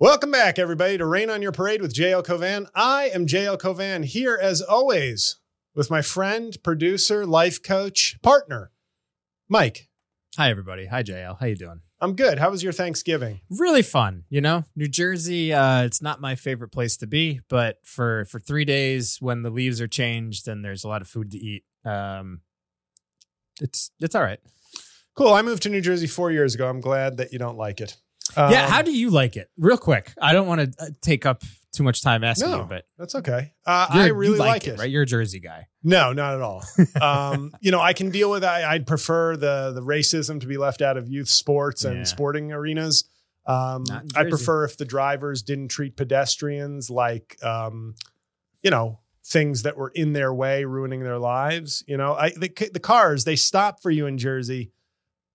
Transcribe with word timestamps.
Welcome 0.00 0.32
back, 0.32 0.58
everybody, 0.58 0.98
to 0.98 1.06
Rain 1.06 1.30
on 1.30 1.40
Your 1.40 1.52
Parade 1.52 1.80
with 1.80 1.94
JL 1.94 2.24
Cauvin. 2.24 2.66
I 2.74 3.10
am 3.14 3.28
JL 3.28 3.56
Cauvin 3.56 4.02
here, 4.02 4.36
as 4.42 4.60
always, 4.60 5.36
with 5.72 5.88
my 5.88 6.02
friend, 6.02 6.56
producer, 6.64 7.24
life 7.24 7.62
coach, 7.62 8.18
partner, 8.20 8.72
Mike. 9.48 9.88
Hi, 10.36 10.50
everybody. 10.50 10.86
Hi, 10.86 11.04
JL. 11.04 11.38
How 11.38 11.46
you 11.46 11.54
doing? 11.54 11.82
I'm 12.00 12.16
good. 12.16 12.40
How 12.40 12.50
was 12.50 12.60
your 12.60 12.72
Thanksgiving? 12.72 13.40
Really 13.48 13.82
fun. 13.82 14.24
You 14.28 14.40
know, 14.40 14.64
New 14.74 14.88
Jersey. 14.88 15.52
Uh, 15.52 15.84
it's 15.84 16.02
not 16.02 16.20
my 16.20 16.34
favorite 16.34 16.72
place 16.72 16.96
to 16.96 17.06
be, 17.06 17.40
but 17.48 17.78
for 17.84 18.24
for 18.24 18.40
three 18.40 18.64
days 18.64 19.18
when 19.20 19.42
the 19.42 19.50
leaves 19.50 19.80
are 19.80 19.86
changed 19.86 20.48
and 20.48 20.64
there's 20.64 20.82
a 20.82 20.88
lot 20.88 21.02
of 21.02 21.08
food 21.08 21.30
to 21.30 21.38
eat, 21.38 21.62
um, 21.84 22.40
it's 23.60 23.92
it's 24.00 24.16
all 24.16 24.22
right. 24.22 24.40
Cool. 25.14 25.32
I 25.32 25.42
moved 25.42 25.62
to 25.62 25.68
New 25.68 25.80
Jersey 25.80 26.08
four 26.08 26.32
years 26.32 26.56
ago. 26.56 26.68
I'm 26.68 26.80
glad 26.80 27.16
that 27.18 27.32
you 27.32 27.38
don't 27.38 27.56
like 27.56 27.80
it. 27.80 27.96
Yeah. 28.36 28.64
Um, 28.64 28.70
How 28.70 28.82
do 28.82 28.92
you 28.96 29.10
like 29.10 29.36
it? 29.36 29.48
Real 29.58 29.78
quick. 29.78 30.12
I 30.20 30.32
don't 30.32 30.46
want 30.46 30.60
to 30.60 30.94
take 31.02 31.26
up 31.26 31.42
too 31.72 31.82
much 31.82 32.02
time 32.02 32.22
asking 32.24 32.50
No, 32.50 32.58
you, 32.60 32.64
but 32.64 32.84
That's 32.98 33.14
okay. 33.16 33.52
Uh, 33.66 33.86
I 33.90 34.06
really 34.08 34.38
like, 34.38 34.66
it. 34.66 34.78
right? 34.78 34.88
You're 34.88 35.02
a 35.02 35.06
Jersey 35.06 35.40
guy. 35.40 35.66
No, 35.82 36.12
not 36.12 36.34
at 36.34 36.40
all. 36.40 36.62
um, 37.00 37.52
you 37.60 37.70
know, 37.72 37.80
I 37.80 37.92
can 37.92 38.10
deal 38.10 38.30
with. 38.30 38.44
I, 38.44 38.64
I'd 38.64 38.86
prefer 38.86 39.36
the 39.36 39.72
the 39.74 39.82
racism 39.82 40.40
to 40.40 40.46
be 40.46 40.56
left 40.56 40.82
out 40.82 40.96
of 40.96 41.08
youth 41.08 41.28
sports 41.28 41.84
and 41.84 41.98
Yeah. 41.98 42.04
sporting 42.04 42.52
arenas. 42.52 43.04
Um, 43.46 43.84
I 44.16 44.24
prefer 44.24 44.64
if 44.64 44.76
the 44.78 44.84
drivers 44.86 45.42
didn't 45.42 45.68
treat 45.68 45.96
pedestrians 45.96 46.88
like, 46.88 47.36
um, 47.42 47.94
you 48.62 48.70
know, 48.70 49.00
things 49.26 49.62
that 49.64 49.76
were 49.76 49.90
in 49.94 50.14
their 50.14 50.32
way, 50.32 50.64
ruining 50.64 51.02
their 51.02 51.18
lives. 51.18 51.84
You 51.86 51.96
know, 51.98 52.14
I 52.14 52.30
the, 52.30 52.48
the 52.72 52.80
cars 52.80 53.24
they 53.24 53.36
stop 53.36 53.82
for 53.82 53.90
you 53.90 54.06
in 54.06 54.16
Jersey 54.16 54.72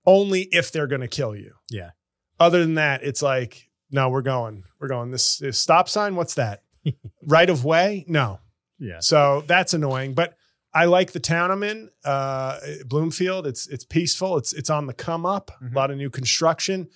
only 0.08 0.44
if 0.52 0.72
they're 0.72 0.88
going 0.88 1.02
to 1.02 1.08
kill 1.08 1.36
you. 1.36 1.54
Yeah. 1.70 1.92
Other 2.40 2.62
than 2.62 2.76
that, 2.76 3.04
it's 3.04 3.22
like, 3.22 3.70
no, 3.92 4.10
we're 4.10 4.22
going, 4.22 4.64
we're 4.80 4.88
going. 4.88 5.12
This, 5.12 5.38
this 5.38 5.58
stop 5.58 5.90
sign, 5.90 6.16
what's 6.16 6.36
that? 6.36 6.64
right 7.26 7.50
of 7.50 7.66
way? 7.66 8.06
No. 8.08 8.40
Yeah. 8.80 9.00
So 9.00 9.44
that's 9.48 9.74
annoying. 9.74 10.14
But 10.14 10.36
I 10.74 10.86
like 10.86 11.12
the 11.12 11.20
town 11.20 11.52
I'm 11.52 11.64
in, 11.64 11.90
uh, 12.06 12.60
Bloomfield. 12.86 13.48
It's 13.48 13.68
it's 13.68 13.84
peaceful. 13.84 14.38
It's 14.38 14.54
it's 14.54 14.70
on 14.70 14.86
the 14.86 14.94
come 14.94 15.26
up. 15.26 15.52
Mhm. 15.62 15.74
A 15.74 15.76
lot 15.76 15.92
of 15.92 15.98
new 15.98 16.10
construction, 16.10 16.88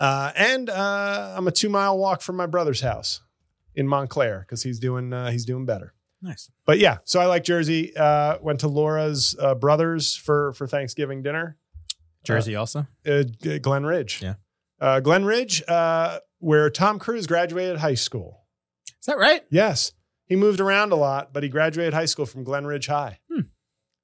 uh, 0.00 0.32
and 0.34 0.68
uh, 0.68 1.34
I'm 1.36 1.46
a 1.46 1.52
two 1.52 1.68
mile 1.68 1.96
walk 1.96 2.20
from 2.20 2.36
my 2.36 2.46
brother's 2.46 2.80
house 2.80 3.20
in 3.74 3.86
Montclair 3.86 4.40
because 4.40 4.62
he's 4.64 4.78
doing 4.80 5.12
uh, 5.12 5.30
he's 5.30 5.44
doing 5.46 5.64
better. 5.64 5.94
Nice. 6.20 6.50
But 6.66 6.78
yeah, 6.80 6.98
so 7.04 7.20
I 7.20 7.26
like 7.26 7.44
Jersey. 7.44 7.96
Uh, 7.96 8.38
went 8.42 8.60
to 8.60 8.68
Laura's 8.68 9.36
uh, 9.40 9.54
brothers 9.54 10.16
for 10.16 10.52
for 10.54 10.66
Thanksgiving 10.66 11.22
dinner. 11.22 11.56
Jersey 12.24 12.56
also. 12.56 12.86
Uh, 13.06 13.22
Glen 13.62 13.84
Ridge. 13.86 14.20
Yeah. 14.22 14.34
Uh, 14.82 14.98
Glen 14.98 15.24
Ridge, 15.24 15.62
uh, 15.68 16.18
where 16.40 16.68
Tom 16.68 16.98
Cruise 16.98 17.28
graduated 17.28 17.78
high 17.78 17.94
school. 17.94 18.40
Is 18.88 19.06
that 19.06 19.16
right? 19.16 19.44
Yes. 19.48 19.92
He 20.26 20.34
moved 20.34 20.60
around 20.60 20.92
a 20.92 20.96
lot, 20.96 21.32
but 21.32 21.44
he 21.44 21.48
graduated 21.48 21.94
high 21.94 22.06
school 22.06 22.26
from 22.26 22.42
Glen 22.42 22.66
Ridge 22.66 22.88
High. 22.88 23.20
Hmm. 23.32 23.42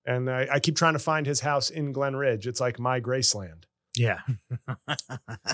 And 0.06 0.30
I, 0.30 0.46
I 0.52 0.60
keep 0.60 0.76
trying 0.76 0.92
to 0.92 1.00
find 1.00 1.26
his 1.26 1.40
house 1.40 1.68
in 1.68 1.90
Glen 1.92 2.14
Ridge. 2.14 2.46
It's 2.46 2.60
like 2.60 2.78
my 2.78 3.00
Graceland. 3.00 3.64
Yeah. 3.96 4.20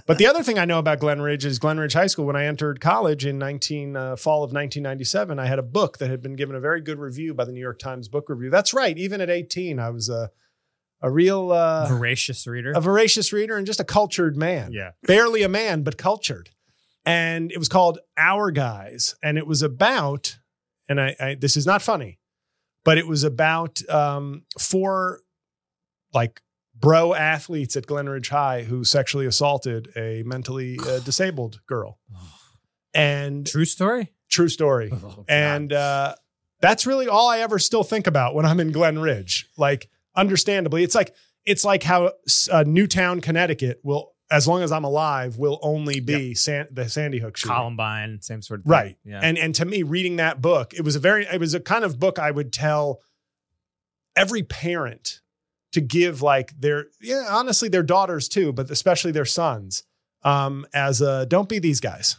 But 0.07 0.19
the 0.19 0.27
other 0.27 0.43
thing 0.43 0.59
I 0.59 0.67
know 0.67 0.79
about 0.79 1.01
Glen 1.01 1.23
Ridge 1.23 1.47
is 1.47 1.59
Glen 1.59 1.79
Ridge 1.79 1.95
High 1.95 2.09
School. 2.09 2.27
When 2.27 2.37
I 2.37 2.45
entered 2.45 2.79
college 2.81 3.25
in 3.25 3.39
19 3.39 3.97
uh, 3.97 4.17
fall 4.17 4.45
of 4.45 4.53
1997, 4.53 5.39
I 5.39 5.47
had 5.47 5.59
a 5.59 5.63
book 5.63 5.97
that 5.97 6.11
had 6.11 6.21
been 6.21 6.37
given 6.37 6.55
a 6.55 6.61
very 6.61 6.83
good 6.83 6.99
review 6.99 7.33
by 7.33 7.47
the 7.47 7.53
New 7.53 7.61
York 7.61 7.79
Times 7.79 8.09
Book 8.09 8.29
Review. 8.29 8.51
That's 8.51 8.75
right. 8.75 8.99
Even 8.99 9.23
at 9.23 9.31
18, 9.31 9.79
I 9.79 9.89
was 9.89 10.11
a 10.11 10.31
a 11.03 11.11
real 11.11 11.53
uh, 11.53 11.87
Voracious 11.89 12.47
reader. 12.47 12.73
a 12.75 12.81
voracious 12.81 13.33
reader 13.33 13.57
and 13.57 13.67
just 13.67 13.81
a 13.81 13.85
cultured 13.85 14.37
man. 14.37 14.73
yeah. 14.73 14.93
barely 15.03 15.43
a 15.43 15.49
man, 15.49 15.83
but 15.83 15.97
cultured. 15.99 16.51
And 17.07 17.53
it 17.53 17.59
was 17.59 17.69
called 17.69 17.99
Our 18.17 18.51
Guys. 18.51 19.15
And 19.23 19.37
it 19.37 19.47
was 19.47 19.63
about, 19.63 20.39
and 20.89 20.99
I, 21.01 21.15
I 21.21 21.35
this 21.39 21.57
is 21.57 21.67
not 21.67 21.83
funny, 21.83 22.19
but 22.85 22.97
it 22.97 23.07
was 23.07 23.23
about 23.25 23.87
um, 23.91 24.45
four 24.59 25.21
like 26.15 26.41
bro 26.75 27.13
athletes 27.15 27.77
at 27.77 27.87
Glen 27.87 28.09
Ridge 28.09 28.31
High 28.31 28.63
who 28.63 28.85
sexually 28.85 29.27
assaulted 29.27 29.89
a 29.97 30.23
mentally 30.25 30.79
uh, 30.87 30.99
disabled 31.05 31.61
girl. 31.67 31.99
And 32.97 33.45
True 33.47 33.65
story. 33.65 34.13
true 34.31 34.49
story. 34.49 34.93
Oh, 35.05 35.25
And 35.29 35.73
uh, 35.73 36.15
that's 36.61 36.87
really 36.87 37.09
all 37.09 37.29
I 37.29 37.41
ever 37.41 37.59
still 37.59 37.83
think 37.83 38.07
about 38.07 38.35
when 38.37 38.47
I'm 38.47 38.61
in 38.61 38.71
Glen 38.71 39.01
Ridge. 39.01 39.51
Like, 39.59 39.91
understandably, 40.17 40.83
it's 40.83 40.95
like 40.95 41.15
it's 41.45 41.65
like 41.65 41.83
how 41.83 42.13
uh, 42.51 42.65
Newtown, 42.67 43.21
Connecticut 43.21 43.81
will, 43.83 44.13
as 44.31 44.49
long 44.49 44.63
as 44.63 44.73
I'm 44.73 44.85
alive, 44.85 45.37
will 45.37 45.59
only 45.63 46.01
be 46.01 46.35
San, 46.35 46.67
the 46.71 46.89
Sandy 46.89 47.19
Hook 47.19 47.37
shooting. 47.37 47.55
Columbine, 47.55 48.21
same 48.23 48.43
sort 48.43 48.61
of 48.61 48.65
thing. 48.65 48.73
Right. 48.73 48.99
Yeah. 49.05 49.21
And 49.23 49.37
and 49.39 49.55
to 49.57 49.65
me, 49.65 49.83
reading 49.83 50.17
that 50.17 50.41
book, 50.41 50.73
it 50.75 50.83
was 50.83 50.97
a 50.97 51.01
very 51.01 51.27
it 51.27 51.39
was 51.39 51.55
a 51.55 51.61
kind 51.61 51.85
of 51.85 51.99
book 51.99 52.19
I 52.19 52.31
would 52.31 52.53
tell 52.53 53.01
every 54.17 54.43
parent 54.43 55.21
to 55.73 55.81
give 55.81 56.23
like 56.23 56.59
their 56.59 56.87
yeah 57.01 57.27
honestly 57.31 57.69
their 57.69 57.83
daughters 57.83 58.29
too, 58.29 58.53
but 58.53 58.71
especially 58.71 59.13
their 59.13 59.25
sons. 59.25 59.83
Um, 60.23 60.67
as 60.73 61.03
a 61.03 61.27
don't 61.27 61.51
be 61.51 61.59
these 61.59 61.81
guys. 61.81 62.17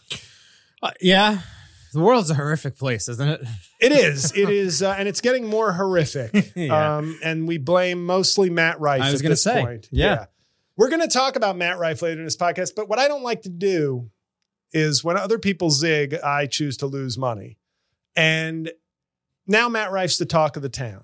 Uh, 0.83 0.91
yeah. 1.01 1.39
The 1.95 2.01
world's 2.01 2.29
a 2.29 2.35
horrific 2.35 2.78
place, 2.78 3.07
isn't 3.09 3.28
it? 3.28 3.41
It 3.79 3.91
is. 3.91 4.31
It 4.35 4.50
is, 4.50 4.81
uh, 4.83 4.95
and 4.97 5.07
it's 5.07 5.22
getting 5.22 5.45
more 5.47 5.73
horrific. 5.73 6.51
Yeah. 6.56 6.97
Um, 6.97 7.17
and 7.23 7.47
we 7.47 7.57
blame 7.57 8.06
mostly 8.06 8.50
Matt 8.50 8.79
Rife. 8.79 9.01
I 9.01 9.11
was 9.11 9.22
gonna 9.22 9.33
this 9.33 9.44
say, 9.44 9.61
point. 9.61 9.88
yeah. 9.91 10.25
we're 10.78 10.89
going 10.89 11.01
to 11.01 11.07
talk 11.07 11.35
about 11.35 11.56
Matt 11.57 11.78
Rife 11.78 12.01
later 12.01 12.19
in 12.19 12.25
this 12.25 12.38
podcast. 12.38 12.72
But 12.75 12.88
what 12.89 13.00
I 13.00 13.07
don't 13.07 13.22
like 13.23 13.41
to 13.44 13.50
do 13.50 14.09
is 14.73 15.03
when 15.03 15.17
other 15.17 15.38
people 15.39 15.69
zig, 15.69 16.16
I 16.23 16.47
choose 16.47 16.78
to 16.78 16.85
lose 16.88 17.17
money. 17.17 17.57
And 18.16 18.72
now 19.47 19.69
Matt 19.69 19.91
Rife's 19.91 20.17
the 20.17 20.25
talk 20.25 20.56
of 20.57 20.62
the 20.63 20.69
town. 20.69 21.03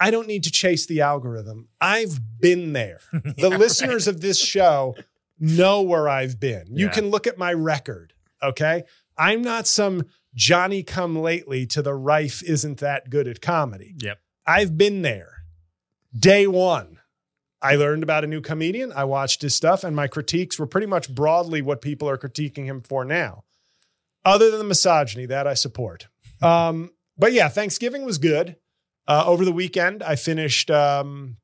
I 0.00 0.10
don't 0.10 0.28
need 0.28 0.44
to 0.44 0.50
chase 0.50 0.86
the 0.86 1.00
algorithm. 1.00 1.68
I've 1.80 2.20
been 2.40 2.72
there. 2.72 3.00
The 3.12 3.34
Yeah, 3.50 3.56
listeners 3.56 4.06
of 4.08 4.20
this 4.20 4.38
show 4.38 4.94
know 5.38 5.82
where 5.82 6.08
I've 6.08 6.38
been. 6.40 6.66
You 6.70 6.86
Yeah. 6.86 6.92
can 6.92 7.10
look 7.10 7.26
at 7.26 7.38
my 7.38 7.52
record. 7.52 8.12
Okay. 8.42 8.84
I'm 9.18 9.42
not 9.42 9.66
some 9.66 10.04
Johnny 10.34 10.82
come 10.82 11.16
lately 11.16 11.66
to 11.66 11.82
the 11.82 11.94
Rife 11.94 12.42
isn't 12.42 12.78
that 12.78 13.10
good 13.10 13.26
at 13.26 13.40
comedy. 13.40 13.94
Yep. 13.98 14.20
I've 14.46 14.78
been 14.78 15.02
there. 15.02 15.42
Day 16.16 16.46
one, 16.46 16.98
I 17.60 17.74
learned 17.74 18.02
about 18.02 18.24
a 18.24 18.28
new 18.28 18.40
comedian. 18.40 18.92
I 18.92 19.04
watched 19.04 19.42
his 19.42 19.54
stuff, 19.54 19.84
and 19.84 19.94
my 19.96 20.06
critiques 20.06 20.58
were 20.58 20.66
pretty 20.66 20.86
much 20.86 21.12
broadly 21.12 21.60
what 21.60 21.82
people 21.82 22.08
are 22.08 22.16
critiquing 22.16 22.64
him 22.66 22.80
for 22.80 23.04
now. 23.04 23.44
Other 24.24 24.50
than 24.50 24.58
the 24.58 24.64
misogyny, 24.64 25.26
that 25.26 25.46
I 25.46 25.54
support. 25.54 26.08
Um, 26.40 26.92
but 27.16 27.32
yeah, 27.32 27.48
Thanksgiving 27.48 28.04
was 28.04 28.16
good. 28.16 28.54
Uh, 29.08 29.24
over 29.26 29.44
the 29.44 29.50
weekend, 29.50 30.04
I 30.04 30.14
finished. 30.14 30.70
Um, 30.70 31.38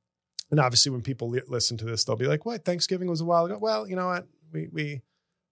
and 0.53 0.61
obviously, 0.61 0.93
when 0.93 1.03
people 1.03 1.31
li- 1.31 1.43
listen 1.49 1.77
to 1.79 1.85
this, 1.85 2.05
they'll 2.05 2.15
be 2.15 2.29
like, 2.29 2.47
"What? 2.47 2.65
Thanksgiving 2.65 3.09
was 3.09 3.21
a 3.21 3.25
while 3.25 3.47
ago." 3.47 3.59
Well, 3.61 3.89
you 3.89 3.97
know 3.97 4.07
what? 4.07 4.29
We 4.53 4.69
we 4.71 5.03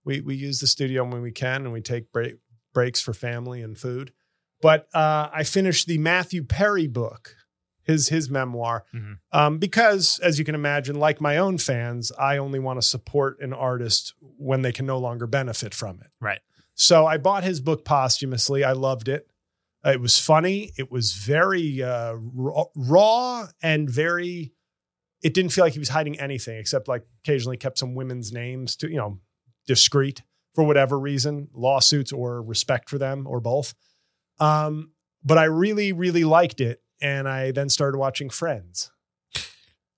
we 0.05 0.21
we 0.21 0.35
use 0.35 0.61
the 0.61 0.67
studio 0.67 1.05
when 1.05 1.23
we 1.23 1.33
can, 1.33 1.63
and 1.65 1.73
we 1.73 1.81
take 1.81 2.13
break, 2.13 2.37
breaks 2.75 3.01
for 3.01 3.13
family 3.13 3.63
and 3.63 3.79
food. 3.79 4.13
But 4.61 4.87
uh, 4.95 5.29
I 5.33 5.43
finished 5.45 5.87
the 5.87 5.99
Matthew 5.99 6.45
Perry 6.45 6.87
book, 6.87 7.37
his 7.85 8.09
his 8.09 8.31
memoir, 8.31 8.85
Mhm. 8.95 9.19
um, 9.33 9.59
because 9.59 10.19
as 10.21 10.39
you 10.39 10.45
can 10.45 10.55
imagine, 10.55 10.97
like 10.97 11.21
my 11.21 11.37
own 11.37 11.59
fans, 11.59 12.13
I 12.19 12.37
only 12.37 12.59
want 12.61 12.81
to 12.81 12.87
support 12.87 13.41
an 13.41 13.53
artist 13.53 14.15
when 14.21 14.63
they 14.63 14.73
can 14.73 14.87
no 14.87 14.99
longer 14.99 15.27
benefit 15.27 15.75
from 15.75 16.01
it. 16.01 16.11
Right. 16.21 16.41
So 16.75 17.07
I 17.07 17.19
bought 17.19 17.45
his 17.45 17.61
book 17.61 17.85
posthumously. 17.85 18.65
I 18.65 18.73
loved 18.73 19.09
it. 19.09 19.29
It 19.85 20.01
was 20.01 20.19
funny. 20.19 20.71
It 20.79 20.93
was 20.93 21.13
very 21.13 21.83
uh, 21.83 22.15
raw 22.75 23.49
and 23.63 23.91
very. 23.91 24.53
It 25.23 25.35
didn't 25.35 25.53
feel 25.53 25.65
like 25.65 25.73
he 25.73 25.79
was 25.79 25.89
hiding 25.91 26.19
anything 26.19 26.59
except 26.59 26.89
like 26.89 27.05
occasionally 27.25 27.57
kept 27.57 27.79
some 27.79 27.95
women's 27.95 28.33
names 28.33 28.75
to 28.77 28.89
you 28.89 28.97
know 28.97 29.21
discreet 29.67 30.23
for 30.55 30.65
whatever 30.65 30.99
reason, 30.99 31.49
lawsuits 31.55 32.13
or 32.13 32.43
respect 32.43 32.89
for 32.91 32.99
them 32.99 33.27
or 33.27 33.41
both. 33.41 33.75
Um, 34.39 34.93
but 35.25 35.39
I 35.39 35.45
really, 35.45 35.93
really 35.93 36.25
liked 36.25 36.61
it, 36.61 36.83
and 37.01 37.29
I 37.29 37.53
then 37.53 37.69
started 37.69 37.99
watching 37.99 38.29
Friends. 38.29 38.91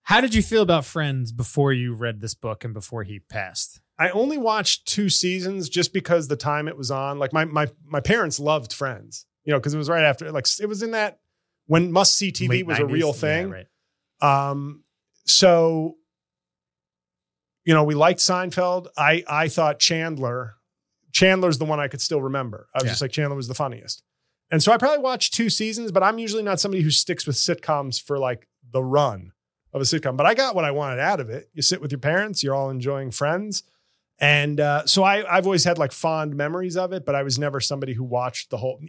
How 0.02 0.20
did 0.20 0.34
you 0.34 0.42
feel 0.42 0.62
about 0.62 0.84
Friends 0.84 1.32
before 1.32 1.72
you 1.72 1.94
read 1.94 2.20
this 2.20 2.34
book 2.34 2.62
and 2.64 2.74
before 2.74 3.04
he 3.04 3.20
passed? 3.20 3.80
I 3.98 4.10
only 4.10 4.36
watched 4.36 4.86
two 4.86 5.08
seasons 5.08 5.68
just 5.68 5.92
because 5.94 6.28
the 6.28 6.36
time 6.36 6.68
it 6.68 6.76
was 6.76 6.90
on. 6.90 7.18
Like 7.18 7.32
my 7.32 7.44
my 7.46 7.68
my 7.86 8.00
parents 8.00 8.38
loved 8.38 8.72
Friends, 8.72 9.24
you 9.44 9.52
know, 9.52 9.58
because 9.58 9.72
it 9.72 9.78
was 9.78 9.88
right 9.88 10.04
after 10.04 10.30
like 10.30 10.46
it 10.60 10.66
was 10.66 10.82
in 10.82 10.90
that 10.90 11.20
when 11.66 11.90
must 11.90 12.16
see 12.16 12.30
TV 12.32 12.48
Late 12.50 12.66
was 12.66 12.78
a 12.78 12.82
90s? 12.82 12.90
real 12.92 13.06
Yeah, 13.08 13.12
thing. 13.12 13.50
right. 13.50 13.66
Um, 14.50 14.82
so 15.24 15.96
you 17.64 17.74
know, 17.74 17.84
we 17.84 17.94
liked 17.94 18.20
Seinfeld. 18.20 18.88
I 18.96 19.24
I 19.28 19.48
thought 19.48 19.78
Chandler, 19.78 20.54
Chandler's 21.12 21.58
the 21.58 21.64
one 21.64 21.80
I 21.80 21.88
could 21.88 22.00
still 22.00 22.20
remember. 22.22 22.68
I 22.74 22.78
was 22.78 22.84
Yeah. 22.84 22.90
just 22.92 23.02
like 23.02 23.12
Chandler 23.12 23.36
was 23.36 23.48
the 23.48 23.54
funniest. 23.54 24.02
And 24.50 24.62
so 24.62 24.72
I 24.72 24.76
probably 24.76 24.98
watched 25.02 25.34
two 25.34 25.48
seasons, 25.50 25.90
but 25.90 26.02
I'm 26.02 26.18
usually 26.18 26.42
not 26.42 26.60
somebody 26.60 26.82
who 26.82 26.90
sticks 26.90 27.26
with 27.26 27.36
sitcoms 27.36 28.00
for 28.00 28.18
like 28.18 28.46
the 28.70 28.82
run 28.82 29.32
of 29.72 29.80
a 29.80 29.84
sitcom. 29.84 30.16
But 30.16 30.26
I 30.26 30.34
got 30.34 30.54
what 30.54 30.64
I 30.64 30.70
wanted 30.70 31.00
out 31.00 31.18
of 31.20 31.30
it. 31.30 31.48
You 31.54 31.62
sit 31.62 31.80
with 31.80 31.90
your 31.90 31.98
parents, 31.98 32.42
you're 32.42 32.54
all 32.54 32.70
enjoying 32.70 33.10
Friends, 33.10 33.62
And 34.20 34.60
uh, 34.60 34.86
so 34.86 35.02
I, 35.02 35.24
I've 35.36 35.46
always 35.46 35.64
had 35.64 35.76
like 35.78 35.90
fond 35.92 36.36
memories 36.36 36.76
of 36.76 36.92
it, 36.92 37.04
but 37.04 37.14
I 37.16 37.22
was 37.24 37.36
never 37.38 37.58
somebody 37.60 37.94
who 37.94 38.04
watched 38.04 38.50
the 38.50 38.58
whole, 38.58 38.80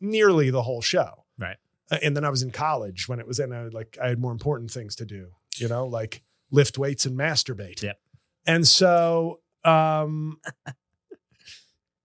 nearly 0.00 0.50
the 0.50 0.62
whole 0.62 0.80
show. 0.80 1.24
Right. 1.38 1.56
Uh, 1.90 1.98
And 2.02 2.16
then 2.16 2.24
I 2.24 2.30
was 2.30 2.42
in 2.42 2.50
college 2.50 3.06
when 3.08 3.20
it 3.20 3.26
was, 3.26 3.38
and 3.38 3.54
I 3.54 3.64
like 3.68 3.96
I 4.02 4.08
had 4.08 4.18
more 4.18 4.32
important 4.32 4.70
things 4.72 4.96
to 4.96 5.04
do, 5.04 5.32
you 5.58 5.68
know, 5.68 5.86
like 5.86 6.22
lift 6.50 6.78
weights 6.78 7.04
and 7.06 7.16
masturbate. 7.16 7.82
Yep. 7.82 8.00
And 8.46 8.66
so 8.66 9.40
um, 9.64 10.38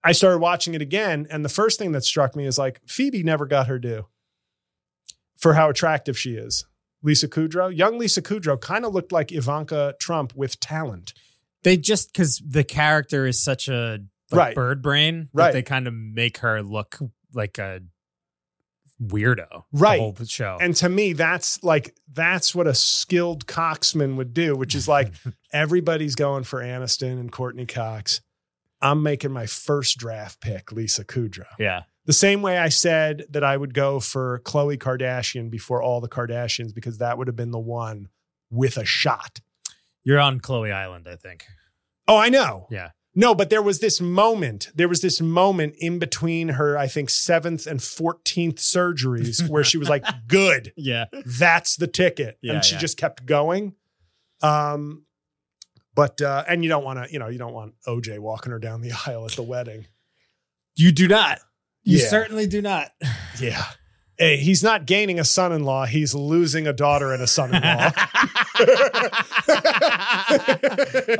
I 0.03 0.11
started 0.13 0.39
watching 0.39 0.73
it 0.73 0.81
again, 0.81 1.27
and 1.29 1.43
the 1.43 1.49
first 1.49 1.77
thing 1.77 1.91
that 1.91 2.03
struck 2.03 2.35
me 2.35 2.45
is 2.45 2.57
like 2.57 2.81
Phoebe 2.87 3.23
never 3.23 3.45
got 3.45 3.67
her 3.67 3.79
due 3.79 4.07
for 5.37 5.53
how 5.53 5.69
attractive 5.69 6.17
she 6.17 6.33
is. 6.35 6.65
Lisa 7.01 7.27
Kudrow, 7.27 7.75
young 7.75 7.97
Lisa 7.97 8.21
Kudrow, 8.21 8.59
kind 8.59 8.83
of 8.85 8.93
looked 8.93 9.11
like 9.11 9.31
Ivanka 9.31 9.95
Trump 9.99 10.33
with 10.35 10.59
talent. 10.59 11.13
They 11.63 11.77
just 11.77 12.11
because 12.13 12.41
the 12.45 12.63
character 12.63 13.25
is 13.25 13.41
such 13.41 13.67
a 13.67 13.99
like, 14.31 14.37
Right. 14.37 14.55
bird 14.55 14.81
brain, 14.81 15.29
that 15.33 15.43
Right. 15.43 15.53
They 15.53 15.61
kind 15.63 15.87
of 15.87 15.93
make 15.93 16.39
her 16.39 16.61
look 16.61 16.99
like 17.33 17.57
a 17.57 17.81
weirdo, 19.01 19.63
Right. 19.71 19.97
The 19.97 20.01
whole 20.01 20.15
show. 20.25 20.57
And 20.59 20.75
to 20.77 20.89
me, 20.89 21.13
that's 21.13 21.63
like 21.63 21.95
that's 22.11 22.53
what 22.53 22.67
a 22.67 22.73
skilled 22.73 23.45
coxman 23.47 24.15
would 24.15 24.33
do, 24.33 24.55
which 24.55 24.75
is 24.75 24.87
like 24.87 25.13
everybody's 25.53 26.15
going 26.15 26.43
for 26.43 26.61
Aniston 26.61 27.19
and 27.19 27.31
Courteney 27.31 27.65
Cox. 27.65 28.21
I'm 28.81 29.03
making 29.03 29.31
my 29.31 29.45
first 29.45 29.97
draft 29.97 30.39
pick, 30.39 30.71
Lisa 30.71 31.03
Kudrow. 31.03 31.43
yeah, 31.57 31.83
The 32.05 32.13
same 32.13 32.41
way 32.41 32.57
I 32.57 32.69
said 32.69 33.25
that 33.29 33.43
I 33.43 33.57
would 33.57 33.73
go 33.73 33.99
for 33.99 34.39
Khloe 34.45 34.77
Kardashian 34.77 35.49
before 35.49 35.81
all 35.81 35.99
the 35.99 36.07
Kardashians 36.07 36.73
because 36.73 36.97
that 36.99 37.17
would 37.17 37.27
have 37.27 37.35
been 37.35 37.51
the 37.51 37.59
one 37.59 38.07
with 38.49 38.77
a 38.77 38.85
shot. 38.85 39.41
you're 40.03 40.19
on 40.19 40.39
Chloe 40.39 40.71
Island, 40.71 41.07
I 41.11 41.17
think. 41.17 41.45
Oh, 42.07 42.17
I 42.17 42.29
know. 42.29 42.67
Yeah, 42.71 42.91
No, 43.15 43.33
but 43.35 43.49
there 43.49 43.61
was 43.61 43.79
this 43.79 43.99
moment. 43.99 44.69
There 44.75 44.87
was 44.87 45.01
this 45.01 45.19
moment 45.19 45.75
in 45.79 45.97
between 45.99 46.49
her, 46.49 46.77
I 46.77 46.87
think, 46.87 47.09
seventh 47.09 47.65
and 47.67 47.79
14th 47.79 48.55
surgeries 48.59 49.49
where 49.49 49.63
she 49.63 49.77
was 49.77 49.89
like, 49.89 50.05
good. 50.27 50.71
yeah, 50.77 51.05
that's 51.25 51.75
the 51.75 51.87
ticket. 51.87 52.37
Yeah, 52.41 52.53
and 52.53 52.63
she 52.65 52.75
yeah. 52.75 52.81
just 52.81 52.97
kept 52.97 53.25
going. 53.25 53.73
Um, 54.41 55.05
but 55.95 56.21
uh, 56.21 56.45
and 56.47 56.63
you 56.63 56.69
don't 56.69 56.85
want 56.85 57.03
to, 57.03 57.11
you 57.11 57.19
know, 57.19 57.27
you 57.27 57.39
don't 57.39 57.53
want 57.53 57.73
OJ 57.87 58.19
walking 58.19 58.51
her 58.51 58.59
down 58.59 58.81
the 58.81 58.91
aisle 59.07 59.25
at 59.25 59.31
the 59.31 59.43
wedding. 59.43 59.87
you 60.75 60.91
do 60.91 61.07
not. 61.07 61.39
You 61.83 61.97
Yeah. 61.97 62.07
certainly 62.07 62.47
do 62.47 62.61
not. 62.61 62.91
Yeah. 63.41 63.63
Hey, 64.17 64.35
he's 64.35 64.61
not 64.61 64.85
gaining 64.85 65.17
a 65.17 65.23
son-in-law, 65.23 65.85
he's 65.85 66.13
losing 66.13 66.67
a 66.67 66.73
daughter 66.73 67.13
and 67.13 67.23
a 67.23 67.27
son-in-law. 67.27 67.91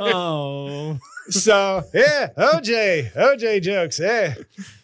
oh, 0.00 0.98
so 1.30 1.84
yeah, 1.94 2.28
OJ, 2.36 3.12
OJ 3.12 3.62
jokes. 3.62 3.98
Yeah. 3.98 4.34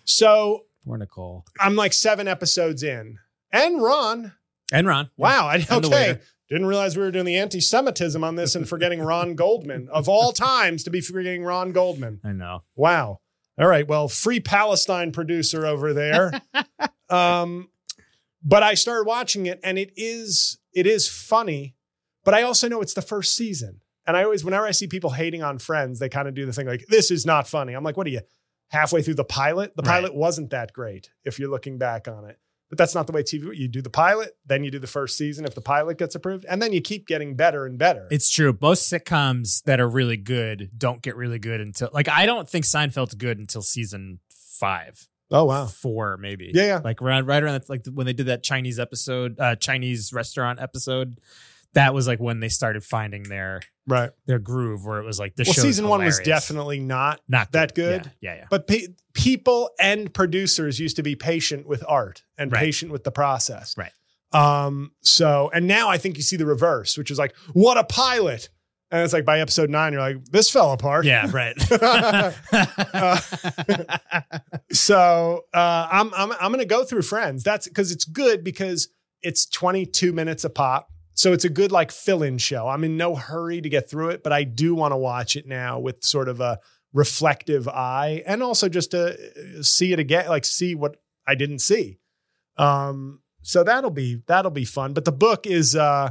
So 0.05 0.65
poor 0.85 0.97
Nicole 0.97 1.45
I'm 1.61 1.77
like 1.77 1.93
seven 1.93 2.29
episodes 2.29 2.83
in. 2.83 3.19
And 3.53 3.83
Ron. 3.83 4.33
and 4.73 4.87
Ron. 4.87 5.11
Wow. 5.17 5.47
I 5.47 5.65
okay. 5.71 6.19
Didn't 6.49 6.67
realize 6.67 6.97
we 6.97 7.03
were 7.03 7.11
doing 7.11 7.25
the 7.25 7.37
anti-Semitism 7.37 8.23
on 8.23 8.37
this 8.37 8.55
and 8.55 8.69
forgetting 8.69 9.01
Ron 9.01 9.35
Goldman. 9.35 9.89
Of 9.91 10.09
all 10.09 10.33
times 10.33 10.85
to 10.85 10.91
be 10.91 11.01
forgetting 11.01 11.43
Ron 11.43 11.73
Goldman. 11.73 12.21
I 12.23 12.33
know. 12.33 12.63
Wow. 12.77 13.21
All 13.59 13.67
right. 13.67 13.87
Well, 13.87 14.09
free 14.09 14.39
Palestine 14.39 15.11
producer 15.11 15.67
over 15.67 15.93
there. 15.93 16.33
um, 17.11 17.69
but 18.45 18.63
I 18.63 18.75
started 18.75 19.07
watching 19.07 19.47
it 19.47 19.59
and 19.65 19.79
it 19.79 19.93
is 19.97 20.59
it 20.73 20.87
is 20.87 21.09
funny, 21.09 21.75
but 22.25 22.35
I 22.35 22.43
also 22.43 22.69
know 22.69 22.81
it's 22.81 22.95
the 22.95 23.03
first 23.03 23.35
season. 23.35 23.81
And 24.07 24.17
I 24.17 24.25
always, 24.25 24.45
whenever 24.45 24.67
I 24.67 24.71
see 24.71 24.87
people 24.87 25.11
hating 25.11 25.43
on 25.43 25.59
Friends, 25.59 25.99
they 25.99 26.09
kind 26.09 26.29
of 26.29 26.35
do 26.35 26.47
the 26.47 26.53
thing 26.53 26.67
like, 26.67 26.87
this 26.89 27.11
is 27.11 27.27
not 27.27 27.49
funny. 27.49 27.73
I'm 27.75 27.83
like, 27.85 27.97
what 27.97 28.07
are 28.07 28.11
you 28.11 28.21
halfway 28.71 29.03
through 29.03 29.15
the 29.15 29.25
pilot? 29.25 29.75
The 29.77 29.83
Right. 29.83 29.91
pilot 30.03 30.15
wasn't 30.15 30.51
that 30.51 30.73
great 30.73 31.11
if 31.25 31.39
you're 31.39 31.51
looking 31.51 31.79
back 31.79 32.07
on 32.09 32.25
it. 32.25 32.39
But 32.69 32.79
that's 32.79 32.97
not 32.97 33.07
the 33.07 33.13
way 33.13 33.23
TV. 33.23 33.57
You 33.57 33.69
do 33.69 33.81
the 33.81 33.91
pilot, 33.91 34.37
then 34.45 34.65
you 34.65 34.73
do 34.73 34.81
the 34.81 34.89
first 34.89 35.17
season 35.17 35.45
if 35.45 35.55
the 35.55 35.61
pilot 35.61 35.99
gets 35.99 36.17
approved, 36.17 36.45
and 36.49 36.61
then 36.61 36.73
you 36.73 36.81
keep 36.81 37.07
getting 37.07 37.37
better 37.37 37.65
and 37.65 37.79
better. 37.79 38.09
It's 38.11 38.29
true. 38.29 38.59
Most 38.61 38.93
sitcoms 38.93 39.63
that 39.65 39.79
are 39.79 39.89
really 39.89 40.17
good 40.17 40.71
don't 40.77 41.01
get 41.01 41.15
really 41.15 41.39
good 41.39 41.61
until 41.61 41.91
like 41.93 42.09
I 42.09 42.27
don't 42.27 42.49
think 42.51 42.65
Seinfeld's 42.65 43.15
good 43.15 43.39
until 43.39 43.63
season 43.63 44.19
five, 44.31 45.07
oh 45.31 45.45
wow, 45.45 45.67
four 45.67 46.17
maybe. 46.17 46.51
yeah, 46.55 46.65
yeah. 46.65 46.81
Like 46.83 47.01
right, 47.01 47.25
right 47.25 47.41
around 47.41 47.63
like 47.69 47.87
when 47.93 48.05
they 48.05 48.13
did 48.13 48.27
that 48.27 48.43
Chinese 48.43 48.81
episode, 48.81 49.39
uh, 49.39 49.55
Chinese 49.55 50.13
restaurant 50.13 50.59
episode. 50.61 51.21
That 51.75 51.95
was 51.95 52.09
like 52.09 52.19
when 52.19 52.41
they 52.41 52.49
started 52.49 52.83
finding 52.83 53.25
their 53.25 53.61
right. 53.87 54.11
their 54.27 54.39
groove, 54.39 54.85
where 54.85 54.99
it 54.99 55.05
was 55.05 55.19
like 55.19 55.37
this. 55.37 55.49
Well, 55.49 55.55
season 55.55 55.89
one 55.89 56.05
was 56.05 56.19
definitely 56.21 56.81
not 56.81 57.21
not 57.29 57.53
that 57.53 57.75
good. 57.75 58.11
Yeah, 58.21 58.33
yeah. 58.33 58.37
yeah. 58.41 58.47
But 58.51 58.67
pe- 58.67 58.89
people 59.15 59.71
and 59.81 60.13
producers 60.13 60.79
used 60.81 60.97
to 60.97 61.03
be 61.03 61.17
patient 61.17 61.67
with 61.67 61.85
art 61.89 62.25
and 62.39 62.53
Right. 62.53 62.61
patient 62.61 62.93
with 62.93 63.05
the 63.05 63.13
process. 63.13 63.75
Right. 63.77 63.93
Um. 64.33 64.93
So, 65.03 65.51
and 65.55 65.67
now 65.67 65.89
I 65.89 65.99
think 65.99 66.17
you 66.17 66.23
see 66.23 66.37
the 66.37 66.47
reverse, 66.47 66.99
which 66.99 67.11
is 67.11 67.19
like, 67.19 67.35
what 67.53 67.79
a 67.79 67.85
pilot. 67.85 68.49
And 68.91 69.03
it's 69.03 69.13
like 69.13 69.25
by 69.25 69.41
episode 69.41 69.69
nine, 69.69 69.93
you're 69.93 70.01
like, 70.01 70.25
this 70.27 70.49
fell 70.49 70.71
apart. 70.73 71.07
Yeah, 71.07 71.29
right. 71.33 71.57
So 74.73 75.45
uh, 75.55 75.89
I'm 75.91 76.13
I'm 76.15 76.33
I'm 76.33 76.51
gonna 76.53 76.65
go 76.65 76.85
through 76.85 77.03
Friends. 77.03 77.43
That's 77.43 77.69
because 77.69 77.93
it's 77.93 78.05
good 78.05 78.45
because 78.45 78.89
it's 79.23 79.47
22 79.47 80.13
minutes 80.13 80.45
a 80.45 80.51
pop. 80.51 80.89
So 81.17 81.33
it's 81.33 81.47
a 81.47 81.49
good 81.49 81.73
like 81.73 81.91
fill-in 81.91 82.37
show. 82.39 82.69
I'm 82.69 82.85
in 82.85 82.99
no 82.99 83.15
hurry 83.15 83.63
to 83.63 83.69
get 83.69 83.91
through 83.91 84.11
it, 84.11 84.23
but 84.23 84.33
I 84.33 84.45
do 84.45 84.75
want 84.75 84.93
to 84.93 84.97
watch 84.99 85.35
it 85.35 85.47
now 85.47 85.79
with 85.81 86.05
sort 86.05 86.29
of 86.29 86.41
a 86.41 86.61
reflective 86.93 87.67
eye 87.69 88.23
and 88.27 88.43
also 88.43 88.69
just 88.69 88.91
to 88.91 89.15
uh, 89.15 89.63
see 89.63 89.93
it 89.93 89.99
again, 89.99 90.29
like 90.29 90.45
see 90.45 90.75
what 90.75 90.99
I 91.27 91.35
didn't 91.35 91.61
see. 91.61 91.99
Um, 92.59 93.21
so 93.43 93.65
that'll 93.65 93.91
be 93.91 94.23
that'll 94.27 94.51
be 94.51 94.67
fun. 94.67 94.93
But 94.93 95.05
the 95.07 95.13
book 95.13 95.47
is 95.47 95.75
uh 95.75 96.11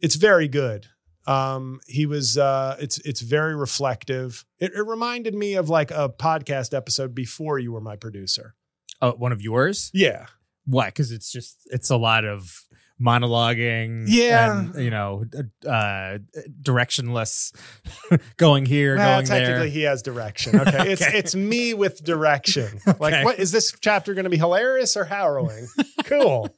it's 0.00 0.14
very 0.14 0.46
good. 0.46 0.86
Um, 1.26 1.80
he 1.88 2.06
was 2.06 2.38
uh 2.38 2.76
it's 2.78 2.98
it's 2.98 3.22
very 3.22 3.56
reflective. 3.56 4.44
It, 4.60 4.72
it 4.74 4.86
reminded 4.86 5.34
me 5.34 5.54
of 5.54 5.68
like 5.68 5.90
a 5.90 6.08
podcast 6.08 6.72
episode 6.72 7.14
before 7.14 7.58
you 7.58 7.72
were 7.72 7.80
my 7.80 7.96
producer. 7.96 8.54
oh, 9.02 9.12
one 9.12 9.32
of 9.32 9.42
yours? 9.42 9.90
Yeah. 9.92 10.26
Why? 10.66 10.86
Because 10.86 11.10
it's 11.10 11.32
just 11.32 11.56
it's 11.66 11.90
a 11.90 11.96
lot 11.96 12.24
of 12.24 12.65
monologuing. 13.00 14.04
Yeah. 14.08 14.60
and, 14.60 14.74
you 14.76 14.90
know, 14.90 15.24
uh, 15.66 16.18
directionless, 16.62 17.52
going 18.36 18.66
here, 18.66 18.96
Well, 18.96 19.16
going 19.18 19.26
technically 19.26 19.54
there. 19.64 19.68
he 19.68 19.82
has 19.82 20.02
direction. 20.02 20.60
Okay. 20.66 20.92
It's 20.92 21.02
it's 21.02 21.34
me 21.34 21.74
with 21.74 22.02
direction. 22.04 22.80
Okay. 22.88 22.98
Like 22.98 23.24
what 23.24 23.38
is 23.38 23.52
this 23.52 23.74
chapter 23.80 24.14
gonna 24.14 24.30
be 24.30 24.36
hilarious 24.38 24.96
or 24.96 25.04
harrowing? 25.04 25.66
cool. 26.04 26.48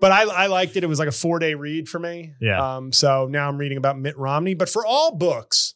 But 0.00 0.12
I, 0.12 0.22
I 0.24 0.46
liked 0.48 0.76
it. 0.76 0.84
It 0.84 0.88
was 0.88 0.98
like 0.98 1.08
a 1.08 1.12
four 1.12 1.38
day 1.38 1.54
read 1.54 1.88
for 1.88 1.98
me. 1.98 2.34
Yeah. 2.40 2.76
Um, 2.76 2.92
so 2.92 3.26
now 3.30 3.48
I'm 3.48 3.56
reading 3.58 3.78
about 3.78 3.98
Mitt 3.98 4.16
Romney. 4.18 4.54
But 4.54 4.68
for 4.68 4.84
all 4.84 5.14
books 5.16 5.74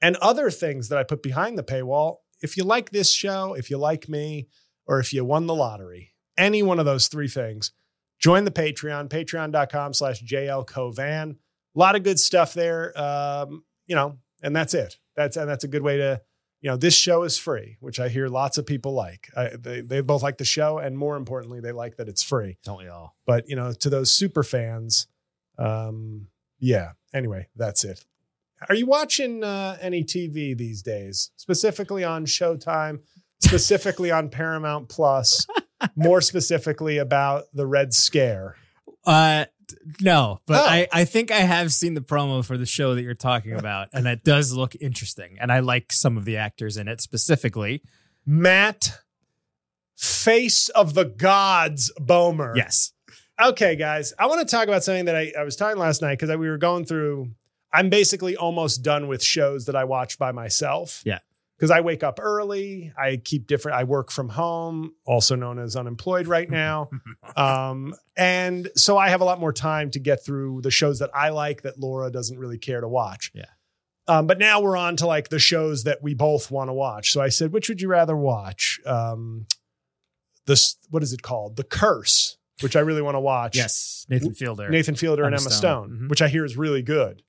and 0.00 0.16
other 0.16 0.50
things 0.50 0.88
that 0.88 0.98
I 0.98 1.02
put 1.02 1.22
behind 1.22 1.58
the 1.58 1.62
paywall, 1.62 2.16
if 2.42 2.56
you 2.56 2.64
like 2.64 2.90
this 2.90 3.12
show, 3.12 3.54
if 3.54 3.70
you 3.70 3.78
like 3.78 4.08
me, 4.08 4.48
or 4.86 5.00
if 5.00 5.12
you 5.12 5.24
won 5.24 5.46
the 5.46 5.54
lottery, 5.54 6.12
any 6.38 6.62
one 6.62 6.78
of 6.78 6.84
those 6.86 7.08
three 7.08 7.28
things, 7.28 7.72
join 8.18 8.44
the 8.44 8.50
Patreon, 8.50 9.08
patreon.com 9.08 9.94
slash 9.94 10.22
JLCauvin. 10.22 11.30
A 11.32 11.78
lot 11.78 11.96
of 11.96 12.02
good 12.02 12.18
stuff 12.18 12.54
there. 12.54 12.98
Um, 13.00 13.64
you 13.86 13.94
know, 13.94 14.18
and 14.42 14.54
that's 14.54 14.74
it. 14.74 14.96
That's 15.16 15.36
and 15.36 15.48
that's 15.48 15.64
a 15.64 15.68
good 15.68 15.82
way 15.82 15.96
to, 15.98 16.20
you 16.60 16.70
know, 16.70 16.76
this 16.76 16.94
show 16.94 17.22
is 17.22 17.38
free, 17.38 17.76
which 17.80 18.00
I 18.00 18.08
hear 18.08 18.28
lots 18.28 18.58
of 18.58 18.66
people 18.66 18.92
like. 18.92 19.30
I, 19.36 19.50
they 19.58 19.80
they 19.80 20.00
both 20.00 20.22
like 20.22 20.38
the 20.38 20.44
show, 20.44 20.78
and 20.78 20.96
more 20.96 21.16
importantly, 21.16 21.60
they 21.60 21.72
like 21.72 21.96
that 21.96 22.08
it's 22.08 22.22
free. 22.22 22.58
Don't 22.64 22.78
we 22.78 22.88
all? 22.88 23.16
But 23.26 23.48
you 23.48 23.56
know, 23.56 23.72
to 23.72 23.90
those 23.90 24.12
super 24.12 24.42
fans, 24.42 25.06
um, 25.58 26.28
yeah. 26.58 26.92
Anyway, 27.14 27.48
that's 27.56 27.84
it. 27.84 28.04
Are 28.68 28.74
you 28.74 28.86
watching 28.86 29.44
uh, 29.44 29.76
any 29.80 30.02
TV 30.02 30.56
these 30.56 30.82
days, 30.82 31.30
specifically 31.36 32.04
on 32.04 32.24
Showtime, 32.24 33.00
specifically 33.40 34.10
on 34.10 34.30
Paramount 34.30 34.88
Plus, 34.88 35.46
more 35.94 36.20
specifically 36.20 36.98
about 36.98 37.44
the 37.54 37.66
Red 37.66 37.92
Scare? 37.94 38.56
Uh, 39.04 39.46
no, 40.00 40.40
but 40.46 40.62
Oh. 40.64 40.66
I, 40.68 40.88
I 40.92 41.04
think 41.04 41.30
I 41.30 41.40
have 41.40 41.72
seen 41.72 41.94
the 41.94 42.00
promo 42.00 42.44
for 42.44 42.56
the 42.58 42.66
show 42.66 42.94
that 42.94 43.02
you're 43.02 43.14
talking 43.14 43.52
about, 43.52 43.88
and 43.92 44.06
it 44.06 44.24
does 44.24 44.52
look 44.52 44.74
interesting. 44.80 45.36
And 45.40 45.50
I 45.52 45.60
like 45.60 45.92
some 45.92 46.16
of 46.16 46.24
the 46.24 46.36
actors 46.36 46.76
in 46.76 46.88
it 46.88 47.00
specifically. 47.00 47.82
Matt, 48.24 48.98
face 49.96 50.68
of 50.70 50.94
the 50.94 51.04
gods, 51.04 51.92
Bomer. 52.00 52.56
Yes. 52.56 52.92
Okay, 53.40 53.76
guys, 53.76 54.14
I 54.18 54.26
want 54.26 54.46
to 54.48 54.56
talk 54.56 54.66
about 54.66 54.82
something 54.82 55.04
that 55.06 55.16
I, 55.16 55.32
I 55.38 55.42
was 55.42 55.56
talking 55.56 55.78
last 55.78 56.00
night 56.00 56.18
because 56.18 56.34
we 56.36 56.48
were 56.48 56.58
going 56.58 56.84
through. 56.84 57.30
I'm 57.72 57.90
basically 57.90 58.34
almost 58.36 58.82
done 58.82 59.08
with 59.08 59.22
shows 59.22 59.66
that 59.66 59.76
I 59.76 59.84
watch 59.84 60.18
by 60.18 60.32
myself. 60.32 61.02
Yeah. 61.04 61.18
Because 61.56 61.70
I 61.70 61.80
wake 61.80 62.02
up 62.02 62.18
early. 62.22 62.92
I 62.98 63.16
keep 63.16 63.46
different. 63.46 63.78
I 63.78 63.84
work 63.84 64.10
from 64.10 64.28
home, 64.28 64.92
also 65.06 65.36
known 65.36 65.58
as 65.58 65.74
unemployed 65.74 66.26
right 66.26 66.50
now. 66.50 66.90
um, 67.36 67.94
and 68.16 68.68
so 68.76 68.98
I 68.98 69.08
have 69.08 69.22
a 69.22 69.24
lot 69.24 69.40
more 69.40 69.54
time 69.54 69.90
to 69.92 69.98
get 69.98 70.22
through 70.24 70.60
the 70.60 70.70
shows 70.70 70.98
that 70.98 71.08
I 71.14 71.30
like 71.30 71.62
that 71.62 71.78
Laura 71.78 72.10
doesn't 72.10 72.38
really 72.38 72.58
care 72.58 72.82
to 72.82 72.88
watch. 72.88 73.30
Yeah. 73.34 73.46
Um, 74.06 74.26
but 74.26 74.38
now 74.38 74.60
we're 74.60 74.76
on 74.76 74.96
to 74.96 75.06
like 75.06 75.30
the 75.30 75.38
shows 75.38 75.84
that 75.84 76.02
we 76.02 76.12
both 76.14 76.50
want 76.50 76.68
to 76.68 76.74
watch. 76.74 77.10
So 77.10 77.20
I 77.22 77.28
said, 77.30 77.52
which 77.52 77.68
would 77.70 77.80
you 77.80 77.88
rather 77.88 78.16
watch? 78.16 78.78
Um, 78.84 79.46
this 80.46 80.76
what 80.90 81.02
is 81.02 81.12
it 81.12 81.22
called? 81.22 81.56
The 81.56 81.64
Curse, 81.64 82.36
which 82.60 82.76
I 82.76 82.80
really 82.80 83.02
want 83.02 83.16
to 83.16 83.20
watch. 83.20 83.56
Yes, 83.56 84.06
Nathan 84.08 84.32
Fielder. 84.34 84.68
Nathan 84.68 84.94
Fielder 84.94 85.24
and 85.24 85.34
Emma 85.34 85.42
Emma 85.42 85.50
Stone. 85.50 85.88
Stone, 85.88 85.98
Mhm. 86.02 86.08
which 86.10 86.22
I 86.22 86.28
hear 86.28 86.44
is 86.44 86.56
really 86.56 86.82
good 86.82 87.22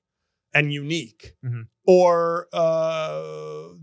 and 0.54 0.72
unique. 0.72 1.34
Mhm. 1.44 1.68
Or 1.86 2.48
uh, 2.52 3.22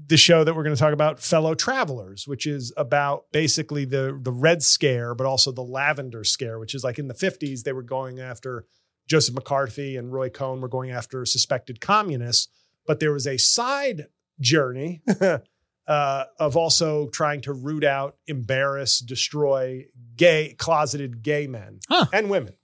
the 0.07 0.17
show 0.17 0.43
that 0.43 0.55
we're 0.55 0.63
going 0.63 0.75
to 0.75 0.79
talk 0.79 0.93
about, 0.93 1.19
Fellow 1.19 1.55
Travelers, 1.55 2.27
which 2.27 2.45
is 2.45 2.71
about 2.77 3.25
basically 3.31 3.85
the 3.85 4.17
the 4.21 4.31
Red 4.31 4.61
Scare, 4.63 5.15
but 5.15 5.25
also 5.25 5.51
the 5.51 5.63
Lavender 5.63 6.23
Scare, 6.23 6.59
which 6.59 6.75
is 6.75 6.83
like 6.83 6.99
in 6.99 7.07
the 7.07 7.13
fifties 7.13 7.63
they 7.63 7.73
were 7.73 7.81
going 7.83 8.19
after 8.19 8.65
Joseph 9.07 9.35
McCarthy 9.35 9.97
and 9.97 10.11
Roy 10.13 10.29
Cohn 10.29 10.61
were 10.61 10.67
going 10.67 10.91
after 10.91 11.25
suspected 11.25 11.79
communists, 11.81 12.47
but 12.87 12.99
there 12.99 13.11
was 13.13 13.27
a 13.27 13.37
side 13.37 14.07
journey. 14.39 15.01
Uh, 15.87 16.23
of 16.39 16.57
also 16.57 17.07
trying 17.09 17.39
to 17.41 17.53
root 17.53 17.83
out, 17.83 18.15
embarrass, 18.25 18.97
destroy 18.97 19.85
gay, 20.15 20.55
closeted 20.57 21.21
gay 21.21 21.45
men 21.45 21.77
Huh. 21.87 22.07
and 22.11 22.27
women 22.27 22.55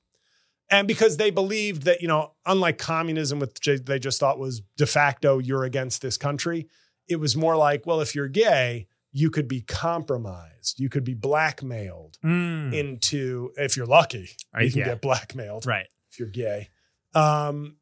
and 0.71 0.87
because 0.87 1.17
they 1.17 1.29
believed 1.29 1.83
that 1.83 2.01
you 2.01 2.07
know 2.07 2.31
unlike 2.45 2.77
communism 2.79 3.39
which 3.39 3.69
they 3.85 3.99
just 3.99 4.19
thought 4.19 4.39
was 4.39 4.61
de 4.77 4.85
facto 4.87 5.37
you're 5.37 5.63
against 5.65 6.01
this 6.01 6.17
country 6.17 6.67
it 7.07 7.17
was 7.17 7.35
more 7.37 7.55
like 7.55 7.85
well 7.85 7.99
if 8.01 8.15
you're 8.15 8.27
gay 8.27 8.87
you 9.11 9.29
could 9.29 9.47
be 9.47 9.61
compromised 9.61 10.79
you 10.79 10.89
could 10.89 11.03
be 11.03 11.13
blackmailed 11.13 12.17
Mm, 12.23 12.73
into 12.73 13.51
if 13.57 13.75
you're 13.77 13.85
lucky 13.85 14.29
Right, 14.53 14.65
you 14.65 14.71
can 14.71 14.79
yeah. 14.79 14.85
get 14.85 15.01
blackmailed 15.01 15.65
right 15.65 15.87
if 16.09 16.19
you're 16.19 16.29
gay 16.29 16.69
um 17.13 17.75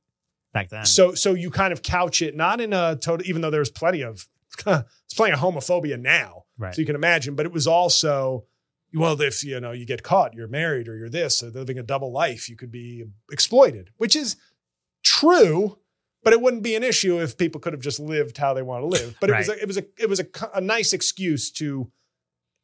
back 0.54 0.70
then. 0.70 0.86
so 0.86 1.14
so 1.14 1.34
you 1.34 1.52
kind 1.52 1.72
of 1.72 1.82
couch 1.84 2.22
it 2.22 2.36
not 2.36 2.60
in 2.62 2.74
a 2.74 2.96
total 2.96 3.26
even 3.28 3.42
though 3.42 3.52
there's 3.52 3.70
plenty 3.70 4.02
of 4.02 4.28
it's 4.66 5.14
plenty 5.16 5.34
of 5.34 5.40
homophobia 5.40 6.00
now 6.00 6.44
right. 6.58 6.74
so 6.74 6.82
you 6.82 6.86
can 6.86 6.96
imagine, 6.96 7.36
but 7.36 7.46
it 7.46 7.52
was 7.52 7.68
also, 7.68 8.44
well, 8.94 9.20
if 9.22 9.44
you 9.44 9.60
know 9.60 9.72
you 9.72 9.86
get 9.86 10.04
caught, 10.04 10.34
you're 10.34 10.48
married 10.48 10.88
or 10.88 10.96
you're 10.98 11.10
this, 11.10 11.44
or 11.44 11.50
living 11.50 11.78
a 11.78 11.84
double 11.84 12.12
life, 12.12 12.50
you 12.50 12.56
could 12.56 12.72
be 12.72 13.06
exploited, 13.32 13.92
which 13.98 14.16
is 14.16 14.36
true, 15.04 15.78
but 16.24 16.34
it 16.34 16.42
wouldn't 16.42 16.64
be 16.64 16.76
an 16.76 16.84
issue 16.84 17.22
if 17.22 17.38
people 17.38 17.62
could 17.62 17.74
have 17.74 17.82
just 17.82 18.00
lived 18.00 18.38
how 18.38 18.54
they 18.54 18.62
want 18.62 18.84
to 18.84 18.88
live. 18.88 19.16
But 19.20 19.30
it 19.30 19.38
was 19.38 19.50
a, 19.50 19.62
it 19.62 19.68
was 19.68 19.78
a 19.78 19.84
it 19.98 20.10
was 20.10 20.20
a, 20.20 20.28
a 20.56 20.62
nice 20.62 20.94
excuse 20.94 21.52
to 21.52 21.92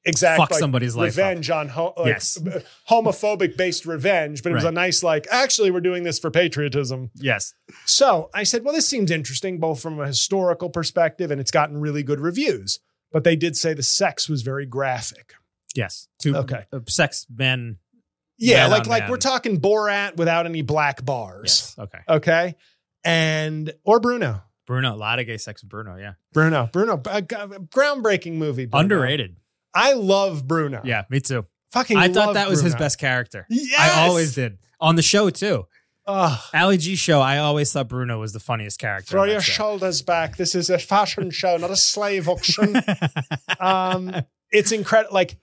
exact 0.05 0.37
Fuck 0.37 0.51
like, 0.51 0.59
somebody's 0.59 0.95
life 0.95 1.17
revenge 1.17 1.49
on 1.49 1.67
ho- 1.67 1.93
like, 1.97 2.07
Yes. 2.07 2.37
homophobic 2.89 3.57
based 3.57 3.85
revenge, 3.85 4.43
but 4.43 4.51
it 4.51 4.55
was 4.55 4.63
a 4.63 4.71
nice 4.71 5.03
like 5.03 5.27
actually 5.31 5.71
we're 5.71 5.81
doing 5.81 6.03
this 6.03 6.19
for 6.19 6.29
patriotism. 6.31 7.09
Yes. 7.15 7.53
So 7.85 8.29
I 8.33 8.43
said, 8.43 8.63
well, 8.63 8.73
this 8.73 8.87
seems 8.87 9.09
interesting, 9.11 9.59
both 9.59 9.81
from 9.81 9.99
a 9.99 10.07
historical 10.07 10.69
perspective 10.69 11.31
and 11.31 11.41
it's 11.41 11.51
gotten 11.51 11.79
really 11.81 12.03
good 12.03 12.19
reviews. 12.19 12.79
But 13.11 13.23
they 13.23 13.35
did 13.35 13.55
say 13.55 13.73
the 13.73 13.83
sex 13.83 14.27
was 14.29 14.41
very 14.41 14.65
graphic. 14.65 15.33
Yes. 15.75 16.07
Two 16.19 16.35
Okay. 16.35 16.65
uh, 16.73 16.79
sex 16.87 17.25
men. 17.33 17.77
Yeah, 18.37 18.67
like 18.67 18.87
like 18.87 19.03
man. 19.03 19.11
we're 19.11 19.17
talking 19.17 19.61
Borat 19.61 20.17
without 20.17 20.45
any 20.45 20.61
black 20.61 21.05
bars. 21.05 21.43
Yes. 21.43 21.75
Okay. 21.79 21.99
Okay. 22.09 22.55
And 23.03 23.73
or 23.83 23.99
Bruno. 23.99 24.41
Bruno. 24.67 24.93
A 24.93 24.97
lot 24.97 25.19
of 25.19 25.27
gay 25.27 25.37
sex 25.37 25.61
with 25.63 25.69
Bruno. 25.69 25.95
Yeah. 25.95 26.13
Bruno. 26.33 26.69
Bruno. 26.73 27.01
a 27.05 27.21
g- 27.21 27.35
groundbreaking 27.35 28.33
movie. 28.33 28.65
Bruno. 28.65 28.81
Underrated. 28.81 29.37
I 29.73 29.93
love 29.93 30.47
Bruno. 30.47 30.81
Yeah. 30.83 31.03
Me 31.09 31.19
too. 31.19 31.45
Fucking 31.71 31.97
I 31.97 32.07
thought 32.09 32.33
that 32.33 32.49
was 32.49 32.61
his 32.61 32.75
best 32.75 32.97
character. 32.97 33.45
Yes. 33.49 33.79
I 33.79 34.07
always 34.07 34.33
did 34.33 34.57
on 34.79 34.95
the 34.95 35.01
show 35.01 35.29
too. 35.29 35.67
Ugh. 36.07 36.39
Ali 36.53 36.77
G 36.77 36.95
show. 36.95 37.19
I 37.21 37.39
always 37.39 37.71
thought 37.73 37.87
Bruno 37.89 38.19
was 38.19 38.31
the 38.33 38.39
funniest 38.39 38.79
character. 38.79 39.09
throw 39.11 39.23
your 39.23 39.41
show. 39.41 39.53
shoulders 39.53 40.01
back. 40.01 40.37
This 40.37 40.53
is 40.55 40.69
a 40.69 40.77
fashion 40.77 41.31
show, 41.31 41.57
not 41.57 41.71
a 41.71 41.75
slave 41.75 42.29
auction. 42.29 42.75
um, 43.59 44.13
it's 44.51 44.71
incredible. 44.71 45.13
Like, 45.13 45.37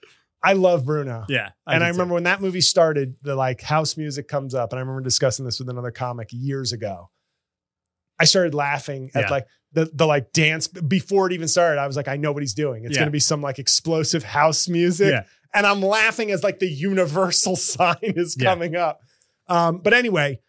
I 0.45 0.55
love 0.55 0.85
Bruno. 0.85 1.25
yeah. 1.29 1.51
and 1.67 1.81
do 1.81 1.85
I 1.85 1.89
remember 1.89 2.15
when 2.15 2.25
that 2.25 2.41
movie 2.41 2.61
started, 2.61 3.17
the 3.23 3.35
like 3.37 3.61
house 3.61 3.97
music 3.97 4.27
comes 4.29 4.55
up, 4.55 4.73
and 4.73 4.79
I 4.79 4.81
remember 4.81 5.01
discussing 5.03 5.45
this 5.45 5.59
with 5.61 5.69
another 5.69 5.91
comic 5.93 6.29
years 6.33 6.73
ago. 6.73 7.11
I 8.19 8.25
started 8.25 8.55
laughing 8.55 9.11
at 9.15 9.25
Yeah. 9.25 9.31
like 9.31 9.47
the 9.73 9.91
the 9.95 10.07
like 10.07 10.33
dance 10.33 10.69
before 10.69 11.27
it 11.29 11.33
even 11.33 11.49
started. 11.49 11.81
I 11.81 11.87
was 11.87 11.97
like, 11.97 12.09
I 12.09 12.17
know 12.17 12.33
what 12.33 12.43
he's 12.43 12.55
doing. 12.55 12.85
It's 12.85 12.95
Yeah. 12.95 13.01
going 13.01 13.09
to 13.09 13.13
be 13.13 13.21
some 13.21 13.41
like 13.41 13.59
explosive 13.59 14.23
house 14.25 14.69
music, 14.69 15.11
Yeah. 15.13 15.25
and 15.55 15.67
I'm 15.67 15.81
laughing 15.81 16.31
as 16.31 16.43
like 16.45 16.59
the 16.59 16.69
universal 16.71 17.57
sign 17.75 17.97
is 18.03 18.35
coming 18.35 18.77
up. 18.77 19.01
Um, 19.49 19.79
but 19.79 19.93
anyway, 19.95 20.41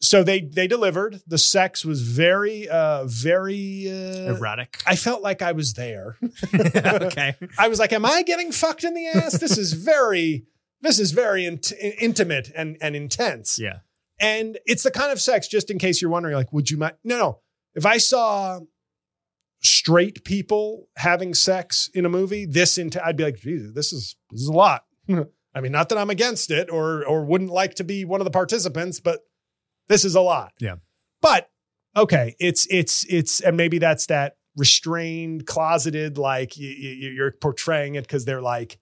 so 0.00 0.22
they 0.22 0.40
they 0.40 0.66
delivered. 0.66 1.22
The 1.26 1.38
sex 1.38 1.84
was 1.84 2.02
very 2.02 2.68
uh 2.68 3.04
very. 3.04 3.86
Uh, 3.88 4.34
erotic. 4.34 4.80
I 4.86 4.96
felt 4.96 5.22
like 5.22 5.42
I 5.42 5.52
was 5.52 5.74
there. 5.74 6.16
okay. 6.54 7.34
I 7.58 7.68
was 7.68 7.78
like, 7.78 7.92
"Am 7.92 8.04
I 8.04 8.22
getting 8.22 8.52
fucked 8.52 8.84
in 8.84 8.94
the 8.94 9.06
ass? 9.08 9.38
This 9.38 9.58
is 9.58 9.72
very, 9.72 10.46
this 10.80 10.98
is 10.98 11.12
very 11.12 11.46
int- 11.46 11.72
intimate 12.00 12.50
and 12.54 12.76
and 12.80 12.94
intense." 12.94 13.58
Yeah. 13.58 13.78
And 14.20 14.58
it's 14.66 14.82
the 14.82 14.90
kind 14.90 15.12
of 15.12 15.20
sex, 15.20 15.46
just 15.46 15.70
in 15.70 15.78
case 15.78 16.02
you're 16.02 16.10
wondering, 16.10 16.34
like, 16.34 16.52
would 16.52 16.70
you 16.70 16.76
mind? 16.76 16.94
No, 17.04 17.18
no. 17.18 17.40
If 17.74 17.86
I 17.86 17.98
saw 17.98 18.60
straight 19.60 20.24
people 20.24 20.88
having 20.96 21.34
sex 21.34 21.90
in 21.94 22.04
a 22.04 22.08
movie, 22.08 22.46
this 22.46 22.78
into, 22.78 23.04
I'd 23.04 23.16
be 23.16 23.24
like, 23.24 23.36
Jesus, 23.36 23.72
this 23.74 23.92
is 23.92 24.16
this 24.30 24.42
is 24.42 24.48
a 24.48 24.52
lot. 24.52 24.84
I 25.54 25.60
mean, 25.60 25.72
not 25.72 25.88
that 25.88 25.98
I'm 25.98 26.10
against 26.10 26.50
it 26.50 26.70
or 26.70 27.04
or 27.04 27.24
wouldn't 27.24 27.50
like 27.50 27.74
to 27.76 27.84
be 27.84 28.04
one 28.04 28.20
of 28.20 28.24
the 28.24 28.30
participants, 28.30 29.00
but 29.00 29.20
this 29.88 30.04
is 30.04 30.14
a 30.14 30.20
lot. 30.20 30.52
Yeah. 30.60 30.76
But 31.20 31.50
okay, 31.96 32.36
it's 32.38 32.66
it's 32.70 33.04
it's, 33.08 33.40
and 33.40 33.56
maybe 33.56 33.78
that's 33.78 34.06
that 34.06 34.36
restrained, 34.56 35.46
closeted, 35.46 36.18
like 36.18 36.56
you, 36.56 36.68
you, 36.68 37.10
you're 37.10 37.32
portraying 37.32 37.94
it 37.94 38.02
because 38.02 38.24
they're 38.24 38.42
like 38.42 38.78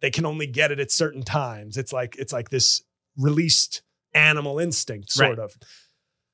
they 0.00 0.10
can 0.10 0.26
only 0.26 0.46
get 0.46 0.70
it 0.70 0.80
at 0.80 0.90
certain 0.90 1.22
times. 1.22 1.76
It's 1.76 1.92
like 1.92 2.16
it's 2.18 2.32
like 2.32 2.50
this 2.50 2.82
released 3.16 3.82
animal 4.12 4.58
instinct, 4.58 5.10
sort 5.12 5.30
Right. 5.30 5.38
of. 5.38 5.56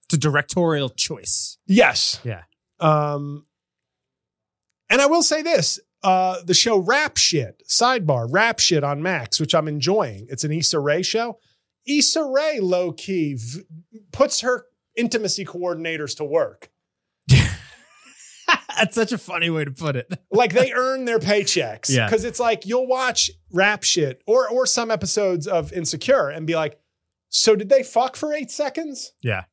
It's 0.05 0.15
a 0.15 0.19
directorial 0.19 0.89
choice. 0.89 1.57
Yes. 1.67 2.21
Yeah. 2.25 2.43
Um, 2.81 3.47
and 4.89 5.01
I 5.01 5.07
will 5.07 5.23
say 5.23 5.41
this: 5.43 5.79
uh, 6.03 6.39
the 6.45 6.55
show 6.55 6.79
Rap 6.79 7.17
Shit 7.17 7.63
sidebar 7.69 8.27
Rap 8.29 8.59
Shit 8.59 8.83
on 8.83 9.03
Max, 9.03 9.39
which 9.39 9.55
I'm 9.55 9.69
enjoying. 9.69 10.27
It's 10.29 10.43
an 10.43 10.51
Issa 10.53 10.81
Rae 10.81 11.03
show. 11.03 11.39
Issa 11.87 12.25
Rae, 12.25 12.61
low 12.61 12.93
key, 12.93 13.35
v- 13.35 13.63
puts 14.13 14.41
her 14.41 14.67
intimacy 14.97 15.45
coordinators 15.45 16.17
to 16.17 16.25
work. 16.25 16.71
That's 17.29 18.95
such 18.95 19.13
a 19.13 19.19
funny 19.19 19.51
way 19.51 19.65
to 19.65 19.71
put 19.71 19.97
it. 19.97 20.11
like 20.31 20.53
they 20.53 20.73
earn 20.73 21.05
their 21.05 21.19
paychecks. 21.19 21.91
Yeah. 21.91 22.07
Because 22.07 22.25
it's 22.25 22.41
like 22.41 22.67
you'll 22.67 22.87
watch 22.87 23.31
rap 23.53 23.83
shit 23.83 24.23
or 24.27 24.49
or 24.49 24.67
some 24.67 24.91
episodes 24.91 25.47
of 25.47 25.73
Insecure 25.73 26.29
and 26.29 26.47
be 26.47 26.55
like, 26.55 26.81
so 27.29 27.55
did 27.55 27.69
they 27.69 27.83
fuck 27.83 28.17
for 28.17 28.33
eight 28.33 28.51
seconds? 28.51 29.13
Yeah. 29.23 29.45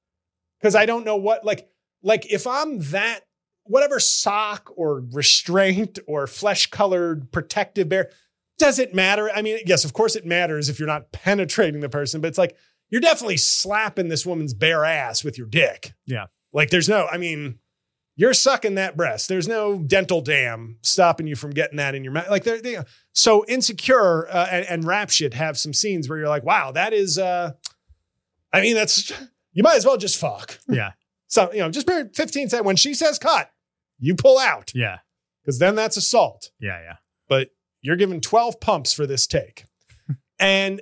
Because 0.60 0.76
I 0.76 0.86
don't 0.86 1.06
know 1.06 1.18
what 1.18 1.46
like 1.46 1.70
like 2.02 2.32
if 2.32 2.48
I'm 2.48 2.80
that 2.92 3.22
whatever 3.64 4.00
sock 4.00 4.72
or 4.76 5.04
restraint 5.12 6.00
or 6.08 6.26
flesh 6.26 6.68
colored 6.68 7.32
protective 7.32 7.90
bear, 7.90 8.12
does 8.58 8.80
it 8.80 8.94
matter? 8.94 9.30
I 9.34 9.42
mean, 9.42 9.60
yes, 9.66 9.86
of 9.86 9.94
course 9.94 10.16
it 10.16 10.26
matters 10.26 10.70
if 10.70 10.80
you're 10.80 10.88
not 10.88 11.12
penetrating 11.12 11.82
the 11.82 11.90
person, 11.90 12.22
but 12.22 12.28
it's 12.28 12.38
like 12.38 12.56
you're 12.90 13.02
definitely 13.02 13.38
slapping 13.38 14.08
this 14.08 14.26
woman's 14.26 14.54
bare 14.54 14.86
ass 14.86 15.24
with 15.24 15.38
your 15.38 15.48
dick. 15.48 15.94
Yeah. 16.06 16.26
Like 16.54 16.70
there's 16.70 16.90
no, 16.90 17.06
I 17.12 17.18
mean, 17.18 17.60
you're 18.16 18.34
sucking 18.34 18.76
that 18.76 18.98
breast. 18.98 19.28
There's 19.28 19.48
no 19.48 19.78
dental 19.80 20.22
dam 20.22 20.80
stopping 20.82 21.28
you 21.28 21.36
from 21.36 21.52
getting 21.52 21.78
that 21.78 21.94
in 21.94 22.04
your 22.04 22.14
mouth. 22.14 22.30
Like 22.32 22.46
there, 22.46 22.60
they, 22.62 22.78
so 23.14 23.46
insecure 23.48 24.28
uh, 24.30 24.48
and, 24.50 24.66
and 24.66 24.84
rap 24.86 25.10
shit 25.12 25.34
have 25.36 25.58
some 25.58 25.74
scenes 25.74 26.10
where 26.10 26.18
you're 26.18 26.30
like, 26.30 26.44
wow, 26.44 26.72
that 26.72 26.94
is, 26.94 27.20
uh, 27.20 27.52
I 28.52 28.62
mean, 28.62 28.76
that's, 28.76 29.12
you 29.54 29.62
might 29.62 29.76
as 29.76 29.86
well 29.86 29.98
just 29.98 30.18
fuck. 30.20 30.58
Yeah. 30.68 30.92
So, 31.30 31.52
you 31.52 31.60
know, 31.60 31.70
just 31.70 31.86
bear 31.86 32.10
15 32.16 32.48
seconds. 32.48 32.66
When 32.66 32.78
she 32.78 32.94
says 32.94 33.20
cut, 33.20 33.52
you 34.00 34.16
pull 34.16 34.40
out 34.40 34.72
Yeah. 34.74 35.00
because 35.44 35.60
then 35.60 35.76
that's 35.76 35.98
assault. 35.98 36.52
Yeah. 36.58 36.80
Yeah. 36.82 36.96
But 37.28 37.50
you're 37.88 37.96
given 37.96 38.20
12 38.20 38.60
pumps 38.60 38.92
for 38.92 39.08
this 39.08 39.26
take. 39.26 39.64
and 40.40 40.82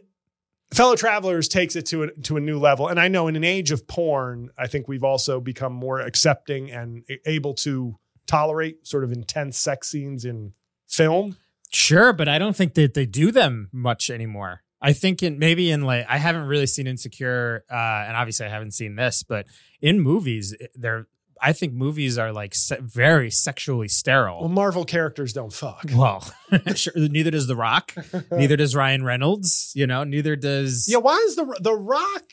fellow 0.73 0.95
travelers 0.95 1.47
takes 1.47 1.75
it 1.75 1.85
to 1.85 2.03
a, 2.03 2.11
to 2.23 2.35
a 2.35 2.39
new 2.39 2.57
level. 2.57 2.87
And 2.87 2.99
I 2.99 3.09
know 3.09 3.27
in 3.27 3.35
an 3.35 3.43
age 3.43 3.69
of 3.69 3.87
porn, 3.87 4.49
I 4.57 4.65
think 4.65 4.87
we've 4.87 5.03
also 5.03 5.39
become 5.39 5.71
more 5.71 5.99
accepting 5.99 6.71
and 6.71 7.03
able 7.27 7.53
to 7.55 7.99
tolerate 8.25 8.87
sort 8.87 9.03
of 9.03 9.11
intense 9.11 9.55
sex 9.59 9.87
scenes 9.87 10.25
in 10.25 10.53
film. 10.87 11.37
Sure, 11.71 12.11
but 12.11 12.27
I 12.27 12.39
don't 12.39 12.55
think 12.55 12.73
that 12.73 12.95
they 12.95 13.05
do 13.05 13.31
them 13.31 13.69
much 13.71 14.09
anymore. 14.09 14.63
I 14.81 14.93
think 14.93 15.21
in 15.21 15.37
maybe 15.37 15.69
in 15.69 15.83
like 15.83 16.07
I 16.09 16.17
haven't 16.17 16.47
really 16.47 16.65
seen 16.65 16.87
Insecure, 16.87 17.65
uh, 17.69 17.75
and 18.07 18.17
obviously 18.17 18.47
I 18.47 18.49
haven't 18.49 18.71
seen 18.71 18.95
this, 18.95 19.21
but 19.21 19.45
in 19.79 19.99
movies, 19.99 20.55
they're 20.73 21.07
I 21.41 21.53
think 21.53 21.73
movies 21.73 22.17
are 22.17 22.31
like 22.31 22.55
se- 22.55 22.79
very 22.81 23.29
sexually 23.31 23.87
sterile. 23.87 24.39
Well. 24.41 24.49
Marvel 24.49 24.85
characters 24.85 25.33
don't 25.33 25.51
fuck. 25.53 25.85
Well, 25.93 26.23
sure, 26.75 26.93
neither 26.95 27.31
does 27.31 27.47
The 27.47 27.55
Rock, 27.55 27.93
neither 28.31 28.55
does 28.55 28.75
Ryan 28.75 29.03
Reynolds. 29.03 29.71
You 29.75 29.87
know, 29.87 30.03
neither 30.03 30.35
does 30.35 30.87
Yeah, 30.89 30.97
why 30.99 31.15
is 31.27 31.35
the 31.35 31.45
the 31.61 31.73
Rock? 31.75 32.23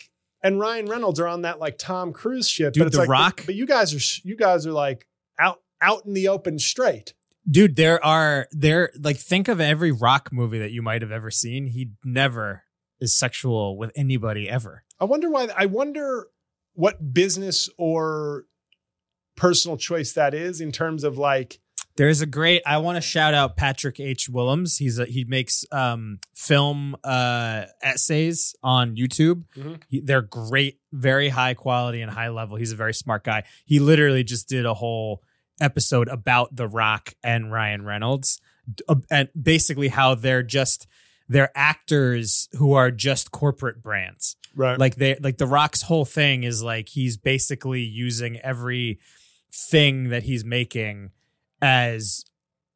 and 0.45 0.59
Ryan 0.59 0.87
Reynolds 0.87 1.21
are 1.21 1.29
on 1.29 1.43
that 1.43 1.61
like 1.61 1.79
Tom 1.79 2.13
Cruise 2.13 2.49
shit. 2.49 2.75
Dude, 2.75 2.81
but 2.81 2.87
it's 2.89 2.97
The 2.97 3.03
like, 3.03 3.09
Rock- 3.09 3.37
But, 3.39 3.47
but 3.47 3.55
you 3.55 3.67
guys 3.67 3.95
are 3.95 4.27
you 4.29 4.37
guys 4.37 4.67
are 4.67 4.73
like 4.73 5.07
out 5.39 5.61
out 5.81 6.05
in 6.07 6.15
the 6.15 6.29
open 6.29 6.59
straight. 6.59 7.15
Dude, 7.51 7.75
there 7.77 8.05
are 8.05 8.47
there 8.53 8.91
like 9.01 9.17
think 9.17 9.49
of 9.49 9.61
every 9.61 9.91
rock 9.93 10.31
movie 10.33 10.59
that 10.61 10.71
you 10.71 10.81
might 10.83 11.03
have 11.03 11.11
ever 11.13 11.31
seen. 11.31 11.67
He 11.67 11.91
never 12.05 12.63
is 13.01 13.17
sexual 13.19 13.77
with 13.77 13.91
anybody 13.97 14.49
ever. 14.49 14.85
I 15.01 15.05
wonder 15.07 15.29
why. 15.29 15.49
I 15.57 15.67
wonder 15.67 16.29
what 16.75 17.13
business 17.13 17.69
or 17.77 18.45
personal 19.37 19.77
choice 19.77 20.13
that 20.13 20.35
is 20.35 20.61
in 20.61 20.73
terms 20.73 21.05
of 21.05 21.19
like. 21.19 21.59
There's 21.97 22.23
a 22.23 22.27
great. 22.27 22.63
I 22.65 22.79
want 22.79 22.97
to 22.97 23.03
shout 23.03 23.35
out 23.35 23.55
Patrick 23.57 24.01
H. 24.01 24.27
Willems. 24.31 24.79
He's 24.79 24.99
a, 24.99 25.05
he 25.05 25.25
makes 25.25 25.67
um, 25.71 26.21
film 26.35 26.97
uh, 27.05 27.65
essays 27.83 28.55
on 28.63 28.97
YouTube. 28.97 29.43
Mhm. 29.55 29.83
He, 29.89 30.01
they're 30.01 30.23
great, 30.23 30.79
very 30.91 31.29
high 31.29 31.53
quality 31.53 32.01
and 32.01 32.11
high 32.11 32.31
level. 32.31 32.57
He's 32.57 32.73
a 32.73 32.77
very 32.77 32.95
smart 32.95 33.25
guy. 33.25 33.45
He 33.67 33.79
literally 33.79 34.25
just 34.25 34.49
did 34.49 34.65
a 34.65 34.73
whole 34.73 35.23
episode 35.61 36.09
about 36.09 36.57
The 36.57 36.67
Rock 36.67 37.13
and 37.23 37.53
Ryan 37.53 37.85
Reynolds, 37.85 38.41
uh, 38.89 38.95
and 39.11 39.29
basically 39.41 39.89
how 39.89 40.15
they're 40.15 40.43
just 40.43 40.87
they're 41.29 41.53
actors 41.55 42.49
who 42.59 42.73
are 42.73 42.91
just 42.91 43.31
corporate 43.33 43.83
brands 43.83 44.37
Right. 44.57 44.79
like 44.79 44.97
they 44.97 45.17
like 45.21 45.39
the 45.39 45.47
rock's 45.47 45.83
whole 45.83 46.05
thing 46.05 46.43
is 46.45 46.63
like 46.63 46.89
he's 46.91 47.17
basically 47.17 47.81
using 47.83 48.39
every 48.41 48.99
thing 49.53 50.09
that 50.09 50.23
he's 50.23 50.45
making 50.45 51.11
as 51.61 52.25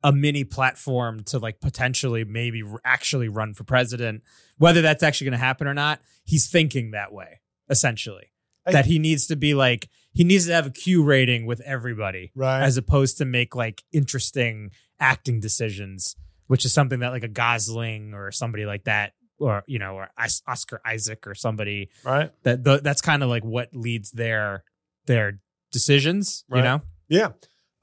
a 0.02 0.12
mini 0.12 0.45
platform 0.45 1.23
to 1.25 1.38
like 1.38 1.61
potentially 1.61 2.25
maybe 2.25 2.62
actually 2.85 3.28
run 3.28 3.54
for 3.54 3.64
president 3.64 4.23
whether 4.59 4.83
that's 4.83 5.02
actually 5.02 5.25
going 5.25 5.33
to 5.33 5.45
happen 5.45 5.66
or 5.66 5.75
not 5.75 6.00
he's 6.25 6.49
thinking 6.49 6.90
that 6.90 7.12
way 7.12 7.40
essentially 7.68 8.33
I- 8.66 8.73
that 8.73 8.87
he 8.87 8.99
needs 8.99 9.26
to 9.28 9.37
be 9.37 9.54
like 9.54 9.88
he 10.12 10.25
needs 10.25 10.47
to 10.47 10.52
have 10.52 10.66
a 10.66 10.71
q 10.71 11.02
rating 11.02 11.45
with 11.47 11.61
everybody 11.61 12.33
right. 12.35 12.62
as 12.62 12.76
opposed 12.76 13.18
to 13.18 13.25
make 13.25 13.54
like 13.54 13.83
interesting 13.92 14.71
acting 14.99 15.40
decisions, 15.40 16.16
which 16.47 16.64
is 16.64 16.73
something 16.73 17.00
that 17.00 17.11
like 17.11 17.25
a 17.25 17.28
Gosling 17.28 18.14
or 18.14 18.30
somebody 18.33 18.64
like 18.66 18.85
that, 18.85 19.12
or 19.38 19.62
you 19.66 19.78
know, 19.78 19.95
or 19.95 20.09
Oscar 20.47 20.80
Isaac 20.85 21.26
or 21.26 21.35
somebody 21.35 21.90
right. 22.04 22.30
that 22.45 22.83
that's 22.83 23.02
kind 23.02 23.23
of 23.23 23.28
like 23.28 23.45
what 23.45 23.75
leads 23.75 24.11
their 24.12 24.64
their 25.06 25.40
decisions. 25.73 26.45
You 26.49 26.57
Right. 26.57 26.65
know, 26.65 26.83
Yeah. 27.09 27.31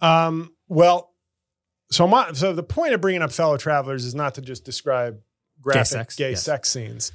Um, 0.02 0.56
well, 0.68 1.14
so 1.92 2.08
my 2.08 2.34
so 2.34 2.54
the 2.54 2.64
point 2.64 2.94
of 2.94 3.02
bringing 3.02 3.22
up 3.22 3.32
fellow 3.32 3.58
travelers 3.58 4.04
is 4.06 4.16
not 4.16 4.36
to 4.36 4.42
just 4.42 4.66
describe 4.66 5.20
graphic 5.62 5.86
sex, 5.88 6.16
gay 6.16 6.32
yes. 6.32 6.44
sex 6.44 6.70
scenes. 6.72 7.12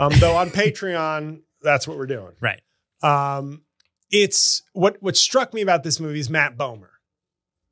Um, 0.00 0.12
though 0.18 0.36
on 0.36 0.50
Patreon, 0.50 1.40
that's 1.62 1.86
what 1.88 1.96
we're 1.96 2.06
doing. 2.06 2.32
right? 2.40 2.60
Um, 3.02 3.62
it's 4.10 4.62
what 4.72 4.96
what 5.00 5.16
struck 5.16 5.54
me 5.54 5.62
about 5.62 5.82
this 5.82 5.98
movie 6.00 6.18
is 6.20 6.28
Matt 6.28 6.56
Bomer. 6.56 6.88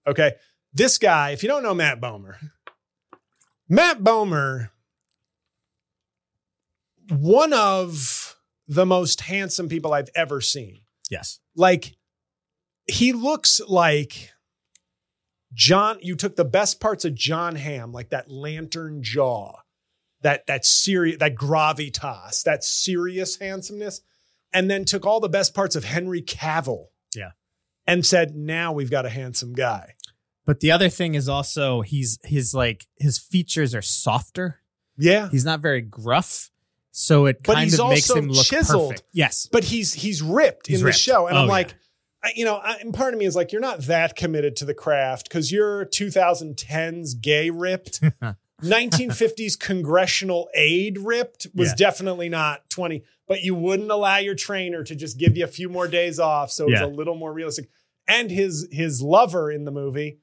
Okay, 0.06 0.32
this 0.72 0.98
guy. 0.98 1.30
If 1.30 1.42
you 1.42 1.48
don't 1.48 1.62
know 1.62 1.74
Matt 1.74 2.00
Bomer, 2.00 2.36
Matt 3.68 4.00
Bomer, 4.00 4.70
one 7.10 7.52
of 7.52 8.36
the 8.66 8.86
most 8.86 9.22
handsome 9.22 9.68
people 9.68 9.92
I've 9.92 10.08
ever 10.14 10.40
seen. 10.40 10.80
Yes. 11.10 11.40
Like 11.54 11.96
he 12.86 13.12
looks 13.12 13.60
like 13.68 14.32
John. 15.52 15.98
You 16.00 16.16
took 16.16 16.36
the 16.36 16.44
best 16.44 16.80
parts 16.80 17.04
of 17.04 17.14
Jon 17.14 17.56
Hamm, 17.56 17.92
like 17.92 18.10
that 18.10 18.30
lantern 18.30 19.02
jaw, 19.02 19.56
that 20.22 20.46
that 20.46 20.64
serious, 20.64 21.18
that 21.18 21.34
gravitas, 21.34 22.42
that 22.44 22.64
serious 22.64 23.36
handsomeness, 23.38 24.00
and 24.52 24.70
then 24.70 24.84
took 24.84 25.06
all 25.06 25.20
the 25.20 25.28
best 25.28 25.54
parts 25.54 25.76
of 25.76 25.84
Henry 25.84 26.22
Cavill. 26.22 26.86
Yeah. 27.14 27.30
And 27.86 28.04
said, 28.04 28.34
now 28.34 28.72
we've 28.72 28.90
got 28.90 29.04
a 29.06 29.10
handsome 29.10 29.52
guy. 29.52 29.94
But 30.46 30.60
the 30.60 30.70
other 30.72 30.88
thing 30.88 31.14
is 31.14 31.28
also 31.28 31.80
he's 31.82 32.18
his 32.22 32.54
like 32.54 32.86
his 32.98 33.18
features 33.18 33.74
are 33.74 33.82
softer. 33.82 34.60
Yeah. 34.98 35.28
He's 35.30 35.44
not 35.44 35.60
very 35.60 35.80
gruff, 35.80 36.50
so 36.90 37.26
it 37.26 37.42
But 37.42 37.54
kind 37.54 37.64
he's 37.64 37.80
of 37.80 37.88
makes 37.90 38.10
him 38.10 38.28
look 38.28 38.44
chiseled. 38.46 38.90
perfect. 38.90 39.08
Yes. 39.12 39.48
But 39.50 39.64
he's 39.64 39.94
he's 39.94 40.20
ripped 40.22 40.66
He's 40.66 40.80
in 40.80 40.86
ripped. 40.86 40.96
the 40.96 41.00
show. 41.00 41.26
And 41.28 41.36
Oh, 41.36 41.42
I'm 41.42 41.48
like, 41.48 41.72
I, 41.72 41.74
you 42.34 42.44
know, 42.44 42.56
I, 42.56 42.76
and 42.80 42.92
part 42.94 43.12
of 43.14 43.18
me 43.20 43.26
is 43.26 43.36
like, 43.36 43.52
you're 43.52 43.60
not 43.60 43.80
that 43.82 44.16
committed 44.16 44.56
to 44.56 44.64
the 44.64 44.74
craft 44.74 45.28
because 45.28 45.52
you're 45.52 45.84
2010s 45.86 47.20
gay 47.20 47.50
ripped. 47.50 48.00
1950s 48.62 49.58
congressional 49.58 50.48
aide 50.54 50.98
ripped 50.98 51.46
was 51.54 51.70
Yeah. 51.70 51.74
definitely 51.76 52.28
not 52.28 52.68
20, 52.70 53.02
but 53.28 53.42
you 53.42 53.54
wouldn't 53.54 53.90
allow 53.90 54.16
your 54.18 54.34
trainer 54.34 54.82
to 54.84 54.94
just 54.94 55.18
give 55.18 55.36
you 55.36 55.44
a 55.44 55.48
few 55.48 55.68
more 55.68 55.88
days 55.88 56.18
off. 56.18 56.50
So 56.50 56.64
it's 56.70 56.80
Yeah. 56.80 56.86
a 56.86 56.88
little 56.88 57.14
more 57.16 57.32
realistic. 57.32 57.68
And 58.06 58.30
his 58.30 58.68
his 58.70 59.00
lover 59.02 59.50
in 59.50 59.64
the 59.64 59.70
movie 59.70 60.18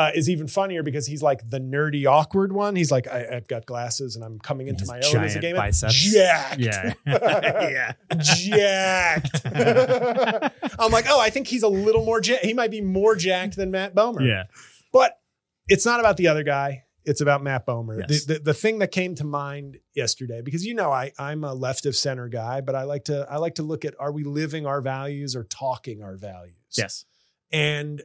uh, 0.00 0.10
is 0.14 0.30
even 0.30 0.48
funnier 0.48 0.82
because 0.82 1.06
he's 1.06 1.20
like 1.20 1.50
the 1.50 1.60
nerdy, 1.60 2.06
awkward 2.06 2.54
one. 2.54 2.74
He's 2.74 2.90
like, 2.90 3.06
I, 3.06 3.26
I've 3.32 3.46
got 3.46 3.66
glasses 3.66 4.16
and 4.16 4.24
I'm 4.24 4.38
coming 4.38 4.66
into 4.66 4.80
His 4.80 4.88
my 4.88 4.96
own 4.96 5.24
as 5.24 5.36
a 5.36 5.40
gay 5.40 5.52
biceps. 5.52 5.94
Jacked. 5.94 6.58
Yeah. 6.58 6.94
yeah. 7.06 7.92
jacked. 8.16 9.42
I'm 10.78 10.90
like, 10.90 11.04
oh, 11.06 11.20
I 11.20 11.28
think 11.28 11.48
he's 11.48 11.62
a 11.62 11.68
little 11.68 12.02
more. 12.02 12.18
Ja- 12.24 12.38
he 12.42 12.54
might 12.54 12.70
be 12.70 12.80
more 12.80 13.14
jacked 13.14 13.56
than 13.56 13.70
Matt 13.70 13.94
Bomer. 13.94 14.26
Yeah. 14.26 14.44
But 14.90 15.20
it's 15.68 15.84
not 15.84 16.00
about 16.00 16.16
the 16.16 16.28
other 16.28 16.44
guy. 16.44 16.84
It's 17.04 17.20
about 17.20 17.42
Matt 17.42 17.66
Bomer. 17.66 17.98
Yes. 18.08 18.24
The, 18.24 18.34
the, 18.34 18.40
the 18.40 18.54
thing 18.54 18.78
that 18.78 18.92
came 18.92 19.14
to 19.16 19.24
mind 19.24 19.80
yesterday, 19.94 20.40
because 20.40 20.64
you 20.64 20.74
know 20.74 20.90
I 20.90 21.12
I'm 21.18 21.44
a 21.44 21.52
left 21.52 21.84
of 21.84 21.94
center 21.94 22.28
guy, 22.28 22.62
but 22.62 22.74
I 22.74 22.84
like 22.84 23.04
to 23.04 23.26
I 23.30 23.36
like 23.36 23.56
to 23.56 23.62
look 23.62 23.84
at 23.84 23.94
are 24.00 24.12
we 24.12 24.24
living 24.24 24.64
our 24.64 24.80
values 24.80 25.36
or 25.36 25.44
talking 25.44 26.02
our 26.02 26.16
values? 26.16 26.56
Yes. 26.72 27.04
And 27.52 28.02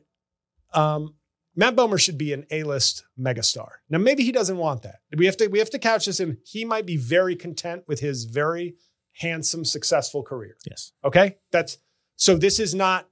um, 0.73 1.13
Matt 1.55 1.75
Bomer 1.75 1.99
should 1.99 2.17
be 2.17 2.33
an 2.33 2.45
A-list 2.51 3.05
megastar. 3.19 3.69
Now 3.89 3.97
maybe 3.97 4.23
he 4.23 4.31
doesn't 4.31 4.57
want 4.57 4.81
that. 4.83 4.99
We 5.15 5.25
have 5.25 5.37
to 5.37 5.47
we 5.47 5.59
have 5.59 5.69
to 5.71 5.79
couch 5.79 6.05
this 6.05 6.19
in. 6.19 6.37
He 6.43 6.65
might 6.65 6.85
be 6.85 6.97
very 6.97 7.35
content 7.35 7.83
with 7.87 8.01
his 8.01 8.25
very 8.25 8.75
handsome, 9.19 9.65
successful 9.65 10.23
career. 10.23 10.57
Yes. 10.67 10.91
Okay. 11.03 11.37
That's 11.51 11.77
so 12.15 12.37
this 12.37 12.59
is 12.59 12.73
not, 12.73 13.07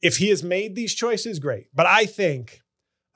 if 0.00 0.16
he 0.16 0.28
has 0.30 0.42
made 0.42 0.74
these 0.74 0.94
choices, 0.94 1.38
great. 1.38 1.66
But 1.74 1.86
I 1.86 2.06
think 2.06 2.60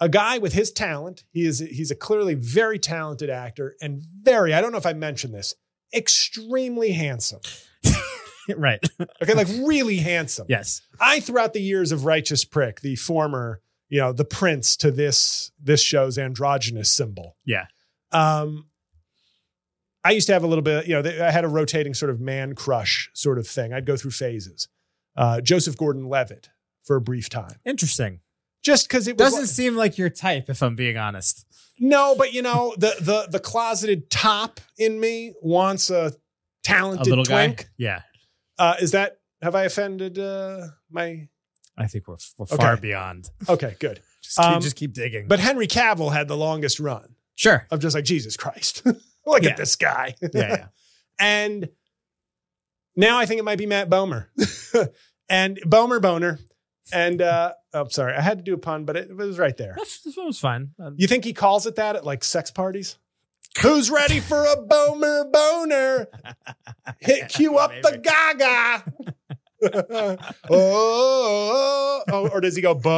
a 0.00 0.08
guy 0.08 0.38
with 0.38 0.52
his 0.52 0.70
talent, 0.70 1.24
he 1.32 1.44
is, 1.44 1.58
he's 1.58 1.90
a 1.90 1.96
clearly 1.96 2.34
very 2.34 2.78
talented 2.78 3.30
actor 3.30 3.76
and 3.80 4.02
very, 4.22 4.54
I 4.54 4.60
don't 4.60 4.72
know 4.72 4.78
if 4.78 4.86
I 4.86 4.92
mentioned 4.92 5.34
this, 5.34 5.54
extremely 5.94 6.92
handsome. 6.92 7.40
right. 8.56 8.80
Okay. 9.22 9.34
Like 9.34 9.48
really 9.66 9.96
handsome. 9.96 10.46
yes. 10.48 10.82
I, 11.00 11.20
throughout 11.20 11.52
the 11.52 11.62
years 11.62 11.92
of 11.92 12.04
Righteous 12.04 12.44
Prick, 12.44 12.80
the 12.80 12.96
former, 12.96 13.62
you 13.88 14.00
know, 14.00 14.12
the 14.12 14.24
prince 14.24 14.76
to 14.78 14.90
this, 14.90 15.50
this 15.62 15.80
show's 15.82 16.18
androgynous 16.18 16.90
symbol. 16.90 17.36
Yeah. 17.44 17.66
Um, 18.12 18.66
I 20.04 20.10
used 20.12 20.26
to 20.28 20.32
have 20.32 20.44
a 20.44 20.46
little 20.46 20.62
bit, 20.62 20.86
you 20.86 21.00
know, 21.00 21.08
I 21.24 21.30
had 21.30 21.44
a 21.44 21.48
rotating 21.48 21.92
sort 21.94 22.10
of 22.10 22.20
man 22.20 22.54
crush 22.54 23.10
sort 23.14 23.38
of 23.38 23.46
thing. 23.48 23.72
I'd 23.72 23.86
go 23.86 23.96
through 23.96 24.12
phases. 24.12 24.68
Uh, 25.16 25.40
Joseph 25.40 25.76
Gordon 25.76 26.08
Levitt 26.08 26.48
for 26.84 26.94
a 26.96 27.00
brief 27.00 27.28
time, 27.28 27.58
Interesting. 27.64 28.20
just 28.62 28.86
because 28.88 29.08
it 29.08 29.16
Doesn't 29.16 29.46
seem 29.46 29.74
like 29.74 29.98
your 29.98 30.10
type, 30.10 30.48
if 30.50 30.62
I'm 30.62 30.76
being 30.76 30.96
honest. 30.96 31.44
no, 31.80 32.14
but 32.16 32.32
you 32.34 32.42
know, 32.42 32.74
the 32.78 32.94
the 33.00 33.26
the 33.30 33.40
closeted 33.40 34.10
top 34.10 34.60
in 34.78 35.00
me 35.00 35.32
wants 35.42 35.90
a 35.90 36.06
A 36.06 36.12
talented 36.62 37.06
little 37.08 37.24
guy. 37.24 37.56
Yeah. 37.78 38.02
Uh, 38.58 38.74
is 38.80 38.92
that 38.92 39.18
have 39.42 39.54
I 39.54 39.64
offended 39.64 40.18
uh, 40.18 40.68
my? 40.90 41.28
I 41.78 41.86
think 41.86 42.08
we're, 42.08 42.16
we're 42.38 42.44
Okay. 42.44 42.56
far 42.56 42.76
beyond. 42.76 43.30
Okay, 43.48 43.76
good. 43.78 44.00
Just 44.22 44.36
keep, 44.38 44.44
Um, 44.46 44.60
just 44.60 44.74
keep 44.76 44.92
digging. 44.92 45.28
But 45.28 45.38
Henry 45.38 45.68
Cavill 45.68 46.12
had 46.12 46.26
the 46.26 46.36
longest 46.36 46.80
run 46.80 47.14
sure. 47.36 47.66
of 47.70 47.78
just 47.80 47.94
like 47.94 48.04
Jesus 48.04 48.36
Christ, 48.36 48.82
look 49.26 49.42
Yeah. 49.44 49.50
at 49.50 49.56
this 49.56 49.76
guy. 49.76 50.14
Yeah. 50.20 50.28
Yeah. 50.34 50.66
And 51.20 51.68
now 52.96 53.18
I 53.18 53.26
think 53.26 53.38
it 53.38 53.44
might 53.44 53.58
be 53.58 53.66
Matt 53.66 53.88
Bomer 53.88 54.26
and 55.28 55.58
Bomer 55.64 56.02
Boner. 56.02 56.40
And 56.92 57.22
uh, 57.22 57.52
oh, 57.74 57.86
sorry, 57.88 58.14
I 58.14 58.20
had 58.20 58.38
to 58.38 58.44
do 58.44 58.54
a 58.54 58.58
pun, 58.58 58.84
but 58.84 58.96
it, 58.96 59.10
it 59.10 59.16
was 59.16 59.38
right 59.38 59.56
there. 59.56 59.74
That's, 59.76 60.00
this 60.02 60.16
one 60.16 60.26
was 60.26 60.38
fine. 60.40 60.70
Um, 60.80 60.94
You 60.98 61.06
think 61.06 61.24
he 61.24 61.32
calls 61.32 61.66
it 61.66 61.76
that 61.76 61.94
at 61.96 62.04
like 62.04 62.24
sex 62.24 62.50
parties? 62.50 62.96
Who's 63.62 63.90
ready 63.90 64.18
for 64.20 64.44
a 64.44 64.56
Bomer 64.56 65.30
Boner? 65.32 66.08
Hit 67.00 67.28
cue 67.28 67.58
up 67.58 67.70
the 67.82 67.98
Gaga. 67.98 68.92
Oh, 70.50 72.02
oh, 72.08 72.28
or 72.32 72.40
does 72.40 72.56
he 72.56 72.62
go 72.62 72.74
Bomer? 72.74 72.88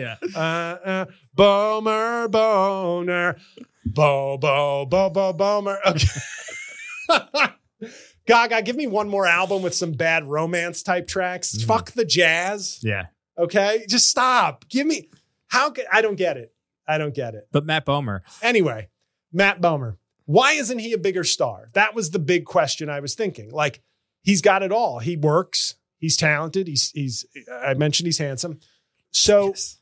Yeah. 0.00 0.16
Uh, 0.34 0.78
uh, 0.84 1.06
Bomer, 1.36 2.30
boner, 2.30 3.36
bo, 3.84 4.38
bo, 4.38 4.86
bo, 4.86 5.10
bo, 5.10 5.32
bomer. 5.32 5.78
Okay. 5.86 6.08
Gaga, 8.26 8.62
give 8.62 8.76
me 8.76 8.86
one 8.86 9.08
more 9.08 9.26
album 9.26 9.62
with 9.62 9.74
some 9.74 9.92
bad 9.92 10.24
romance 10.24 10.82
type 10.82 11.06
tracks. 11.06 11.56
Mhm. 11.56 11.64
Fuck 11.64 11.92
the 11.92 12.04
jazz. 12.04 12.78
Yeah. 12.82 13.06
Okay. 13.38 13.84
Just 13.88 14.08
stop. 14.08 14.68
Give 14.68 14.86
me, 14.86 15.08
how 15.46 15.70
can, 15.70 15.84
I 15.90 16.02
don't 16.02 16.16
get 16.16 16.36
it. 16.36 16.52
I 16.86 16.98
don't 16.98 17.14
get 17.14 17.34
it. 17.34 17.48
But 17.52 17.64
Matt 17.64 17.86
Bomer. 17.86 18.20
Anyway, 18.42 18.88
Matt 19.32 19.60
Bomer. 19.60 19.96
Why 20.28 20.52
isn't 20.52 20.78
he 20.80 20.92
a 20.92 20.98
bigger 20.98 21.24
star? 21.24 21.70
That 21.72 21.94
was 21.94 22.10
the 22.10 22.18
big 22.18 22.44
question 22.44 22.90
I 22.90 23.00
was 23.00 23.14
thinking. 23.14 23.50
Like 23.50 23.80
he's 24.22 24.42
got 24.42 24.62
it 24.62 24.70
all. 24.70 24.98
He 24.98 25.16
works. 25.16 25.76
He's 25.96 26.18
talented. 26.18 26.66
He's 26.68 26.90
he's. 26.90 27.24
I 27.50 27.72
mentioned 27.72 28.08
he's 28.08 28.18
handsome. 28.18 28.60
So 29.10 29.48
Yes. 29.48 29.80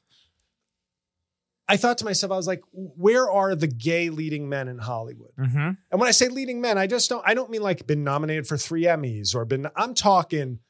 I 1.69 1.77
thought 1.77 1.99
to 1.99 2.05
myself, 2.05 2.31
I 2.31 2.37
was 2.37 2.47
like, 2.47 2.63
where 2.71 3.29
are 3.29 3.57
the 3.57 3.67
gay 3.67 4.09
leading 4.09 4.49
men 4.49 4.69
in 4.69 4.79
Hollywood? 4.79 5.33
Mhm. 5.37 5.77
And 5.91 6.01
when 6.01 6.07
I 6.09 6.13
say 6.13 6.29
leading 6.29 6.61
men, 6.61 6.79
I 6.79 6.87
just 6.87 7.11
don't. 7.11 7.25
I 7.27 7.35
don't 7.35 7.51
mean 7.51 7.63
like 7.63 7.85
been 7.89 8.05
nominated 8.05 8.47
for 8.47 8.57
three 8.57 8.85
Emmys 8.85 9.35
or 9.35 9.45
been. 9.45 9.67
I'm 9.75 9.95
talking. 9.95 10.61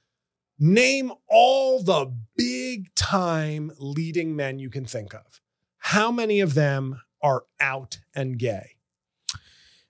Name 0.58 1.12
all 1.28 1.82
the 1.82 2.14
big 2.34 2.94
time 2.94 3.72
leading 3.78 4.34
men 4.34 4.58
you 4.58 4.70
can 4.70 4.86
think 4.86 5.12
of. 5.12 5.42
How 5.76 6.10
many 6.10 6.40
of 6.40 6.54
them 6.54 7.02
are 7.20 7.44
out 7.60 7.98
and 8.14 8.38
gay? 8.38 8.75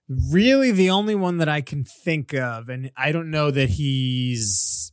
Really, 0.09 0.71
the 0.71 0.91
only 0.91 1.15
one 1.15 1.39
that 1.39 1.49
I 1.49 1.61
can 1.61 1.85
think 1.85 2.33
of, 2.33 2.69
and 2.69 2.91
I 2.97 3.11
don't 3.13 3.31
know 3.31 3.51
that 3.51 3.71
he's 3.71 4.93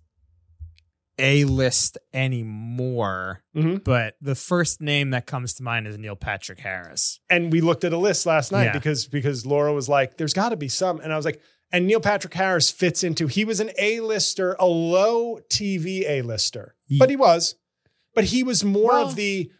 a 1.19 1.45
list 1.45 1.99
anymore, 2.13 3.43
Mhm. 3.55 3.83
but 3.83 4.15
the 4.19 4.33
first 4.33 4.81
name 4.81 5.11
that 5.11 5.27
comes 5.27 5.53
to 5.55 5.63
mind 5.63 5.87
is 5.87 5.97
Neil 5.99 6.15
Patrick 6.15 6.59
Harris. 6.59 7.19
and 7.29 7.51
we 7.51 7.61
looked 7.61 7.83
at 7.83 7.93
a 7.93 7.97
list 7.97 8.25
last 8.25 8.51
night 8.51 8.65
Yeah. 8.65 8.73
because 8.73 9.05
because 9.07 9.45
Laura 9.45 9.71
was 9.73 9.87
like, 9.87 10.17
"There's 10.17 10.33
got 10.33 10.49
to 10.49 10.57
be 10.57 10.67
some," 10.69 10.99
and 10.99 11.13
I 11.13 11.15
was 11.15 11.25
like, 11.25 11.39
and 11.71 11.85
Neil 11.85 11.99
Patrick 11.99 12.33
Harris 12.33 12.71
fits 12.71 13.03
into. 13.03 13.27
He 13.27 13.45
was 13.45 13.59
an 13.59 13.69
A-lister, 13.77 14.55
a 14.59 14.65
low 14.65 15.39
TV 15.49 16.05
A-lister, 16.07 16.75
Ye- 16.87 16.97
but 16.97 17.09
he 17.11 17.15
was, 17.15 17.55
but 18.15 18.25
he 18.25 18.41
was 18.43 18.63
more 18.63 18.93
Well- 18.93 19.07
of 19.09 19.15
the 19.15 19.51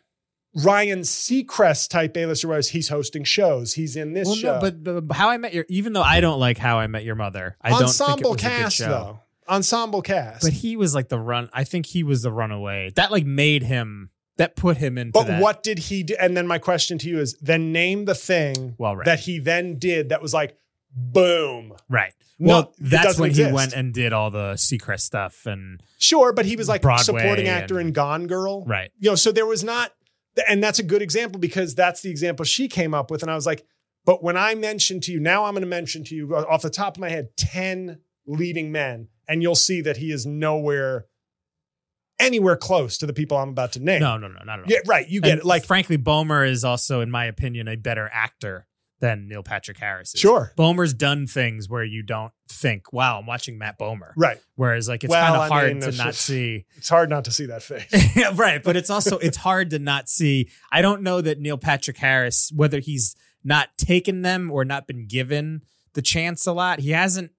Ryan 0.55 0.99
Seacrest 0.99 1.89
type 1.89 2.15
A-lister, 2.15 2.47
whereas 2.47 2.69
he's 2.69 2.89
hosting 2.89 3.23
shows, 3.23 3.73
he's 3.73 3.95
in 3.95 4.13
this 4.13 4.27
Well, 4.27 4.35
show. 4.35 4.53
no, 4.55 4.59
but 4.61 4.83
the, 4.83 5.13
How 5.13 5.29
I 5.29 5.37
Met 5.37 5.53
Your, 5.53 5.65
even 5.69 5.93
though 5.93 6.03
I 6.03 6.19
don't 6.19 6.39
like 6.39 6.57
How 6.57 6.77
I 6.79 6.87
Met 6.87 7.03
Your 7.03 7.15
Mother, 7.15 7.57
I 7.61 7.69
don't 7.69 7.79
think 7.79 7.81
it 7.81 7.87
ensemble 8.01 8.31
was 8.33 8.41
a 8.41 8.43
good 8.45 8.51
cast 8.51 8.75
show. 8.77 8.85
though, 8.87 9.19
ensemble 9.53 10.01
cast. 10.01 10.41
But 10.43 10.53
he 10.53 10.75
was 10.77 10.93
like 10.93 11.09
the 11.09 11.19
run. 11.19 11.49
I 11.53 11.63
think 11.63 11.87
he 11.87 12.03
was 12.03 12.21
the 12.21 12.31
runaway. 12.31 12.91
That 12.95 13.11
like 13.11 13.25
made 13.25 13.63
him. 13.63 14.09
That 14.37 14.55
put 14.55 14.77
him 14.77 14.97
into. 14.97 15.11
But 15.11 15.27
that. 15.27 15.41
what 15.41 15.61
did 15.61 15.77
he 15.77 16.01
do? 16.01 16.15
And 16.19 16.35
then 16.35 16.47
my 16.47 16.57
question 16.57 16.97
to 16.99 17.07
you 17.09 17.19
is: 17.19 17.37
then 17.39 17.71
name 17.71 18.05
the 18.05 18.15
thing 18.15 18.73
Well, 18.79 18.95
right. 18.95 19.05
that 19.05 19.19
he 19.19 19.37
then 19.39 19.77
did 19.77 20.09
that 20.09 20.23
was 20.23 20.33
like, 20.33 20.57
boom. 20.95 21.73
Right. 21.89 22.13
Well, 22.39 22.73
it 22.79 22.89
that's 22.89 23.19
when 23.19 23.29
exist. 23.29 23.47
he 23.49 23.53
went 23.53 23.73
and 23.73 23.93
did 23.93 24.11
all 24.11 24.31
the 24.31 24.53
Seacrest 24.53 25.01
stuff 25.01 25.45
and 25.45 25.81
Sure, 25.99 26.33
but 26.33 26.45
he 26.45 26.55
was 26.55 26.67
like 26.67 26.81
Broadway 26.81 27.21
supporting 27.21 27.47
actor 27.47 27.77
and- 27.79 27.89
in 27.89 27.93
Gone 27.93 28.25
Girl. 28.27 28.65
right. 28.65 28.91
You 28.99 29.11
know, 29.11 29.15
so 29.15 29.31
there 29.31 29.45
was 29.45 29.63
not, 29.63 29.93
and 30.47 30.63
that's 30.63 30.79
a 30.79 30.83
good 30.83 31.01
example 31.01 31.39
because 31.39 31.75
that's 31.75 32.01
the 32.01 32.09
example 32.09 32.45
she 32.45 32.67
came 32.67 32.93
up 32.93 33.11
with. 33.11 33.21
And 33.21 33.31
I 33.31 33.35
was 33.35 33.45
like, 33.45 33.65
but 34.05 34.23
when 34.23 34.35
I 34.35 34.55
mentioned 34.55 35.03
to 35.03 35.11
you, 35.11 35.19
now 35.19 35.45
I'm 35.45 35.53
going 35.53 35.61
to 35.61 35.67
mention 35.67 36.03
to 36.05 36.15
you 36.15 36.35
uh, 36.35 36.45
off 36.49 36.61
the 36.61 36.69
top 36.69 36.97
of 36.97 37.01
my 37.01 37.09
head 37.09 37.29
10 37.37 37.99
leading 38.25 38.71
men, 38.71 39.07
and 39.27 39.41
you'll 39.41 39.55
see 39.55 39.81
that 39.81 39.97
he 39.97 40.11
is 40.11 40.25
nowhere, 40.25 41.05
anywhere 42.19 42.57
close 42.57 42.97
to 42.97 43.05
the 43.05 43.13
people 43.13 43.37
I'm 43.37 43.49
about 43.49 43.73
to 43.73 43.79
name. 43.79 44.01
No, 44.01 44.17
no, 44.17 44.27
no, 44.27 44.39
not 44.43 44.59
at 44.59 44.65
all. 44.65 44.71
Yeah, 44.71 44.79
right. 44.87 45.07
You 45.07 45.21
get 45.21 45.31
And 45.31 45.39
it. 45.41 45.45
Like, 45.45 45.65
frankly, 45.65 45.97
Bomer 45.97 46.47
is 46.47 46.63
also, 46.63 47.01
in 47.01 47.11
my 47.11 47.25
opinion, 47.25 47.67
a 47.67 47.75
better 47.75 48.09
actor 48.13 48.67
than 49.03 49.27
Neil 49.27 49.43
Patrick 49.43 49.77
Harris 49.79 50.13
is. 50.15 50.21
sure. 50.21 50.53
Bomer's 50.57 50.93
done 50.93 51.27
things 51.27 51.67
where 51.67 51.83
you 51.83 52.03
don't 52.03 52.31
think, 52.47 52.93
"Wow, 52.93 53.19
I'm 53.19 53.25
watching 53.25 53.57
Matt 53.57 53.77
Bomer." 53.77 54.13
Right. 54.15 54.37
Whereas, 54.55 54.87
like, 54.87 55.03
it's 55.03 55.11
Well, 55.11 55.21
kind 55.33 55.41
of 55.41 55.49
hard 55.49 55.71
mean, 55.73 55.81
to 55.81 55.91
not 55.97 56.05
just- 56.07 56.21
see. 56.21 56.65
It's 56.77 56.87
hard 56.87 57.09
not 57.09 57.25
to 57.25 57.31
see 57.31 57.45
that 57.47 57.61
face. 57.63 57.91
Yeah, 58.15 58.31
right. 58.33 58.63
But 58.63 58.77
it's 58.77 58.89
also 58.89 59.17
it's 59.17 59.35
hard 59.37 59.71
to 59.71 59.79
not 59.79 60.07
see. 60.07 60.49
I 60.71 60.81
don't 60.81 61.01
know 61.01 61.19
that 61.19 61.37
Neil 61.39 61.57
Patrick 61.57 61.97
Harris, 61.97 62.49
whether 62.55 62.79
he's 62.79 63.15
not 63.43 63.77
taken 63.77 64.21
them 64.21 64.49
or 64.49 64.63
not 64.63 64.87
been 64.87 65.05
given 65.05 65.63
the 65.95 66.01
chance 66.01 66.47
a 66.47 66.53
lot, 66.53 66.79
he 66.79 66.91
hasn't 66.91 67.31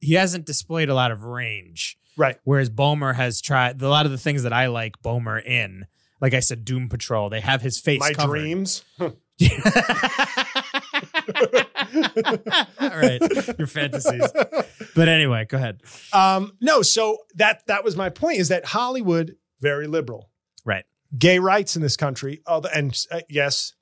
he 0.00 0.12
hasn't 0.14 0.44
displayed 0.44 0.90
a 0.90 0.94
lot 0.94 1.10
of 1.12 1.22
range. 1.24 1.96
Right. 2.18 2.36
Whereas 2.44 2.68
Bomer 2.68 3.14
has 3.14 3.40
tried 3.40 3.80
a 3.80 3.88
lot 3.88 4.04
of 4.04 4.12
the 4.12 4.18
things 4.18 4.42
that 4.42 4.52
I 4.52 4.66
like 4.66 5.00
Bomer 5.02 5.42
in. 5.42 5.86
Like 6.20 6.34
I 6.34 6.40
said, 6.40 6.64
Doom 6.66 6.88
Patrol. 6.90 7.30
They 7.30 7.40
have 7.40 7.62
his 7.62 7.80
face 7.80 8.00
My 8.00 8.12
covered. 8.12 8.38
dreams. 8.40 8.84
All 12.80 12.96
right, 12.96 13.20
your 13.58 13.66
fantasies. 13.66 14.32
But 14.94 15.08
anyway, 15.08 15.44
go 15.46 15.56
ahead. 15.58 15.82
Um, 16.12 16.52
no, 16.60 16.82
so 16.82 17.18
that 17.34 17.66
that 17.66 17.84
was 17.84 17.96
my 17.96 18.08
point 18.08 18.38
is 18.38 18.48
that 18.48 18.66
Hollywood 18.66 19.36
very 19.60 19.86
liberal, 19.86 20.30
Right. 20.64 20.84
Gay 21.16 21.38
rights 21.38 21.76
in 21.76 21.82
this 21.82 21.96
country, 21.96 22.42
although, 22.46 22.68
and 22.74 22.96
uh, 23.10 23.20
yes, 23.28 23.74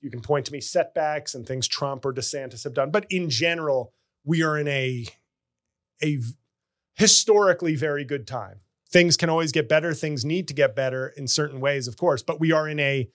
you 0.00 0.10
can 0.10 0.20
point 0.20 0.46
to 0.46 0.52
me 0.52 0.60
setbacks 0.60 1.34
and 1.34 1.46
things 1.46 1.68
Trump 1.68 2.04
or 2.04 2.12
DeSantis 2.12 2.64
have 2.64 2.74
done, 2.74 2.90
but 2.90 3.06
in 3.10 3.30
general, 3.30 3.92
we 4.24 4.42
are 4.42 4.58
in 4.58 4.68
a 4.68 5.06
a 6.02 6.18
historically 6.94 7.76
very 7.76 8.04
good 8.04 8.26
time. 8.26 8.60
Things 8.90 9.16
can 9.16 9.28
always 9.30 9.52
get 9.52 9.68
better. 9.68 9.94
Things 9.94 10.24
need 10.24 10.48
to 10.48 10.54
get 10.54 10.74
better 10.76 11.12
in 11.16 11.26
certain 11.26 11.60
ways, 11.60 11.88
of 11.88 11.96
course, 11.96 12.22
but 12.22 12.40
we 12.40 12.52
are 12.52 12.68
in 12.68 12.80
a 12.80 13.08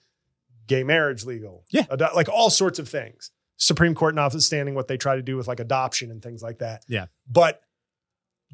gay 0.70 0.84
marriage 0.84 1.24
legal, 1.24 1.64
Yeah. 1.70 1.84
ado- 1.90 2.14
like 2.14 2.28
all 2.28 2.48
sorts 2.48 2.78
of 2.78 2.88
things. 2.88 3.30
Supreme 3.56 3.94
Court 3.94 4.14
notwithstanding 4.14 4.74
what 4.74 4.88
they 4.88 4.96
try 4.96 5.16
to 5.16 5.22
do 5.22 5.36
with 5.36 5.46
like 5.48 5.60
adoption 5.60 6.10
and 6.10 6.22
things 6.22 6.42
like 6.42 6.58
that. 6.60 6.84
Yeah. 6.88 7.06
But 7.28 7.60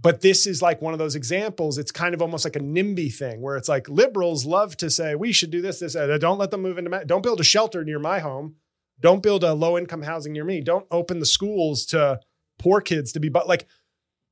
but 0.02 0.20
this 0.20 0.46
is 0.46 0.60
like 0.60 0.82
one 0.82 0.92
of 0.92 0.98
those 0.98 1.14
examples. 1.14 1.78
It's 1.78 1.90
kind 1.92 2.14
of 2.14 2.20
almost 2.20 2.44
like 2.44 2.56
a 2.56 2.60
NIMBY 2.60 3.14
thing 3.14 3.40
where 3.40 3.56
it's 3.56 3.68
like 3.68 3.88
liberals 3.88 4.44
love 4.44 4.76
to 4.78 4.90
say, 4.90 5.14
we 5.14 5.32
should 5.32 5.50
do 5.50 5.62
this, 5.62 5.78
this, 5.80 5.96
uh, 5.96 6.18
don't 6.18 6.36
let 6.38 6.50
them 6.50 6.60
move 6.60 6.76
into, 6.76 6.90
my, 6.90 7.04
don't 7.04 7.22
build 7.22 7.40
a 7.40 7.44
shelter 7.44 7.82
near 7.84 7.98
my 7.98 8.18
home. 8.18 8.56
Don't 9.00 9.22
build 9.22 9.42
a 9.44 9.54
low 9.54 9.78
income 9.78 10.02
housing 10.02 10.32
near 10.34 10.44
me. 10.44 10.60
Don't 10.60 10.86
open 10.90 11.18
the 11.18 11.24
schools 11.26 11.86
to 11.86 12.20
poor 12.58 12.80
kids 12.82 13.12
to 13.12 13.20
be, 13.20 13.30
but 13.30 13.48
like, 13.48 13.66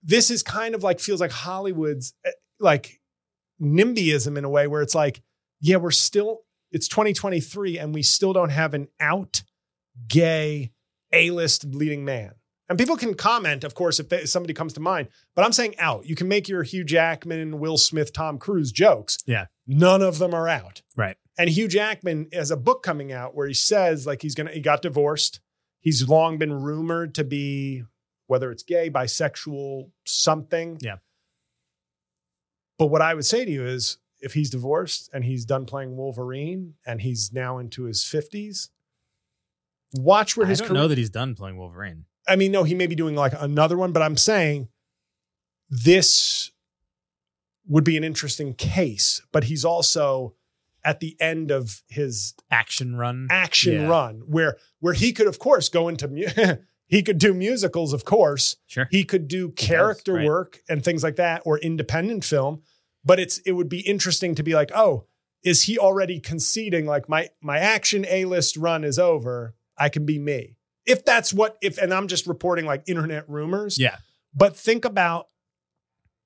this 0.02 0.30
is 0.30 0.42
kind 0.42 0.74
of 0.74 0.82
like, 0.82 1.00
feels 1.00 1.20
like 1.20 1.30
Hollywood's 1.32 2.12
eh, 2.26 2.30
like 2.60 3.00
NIMBYism 3.60 4.36
in 4.36 4.44
a 4.44 4.50
way 4.50 4.66
where 4.66 4.82
it's 4.82 4.94
like, 4.94 5.22
yeah, 5.60 5.76
we're 5.76 5.90
still, 5.92 6.40
it's 6.74 6.88
2023 6.88 7.78
and 7.78 7.94
we 7.94 8.02
still 8.02 8.32
don't 8.32 8.50
have 8.50 8.74
an 8.74 8.88
out 8.98 9.42
gay 10.08 10.72
A-list 11.12 11.64
leading 11.66 12.04
man. 12.04 12.32
And 12.68 12.78
people 12.78 12.96
can 12.96 13.14
comment, 13.14 13.62
of 13.62 13.74
course, 13.74 14.00
if, 14.00 14.08
they, 14.08 14.22
if 14.22 14.28
somebody 14.28 14.54
comes 14.54 14.72
to 14.72 14.80
mind. 14.80 15.08
But 15.36 15.44
I'm 15.44 15.52
saying 15.52 15.76
out. 15.78 16.06
You 16.06 16.16
can 16.16 16.26
make 16.28 16.48
your 16.48 16.64
Hugh 16.64 16.82
Jackman, 16.82 17.60
Will 17.60 17.76
Smith, 17.76 18.12
Tom 18.12 18.38
Cruise 18.38 18.72
jokes. 18.72 19.18
Yeah. 19.24 19.46
None 19.66 20.02
of 20.02 20.18
them 20.18 20.34
are 20.34 20.48
out. 20.48 20.82
Right. 20.96 21.16
And 21.38 21.48
Hugh 21.48 21.68
Jackman 21.68 22.28
has 22.32 22.50
a 22.50 22.56
book 22.56 22.82
coming 22.82 23.12
out 23.12 23.36
where 23.36 23.46
he 23.46 23.54
says 23.54 24.06
like 24.06 24.22
he's 24.22 24.34
gonna 24.34 24.50
he 24.50 24.60
got 24.60 24.82
divorced. 24.82 25.40
He's 25.80 26.08
long 26.08 26.38
been 26.38 26.52
rumored 26.52 27.14
to 27.16 27.24
be 27.24 27.84
whether 28.26 28.50
it's 28.50 28.62
gay, 28.62 28.90
bisexual, 28.90 29.90
something. 30.06 30.78
Yeah. 30.80 30.96
But 32.78 32.86
what 32.86 33.02
I 33.02 33.14
would 33.14 33.26
say 33.26 33.44
to 33.44 33.50
you 33.50 33.64
is 33.64 33.98
if 34.24 34.34
he's 34.34 34.50
divorced 34.50 35.10
and 35.12 35.24
he's 35.24 35.44
done 35.44 35.66
playing 35.66 35.96
Wolverine 35.96 36.74
and 36.86 37.00
he's 37.02 37.32
now 37.32 37.58
into 37.58 37.84
his 37.84 38.02
50s, 38.02 38.68
watch 39.94 40.36
where 40.36 40.46
I 40.46 40.50
his 40.50 40.58
don't 40.58 40.68
career 40.68 40.80
know 40.82 40.88
that 40.88 40.98
he's 40.98 41.10
done 41.10 41.34
playing 41.34 41.56
Wolverine. 41.56 42.06
I 42.26 42.36
mean, 42.36 42.50
no, 42.52 42.64
he 42.64 42.74
may 42.74 42.86
be 42.86 42.94
doing 42.94 43.14
like 43.14 43.34
another 43.38 43.76
one, 43.76 43.92
but 43.92 44.02
I'm 44.02 44.16
saying 44.16 44.68
this 45.68 46.50
would 47.66 47.84
be 47.84 47.96
an 47.96 48.04
interesting 48.04 48.54
case. 48.54 49.22
But 49.32 49.44
he's 49.44 49.64
also 49.64 50.34
at 50.84 51.00
the 51.00 51.16
end 51.20 51.50
of 51.50 51.82
his 51.88 52.34
Action 52.50 52.96
run. 52.96 53.26
action 53.30 53.74
Yeah. 53.74 53.88
run, 53.88 54.22
where 54.26 54.56
where 54.80 54.94
he 54.94 55.12
could, 55.12 55.26
of 55.26 55.38
course, 55.38 55.68
go 55.68 55.88
into 55.88 56.08
mu- 56.08 56.26
he 56.86 57.02
could 57.02 57.18
do 57.18 57.32
musicals, 57.34 57.92
of 57.92 58.04
course. 58.04 58.56
Sure. 58.66 58.88
He 58.90 59.04
could 59.04 59.28
do 59.28 59.50
character 59.50 60.14
right. 60.14 60.26
work 60.26 60.60
and 60.68 60.84
things 60.84 61.02
like 61.02 61.16
that, 61.16 61.42
or 61.44 61.58
independent 61.58 62.24
film. 62.24 62.62
But 63.04 63.20
it's 63.20 63.38
it 63.38 63.52
would 63.52 63.68
be 63.68 63.80
interesting 63.80 64.34
to 64.36 64.42
be 64.42 64.54
like, 64.54 64.70
oh, 64.74 65.06
is 65.42 65.64
he 65.64 65.78
already 65.78 66.20
conceding 66.20 66.86
like 66.86 67.08
my 67.08 67.28
my 67.42 67.58
action 67.58 68.06
A 68.08 68.24
list 68.24 68.56
run 68.56 68.84
is 68.84 68.98
over? 68.98 69.54
I 69.76 69.88
can 69.88 70.06
be 70.06 70.18
me. 70.18 70.56
If 70.86 71.04
that's 71.04 71.32
what 71.32 71.56
if 71.62 71.78
and 71.78 71.92
I'm 71.92 72.08
just 72.08 72.26
reporting 72.26 72.64
like 72.64 72.82
internet 72.86 73.28
rumors. 73.28 73.78
Yeah. 73.78 73.96
But 74.34 74.56
think 74.56 74.84
about 74.84 75.26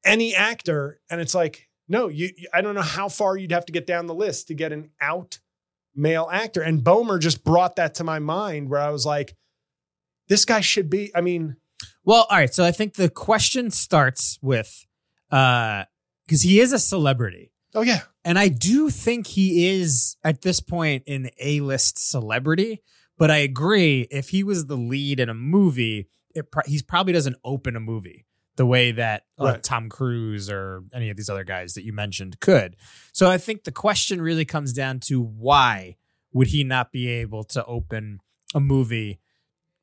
any 0.05 0.35
actor, 0.35 1.01
and 1.11 1.21
it's 1.21 1.35
like, 1.35 1.69
no, 1.89 2.09
you. 2.09 2.31
I 2.55 2.61
don't 2.61 2.75
know 2.75 2.81
how 2.81 3.09
far 3.09 3.37
you'd 3.37 3.53
have 3.53 3.67
to 3.67 3.73
get 3.73 3.87
down 3.87 4.07
the 4.07 4.15
list 4.15 4.49
to 4.49 4.55
get 4.55 4.73
an 4.73 4.91
out 5.01 5.41
male 5.95 6.29
actor. 6.33 6.63
And 6.63 6.83
Bomer 6.83 7.19
just 7.21 7.45
brought 7.45 7.77
that 7.77 7.95
to 7.97 8.05
my 8.05 8.19
mind, 8.19 8.71
where 8.71 8.81
I 8.81 8.91
was 8.91 9.05
like, 9.05 9.35
this 10.29 10.45
guy 10.45 10.61
should 10.61 10.89
be. 10.89 11.11
I 11.15 11.21
mean, 11.21 11.57
Well, 12.05 12.27
all 12.31 12.39
right. 12.39 12.53
So 12.53 12.65
I 12.65 12.73
think 12.73 12.95
the 12.95 13.11
question 13.11 13.71
starts 13.71 14.39
with 14.41 14.87
uh 15.31 15.85
because 16.29 16.43
he 16.43 16.61
is 16.61 16.73
a 16.75 16.79
celebrity. 16.79 17.51
oh 17.75 17.81
yeah, 17.81 18.03
And 18.25 18.39
I 18.39 18.49
do 18.49 18.91
think 18.91 19.27
he 19.27 19.67
is 19.81 20.17
at 20.23 20.43
this 20.43 20.61
point 20.61 21.05
an 21.07 21.31
A-list 21.41 21.99
celebrity, 22.11 22.83
but 23.17 23.31
I 23.31 23.39
agree 23.39 24.07
if 24.11 24.29
he 24.29 24.45
was 24.45 24.67
the 24.67 24.77
lead 24.77 25.19
in 25.21 25.31
a 25.31 25.35
movie, 25.35 26.09
it 26.35 26.51
pro- 26.53 26.63
he 26.67 26.81
probably 26.83 27.15
doesn't 27.15 27.37
open 27.45 27.75
a 27.77 27.81
movie 27.81 28.27
the 28.57 28.67
way 28.67 28.93
that 28.93 29.25
uh, 29.41 29.45
Right. 29.45 29.63
Tom 29.63 29.89
Cruise 29.89 30.51
or 30.51 30.83
any 30.93 31.09
of 31.11 31.17
these 31.17 31.31
other 31.31 31.45
guys 31.45 31.75
that 31.75 31.85
you 31.85 31.93
mentioned 31.93 32.41
could. 32.41 32.77
So 33.13 33.31
I 33.31 33.39
think 33.39 33.65
the 33.65 33.73
question 33.73 34.21
really 34.21 34.45
comes 34.45 34.73
down 34.73 35.01
to 35.07 35.23
why 35.23 35.97
would 36.33 36.49
he 36.49 36.63
not 36.65 36.93
be 36.93 37.09
able 37.09 37.45
to 37.45 37.65
open 37.65 38.21
a 38.55 38.61
movie 38.61 39.21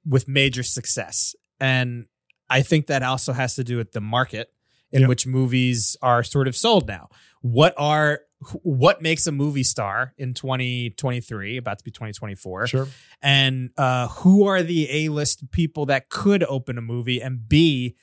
with 0.05 0.27
major 0.27 0.62
success. 0.62 1.36
And 1.60 2.05
I 2.49 2.62
think 2.62 2.88
that 2.88 3.01
also 3.01 3.34
has 3.34 3.55
to 3.55 3.63
do 3.63 3.77
with 3.77 3.93
the 3.93 4.01
market 4.01 4.51
in 4.95 5.01
Yep. 5.01 5.10
which 5.10 5.27
movies 5.27 5.97
are 6.01 6.23
sort 6.23 6.47
of 6.47 6.55
sold 6.55 6.88
now. 6.88 7.10
What 7.41 7.73
are 7.77 8.21
what 8.63 9.01
makes 9.01 9.25
a 9.27 9.31
movie 9.31 9.63
star 9.63 10.13
in 10.17 10.34
2023, 10.34 11.58
about 11.58 11.79
to 11.79 11.84
be 11.84 11.91
2024? 11.91 12.67
Sure. 12.67 12.88
And 13.21 13.71
uh, 13.77 14.08
who 14.10 14.45
are 14.47 14.62
the 14.62 14.88
A-list 15.05 15.51
people 15.51 15.88
that 15.88 16.10
could 16.10 16.43
open 16.43 16.77
a 16.77 16.81
movie 16.81 17.21
and 17.21 17.47
be 17.47 17.95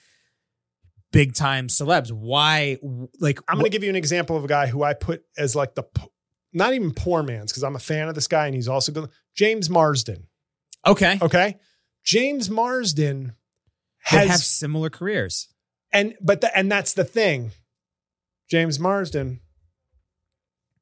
big 1.12 1.34
time 1.34 1.68
celebs? 1.68 2.10
Why 2.12 2.78
like 3.20 3.40
I'm 3.48 3.56
going 3.58 3.64
to 3.70 3.70
give 3.70 3.84
you 3.84 3.90
an 3.90 3.96
example 3.96 4.36
of 4.36 4.44
a 4.44 4.48
guy 4.48 4.66
who 4.66 4.82
I 4.82 4.94
put 4.94 5.22
as 5.36 5.54
like 5.54 5.74
the 5.74 5.84
not 6.52 6.74
even 6.74 6.92
poor 6.92 7.22
man's 7.22 7.52
because 7.52 7.62
I'm 7.62 7.76
a 7.76 7.80
fan 7.80 8.08
of 8.08 8.14
this 8.14 8.26
guy 8.28 8.46
and 8.46 8.54
he's 8.54 8.68
also 8.68 8.92
good. 8.92 9.10
James 9.34 9.70
Marsden. 9.70 10.26
okay. 10.86 11.18
Okay. 11.22 11.56
James 12.04 12.50
Marsden 12.50 13.34
has 14.04 14.28
have 14.28 14.40
similar 14.40 14.90
careers. 14.90 15.48
And 15.92 16.14
but 16.20 16.40
the, 16.40 16.56
and 16.56 16.70
that's 16.70 16.94
the 16.94 17.04
thing. 17.04 17.50
James 18.50 18.78
Marsden, 18.78 19.40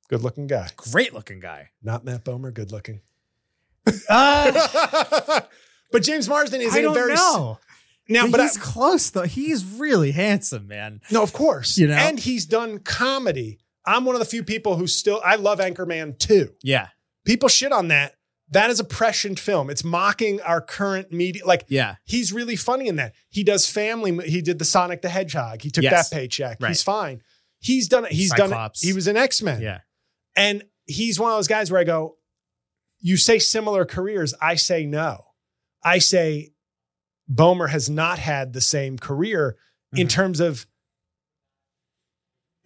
good 0.09 0.23
looking 0.23 0.46
guy. 0.46 0.68
Great 0.77 1.14
looking 1.14 1.40
guy. 1.40 1.70
Not 1.83 2.05
Matt 2.05 2.25
Bomer, 2.25 2.53
good 2.53 2.73
looking. 2.73 3.01
Uh, 4.09 5.40
but 5.92 6.03
James 6.03 6.29
Marsden 6.29 6.61
is 6.61 6.75
I 6.75 6.81
in 6.81 6.94
very 6.94 7.14
know. 7.14 7.59
now, 8.09 8.23
but 8.25 8.33
but 8.33 8.40
I- 8.40 8.44
he's 8.44 8.59
close 8.59 9.11
though. 9.11 9.23
He's 9.23 9.64
really 9.64 10.12
handsome, 10.12 10.66
man. 10.68 11.01
no, 11.11 11.23
of 11.23 11.33
course, 11.33 11.79
You 11.79 11.87
know? 11.88 11.94
and 11.94 12.18
he's 12.18 12.46
done 12.46 12.79
comedy. 12.81 13.59
I'm 13.87 14.05
one 14.05 14.14
of 14.14 14.18
the 14.20 14.27
few 14.27 14.44
people 14.44 14.77
who 14.77 14.87
still 14.87 15.20
I 15.25 15.37
love 15.37 15.59
Anchorman 15.59 16.18
too. 16.18 16.51
Yeah, 16.62 16.88
People 17.25 17.49
shit 17.49 17.73
on 17.73 17.88
that. 17.88 18.14
That 18.53 18.71
is 18.71 18.81
a 18.81 18.85
prescient 18.85 19.39
film. 19.39 19.71
It's 19.71 19.85
mocking 19.85 20.41
our 20.41 20.61
current 20.61 21.13
media. 21.13 21.47
Like 21.47 21.65
yeah, 21.69 21.97
he's 22.05 22.33
really 22.33 22.57
funny 22.57 22.89
in 22.89 22.97
that. 22.97 23.15
He 23.29 23.45
does 23.45 23.71
family. 23.71 24.29
He 24.29 24.43
did 24.43 24.59
the 24.59 24.65
Sonic 24.65 25.03
the 25.03 25.09
Hedgehog. 25.09 25.63
He 25.63 25.71
took 25.71 25.85
Yes. 25.85 26.09
that 26.11 26.17
paycheck. 26.17 26.59
Right. 26.61 26.69
He's 26.69 26.83
fine. 26.83 27.23
He's 27.61 27.89
done 27.89 28.05
it. 28.07 28.13
He's 28.13 28.31
Cyclops. 28.31 28.81
done 28.81 28.87
it. 28.89 28.91
He 28.91 28.93
was 28.93 29.07
an 29.07 29.17
X 29.17 29.41
Men. 29.43 29.61
yeah. 29.63 29.81
And 30.37 30.65
he's 30.87 31.19
one 31.21 31.31
of 31.31 31.37
those 31.39 31.47
guys 31.49 31.71
where 31.71 31.81
I 31.81 31.85
go, 31.85 32.17
you 33.01 33.17
say 33.17 33.39
similar 33.39 33.85
careers. 33.85 34.35
I 34.41 34.55
say 34.57 34.85
no. 34.87 35.25
I 35.85 35.99
say 35.99 36.53
Bomer 37.33 37.69
has 37.71 37.89
not 37.89 38.19
had 38.19 38.53
the 38.53 38.61
same 38.61 38.99
career 38.99 39.57
in 39.95 40.07
Mhm. 40.07 40.11
terms 40.11 40.41
of 40.41 40.67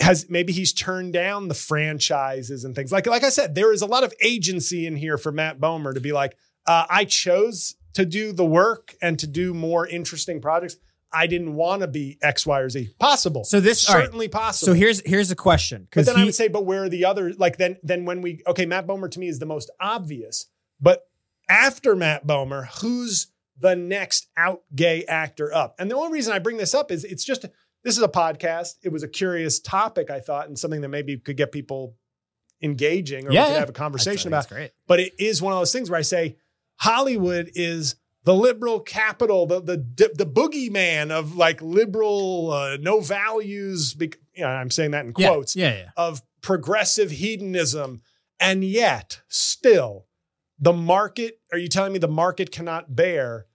has 0.01 0.27
maybe 0.29 0.53
he's 0.53 0.73
turned 0.73 1.13
down 1.13 1.49
the 1.49 1.55
franchises 1.55 2.65
and 2.65 2.75
things 2.75 2.91
like 2.91 3.07
like 3.07 3.25
I 3.25 3.29
said 3.29 3.55
there 3.55 3.73
is 3.73 3.83
a 3.83 3.87
lot 3.87 4.05
of 4.05 4.13
agency 4.21 4.87
in 4.87 4.97
here 4.97 5.17
for 5.17 5.31
Matt 5.33 5.61
Bomer 5.61 5.95
to 5.95 6.01
be 6.01 6.13
like 6.13 6.37
uh, 6.67 6.87
I 6.89 7.05
chose 7.05 7.77
to 7.95 8.05
do 8.05 8.33
the 8.33 8.45
work 8.45 8.95
and 9.01 9.19
to 9.19 9.27
do 9.27 9.55
more 9.55 9.87
interesting 9.87 10.41
projects 10.41 10.77
I 11.15 11.29
didn't 11.29 11.55
want 11.55 11.83
to 11.83 11.87
be 11.87 12.19
X 12.21 12.45
Y 12.45 12.59
or 12.59 12.69
Z 12.69 12.91
possible 12.99 13.45
So 13.45 13.61
this, 13.61 13.89
all 13.89 13.95
right. 13.95 14.05
certainly 14.05 14.29
possible 14.29 14.73
So 14.73 14.75
here's 14.75 15.01
here's 15.07 15.31
a 15.31 15.37
question 15.37 15.83
but 15.83 15.91
because 15.91 16.07
then 16.07 16.17
I 16.17 16.25
would 16.25 16.35
say, 16.35 16.49
but 16.49 16.67
where 16.67 16.85
are 16.85 16.89
the 16.89 17.05
other? 17.05 17.33
Like 17.33 17.57
then, 17.57 17.77
then 17.83 18.05
when 18.05 18.21
we 18.21 18.43
okay, 18.49 18.67
Matt 18.67 18.87
Bomer 18.87 19.11
to 19.11 19.21
me 19.21 19.29
is 19.29 19.39
the 19.39 19.47
most 19.47 19.71
obvious. 19.81 20.47
But 20.81 21.07
after 21.49 21.95
Matt 21.95 22.27
Bomer, 22.27 22.67
who's 22.81 23.29
the 23.59 23.77
next 23.77 24.29
out 24.37 24.63
gay 24.75 25.05
actor 25.05 25.55
up? 25.55 25.77
And 25.79 25.89
the 25.91 25.95
only 25.95 26.13
reason 26.13 26.33
I 26.33 26.41
bring 26.41 26.57
this 26.57 26.75
up 26.75 26.91
is 26.91 27.05
it's 27.05 27.25
just 27.25 27.47
this 27.85 27.97
is 27.97 28.03
a 28.03 28.09
podcast. 28.09 28.75
It 28.83 28.91
was 28.91 29.03
a 29.03 29.09
curious 29.09 29.61
topic, 29.61 30.11
I 30.11 30.21
thought, 30.21 30.49
and 30.49 30.59
something 30.59 30.81
that 30.81 30.89
maybe 30.89 31.17
could 31.19 31.37
get 31.37 31.53
people 31.53 31.97
engaging 32.63 33.27
or 33.27 33.31
we 33.31 33.37
could 33.37 33.43
yeah. 33.43 33.59
have 33.59 33.69
a 33.69 33.73
conversation 33.73 34.29
about. 34.29 34.49
great. 34.49 34.73
But 34.87 35.01
it 35.01 35.13
is 35.19 35.43
one 35.43 35.53
of 35.53 35.59
those 35.59 35.73
things 35.73 35.91
where 35.91 35.99
I 35.99 36.03
say 36.03 36.37
Hollywood 36.77 37.51
is 37.55 37.97
the 38.25 38.35
liberal 38.35 38.81
capital, 38.81 39.47
the 39.47 39.61
the 39.61 40.11
the 40.15 40.27
boogeyman 40.27 41.11
of 41.11 41.37
like 41.37 41.61
liberal, 41.61 42.51
uh, 42.51 42.77
no 42.81 43.01
values. 43.01 43.95
bec- 43.95 44.19
You 44.35 44.45
know, 44.45 44.49
I'm 44.49 44.71
saying 44.71 44.93
that 44.93 45.05
in 45.05 45.13
Yeah, 45.17 45.29
quotes 45.29 45.55
yeah, 45.55 45.75
yeah. 45.75 45.91
of 45.97 46.23
progressive 46.41 47.11
hedonism. 47.11 48.01
And 48.41 48.65
yet, 48.65 49.21
still, 49.29 50.07
the 50.59 50.73
market, 50.73 51.39
are 51.53 51.59
you 51.59 51.69
telling 51.69 51.93
me 51.93 51.99
the 51.99 52.09
market 52.09 52.51
cannot 52.51 52.97
bear 52.97 53.47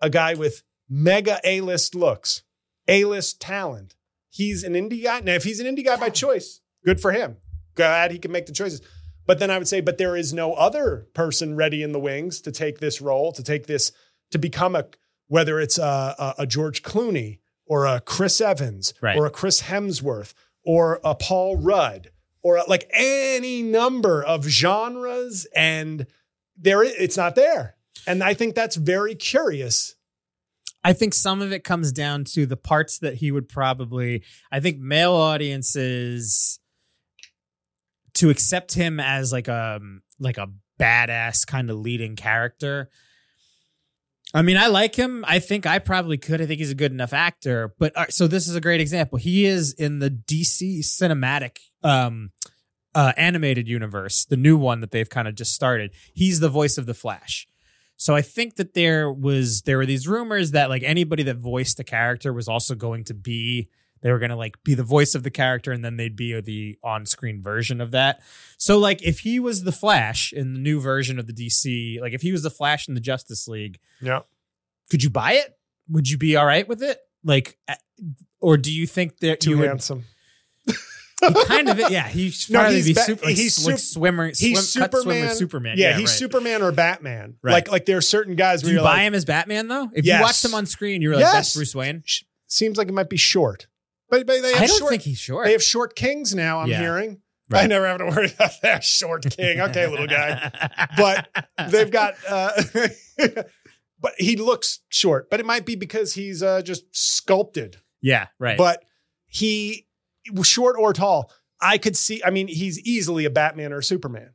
a 0.00 0.08
guy 0.10 0.34
with 0.34 0.62
mega 0.88 1.40
A 1.44 1.60
list 1.62 1.94
looks, 1.94 2.42
A 2.90 3.04
list 3.04 3.40
talent? 3.40 3.94
He's 4.30 4.62
an 4.64 4.74
indie 4.74 5.02
guy. 5.02 5.20
Now, 5.20 5.32
if 5.34 5.44
he's 5.44 5.60
an 5.60 5.66
indie 5.74 5.84
guy 5.84 5.96
by 5.96 6.10
choice, 6.10 6.60
good 6.84 7.00
for 7.00 7.12
him. 7.12 7.36
Glad 7.74 8.10
he 8.10 8.18
can 8.18 8.32
make 8.32 8.46
the 8.46 8.52
choices. 8.52 8.82
But 9.26 9.38
then 9.38 9.50
I 9.50 9.58
would 9.58 9.68
say, 9.68 9.80
but 9.80 9.96
there 9.98 10.16
is 10.16 10.32
no 10.32 10.54
other 10.54 11.06
person 11.14 11.54
ready 11.56 11.82
in 11.82 11.92
the 11.92 12.00
wings 12.00 12.40
to 12.42 12.52
take 12.52 12.80
this 12.80 13.00
role, 13.00 13.32
to 13.32 13.42
take 13.42 13.66
this, 13.66 13.92
to 14.32 14.38
become 14.38 14.74
a, 14.74 14.86
whether 15.28 15.60
it's 15.60 15.78
a, 15.78 16.14
a, 16.18 16.34
a 16.38 16.46
George 16.46 16.82
Clooney 16.82 17.38
or 17.66 17.86
a 17.86 18.00
Chris 18.00 18.40
Evans 18.40 18.92
Right. 19.00 19.16
or 19.16 19.26
a 19.26 19.30
Chris 19.30 19.62
Hemsworth 19.62 20.34
or 20.64 21.00
a 21.04 21.14
Paul 21.14 21.56
Rudd 21.56 22.10
or 22.42 22.56
a, 22.56 22.64
like 22.68 22.90
any 22.92 23.62
number 23.62 24.22
of 24.22 24.44
genres 24.44 25.46
and 25.54 26.06
there 26.56 26.82
it's 26.82 27.16
not 27.16 27.36
there. 27.36 27.76
And 28.06 28.22
I 28.24 28.34
think 28.34 28.54
that's 28.54 28.76
very 28.76 29.14
curious. 29.14 29.94
I 30.82 30.92
think 30.92 31.14
some 31.14 31.42
of 31.42 31.52
it 31.52 31.64
comes 31.64 31.92
down 31.92 32.24
to 32.24 32.46
the 32.46 32.56
parts 32.56 32.98
that 32.98 33.16
he 33.16 33.30
would 33.30 33.48
probably. 33.48 34.22
I 34.50 34.60
think 34.60 34.78
male 34.78 35.12
audiences 35.12 36.58
to 38.14 38.30
accept 38.30 38.74
him 38.74 38.98
as 38.98 39.32
like 39.32 39.48
a 39.48 39.80
like 40.18 40.38
a 40.38 40.48
badass 40.78 41.46
kind 41.46 41.70
of 41.70 41.78
leading 41.78 42.16
character. 42.16 42.90
I 44.32 44.42
mean, 44.42 44.56
I 44.56 44.68
like 44.68 44.94
him. 44.94 45.24
I 45.26 45.40
think 45.40 45.66
I 45.66 45.80
probably 45.80 46.16
could. 46.16 46.40
I 46.40 46.46
think 46.46 46.60
he's 46.60 46.70
a 46.70 46.76
good 46.76 46.92
enough 46.92 47.12
actor. 47.12 47.74
But 47.78 47.92
right, 47.96 48.12
so 48.12 48.26
this 48.26 48.48
is 48.48 48.54
a 48.54 48.60
great 48.60 48.80
example. 48.80 49.18
He 49.18 49.44
is 49.44 49.72
in 49.72 49.98
the 49.98 50.10
DC 50.10 50.80
cinematic 50.80 51.58
um 51.82 52.30
uh 52.94 53.12
animated 53.16 53.68
universe, 53.68 54.24
the 54.24 54.36
new 54.36 54.56
one 54.56 54.80
that 54.80 54.92
they've 54.92 55.10
kind 55.10 55.28
of 55.28 55.34
just 55.34 55.54
started. 55.54 55.92
He's 56.14 56.40
the 56.40 56.48
voice 56.48 56.78
of 56.78 56.86
the 56.86 56.94
Flash. 56.94 57.46
So 58.00 58.14
I 58.16 58.22
think 58.22 58.56
that 58.56 58.72
there 58.72 59.12
was 59.12 59.60
there 59.62 59.76
were 59.76 59.84
these 59.84 60.08
rumors 60.08 60.52
that 60.52 60.70
like 60.70 60.82
anybody 60.82 61.22
that 61.24 61.36
voiced 61.36 61.76
the 61.76 61.84
character 61.84 62.32
was 62.32 62.48
also 62.48 62.74
going 62.74 63.04
to 63.04 63.14
be 63.14 63.68
they 64.00 64.10
were 64.10 64.18
going 64.18 64.30
to 64.30 64.36
like 64.36 64.56
be 64.64 64.72
the 64.72 64.82
voice 64.82 65.14
of 65.14 65.22
the 65.22 65.30
character 65.30 65.70
and 65.70 65.84
then 65.84 65.98
they'd 65.98 66.16
be 66.16 66.40
the 66.40 66.78
on-screen 66.82 67.42
version 67.42 67.78
of 67.78 67.90
that. 67.90 68.22
So 68.56 68.78
like 68.78 69.02
if 69.02 69.18
he 69.18 69.38
was 69.38 69.64
the 69.64 69.70
Flash 69.72 70.32
in 70.32 70.54
the 70.54 70.58
new 70.58 70.80
version 70.80 71.18
of 71.18 71.26
the 71.26 71.34
DC, 71.34 72.00
like 72.00 72.14
if 72.14 72.22
he 72.22 72.32
was 72.32 72.42
the 72.42 72.48
Flash 72.48 72.88
in 72.88 72.94
the 72.94 73.00
Justice 73.00 73.46
League, 73.46 73.78
Yeah. 74.00 74.20
could 74.90 75.02
you 75.02 75.10
buy 75.10 75.32
it? 75.34 75.58
Would 75.90 76.08
you 76.08 76.16
be 76.16 76.36
all 76.36 76.46
right 76.46 76.66
with 76.66 76.82
it? 76.82 76.98
Like 77.22 77.58
or 78.40 78.56
do 78.56 78.72
you 78.72 78.86
think 78.86 79.18
that 79.18 79.40
Too 79.40 79.50
you 79.50 79.58
would 79.58 79.68
handsome. 79.68 80.06
He 81.20 81.44
kind 81.46 81.68
of 81.68 81.78
yeah, 81.90 82.08
he 82.08 82.30
should 82.30 82.52
No, 82.52 82.60
probably 82.60 82.76
he's 82.76 82.86
be 82.86 82.92
ba- 82.94 83.00
super, 83.02 83.26
like, 83.26 83.36
he's 83.36 83.66
like 83.66 83.78
sup- 83.78 83.94
swimmer, 83.94 84.26
He's 84.28 84.68
swim, 84.72 84.82
cut 84.82 84.92
swimmer, 84.92 85.12
Superman. 85.28 85.34
Superman. 85.36 85.74
Yeah, 85.78 85.92
he's 85.96 86.08
right. 86.10 86.18
Superman 86.18 86.62
or 86.62 86.72
Batman. 86.72 87.36
Right. 87.42 87.52
Like 87.52 87.70
like 87.70 87.86
there 87.86 87.96
are 87.98 88.02
certain 88.02 88.36
guys 88.36 88.62
Do 88.62 88.70
you 88.72 88.78
buy 88.78 88.84
like, 88.96 89.00
him 89.02 89.14
as 89.14 89.24
Batman 89.24 89.68
though? 89.68 89.90
If 89.94 90.04
Yes. 90.04 90.18
you 90.18 90.22
watch 90.24 90.44
him 90.44 90.54
on 90.54 90.66
screen, 90.66 91.02
you're 91.02 91.14
like, 91.14 91.20
Yes. 91.22 91.32
that's 91.32 91.54
Bruce 91.54 91.74
Wayne. 91.74 92.02
seems 92.46 92.76
like 92.78 92.88
it 92.88 92.92
might 92.94 93.10
be 93.10 93.16
short. 93.16 93.66
But, 94.08 94.26
but 94.26 94.42
they 94.42 94.52
have 94.52 94.62
I 94.62 94.66
don't 94.66 94.78
short, 94.78 94.90
think 94.90 95.02
he's 95.02 95.18
short. 95.18 95.46
they 95.46 95.52
have 95.52 95.62
short 95.62 95.94
kings 95.94 96.34
now, 96.34 96.60
I'm 96.60 96.68
Yeah. 96.68 96.80
hearing. 96.80 97.20
I 97.52 97.66
never 97.66 97.84
have 97.86 97.98
to 97.98 98.06
worry 98.06 98.32
about 98.32 98.52
that 98.62 98.84
short 98.84 99.28
king. 99.28 99.60
Okay, 99.60 99.86
little 99.88 100.06
guy. 100.06 100.52
But 100.96 101.28
they've 101.70 101.90
got 101.90 102.14
uh 102.28 102.52
but 104.00 104.14
he 104.18 104.36
looks 104.36 104.80
short 104.88 105.28
but 105.30 105.40
it 105.40 105.46
might 105.46 105.66
be 105.66 105.74
because 105.76 106.14
he's 106.14 106.42
uh 106.42 106.62
just 106.62 106.84
sculpted 106.92 107.76
yeah, 108.02 108.28
right. 108.38 108.56
but 108.56 108.82
he 109.26 109.86
short 110.42 110.76
or 110.78 110.92
tall 110.92 111.30
i 111.60 111.78
could 111.78 111.96
see 111.96 112.22
i 112.24 112.30
mean 112.30 112.48
he's 112.48 112.78
easily 112.80 113.24
a 113.24 113.30
batman 113.30 113.72
or 113.72 113.78
a 113.78 113.84
superman 113.84 114.30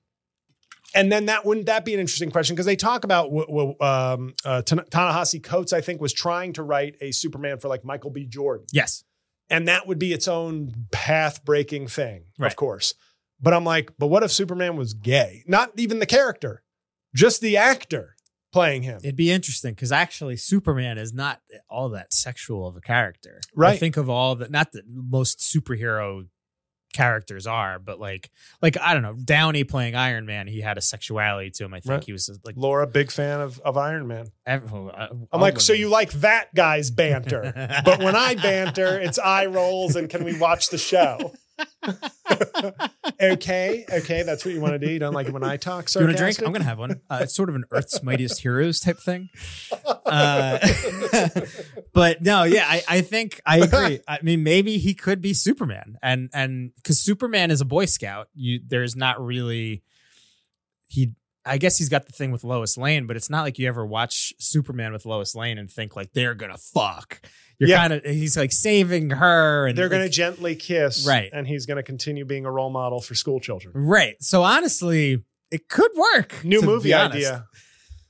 and 0.94 1.12
then 1.12 1.26
that 1.26 1.46
wouldn't 1.46 1.66
that 1.66 1.84
be 1.84 1.94
an 1.94 2.00
interesting 2.00 2.32
question 2.32 2.56
because 2.56 2.66
they 2.66 2.78
talk 2.78 3.04
about 3.04 3.26
um, 3.82 4.34
uh, 4.46 4.62
Ta-Nehisi 4.62 5.44
Coates, 5.44 5.74
I 5.74 5.82
think, 5.82 6.00
was 6.00 6.14
trying 6.14 6.54
to 6.54 6.64
write 6.64 6.96
a 7.02 7.12
Superman 7.12 7.58
for 7.60 7.68
like 7.68 7.84
Michael 7.84 8.12
B. 8.12 8.26
Jordan, 8.26 8.66
yes. 8.72 9.04
and 9.50 9.68
that 9.68 9.88
would 9.88 10.00
be 10.00 10.14
its 10.14 10.30
own 10.30 10.88
path 10.92 11.44
breaking 11.44 11.88
thing, 11.88 12.26
Right. 12.40 12.48
of 12.48 12.56
course. 12.56 12.94
But 13.42 13.54
I'm 13.54 13.66
like, 13.66 13.92
but 14.00 14.08
what 14.08 14.24
if 14.24 14.32
Superman 14.32 14.78
was 14.78 14.94
gay? 14.94 15.44
Not 15.48 15.72
even 15.76 16.00
the 16.00 16.06
character, 16.06 16.64
just 17.14 17.42
the 17.42 17.58
actor 17.58 18.15
playing 18.56 18.84
him. 18.84 19.00
It'd 19.04 19.16
be 19.18 19.32
interesting 19.32 19.74
because 19.74 19.92
actually 19.92 20.38
Superman 20.38 20.98
is 20.98 21.14
not 21.14 21.42
all 21.70 21.90
that 21.90 22.14
sexual 22.14 22.66
of 22.68 22.76
a 22.78 22.82
character. 22.82 23.42
Right. 23.54 23.74
I 23.74 23.78
think 23.78 23.98
of 23.98 24.10
all 24.10 24.36
the 24.36 24.48
not 24.50 24.72
that 24.72 24.84
most 24.88 25.40
superhero 25.40 26.28
characters 26.94 27.46
are, 27.46 27.78
but 27.78 28.00
like 28.00 28.32
like 28.62 28.78
I 28.80 28.94
don't 28.94 29.04
know, 29.04 29.14
Downey 29.22 29.66
playing 29.66 29.96
Iron 29.96 30.26
Man, 30.26 30.48
he 30.48 30.62
had 30.62 30.78
a 30.78 30.82
sexuality 30.82 31.52
to 31.52 31.66
him. 31.66 31.74
I 31.74 31.82
think 31.82 31.90
Right. 31.92 32.04
he 32.06 32.14
was 32.14 32.30
like 32.46 32.56
Laura, 32.58 32.88
big 32.88 33.12
fan 33.12 33.42
of, 33.42 33.60
of 33.66 33.76
Iron 33.76 34.08
Man. 34.08 34.28
ev- 34.46 34.74
uh, 34.74 35.08
I'm 35.34 35.42
like, 35.42 35.60
so 35.60 35.74
you 35.74 35.90
like 35.90 36.12
that 36.14 36.56
guy's 36.56 36.92
banter. 36.92 37.52
but 37.84 38.00
when 38.00 38.16
I 38.16 38.36
banter, 38.50 38.98
it's 38.98 39.20
eye 39.20 39.48
rolls 39.48 39.98
and 39.98 40.10
can 40.10 40.24
we 40.24 40.40
watch 40.40 40.70
the 40.70 40.78
show? 40.78 41.34
okay, 43.22 43.86
okay, 43.92 44.24
that's 44.24 44.46
what 44.46 44.54
you 44.54 44.62
want 44.62 44.74
to 44.74 44.80
do. 44.80 44.92
You 44.92 45.00
don't 45.00 45.14
like 45.14 45.28
it 45.28 45.34
when 45.34 45.44
I 45.44 45.58
talk. 45.58 45.94
you 45.94 46.02
want 46.02 46.14
a 46.14 46.18
drink? 46.18 46.42
I'm 46.42 46.52
gonna 46.52 46.64
have 46.64 46.80
one. 46.80 47.02
Uh, 47.10 47.20
it's 47.22 47.36
sort 47.36 47.50
of 47.50 47.56
an 47.56 47.66
Earth's 47.72 48.02
Mightiest 48.04 48.42
Heroes 48.42 48.80
type 48.80 49.00
thing. 49.00 49.30
Uh, 50.06 50.60
but 51.94 52.22
no, 52.22 52.44
yeah, 52.44 52.66
I, 52.68 52.84
I 52.88 53.02
think 53.02 53.42
I 53.46 53.60
agree. 53.60 54.00
I 54.08 54.20
mean, 54.22 54.44
maybe 54.44 54.78
he 54.78 54.94
could 54.94 55.22
be 55.22 55.34
Superman, 55.34 55.98
and 56.02 56.30
and 56.34 56.72
because 56.76 57.00
Superman 57.00 57.52
is 57.52 57.62
a 57.62 57.66
Boy 57.66 57.86
Scout, 57.86 58.28
you 58.34 58.60
there's 58.66 58.96
not 58.96 59.24
really 59.24 59.84
he. 60.88 61.14
I 61.48 61.60
guess 61.60 61.78
he's 61.78 61.90
got 61.90 62.08
the 62.08 62.12
thing 62.12 62.32
with 62.32 62.44
Lois 62.44 62.76
Lane, 62.76 63.06
but 63.06 63.16
it's 63.16 63.30
not 63.30 63.44
like 63.44 63.60
you 63.60 63.68
ever 63.68 63.86
watch 63.86 64.34
Superman 64.40 64.94
with 64.94 65.06
Lois 65.06 65.36
Lane 65.36 65.60
and 65.60 65.70
think 65.70 65.96
like 65.96 66.12
they're 66.14 66.34
gonna 66.34 66.58
fuck. 66.58 67.22
You're 67.60 67.70
Yeah. 67.70 67.78
kind 67.78 67.94
of 67.94 68.04
he's 68.04 68.36
like 68.38 68.52
saving 68.52 69.12
her, 69.12 69.68
and 69.68 69.78
They're 69.78 69.90
going 69.90 70.04
to 70.04 70.10
gently 70.10 70.56
kiss, 70.56 71.06
Right. 71.08 71.30
And 71.34 71.48
he's 71.48 71.66
going 71.66 71.78
to 71.78 71.84
continue 71.84 72.26
being 72.26 72.46
a 72.46 72.52
role 72.52 72.70
model 72.70 73.00
for 73.02 73.16
school 73.16 73.40
children. 73.40 73.74
right. 73.76 74.16
So 74.22 74.44
honestly, 74.44 75.24
it 75.52 75.70
could 75.70 75.92
work. 75.96 76.44
New 76.44 76.62
movie 76.62 76.94
idea: 76.94 77.46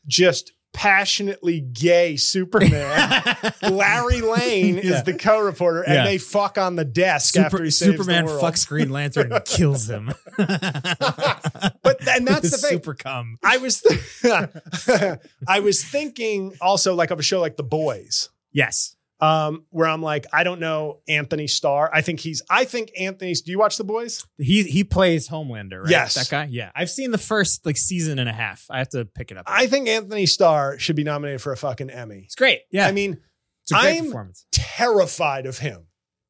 just 0.08 0.52
passionately 0.74 1.62
gay 1.62 2.18
Superman. 2.18 3.38
Larry 3.62 4.20
Lane 4.22 4.76
Yeah. 4.76 4.96
is 4.98 5.04
the 5.04 5.14
co-reporter, 5.14 5.84
and 5.84 5.94
Yeah. 5.94 6.04
they 6.06 6.18
fuck 6.18 6.58
on 6.58 6.76
the 6.76 6.84
desk 6.84 7.34
Super, 7.36 7.46
after 7.46 7.64
he 7.64 7.72
saves 7.72 7.92
Superman 7.92 8.26
the 8.26 8.32
world. 8.32 8.44
fucks 8.44 8.68
Green 8.68 8.90
Lantern 8.90 9.32
and 9.32 9.46
kills 9.46 9.90
him. 9.90 10.14
But 10.38 12.08
and 12.08 12.28
that's 12.28 12.52
the 12.52 12.58
thing. 12.58 12.72
Super 12.72 12.94
cum. 12.94 13.38
I 13.44 13.58
was, 13.58 13.82
th- 13.82 14.00
I 15.48 15.60
was 15.60 15.84
thinking 15.84 16.56
also 16.60 16.96
like 16.96 17.12
of 17.12 17.20
a 17.20 17.24
show 17.24 17.40
like 17.40 17.58
The 17.58 17.64
Boys, 17.64 18.30
Yes. 18.52 18.95
Um, 19.22 19.66
where 19.70 19.88
I'm 19.88 20.02
like, 20.02 20.26
I 20.34 20.44
don't 20.44 20.60
know 20.60 21.00
Antony 21.08 21.48
Starr. 21.48 21.90
I 21.94 22.02
think 22.02 22.20
he's. 22.20 22.42
I 22.50 22.66
think 22.66 22.92
Antony's. 23.00 23.42
Do 23.42 23.52
you 23.52 23.58
watch 23.58 23.78
The 23.78 23.86
Boys? 23.86 24.26
He 24.38 24.64
he 24.64 24.84
plays 24.84 25.30
Homelander, 25.30 25.84
right? 25.84 25.90
Yes. 25.90 26.16
That 26.16 26.30
guy? 26.30 26.48
Yeah. 26.52 26.72
I've 26.76 26.90
seen 26.90 27.12
the 27.12 27.18
first 27.18 27.66
like 27.66 27.78
season 27.78 28.20
and 28.20 28.28
a 28.28 28.34
half. 28.34 28.66
I 28.70 28.80
have 28.80 28.90
to 28.90 29.06
pick 29.06 29.32
it 29.32 29.38
up. 29.38 29.46
I 29.48 29.68
think 29.68 29.88
Antony 29.88 30.26
Starr 30.26 30.78
should 30.80 30.98
be 30.98 31.06
nominated 31.06 31.42
for 31.42 31.54
a 31.54 31.58
fucking 31.58 31.90
Emmy. 31.90 32.24
it's 32.26 32.36
great. 32.36 32.62
Yeah. 32.72 32.88
I 32.88 32.92
mean, 32.92 33.18
it's 33.64 33.72
a 33.72 33.76
great 33.82 34.02
I'm- 34.14 34.34
terrified 34.52 35.46
of 35.46 35.60
him. 35.60 35.88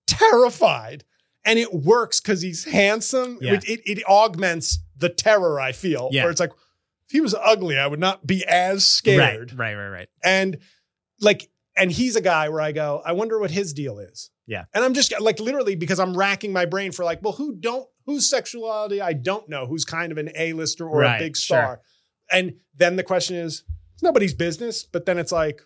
Terrified. 0.08 1.04
And 1.43 1.60
it 1.60 1.74
works 1.74 2.19
because 2.21 2.41
he's 2.41 2.65
handsome. 2.65 3.38
Yeah. 3.41 3.54
It, 3.54 3.63
it, 3.69 3.82
it 3.86 4.04
augments 4.08 4.80
the 4.98 5.10
terror 5.10 5.60
I 5.60 5.71
feel. 5.74 6.10
Yeah. 6.12 6.24
Where 6.24 6.32
it's 6.32 6.39
like, 6.39 6.52
if 7.08 7.12
he 7.12 7.21
was 7.21 7.36
ugly, 7.36 7.78
I 7.78 7.86
would 7.88 8.00
not 8.00 8.26
be 8.26 8.43
as 8.45 8.88
scared. 8.88 9.52
Right, 9.54 9.76
right, 9.76 9.76
right, 9.76 9.89
right. 9.89 10.08
And 10.24 10.58
like, 11.21 11.48
and 11.77 11.91
he's 11.91 12.15
a 12.15 12.21
guy 12.21 12.49
where 12.49 12.61
I 12.61 12.71
go, 12.71 13.01
I 13.05 13.11
wonder 13.11 13.39
what 13.39 13.51
his 13.51 13.73
deal 13.73 13.99
is. 13.99 14.31
Yeah. 14.47 14.65
And 14.73 14.83
I'm 14.83 14.93
just 14.93 15.13
like 15.19 15.39
literally 15.39 15.75
because 15.75 15.99
I'm 15.99 16.15
racking 16.15 16.53
my 16.53 16.65
brain 16.65 16.91
for 16.91 17.03
like, 17.03 17.21
well, 17.21 17.33
who 17.33 17.55
don't 17.55 17.88
whose 18.05 18.29
sexuality 18.29 19.01
I 19.01 19.13
don't 19.13 19.49
know, 19.49 19.65
who's 19.65 19.85
kind 19.85 20.11
of 20.11 20.17
an 20.17 20.29
A-lister 20.35 20.88
or 20.88 20.99
Right, 20.99 21.15
a 21.17 21.23
big 21.23 21.35
star. 21.35 21.57
sure. 21.57 21.65
star. 21.65 21.81
And 22.31 22.53
then 22.75 22.95
the 22.95 23.03
question 23.03 23.35
is, 23.35 23.63
it's 23.93 24.03
nobody's 24.03 24.33
business. 24.33 24.83
But 24.83 25.05
then 25.05 25.17
it's 25.17 25.31
like, 25.31 25.61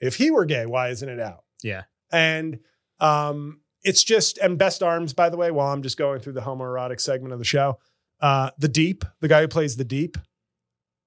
if 0.00 0.16
he 0.16 0.30
were 0.30 0.44
gay, 0.44 0.66
why 0.66 0.88
isn't 0.88 1.08
it 1.08 1.20
out? 1.20 1.44
Yeah. 1.62 1.82
And 2.10 2.60
um, 3.00 3.60
it's 3.82 4.02
just, 4.02 4.38
and 4.38 4.58
Best 4.58 4.82
Arms, 4.82 5.12
by 5.12 5.28
the 5.28 5.36
way, 5.36 5.50
while 5.50 5.72
I'm 5.72 5.82
just 5.82 5.96
going 5.98 6.20
through 6.20 6.34
the 6.34 6.40
homoerotic 6.40 7.00
segment 7.00 7.32
of 7.32 7.38
the 7.38 7.44
show, 7.44 7.78
uh, 8.20 8.50
the 8.58 8.68
Deep, 8.68 9.04
the 9.20 9.28
guy 9.28 9.40
who 9.42 9.48
plays 9.48 9.76
the 9.76 9.84
Deep, 9.84 10.16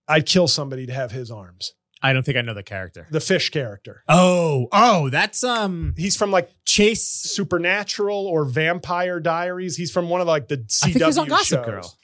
I'd 0.07 0.25
kill 0.25 0.47
somebody 0.47 0.85
to 0.85 0.93
have 0.93 1.11
his 1.11 1.31
arms. 1.31 1.73
I 2.03 2.13
don't 2.13 2.23
think 2.23 2.37
I 2.37 2.41
know 2.41 2.53
the 2.53 2.63
character. 2.63 3.07
The 3.11 3.19
fish 3.19 3.49
character. 3.51 4.03
Oh, 4.07 4.67
oh, 4.71 5.09
that's 5.09 5.43
um 5.43 5.93
He's 5.97 6.17
from 6.17 6.31
like 6.31 6.49
Chace. 6.65 7.05
Supernatural 7.05 8.27
or 8.27 8.45
Vampire 8.45 9.19
Diaries. 9.19 9.75
He's 9.77 9.91
from 9.91 10.09
one 10.09 10.21
of 10.21 10.27
like 10.27 10.47
the 10.47 10.57
CW 10.57 10.83
I 10.83 10.91
think 10.91 11.05
he's 11.05 11.17
on 11.17 11.27
Gossip 11.27 11.59
shows. 11.63 11.65
Girl. 11.65 11.97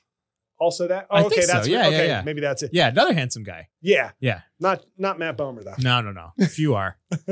Also 0.59 0.87
that? 0.87 1.07
I 1.11 1.19
Oh, 1.19 1.21
think 1.29 1.33
okay, 1.33 1.41
so. 1.41 1.53
that's 1.53 1.67
Yeah, 1.67 1.81
yeah, 1.81 1.87
okay. 1.87 2.07
yeah. 2.07 2.21
Maybe 2.23 2.41
that's 2.41 2.63
it. 2.63 2.71
Yeah, 2.73 2.87
another 2.87 3.13
handsome 3.13 3.43
guy. 3.43 3.69
Yeah, 3.81 4.11
Yeah. 4.19 4.41
not 4.59 4.83
not 4.97 5.19
Matt 5.19 5.37
Bomer 5.37 5.63
though. 5.63 5.75
No, 5.79 6.01
no, 6.01 6.11
no. 6.11 6.31
If 6.37 6.57
you 6.59 6.75
are. 6.75 6.97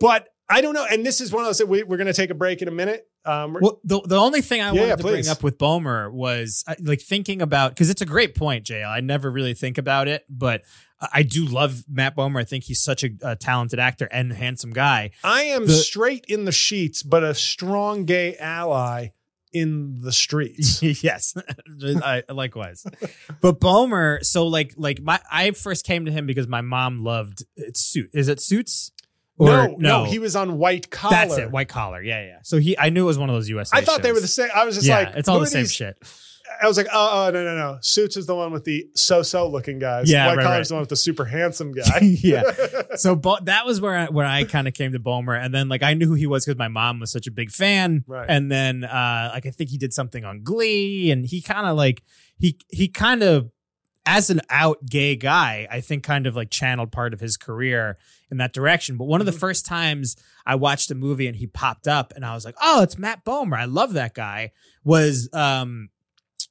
but 0.00 0.28
I 0.48 0.60
don't 0.60 0.74
know. 0.74 0.86
And 0.90 1.04
this 1.04 1.20
is 1.20 1.32
one 1.32 1.44
of 1.44 1.48
those. 1.48 1.62
We, 1.66 1.82
we're 1.82 1.96
going 1.96 2.06
to 2.06 2.12
take 2.12 2.30
a 2.30 2.34
break 2.34 2.62
in 2.62 2.68
a 2.68 2.72
minute. 2.72 3.06
Um, 3.28 3.56
Well, 3.60 3.80
the, 3.84 4.00
the 4.00 4.16
only 4.16 4.40
thing 4.40 4.60
I 4.62 4.72
Yeah, 4.72 4.80
wanted 4.80 4.96
to 4.96 5.02
please. 5.02 5.26
bring 5.26 5.28
up 5.28 5.42
with 5.42 5.58
Bomer 5.58 6.10
was 6.10 6.64
uh, 6.66 6.74
like 6.82 7.00
thinking 7.00 7.42
about 7.42 7.72
because 7.72 7.90
it's 7.90 8.02
a 8.02 8.06
great 8.06 8.34
point, 8.34 8.64
JL. 8.64 8.88
I 8.88 9.00
never 9.00 9.30
really 9.30 9.54
think 9.54 9.76
about 9.78 10.08
it, 10.08 10.24
but 10.28 10.62
I- 11.00 11.22
do 11.22 11.44
love 11.44 11.84
Matt 11.88 12.16
Bomer. 12.16 12.40
I 12.40 12.44
think 12.44 12.64
he's 12.64 12.82
such 12.82 13.04
a, 13.04 13.10
a 13.22 13.36
talented 13.36 13.78
actor 13.78 14.06
and 14.10 14.32
handsome 14.32 14.70
guy. 14.72 15.10
I 15.22 15.42
am 15.44 15.66
the- 15.66 15.72
straight 15.74 16.24
in 16.26 16.44
the 16.44 16.52
sheets, 16.52 17.02
but 17.02 17.22
a 17.22 17.34
strong 17.34 18.04
gay 18.04 18.36
ally 18.38 19.08
in 19.52 20.00
the 20.02 20.12
streets. 20.12 20.82
yes, 21.02 21.34
I, 21.82 22.22
likewise. 22.28 22.84
But 23.40 23.60
Bomer, 23.60 24.22
so 24.24 24.46
like 24.46 24.74
like 24.76 25.00
my 25.00 25.20
I 25.30 25.50
first 25.52 25.86
came 25.86 26.04
to 26.04 26.12
him 26.12 26.26
because 26.26 26.46
my 26.48 26.60
mom 26.60 27.02
loved 27.04 27.44
it's 27.56 27.80
suit. 27.80 28.10
Is 28.12 28.28
it 28.28 28.40
Suits? 28.40 28.90
No, 29.38 29.76
no, 29.78 30.04
he 30.04 30.18
was 30.18 30.34
on 30.36 30.58
white 30.58 30.90
collar. 30.90 31.10
That's 31.14 31.38
it, 31.38 31.50
white 31.50 31.68
collar. 31.68 32.02
Yeah, 32.02 32.24
yeah. 32.24 32.38
So 32.42 32.58
he, 32.58 32.78
I 32.78 32.90
knew 32.90 33.02
it 33.04 33.06
was 33.06 33.18
one 33.18 33.28
of 33.30 33.34
those 33.36 33.48
USA. 33.48 33.76
I 33.78 33.80
thought 33.82 34.02
they 34.02 34.12
were 34.12 34.20
the 34.20 34.26
same. 34.28 34.48
I 34.54 34.64
was 34.64 34.74
just 34.74 34.86
yeah, 34.86 34.98
like, 34.98 35.16
it's 35.16 35.28
all 35.28 35.40
the 35.40 35.46
same 35.46 35.62
these- 35.62 35.72
shit. 35.72 35.96
I 36.62 36.66
was 36.66 36.78
like, 36.78 36.86
oh, 36.92 37.26
oh, 37.26 37.30
no, 37.30 37.44
no, 37.44 37.54
no. 37.54 37.78
Suits 37.82 38.16
is 38.16 38.24
the 38.26 38.34
one 38.34 38.52
with 38.52 38.64
the 38.64 38.88
so-so 38.94 39.48
looking 39.48 39.78
guys. 39.78 40.10
Yeah, 40.10 40.26
white 40.28 40.38
right, 40.38 40.42
collar 40.42 40.54
right. 40.56 40.60
is 40.62 40.68
the 40.68 40.74
one 40.74 40.80
with 40.80 40.88
the 40.88 40.96
super 40.96 41.26
handsome 41.26 41.72
guy. 41.74 41.98
yeah. 42.00 42.42
So 42.96 43.14
that 43.42 43.66
was 43.66 43.80
where 43.82 43.94
I, 43.94 44.06
where 44.06 44.24
I 44.26 44.44
kind 44.44 44.66
of 44.66 44.72
came 44.74 44.92
to 44.92 44.98
Bomer, 44.98 45.38
and 45.38 45.54
then 45.54 45.68
like 45.68 45.82
I 45.82 45.92
knew 45.94 46.06
who 46.08 46.14
he 46.14 46.26
was 46.26 46.46
because 46.46 46.58
my 46.58 46.68
mom 46.68 47.00
was 47.00 47.12
such 47.12 47.26
a 47.26 47.30
big 47.30 47.50
fan, 47.50 48.02
Right. 48.08 48.26
and 48.28 48.50
then 48.50 48.82
uh 48.82 49.30
like 49.34 49.44
I 49.46 49.50
think 49.50 49.68
he 49.70 49.76
did 49.76 49.92
something 49.92 50.24
on 50.24 50.42
Glee, 50.42 51.10
and 51.10 51.24
he 51.26 51.42
kind 51.42 51.66
of 51.66 51.76
like 51.76 52.02
he 52.38 52.58
he 52.70 52.88
kind 52.88 53.22
of 53.22 53.50
as 54.08 54.30
an 54.30 54.40
out 54.48 54.78
gay 54.86 55.14
guy, 55.16 55.68
I 55.70 55.80
think 55.82 56.02
kind 56.02 56.26
of 56.26 56.34
like 56.34 56.50
channeled 56.50 56.90
part 56.90 57.12
of 57.12 57.20
his 57.20 57.36
career 57.36 57.98
in 58.30 58.38
that 58.38 58.52
direction. 58.54 58.96
But 58.96 59.04
one 59.04 59.20
of 59.20 59.26
the 59.26 59.32
Mhm. 59.32 59.38
first 59.40 59.66
times 59.66 60.16
I 60.46 60.54
watched 60.54 60.90
a 60.90 60.94
movie 60.94 61.26
and 61.26 61.36
he 61.36 61.46
popped 61.46 61.86
up, 61.86 62.12
and 62.16 62.24
I 62.24 62.34
was 62.34 62.44
like, 62.44 62.56
oh, 62.62 62.82
it's 62.82 62.96
Matt 62.98 63.24
Bomer. 63.24 63.58
I 63.58 63.66
love 63.66 63.92
that 63.92 64.14
guy. 64.14 64.52
Was 64.82 65.28
um. 65.32 65.90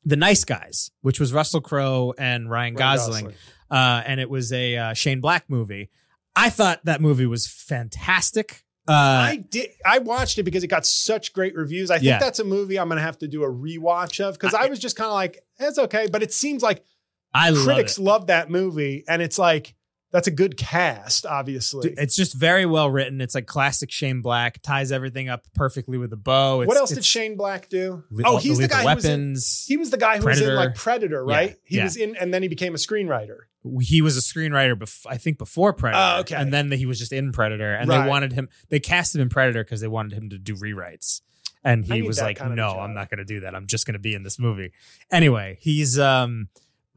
The 0.06 0.16
Nice 0.16 0.46
Guys, 0.46 0.92
which 1.02 1.20
was 1.20 1.34
Russell 1.34 1.60
Crowe 1.60 2.14
and 2.18 2.50
Ryan, 2.50 2.76
Ryan 2.76 2.98
Gosling 2.98 3.34
uh, 3.70 4.02
and 4.06 4.22
it 4.22 4.30
was 4.30 4.54
a 4.54 4.78
uh, 4.78 4.94
Shane 4.94 5.20
Black 5.20 5.50
movie. 5.50 5.90
I 6.34 6.50
thought 6.50 6.86
that 6.86 7.02
movie 7.02 7.26
was 7.26 7.46
fantastic. 7.46 8.64
Uh, 8.88 8.94
I 8.94 9.36
did. 9.50 9.70
I 9.86 10.00
watched 10.00 10.38
it 10.38 10.44
because 10.44 10.64
it 10.64 10.68
got 10.68 10.86
such 10.86 11.34
great 11.34 11.56
reviews. 11.56 11.92
I 11.92 11.96
think 11.96 12.06
Yeah. 12.06 12.20
that's 12.20 12.40
a 12.40 12.46
movie 12.46 12.80
I'm 12.80 12.88
going 12.88 12.98
to 12.98 13.02
have 13.04 13.18
to 13.20 13.28
do 13.28 13.44
a 13.44 13.50
rewatch 13.52 14.22
of 14.24 14.36
because 14.40 14.54
I, 14.54 14.68
was 14.68 14.80
just 14.80 14.96
kind 14.96 15.08
of 15.10 15.14
like, 15.14 15.44
it's 15.60 15.78
okay, 15.78 16.08
but 16.10 16.24
it 16.24 16.32
seems 16.32 16.64
like 16.64 16.86
I 17.34 17.50
love 17.52 17.64
critics 17.66 17.98
it. 17.98 18.02
love 18.04 18.28
that 18.28 18.50
movie, 18.50 19.04
and 19.08 19.22
it's 19.22 19.38
like 19.40 19.76
that's 20.12 20.28
a 20.28 20.32
good 20.32 20.56
cast, 20.58 21.26
obviously. 21.26 21.94
It's 21.98 22.16
just 22.16 22.34
very 22.34 22.66
well 22.66 22.90
written. 22.90 23.20
It's 23.20 23.36
like 23.36 23.46
classic 23.46 23.92
Shane 23.92 24.22
Black, 24.22 24.62
ties 24.62 24.92
everything 24.92 25.28
up 25.28 25.44
perfectly 25.54 25.98
with 25.98 26.14
a 26.14 26.18
bow. 26.18 26.62
It's, 26.62 26.68
what 26.70 26.78
else 26.78 26.92
did 26.92 27.04
Shane 27.04 27.36
Black 27.36 27.68
do? 27.68 28.04
le- 28.10 28.24
oh, 28.26 28.38
he's 28.38 28.58
the 28.58 28.70
guy 28.70 28.84
who 28.88 28.96
was 28.96 29.06
in, 29.06 29.36
he 29.68 29.76
was 29.78 29.90
the 29.90 29.98
guy 29.98 30.18
who 30.18 30.26
was 30.26 30.40
in 30.42 30.56
like 30.56 30.76
Predator, 30.76 31.26
Yeah, 31.28 31.36
right? 31.36 31.56
he 31.66 31.78
yeah. 31.78 31.84
was 31.84 31.98
in, 31.98 32.16
and 32.16 32.34
then 32.34 32.42
he 32.42 32.48
became 32.48 32.74
a 32.74 32.78
screenwriter. 32.78 33.38
he 33.82 34.02
was 34.02 34.16
a 34.18 34.22
screenwriter, 34.22 34.76
bef- 34.76 35.06
I 35.10 35.18
think, 35.18 35.38
before 35.38 35.74
Predator. 35.74 36.02
Oh, 36.02 36.20
okay. 36.22 36.36
And 36.36 36.54
then 36.54 36.72
he 36.72 36.86
was 36.86 36.98
just 37.00 37.12
in 37.12 37.34
Predator, 37.34 37.74
and 37.74 37.90
Right. 37.90 38.02
they 38.04 38.10
wanted 38.10 38.32
him. 38.32 38.48
They 38.70 38.80
cast 38.80 39.14
him 39.14 39.22
in 39.22 39.28
Predator 39.30 39.66
because 39.66 39.82
they 39.82 39.90
wanted 39.90 40.14
him 40.18 40.30
to 40.30 40.38
do 40.38 40.56
rewrites. 40.56 41.20
And 41.66 41.84
he 41.84 42.02
was 42.02 42.22
like, 42.22 42.40
"No. 42.40 42.80
I'm 42.80 42.94
not 42.94 43.10
going 43.10 43.18
to 43.18 43.26
do 43.26 43.42
that. 43.42 43.54
I'm 43.54 43.68
just 43.68 43.86
going 43.86 43.94
to 43.94 44.00
be 44.00 44.14
in 44.14 44.24
this 44.24 44.40
movie." 44.40 44.72
Anyway, 45.12 45.58
he's 45.60 46.00
um, 46.00 46.48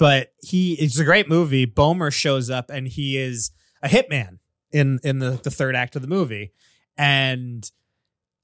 but 0.01 0.33
he 0.43 0.73
it's 0.75 0.99
a 0.99 1.05
great 1.05 1.29
movie. 1.29 1.65
Bomer 1.67 2.13
shows 2.13 2.51
up, 2.51 2.71
and 2.71 2.89
he 2.89 3.17
is 3.17 3.53
a 3.83 3.89
hitman 3.89 4.39
in 4.73 4.99
in 5.05 5.21
the 5.21 5.39
the 5.41 5.51
third 5.53 5.77
act 5.77 5.95
of 5.95 6.03
the 6.03 6.09
movie, 6.09 6.53
and 6.99 7.71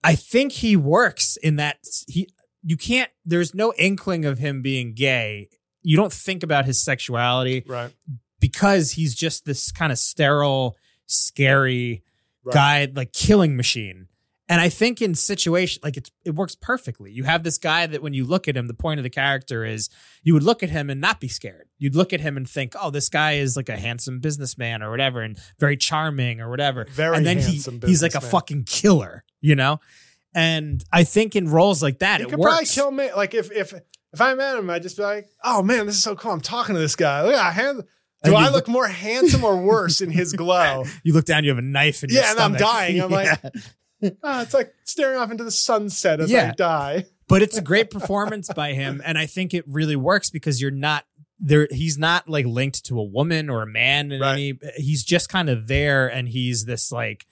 I 0.04 0.14
think 0.14 0.52
he 0.52 0.76
works 0.76 1.36
in 1.38 1.56
that 1.56 1.78
he. 2.06 2.28
You 2.62 2.76
can't. 2.76 3.10
There's 3.24 3.54
no 3.54 3.72
inkling 3.78 4.24
of 4.24 4.38
him 4.38 4.60
being 4.62 4.92
gay. 4.92 5.48
You 5.82 5.96
don't 5.96 6.12
think 6.12 6.42
about 6.42 6.64
his 6.64 6.82
sexuality 6.82 7.62
Right. 7.66 7.92
because 8.40 8.92
he's 8.92 9.14
just 9.14 9.44
this 9.44 9.70
kind 9.70 9.92
of 9.92 9.98
sterile, 9.98 10.76
scary 11.06 12.02
Right. 12.42 12.54
guy, 12.54 12.88
like 12.94 13.12
killing 13.12 13.56
machine. 13.56 14.08
And 14.48 14.60
I 14.60 14.68
think 14.68 15.02
in 15.02 15.16
situation 15.16 15.80
like 15.82 15.96
it's 15.96 16.10
it 16.24 16.30
works 16.36 16.54
perfectly. 16.54 17.10
You 17.10 17.24
have 17.24 17.42
this 17.42 17.58
guy 17.58 17.86
that 17.86 18.00
when 18.00 18.14
you 18.14 18.24
look 18.24 18.46
at 18.46 18.56
him, 18.56 18.68
the 18.68 18.74
point 18.74 19.00
of 19.00 19.04
the 19.04 19.10
character 19.10 19.64
is 19.64 19.88
you 20.22 20.34
would 20.34 20.44
look 20.44 20.62
at 20.62 20.70
him 20.70 20.88
and 20.88 21.00
not 21.00 21.18
be 21.18 21.26
scared. 21.26 21.66
You'd 21.78 21.96
look 21.96 22.12
at 22.12 22.20
him 22.20 22.36
and 22.36 22.48
think, 22.48 22.74
"Oh, 22.80 22.90
this 22.90 23.08
guy 23.08 23.32
is 23.34 23.56
like 23.56 23.68
a 23.68 23.76
handsome 23.76 24.20
businessman 24.20 24.84
or 24.84 24.90
whatever, 24.90 25.20
and 25.22 25.36
very 25.58 25.76
charming 25.76 26.40
or 26.40 26.48
whatever." 26.48 26.86
Very 26.90 27.16
and 27.16 27.26
then 27.26 27.38
he 27.38 27.56
he's 27.86 28.02
like 28.04 28.14
a 28.14 28.20
fucking 28.20 28.64
killer, 28.64 29.24
you 29.40 29.56
know. 29.56 29.80
And 30.34 30.84
I 30.92 31.02
think 31.04 31.34
in 31.34 31.48
roles 31.48 31.82
like 31.82 31.98
that, 32.00 32.20
You 32.20 32.26
it 32.26 32.30
could 32.30 32.40
probably 32.40 32.66
kill 32.66 32.90
me. 32.92 33.12
Like 33.12 33.34
if 33.34 33.50
if 33.50 33.72
if 34.12 34.20
I 34.20 34.34
met 34.34 34.56
him, 34.58 34.70
I'd 34.70 34.82
just 34.82 34.96
be 34.96 35.02
like, 35.02 35.26
"Oh 35.42 35.62
man, 35.62 35.86
this 35.86 35.96
is 35.96 36.02
so 36.04 36.14
cool. 36.14 36.30
I'm 36.30 36.40
talking 36.40 36.74
to 36.76 36.80
this 36.80 36.94
guy. 36.94 37.22
Look 37.24 37.34
at 37.34 37.52
hand. 37.54 37.82
And 38.22 38.32
Do 38.32 38.36
I 38.36 38.44
look- 38.44 38.54
look 38.54 38.68
more 38.68 38.86
handsome 38.86 39.44
or 39.44 39.56
worse 39.60 40.00
in 40.00 40.10
his 40.10 40.32
glow? 40.34 40.84
you 41.02 41.12
look 41.12 41.24
down, 41.24 41.42
you 41.44 41.50
have 41.50 41.58
a 41.58 41.62
knife 41.62 42.04
in 42.04 42.10
your 42.10 42.22
stomach." 42.22 42.38
Yeah, 42.38 42.44
and 42.46 42.54
I'm 42.54 42.60
dying. 42.60 43.00
I'm 43.02 43.10
like- 43.10 43.26
Yeah. 43.42 43.50
Ah, 44.22 44.42
it's 44.42 44.54
like 44.54 44.74
staring 44.84 45.18
off 45.18 45.30
into 45.30 45.44
the 45.44 45.50
sunset 45.50 46.20
as 46.20 46.30
Yeah. 46.30 46.50
I 46.50 46.54
die. 46.54 47.04
but 47.28 47.42
it's 47.42 47.56
a 47.56 47.62
great 47.62 47.90
performance 47.90 48.48
by 48.54 48.72
him, 48.74 49.00
and 49.06 49.16
I 49.18 49.26
think 49.26 49.54
it 49.54 49.64
really 49.66 49.96
works 49.96 50.30
because 50.30 50.60
you're 50.60 50.70
not 50.70 51.04
there. 51.38 51.66
He's 51.70 51.98
not 51.98 52.28
like 52.28 52.46
linked 52.46 52.84
to 52.86 52.98
a 53.00 53.04
woman 53.04 53.48
or 53.50 53.62
a 53.62 53.66
man 53.66 54.12
in 54.12 54.20
Right. 54.20 54.32
any. 54.32 54.58
He's 54.76 55.02
just 55.04 55.28
kind 55.28 55.48
of 55.48 55.66
there, 55.68 56.06
and 56.08 56.28
he's 56.28 56.64
this 56.66 56.92
like, 56.92 57.26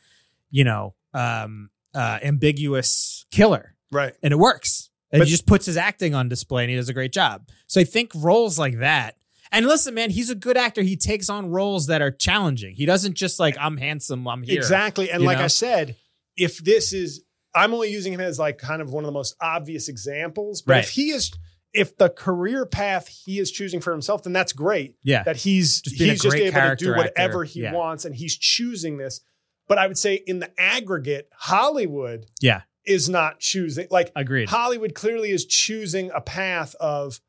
you 0.51 0.65
know, 0.65 0.95
um, 1.13 1.71
uh, 1.95 2.19
ambiguous 2.23 3.27
killer, 3.31 3.77
Right. 3.91 4.15
and 4.23 4.33
it 4.33 4.37
works. 4.39 4.91
And 5.13 5.21
But- 5.21 5.29
he 5.29 5.33
just 5.33 5.47
puts 5.47 5.67
his 5.67 5.77
acting 5.77 6.15
on 6.15 6.29
display, 6.29 6.65
and 6.65 6.71
he 6.71 6.77
does 6.77 6.89
a 6.89 6.93
great 6.95 7.13
job. 7.13 7.49
So 7.67 7.81
I 7.81 7.85
think 7.85 8.11
roles 8.15 8.59
like 8.59 8.79
that. 8.81 9.17
And 9.53 9.67
listen, 9.67 9.95
man, 9.95 10.11
he's 10.11 10.31
a 10.31 10.35
good 10.35 10.57
actor. 10.57 10.83
He 10.83 10.97
takes 10.97 11.31
on 11.31 11.47
roles 11.47 11.87
that 11.87 12.03
are 12.03 12.11
challenging. 12.11 12.75
He 12.75 12.87
doesn't 12.87 13.15
just 13.15 13.39
like 13.39 13.57
I'm 13.61 13.77
handsome, 13.77 14.27
I'm 14.27 14.43
here. 14.43 14.57
Exactly. 14.59 15.11
And 15.13 15.23
like 15.23 15.39
know? 15.39 15.45
I 15.45 15.49
said, 15.49 15.95
if 16.37 16.59
this 16.59 16.93
is, 16.93 17.23
I'm 17.55 17.73
only 17.75 17.91
using 17.93 18.13
him 18.13 18.21
as 18.21 18.39
like 18.39 18.59
kind 18.59 18.83
of 18.83 18.93
one 18.93 19.05
of 19.05 19.07
the 19.07 19.13
most 19.13 19.37
obvious 19.41 19.89
examples. 19.89 20.63
But 20.63 20.79
if 20.79 20.91
he 20.91 21.11
is, 21.11 21.33
if 21.73 21.97
the 21.97 22.09
career 22.09 22.67
path 22.67 23.09
he 23.09 23.39
is 23.39 23.51
choosing 23.51 23.81
for 23.81 23.93
himself, 23.93 24.23
then 24.25 24.33
that's 24.33 24.53
great. 24.53 24.97
Yeah. 25.03 25.23
That 25.25 25.37
he's 25.37 25.81
Just 25.81 25.97
he's 25.97 26.21
just 26.21 26.37
able 26.37 26.53
to 26.53 26.77
do 26.77 26.91
whatever 26.95 27.43
actor. 27.43 27.45
he 27.45 27.63
Yeah. 27.63 27.73
wants, 27.73 28.05
and 28.05 28.15
he's 28.15 28.37
choosing 28.37 28.97
this. 28.97 29.21
But 29.69 29.79
I 29.79 29.87
would 29.87 29.99
say 29.99 30.15
in 30.27 30.41
the 30.41 30.51
aggregate, 30.61 31.29
Hollywood 31.33 32.27
Yeah. 32.41 32.63
is 32.85 33.09
not 33.09 33.41
choosing. 33.41 33.87
Like 33.91 34.13
Agreed. 34.15 34.49
Hollywood 34.49 34.95
clearly 34.95 35.31
is 35.31 35.47
choosing 35.47 36.11
a 36.15 36.21
path 36.21 36.75
of 36.77 37.21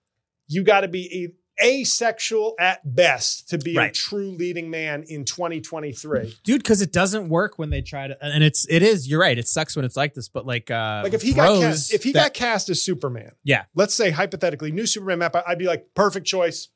you 0.48 0.64
got 0.64 0.82
to 0.82 0.88
be 0.88 1.24
a, 1.26 1.34
asexual 1.62 2.56
at 2.60 2.82
best 2.96 3.50
to 3.50 3.58
be 3.58 3.78
a 3.78 3.90
true 3.92 4.32
leading 4.32 4.70
man 4.70 5.04
in 5.08 5.24
2023. 5.26 6.38
dude 6.44 6.62
because 6.62 6.82
it 6.82 6.92
doesn't 6.92 7.30
work 7.30 7.58
when 7.58 7.70
they 7.70 7.82
try 7.82 8.08
to 8.08 8.18
and 8.26 8.44
it's 8.44 8.66
it 8.70 8.84
is 8.84 9.08
you're 9.08 9.20
right 9.22 9.38
it 9.38 9.48
sucks 9.48 9.76
when 9.76 9.86
it's 9.86 9.96
like 9.96 10.14
this 10.14 10.28
but 10.28 10.46
like 10.46 10.70
uh 10.70 11.02
Like 11.04 11.14
if 11.14 11.22
he 11.22 11.34
got 11.34 11.60
cast, 11.62 11.94
if 11.94 12.04
he 12.04 12.12
that- 12.12 12.20
got 12.26 12.34
cast 12.34 12.70
as 12.70 12.82
Superman, 12.84 13.32
Yeah. 13.44 13.64
let's 13.74 13.94
say 13.94 14.10
hypothetically, 14.12 14.72
new 14.72 14.86
Superman 14.86 15.20
map, 15.20 15.36
I'd 15.48 15.58
be 15.60 15.66
like 15.68 15.94
perfect 15.94 16.26
choice. 16.28 16.68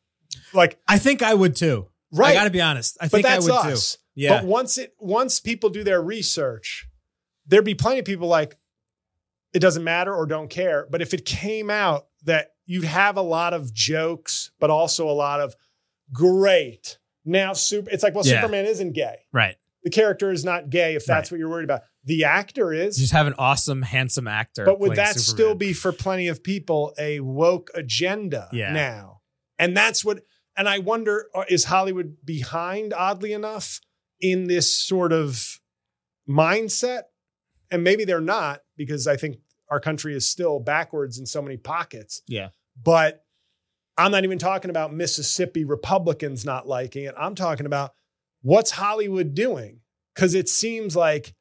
Like 0.54 0.80
i 0.88 0.98
think 1.00 1.22
i 1.24 1.34
would 1.34 1.56
too 1.56 1.88
right, 2.12 2.30
i 2.32 2.34
gotta 2.34 2.52
be 2.52 2.62
honest 2.62 2.98
i 3.02 3.08
think 3.08 3.26
i 3.26 3.40
would 3.40 3.50
us. 3.52 3.96
too 3.96 4.02
yeah 4.16 4.38
But 4.42 4.46
once 4.46 4.78
it 4.78 4.94
once 5.00 5.40
people 5.40 5.70
do 5.72 5.84
their 5.84 6.02
research, 6.02 6.88
there'd 7.48 7.66
be 7.66 7.74
plenty 7.76 8.00
of 8.00 8.06
people 8.06 8.28
like 8.28 8.56
it 9.54 9.60
doesn't 9.60 9.84
matter 9.84 10.14
or 10.14 10.28
don't 10.28 10.48
care. 10.50 10.86
But 10.92 11.02
if 11.02 11.12
it 11.14 11.26
came 11.26 11.72
out 11.72 12.06
that 12.26 12.52
you'd 12.68 12.84
have 12.84 13.18
a 13.18 13.22
lot 13.24 13.54
of 13.56 13.74
jokes, 13.74 14.49
but 14.60 14.70
also 14.70 15.10
a 15.10 15.12
lot 15.14 15.40
of 15.40 15.56
great. 16.14 16.98
Now 17.26 17.54
super 17.54 17.90
it's 17.92 18.04
like, 18.04 18.16
well, 18.16 18.26
Yeah. 18.26 18.42
Superman 18.42 18.66
isn't 18.66 18.94
gay. 18.94 19.16
right 19.32 19.56
The 19.84 19.90
character 19.90 20.32
is 20.32 20.44
not 20.44 20.70
gay 20.70 20.96
if 20.96 21.06
that's 21.06 21.32
Right. 21.32 21.36
what 21.36 21.40
you're 21.40 21.50
worried 21.50 21.64
about. 21.66 21.82
The 22.04 22.24
actor 22.26 22.74
is. 22.74 22.98
you 22.98 23.04
just 23.04 23.14
have 23.14 23.28
an 23.28 23.36
awesome 23.38 23.82
handsome 23.84 24.28
actor 24.28 24.66
But 24.66 24.80
would 24.80 24.96
that 24.96 25.16
still 25.20 25.56
be 25.56 25.74
for 25.74 25.92
plenty 25.92 26.28
of 26.28 26.44
people 26.44 26.94
a 26.98 27.20
woke 27.20 27.70
agenda 27.76 28.50
Yeah. 28.52 28.72
now? 28.72 29.22
And 29.58 29.76
that's 29.76 30.04
what, 30.06 30.24
and 30.58 30.68
I 30.68 30.80
wonder, 30.80 31.28
uh, 31.36 31.44
is 31.50 31.66
Hollywood 31.66 32.18
behind, 32.26 32.94
oddly 32.94 33.34
enough, 33.34 33.80
in 34.22 34.48
this 34.48 34.74
sort 34.78 35.12
of 35.14 35.60
mindset? 36.28 37.04
And 37.72 37.84
maybe 37.84 38.06
they're 38.06 38.22
not, 38.22 38.62
because 38.78 39.06
I 39.08 39.16
think 39.16 39.38
our 39.70 39.80
country 39.80 40.16
is 40.16 40.30
still 40.30 40.60
backwards 40.60 41.20
in 41.20 41.26
so 41.26 41.42
many 41.42 41.58
pockets. 41.58 42.22
Yeah. 42.28 42.50
But 42.82 43.24
I'm 44.00 44.12
not 44.12 44.24
even 44.24 44.38
talking 44.40 44.70
about 44.70 44.94
Mississippi 44.94 45.66
Republicans 45.66 46.46
not 46.46 46.68
liking 46.68 47.04
it. 47.06 47.16
I'm 47.18 47.36
talking 47.36 47.66
about 47.66 47.92
what's 48.42 48.72
Hollywood 48.72 49.34
doing? 49.34 49.82
Because 50.16 50.34
it 50.36 50.48
seems 50.50 50.96
like 50.96 51.34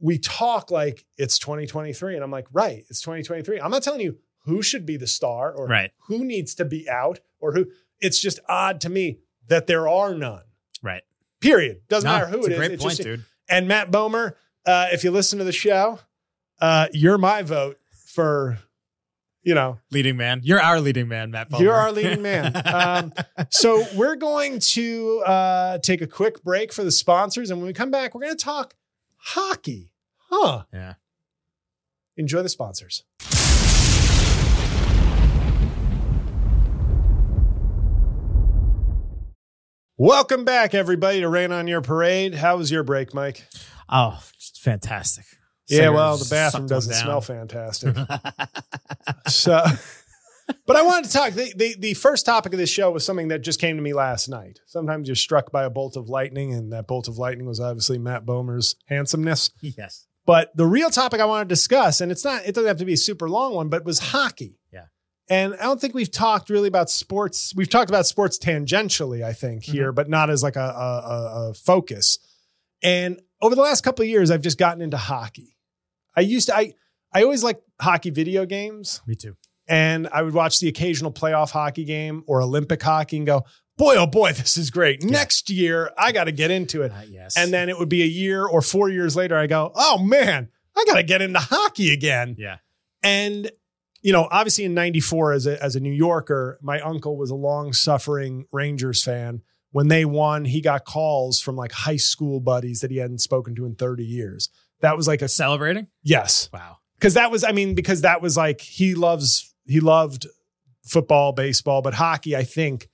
we 0.00 0.18
talk 0.18 0.70
like 0.70 1.04
it's 1.18 1.38
2023. 1.38 2.14
And 2.14 2.24
I'm 2.24 2.30
like, 2.30 2.46
right, 2.52 2.84
it's 2.88 3.00
2023. 3.02 3.60
I'm 3.60 3.70
not 3.70 3.82
telling 3.82 4.00
you 4.00 4.16
who 4.44 4.62
should 4.62 4.86
be 4.86 4.96
the 4.96 5.06
star 5.06 5.52
or 5.52 5.66
right 5.66 5.90
who 6.06 6.24
needs 6.24 6.54
to 6.56 6.64
be 6.64 6.88
out 6.88 7.20
or 7.40 7.52
who. 7.52 7.66
It's 8.00 8.18
just 8.20 8.40
odd 8.48 8.80
to 8.82 8.88
me 8.88 9.18
that 9.48 9.66
there 9.66 9.86
are 9.88 10.14
none. 10.14 10.42
right 10.82 11.02
Period. 11.40 11.82
Doesn't 11.88 12.08
No, 12.08 12.14
matter 12.18 12.26
who 12.26 12.38
it's 12.38 12.46
it 12.46 12.50
a 12.50 12.54
is. 12.54 12.58
great 12.58 12.70
It's 12.72 12.82
point 12.82 12.96
just- 12.96 13.06
dude 13.06 13.24
and 13.48 13.66
Matt 13.68 13.90
Bomer, 13.90 14.34
uh, 14.64 14.88
if 14.92 15.02
you 15.04 15.10
listen 15.10 15.38
to 15.40 15.44
the 15.44 15.52
show, 15.52 15.98
uh, 16.60 16.86
you're 16.92 17.18
my 17.18 17.42
vote 17.42 17.78
for, 18.06 18.58
you 19.42 19.54
know, 19.54 19.78
leading 19.90 20.16
man 20.16 20.40
you're 20.42 20.60
our 20.60 20.80
leading 20.80 21.08
man 21.08 21.30
matt 21.30 21.50
Bomer. 21.50 21.60
You're 21.60 21.74
our 21.74 21.92
leading 21.92 22.22
man. 22.22 22.52
Um, 22.70 23.12
so 23.50 23.84
we're 23.94 24.16
going 24.16 24.60
to 24.60 25.22
uh, 25.26 25.78
take 25.78 26.00
a 26.02 26.06
quick 26.06 26.42
break 26.42 26.72
for 26.72 26.84
the 26.84 26.90
sponsors, 26.90 27.50
and 27.50 27.58
when 27.58 27.66
we 27.66 27.72
come 27.72 27.90
back, 27.90 28.14
we're 28.14 28.20
going 28.22 28.36
to 28.36 28.44
talk 28.44 28.74
hockey. 29.16 29.92
Huh? 30.30 30.64
yeah 30.72 30.94
Enjoy 32.16 32.42
the 32.42 32.48
sponsors. 32.48 33.04
Welcome 39.96 40.44
back, 40.44 40.74
everybody, 40.74 41.20
to 41.20 41.28
Rain 41.28 41.52
on 41.52 41.66
Your 41.66 41.80
Parade. 41.80 42.34
How 42.34 42.56
was 42.56 42.70
your 42.70 42.82
break, 42.82 43.12
Mike? 43.14 43.46
oh 43.88 44.22
just 44.38 44.60
fantastic 44.60 45.24
Yeah, 45.70 45.90
well, 45.90 46.16
the 46.16 46.28
bathroom 46.28 46.66
doesn't 46.66 46.94
smell 46.94 47.20
fantastic. 47.20 47.96
So, 49.26 49.62
but 50.66 50.76
I 50.76 50.82
wanted 50.82 51.06
to 51.06 51.12
talk. 51.12 51.32
The, 51.32 51.52
the 51.56 51.74
the 51.78 51.94
first 51.94 52.26
topic 52.26 52.52
of 52.52 52.58
this 52.58 52.70
show 52.70 52.90
was 52.90 53.04
something 53.04 53.28
that 53.28 53.40
just 53.40 53.60
came 53.60 53.76
to 53.76 53.82
me 53.82 53.92
last 53.92 54.28
night. 54.28 54.60
Sometimes 54.66 55.08
you're 55.08 55.14
struck 55.16 55.50
by 55.52 55.64
a 55.64 55.70
bolt 55.70 55.96
of 55.96 56.08
lightning, 56.08 56.52
and 56.52 56.72
that 56.72 56.86
bolt 56.86 57.08
of 57.08 57.18
lightning 57.18 57.46
was 57.46 57.60
obviously 57.60 57.98
Matt 57.98 58.26
Bomer's 58.26 58.76
handsomeness. 58.86 59.50
yes 59.60 60.06
But 60.26 60.54
the 60.56 60.66
real 60.66 60.90
topic 60.90 61.20
I 61.20 61.24
want 61.24 61.48
to 61.48 61.52
discuss, 61.52 62.00
and 62.00 62.10
it's 62.12 62.24
not, 62.24 62.44
it 62.44 62.54
doesn't 62.54 62.68
have 62.68 62.78
to 62.78 62.84
be 62.84 62.92
a 62.94 62.98
super 62.98 63.28
long 63.28 63.54
one, 63.54 63.68
but 63.68 63.84
was 63.84 63.98
hockey. 63.98 64.58
Yeah. 64.72 64.86
And 65.28 65.54
I 65.54 65.62
don't 65.62 65.80
think 65.80 65.94
we've 65.94 66.10
talked 66.10 66.50
really 66.50 66.68
about 66.68 66.90
sports. 66.90 67.54
We've 67.54 67.68
talked 67.70 67.90
about 67.90 68.06
sports 68.06 68.38
tangentially, 68.38 69.24
I 69.24 69.32
think, 69.32 69.62
here, 69.64 69.92
but 69.92 70.08
not 70.08 70.28
as 70.30 70.42
like 70.42 70.56
a, 70.56 70.60
a, 70.60 70.64
a- 70.64 71.50
a 71.50 71.54
focus. 71.54 72.18
And 72.82 73.20
over 73.40 73.54
the 73.54 73.62
last 73.62 73.82
couple 73.82 74.02
of 74.02 74.08
years, 74.08 74.30
I've 74.30 74.42
just 74.42 74.58
gotten 74.58 74.82
into 74.82 74.96
hockey. 74.96 75.56
I 76.20 76.22
used 76.22 76.48
to, 76.48 76.56
I, 76.56 76.72
I 77.12 77.22
always 77.22 77.42
liked 77.42 77.62
hockey 77.80 78.10
video 78.10 78.46
games, 78.46 79.00
me 79.06 79.14
too 79.14 79.36
and 79.70 80.08
I 80.12 80.22
would 80.22 80.34
watch 80.34 80.58
the 80.58 80.68
occasional 80.68 81.12
playoff 81.12 81.52
hockey 81.52 81.84
game 81.84 82.24
or 82.26 82.42
Olympic 82.42 82.82
hockey 82.82 83.18
and 83.18 83.26
go, 83.26 83.44
boy, 83.78 83.94
oh 83.96 84.06
boy, 84.06 84.32
this 84.32 84.56
is 84.56 84.68
great. 84.68 85.02
Next 85.04 85.48
year, 85.48 85.92
I 85.96 86.10
got 86.10 86.24
to 86.24 86.32
get 86.32 86.50
into 86.50 86.82
it. 86.82 86.90
Uh, 86.90 87.02
yes 87.08 87.36
And 87.36 87.52
then 87.52 87.68
it 87.68 87.78
would 87.78 87.88
be 87.88 88.02
a 88.02 88.06
year 88.06 88.44
or 88.44 88.62
four 88.62 88.88
years 88.90 89.14
later, 89.14 89.38
I 89.38 89.46
go, 89.46 89.70
oh 89.76 89.98
man, 89.98 90.48
I 90.76 90.84
got 90.86 90.96
to 90.96 91.04
get 91.04 91.22
into 91.22 91.38
hockey 91.38 91.92
again. 91.92 92.34
yeah 92.36 92.56
And, 93.04 93.52
you 94.02 94.12
know, 94.12 94.26
obviously 94.30 94.64
in 94.64 94.74
94, 94.74 95.32
as 95.32 95.46
a, 95.46 95.62
as 95.62 95.76
a 95.76 95.80
New 95.80 95.92
Yorker, 95.92 96.58
my 96.60 96.80
uncle 96.80 97.16
was 97.16 97.30
a 97.30 97.36
long 97.36 97.72
suffering 97.72 98.46
Rangers 98.50 99.04
fan. 99.04 99.42
When 99.70 99.86
they 99.86 100.04
won, 100.04 100.46
he 100.46 100.60
got 100.60 100.84
calls 100.84 101.40
from 101.40 101.54
like 101.54 101.70
high 101.70 101.96
school 101.96 102.40
buddies 102.40 102.80
that 102.80 102.90
he 102.90 102.96
hadn't 102.96 103.20
spoken 103.20 103.54
to 103.54 103.66
in 103.66 103.76
30 103.76 104.04
years. 104.04 104.48
That 104.80 104.96
was 104.96 105.06
like 105.06 105.22
a, 105.22 105.28
celebrating 105.28 105.86
yes. 106.02 106.48
wow 106.52 106.78
Cause 107.00 107.14
that 107.14 107.30
was, 107.30 107.44
I 107.44 107.52
mean, 107.52 107.74
because 107.74 108.02
that 108.02 108.20
was 108.20 108.36
like, 108.36 108.60
he 108.60 108.94
loves, 108.94 109.54
he 109.66 109.80
loved 109.80 110.26
football, 110.84 111.32
baseball, 111.32 111.80
but 111.80 111.94
hockey, 111.94 112.36
I 112.36 112.42
think, 112.44 112.88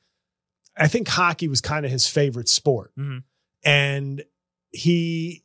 I 0.76 0.86
think 0.86 1.08
hockey 1.08 1.48
was 1.48 1.60
kind 1.60 1.84
of 1.84 1.90
his 1.90 2.06
favorite 2.06 2.48
sport. 2.48 2.92
Mhm. 2.96 3.24
And 3.64 4.22
he, 4.70 5.42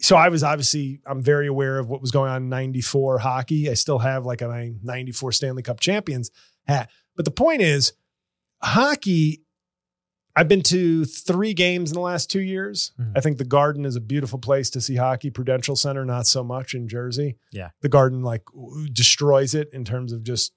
so 0.00 0.14
I 0.16 0.28
was 0.28 0.44
obviously, 0.44 1.00
I'm 1.04 1.20
very 1.20 1.48
aware 1.48 1.78
of 1.78 1.88
what 1.88 2.00
was 2.00 2.12
going 2.12 2.30
on 2.30 2.44
in 2.44 2.48
94 2.48 3.18
hockey. 3.18 3.68
I 3.68 3.74
still 3.74 3.98
have 3.98 4.24
like 4.24 4.40
a 4.40 4.48
my 4.48 4.72
94 4.82 5.32
Stanley 5.32 5.62
Cup 5.62 5.80
champions 5.80 6.30
hat. 6.66 6.90
But 7.16 7.24
the 7.24 7.30
point 7.32 7.60
is, 7.60 7.92
hockey, 8.62 9.42
I've 10.36 10.48
been 10.48 10.62
to 10.62 11.04
three 11.04 11.54
games 11.54 11.90
in 11.90 11.94
the 11.94 12.00
last 12.00 12.30
two 12.30 12.40
years. 12.40 12.92
Mhm. 13.00 13.12
I 13.16 13.20
think 13.20 13.38
the 13.38 13.44
Garden 13.44 13.84
is 13.84 13.96
a 13.96 14.00
beautiful 14.00 14.38
place 14.38 14.70
to 14.70 14.80
see 14.80 14.96
hockey. 14.96 15.28
Prudential 15.30 15.74
Center, 15.76 16.04
not 16.04 16.26
so 16.26 16.44
much 16.44 16.72
in 16.74 16.88
Jersey. 16.88 17.36
Yeah. 17.52 17.70
The 17.82 17.88
Garden 17.88 18.22
like 18.22 18.42
destroys 18.92 19.54
it 19.54 19.68
in 19.72 19.84
terms 19.84 20.12
of 20.12 20.22
just 20.22 20.52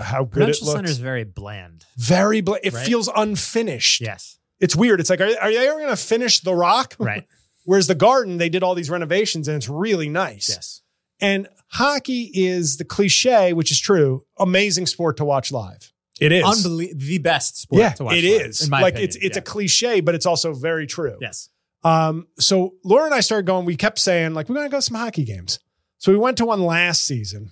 how 0.00 0.24
good 0.24 0.30
Prudential 0.32 0.64
it 0.64 0.66
looks. 0.70 0.76
Center 0.78 0.90
is 0.90 0.98
very 0.98 1.24
bland 1.24 1.84
Very, 1.96 2.40
bla- 2.40 2.58
it 2.62 2.72
Right? 2.72 2.86
feels 2.86 3.08
unfinished. 3.14 4.00
yes 4.00 4.38
It's 4.58 4.74
weird. 4.74 5.00
It's 5.00 5.10
like, 5.10 5.20
are, 5.20 5.28
are 5.40 5.50
they 5.50 5.68
ever 5.68 5.78
going 5.78 5.90
to 5.90 5.96
finish 5.96 6.40
The 6.40 6.54
Rock? 6.54 6.94
right 6.98 7.26
Whereas 7.64 7.86
the 7.86 7.94
Garden, 7.94 8.38
they 8.38 8.48
did 8.48 8.62
all 8.62 8.74
these 8.74 8.90
renovations 8.90 9.46
and 9.48 9.56
it's 9.56 9.68
really 9.68 10.08
nice. 10.08 10.48
yes 10.48 10.80
And 11.20 11.46
hockey 11.68 12.30
is 12.34 12.78
the 12.78 12.84
cliche, 12.84 13.52
which 13.52 13.70
is 13.70 13.78
true. 13.80 14.24
Amazing 14.38 14.86
sport 14.86 15.16
to 15.18 15.24
watch 15.24 15.52
live. 15.52 15.91
It 16.22 16.32
is. 16.32 16.44
Unbelie- 16.44 16.98
the 16.98 17.18
best 17.18 17.60
sport 17.60 17.80
yeah, 17.80 17.90
to 17.90 18.04
watch 18.04 18.16
it 18.16 18.24
live, 18.38 18.46
is. 18.48 18.70
like 18.70 18.94
opinion. 18.94 19.04
it's 19.04 19.16
it's 19.16 19.36
Yeah. 19.36 19.40
a 19.40 19.42
cliche, 19.42 20.00
but 20.00 20.14
it's 20.14 20.26
also 20.26 20.52
very 20.54 20.86
true. 20.86 21.16
yes 21.20 21.48
Um, 21.84 22.28
so 22.38 22.74
Laura 22.84 23.06
and 23.06 23.14
I 23.14 23.20
started 23.20 23.46
going, 23.46 23.64
we 23.66 23.76
kept 23.76 23.98
saying, 23.98 24.34
like, 24.34 24.48
we're 24.48 24.54
gonna 24.56 24.68
go 24.68 24.78
to 24.78 24.82
some 24.82 24.96
hockey 24.96 25.24
games. 25.24 25.58
So 25.98 26.12
we 26.12 26.18
went 26.18 26.38
to 26.38 26.44
one 26.46 26.62
last 26.62 27.04
season. 27.04 27.50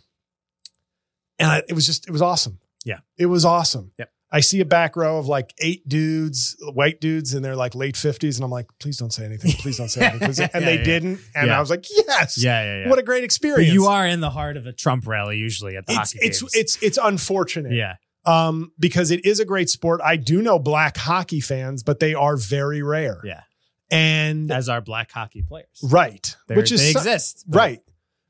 And 1.38 1.50
I, 1.50 1.62
it 1.68 1.72
was 1.72 1.86
just, 1.86 2.06
it 2.08 2.12
was 2.12 2.22
awesome. 2.22 2.58
Yeah. 2.84 2.98
It 3.16 3.26
was 3.26 3.44
awesome. 3.44 3.92
Yep. 3.98 4.10
I 4.32 4.40
see 4.40 4.60
a 4.60 4.64
back 4.64 4.94
row 4.94 5.18
of 5.18 5.26
like 5.26 5.52
eight 5.58 5.88
dudes, 5.88 6.56
white 6.74 7.00
dudes 7.00 7.34
in 7.34 7.42
their 7.42 7.56
like 7.56 7.74
late 7.74 7.94
50s. 7.96 8.36
And 8.36 8.44
I'm 8.44 8.50
like, 8.50 8.66
please 8.78 8.96
don't 8.98 9.12
say 9.12 9.24
anything. 9.24 9.50
Please 9.52 9.76
don't 9.78 9.88
say 9.88 10.02
anything. 10.06 10.28
And 10.28 10.38
Yeah, 10.38 10.60
they 10.60 10.76
yeah. 10.78 10.84
didn't. 10.84 11.20
And 11.34 11.48
Yeah. 11.48 11.56
I 11.56 11.60
was 11.60 11.70
like, 11.70 11.84
yes. 11.90 12.40
Yeah, 12.42 12.62
yeah, 12.62 12.82
yeah. 12.84 12.88
What 12.90 12.98
a 12.98 13.02
great 13.02 13.20
but 13.22 13.24
experience. 13.24 13.72
you 13.72 13.86
are 13.86 14.06
in 14.06 14.20
the 14.20 14.30
heart 14.30 14.56
of 14.56 14.66
a 14.66 14.72
Trump 14.72 15.06
rally 15.08 15.36
usually 15.38 15.76
at 15.76 15.86
the 15.86 15.92
It's, 15.94 16.12
hockey 16.12 16.18
it's, 16.26 16.40
games. 16.42 16.54
it's, 16.54 16.78
it's 16.82 16.98
unfortunate. 17.02 17.72
yeah, 17.72 17.96
Um, 18.26 18.72
because 18.78 19.10
it 19.10 19.24
is 19.24 19.40
a 19.40 19.44
great 19.44 19.70
sport. 19.70 20.00
I 20.04 20.16
do 20.16 20.42
know 20.42 20.58
black 20.58 20.96
hockey 20.98 21.40
fans, 21.40 21.82
but 21.82 22.00
they 22.00 22.14
are 22.14 22.36
very 22.36 22.82
rare. 22.82 23.20
yeah. 23.24 23.42
And 23.90 24.52
As 24.52 24.68
our 24.68 24.80
black 24.80 25.10
hockey 25.10 25.42
players, 25.42 25.66
right. 25.82 26.36
They're- 26.46 26.56
which 26.58 26.70
is 26.70 26.80
they 26.80 26.90
exist, 26.90 27.44
but- 27.48 27.56
Right. 27.58 27.80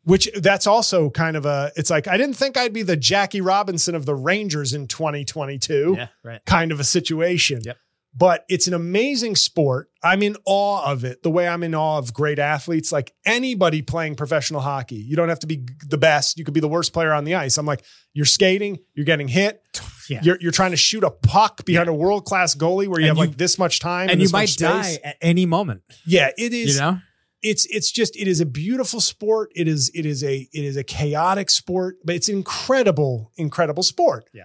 Which 0.05 0.31
that's 0.35 0.67
also 0.67 1.11
kind 1.11 1.37
of 1.37 1.45
a, 1.45 1.71
it's 1.77 1.91
like, 1.91 2.09
I 2.09 2.17
didn't 2.17 2.37
think 2.37 2.57
I'd 2.57 2.73
be 2.73 2.83
the 2.83 2.97
Jackie 2.97 3.43
Robinson 3.43 3.95
of 3.95 4.07
the 4.07 4.15
Rangers 4.15 4.73
in 4.73 4.87
2022 4.89 5.95
Yeah, 5.99 6.07
right. 6.25 6.41
kind 6.47 6.73
of 6.73 6.81
a 6.81 6.85
situation. 6.85 7.61
Yep. 7.65 7.77
But 8.13 8.45
it's 8.49 8.67
an 8.67 8.75
amazing 8.75 9.37
sport. 9.37 9.89
I'm 10.03 10.21
in 10.23 10.37
awe 10.45 10.85
of 10.91 11.05
it. 11.05 11.23
The 11.23 11.31
way 11.31 11.47
I'm 11.47 11.63
in 11.63 11.75
awe 11.77 11.99
of 11.99 12.13
great 12.13 12.41
athletes, 12.41 12.91
like 12.91 13.15
anybody 13.25 13.83
playing 13.83 14.17
professional 14.17 14.61
hockey. 14.61 14.97
You 14.97 15.15
don't 15.15 15.29
have 15.29 15.39
to 15.41 15.47
be 15.47 15.65
the 15.87 15.97
best. 15.97 16.37
You 16.37 16.45
could 16.45 16.53
be 16.55 16.59
the 16.61 16.69
worst 16.69 16.93
player 16.93 17.13
on 17.13 17.23
the 17.25 17.37
ice. 17.37 17.57
I'm 17.57 17.67
like, 17.67 17.85
you're 18.13 18.27
skating, 18.27 18.79
you're 18.95 19.05
getting 19.07 19.29
hit, 19.29 19.63
Yeah. 20.11 20.21
you're, 20.25 20.39
you're 20.41 20.51
trying 20.51 20.73
to 20.73 20.77
shoot 20.77 21.05
a 21.05 21.11
puck 21.11 21.65
behind 21.65 21.89
a 21.89 21.95
world 21.95 22.25
class 22.25 22.57
goalie 22.57 22.89
where 22.89 23.01
you 23.01 23.09
And 23.09 23.17
have 23.17 23.25
you- 23.25 23.31
like 23.31 23.37
this 23.39 23.59
much 23.59 23.79
time 23.79 24.09
and 24.11 24.21
you 24.21 24.29
might 24.31 24.57
die 24.57 24.99
at 25.05 25.17
any 25.23 25.47
moment. 25.47 25.83
Yeah, 26.05 26.31
it 26.37 26.53
is 26.53 26.75
You 26.75 26.81
know, 26.81 26.99
it's 27.43 27.65
it's 27.67 27.93
just 27.93 28.17
it 28.17 28.27
is 28.27 28.41
a 28.41 28.45
beautiful 28.47 29.01
sport. 29.01 29.53
It 29.55 29.69
is 29.69 29.89
it 29.95 30.05
is 30.05 30.25
a 30.25 30.49
it 30.53 30.65
is 30.65 30.77
a 30.77 30.83
chaotic 30.83 31.49
sport, 31.49 31.97
but 32.05 32.17
it's 32.17 32.29
incredible, 32.29 33.31
incredible 33.37 33.83
sport. 33.85 34.29
Yeah. 34.35 34.45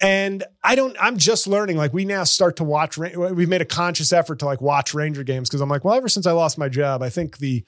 And 0.00 0.44
I 0.62 0.74
don't. 0.74 0.96
I'm 1.00 1.16
just 1.18 1.46
learning. 1.46 1.76
Like 1.76 1.92
we 1.92 2.04
now 2.04 2.24
start 2.24 2.56
to 2.56 2.64
watch. 2.64 2.98
We've 2.98 3.48
made 3.48 3.60
a 3.62 3.64
conscious 3.66 4.12
effort 4.12 4.40
to 4.40 4.44
like 4.46 4.60
watch 4.60 4.92
Ranger 4.94 5.22
games 5.22 5.48
because 5.48 5.60
I'm 5.60 5.68
like, 5.68 5.84
well, 5.84 5.94
ever 5.94 6.08
since 6.08 6.26
I 6.26 6.32
lost 6.32 6.58
my 6.58 6.68
job, 6.68 7.02
I 7.02 7.08
think 7.10 7.38
the 7.38 7.64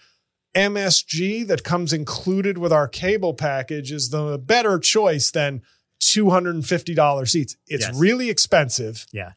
MSG 0.54 1.46
that 1.46 1.62
comes 1.64 1.92
included 1.92 2.58
with 2.58 2.72
our 2.72 2.88
cable 2.88 3.34
package 3.34 3.92
is 3.92 4.10
the 4.10 4.38
better 4.38 4.78
choice 4.78 5.30
than 5.30 5.62
two 6.00 6.30
hundred 6.30 6.54
and 6.54 6.66
fifty 6.66 6.94
dollars 6.94 7.32
seats. 7.32 7.56
It's 7.66 7.86
Yes. 7.86 7.96
really 7.96 8.30
expensive. 8.30 9.06
Yeah. 9.12 9.32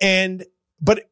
And 0.00 0.44
but 0.80 1.08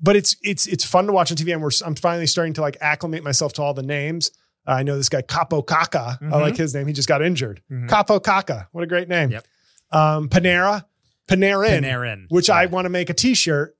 but 0.00 0.16
it's 0.16 0.36
it's 0.42 0.66
it's 0.66 0.84
fun 0.84 1.06
to 1.06 1.12
watch 1.12 1.30
on 1.30 1.36
TV, 1.36 1.52
and 1.52 1.62
we're 1.62 1.70
I'm 1.84 1.94
finally 1.94 2.26
starting 2.26 2.54
to 2.54 2.60
like 2.60 2.76
acclimate 2.80 3.22
myself 3.22 3.52
to 3.54 3.62
all 3.62 3.74
the 3.74 3.82
names. 3.82 4.30
Uh, 4.66 4.72
I 4.72 4.82
know 4.82 4.96
this 4.96 5.08
guy 5.08 5.22
Kaapo 5.22 5.64
Kakko. 5.64 6.18
I 6.32 6.40
like 6.40 6.56
his 6.56 6.74
name. 6.74 6.86
He 6.86 6.92
just 6.92 7.08
got 7.08 7.22
injured. 7.22 7.62
Mhm. 7.70 7.88
Kaapo 7.88 8.20
Kakko. 8.20 8.66
What 8.72 8.82
a 8.82 8.86
great 8.86 9.08
name. 9.08 9.30
Yep. 9.30 9.44
Um, 9.92 10.28
Panera, 10.28 10.84
Panarin, 11.28 11.82
Panarin, 11.82 12.26
which 12.28 12.48
I 12.50 12.66
want 12.66 12.84
to 12.84 12.88
make 12.90 13.10
a 13.10 13.14
T-shirt 13.14 13.76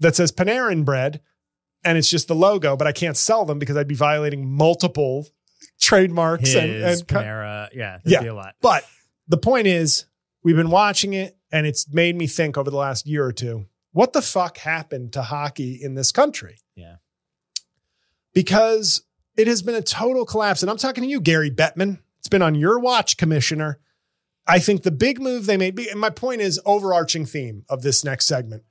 that 0.00 0.16
says 0.16 0.32
Panarin 0.32 0.84
bread, 0.84 1.20
and 1.84 1.96
it's 1.98 2.08
just 2.10 2.28
the 2.28 2.34
logo, 2.34 2.76
but 2.76 2.86
I 2.86 2.92
can't 2.92 3.16
sell 3.16 3.44
them 3.44 3.58
because 3.58 3.76
I'd 3.76 3.88
be 3.88 3.94
violating 3.94 4.48
multiple 4.48 5.28
trademarks 5.80 6.52
his 6.52 6.56
and, 6.56 6.72
and 6.72 7.06
Panera. 7.06 7.68
Yeah, 7.72 7.98
Yeah. 8.04 8.18
yeah, 8.18 8.22
be 8.22 8.28
a 8.28 8.34
lot. 8.34 8.54
but 8.60 8.84
the 9.28 9.36
point 9.38 9.66
is, 9.66 10.06
we've 10.42 10.56
been 10.56 10.70
watching 10.70 11.14
it, 11.14 11.36
and 11.52 11.66
it's 11.66 11.92
made 11.92 12.16
me 12.16 12.26
think 12.26 12.58
over 12.58 12.70
the 12.70 12.76
last 12.76 13.06
year 13.06 13.24
or 13.24 13.32
two 13.32 13.66
what 13.92 14.12
the 14.12 14.20
fuck 14.22 14.58
happened 14.58 15.12
to 15.12 15.22
hockey 15.22 15.78
in 15.80 15.94
this 15.94 16.10
country? 16.10 16.58
Yeah. 16.74 16.96
Because 18.32 19.02
it 19.36 19.46
has 19.46 19.62
been 19.62 19.76
a 19.76 19.82
total 19.82 20.24
collapse. 20.24 20.62
And 20.62 20.70
I'm 20.70 20.76
talking 20.76 21.04
to 21.04 21.08
you, 21.08 21.20
Gary 21.20 21.48
Bettman. 21.50 22.00
It's 22.18 22.26
been 22.28 22.42
on 22.42 22.56
your 22.56 22.78
watch, 22.80 23.16
Commissioner. 23.16 23.78
I 24.46 24.58
think 24.58 24.82
the 24.82 24.90
big 24.90 25.20
move 25.20 25.46
they 25.46 25.56
made, 25.56 25.78
and 25.78 25.98
my 26.00 26.10
point 26.10 26.40
is 26.40 26.60
overarching 26.66 27.24
theme 27.26 27.64
of 27.68 27.82
this 27.82 28.04
next 28.04 28.26
segment. 28.26 28.62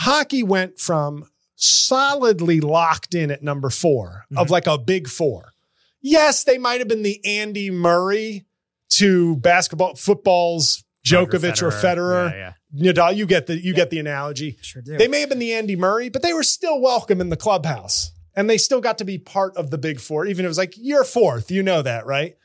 Hockey 0.00 0.42
went 0.42 0.78
from 0.78 1.24
solidly 1.54 2.60
locked 2.60 3.14
in 3.14 3.30
at 3.30 3.42
number 3.42 3.70
4 3.70 4.26
of 4.36 4.48
Mhm. 4.48 4.50
like 4.50 4.66
a 4.66 4.76
big 4.76 5.08
four. 5.08 5.52
Yes, 6.02 6.44
they 6.44 6.58
might 6.58 6.80
have 6.80 6.88
been 6.88 7.02
the 7.02 7.24
Andy 7.24 7.70
Murray 7.70 8.44
to 8.90 9.36
basketball, 9.36 9.94
football's 9.96 10.84
Djokovic 11.04 11.62
or 11.62 11.70
Federer. 11.70 12.30
Yeah, 12.30 12.52
yeah. 12.74 12.92
Nadal, 12.92 13.16
you 13.16 13.26
get 13.26 13.46
the 13.46 13.56
you 13.58 13.72
get 13.72 13.90
the 13.90 13.98
analogy. 13.98 14.58
Sure 14.60 14.82
do. 14.82 14.98
They 14.98 15.08
may 15.08 15.20
have 15.20 15.30
been 15.30 15.38
the 15.38 15.54
Andy 15.54 15.76
Murray, 15.76 16.08
but 16.10 16.22
they 16.22 16.32
were 16.34 16.42
still 16.42 16.80
welcome 16.80 17.20
in 17.20 17.30
the 17.30 17.36
clubhouse. 17.36 18.10
And 18.34 18.50
they 18.50 18.58
still 18.58 18.82
got 18.82 18.98
to 18.98 19.04
be 19.04 19.16
part 19.16 19.56
of 19.56 19.70
the 19.70 19.78
big 19.78 19.98
four, 19.98 20.26
even 20.26 20.44
if 20.44 20.46
it 20.46 20.48
was 20.48 20.58
like, 20.58 20.74
you're 20.76 21.04
fourth. 21.04 21.50
You 21.50 21.62
know 21.62 21.80
that, 21.80 22.04
right? 22.04 22.36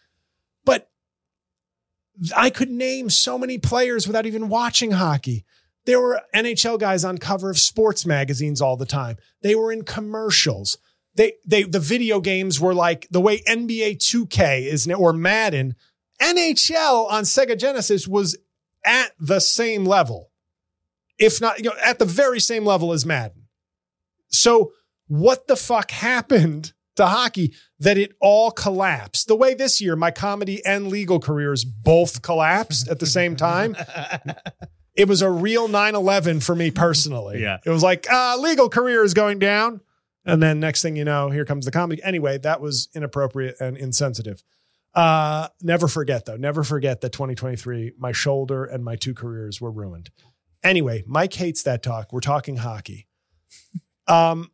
I 2.35 2.49
could 2.49 2.69
name 2.69 3.09
so 3.09 3.37
many 3.37 3.57
players 3.57 4.07
without 4.07 4.25
even 4.25 4.49
watching 4.49 4.91
hockey. 4.91 5.45
There 5.85 5.99
were 5.99 6.21
NHL 6.35 6.79
guys 6.79 7.03
on 7.03 7.17
cover 7.17 7.49
of 7.49 7.57
sports 7.57 8.05
magazines 8.05 8.61
all 8.61 8.77
the 8.77 8.85
time. 8.85 9.17
They 9.41 9.55
were 9.55 9.71
in 9.71 9.83
commercials. 9.83 10.77
They 11.15 11.33
they 11.45 11.63
the 11.63 11.79
video 11.79 12.19
games 12.19 12.59
were 12.59 12.73
like 12.73 13.07
the 13.09 13.21
way 13.21 13.41
NBA 13.47 13.97
2K 13.97 14.65
is 14.65 14.87
now 14.87 14.95
or 14.95 15.13
Madden. 15.13 15.75
NHL 16.21 17.11
on 17.11 17.23
Sega 17.23 17.57
Genesis 17.57 18.07
was 18.07 18.37
at 18.85 19.11
the 19.19 19.39
same 19.39 19.85
level 19.85 20.31
if 21.21 21.39
not 21.39 21.59
you 21.59 21.65
know, 21.65 21.75
at 21.81 21.99
the 21.99 22.05
very 22.05 22.39
same 22.39 22.65
level 22.65 22.91
as 22.91 23.05
Madden. 23.05 23.43
So 24.29 24.73
what 25.07 25.47
the 25.47 25.55
fuck 25.55 25.91
happened 25.91 26.73
to 26.95 27.05
hockey 27.05 27.53
that 27.79 27.97
it 27.97 28.13
all 28.19 28.51
collapsed? 28.51 29.27
The 29.27 29.35
way 29.35 29.53
this 29.53 29.81
year 29.81 29.95
my 29.95 30.11
comedy 30.11 30.63
and 30.65 30.87
legal 30.87 31.19
careers 31.19 31.63
both 31.63 32.21
collapsed 32.21 32.87
at 32.87 32.99
the 32.99 33.05
same 33.05 33.35
time. 33.35 33.75
It 34.93 35.07
was 35.07 35.21
a 35.21 35.31
real 35.31 35.69
9/11 35.69 36.43
for 36.43 36.53
me 36.53 36.69
personally. 36.69 37.41
Yeah. 37.41 37.59
It 37.65 37.69
was 37.69 37.81
like 37.81 38.11
uh 38.11 38.35
legal 38.37 38.67
career 38.67 39.05
is 39.05 39.13
going 39.13 39.39
down 39.39 39.79
and 40.25 40.43
then 40.43 40.59
next 40.59 40.81
thing 40.81 40.97
you 40.97 41.05
know 41.05 41.29
here 41.29 41.45
comes 41.45 41.63
the 41.63 41.71
comedy. 41.71 42.03
Anyway, 42.03 42.37
that 42.39 42.59
was 42.59 42.89
inappropriate 42.93 43.55
and 43.61 43.77
insensitive. 43.77 44.43
Uh 44.93 45.47
never 45.61 45.87
forget 45.87 46.25
though. 46.25 46.35
Never 46.35 46.63
forget 46.63 46.99
that 47.01 47.13
2023 47.13 47.93
my 47.97 48.11
shoulder 48.11 48.65
and 48.65 48.83
my 48.83 48.97
two 48.97 49.13
careers 49.13 49.61
were 49.61 49.71
ruined. 49.71 50.09
Anyway, 50.61 51.03
Mike 51.07 51.33
hates 51.33 51.63
that 51.63 51.81
talk. 51.81 52.11
We're 52.11 52.19
talking 52.19 52.57
hockey. 52.57 53.07
Um, 54.07 54.50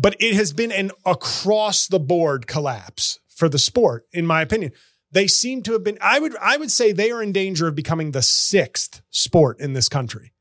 but 0.00 0.16
it 0.18 0.34
has 0.34 0.52
been 0.54 0.72
an 0.72 0.90
across 1.04 1.86
the 1.86 2.00
board 2.00 2.46
collapse 2.46 3.18
for 3.28 3.48
the 3.48 3.58
sport, 3.58 4.06
in 4.12 4.24
my 4.26 4.40
opinion. 4.40 4.72
They 5.12 5.26
seem 5.26 5.62
to 5.64 5.72
have 5.72 5.84
been, 5.84 5.98
I 6.00 6.18
would, 6.20 6.36
I 6.40 6.56
would 6.56 6.70
say 6.70 6.92
they 6.92 7.10
are 7.10 7.22
in 7.22 7.32
danger 7.32 7.66
of 7.68 7.74
becoming 7.74 8.12
the 8.12 8.22
sixth 8.22 9.02
sport 9.10 9.60
in 9.60 9.72
this 9.74 9.88
country. 9.88 10.32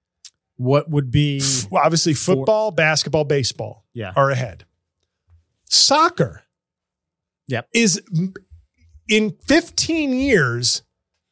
what 0.62 0.90
would 0.90 1.10
be? 1.10 1.42
Well, 1.72 1.82
obviously, 1.84 2.14
For- 2.14 2.36
football, 2.36 2.72
basketball, 2.72 3.24
baseball 3.24 3.86
Yeah. 3.94 4.12
are 4.18 4.30
ahead. 4.30 4.66
Soccer 5.70 6.44
Yep. 7.48 7.70
is 7.74 8.02
in 9.08 9.38
15 9.48 10.12
years, 10.14 10.84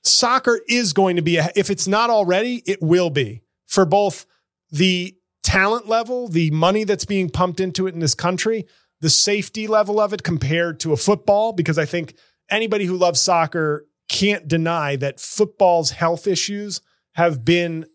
soccer 0.01 0.61
is 0.69 0.93
going 0.93 1.17
to 1.17 1.21
be, 1.21 1.36
a, 1.38 1.51
if 1.57 1.69
it's 1.69 1.88
not 1.89 2.09
already, 2.09 2.63
it 2.65 2.82
will 2.82 3.09
be 3.09 3.43
for 3.65 3.86
both 3.86 4.25
the 4.71 5.16
talent 5.47 5.87
level, 5.87 6.27
the 6.27 6.51
money 6.51 6.83
that's 6.83 7.05
being 7.05 7.29
pumped 7.29 7.61
into 7.61 7.87
it 7.87 7.93
in 7.93 8.01
this 8.01 8.13
country, 8.13 8.65
the 8.99 9.09
safety 9.09 9.65
level 9.65 9.97
of 9.97 10.11
it 10.11 10.21
compared 10.21 10.77
to 10.81 10.91
a 10.91 10.97
football, 10.97 11.53
because 11.53 11.77
I 11.77 11.85
think 11.85 12.15
anybody 12.49 12.83
who 12.83 12.97
loves 12.97 13.21
soccer 13.21 13.85
can't 14.09 14.45
deny 14.45 14.97
that 14.97 15.21
football's 15.21 15.91
health 15.91 16.27
issues 16.27 16.81
have 17.15 17.45
been 17.45 17.85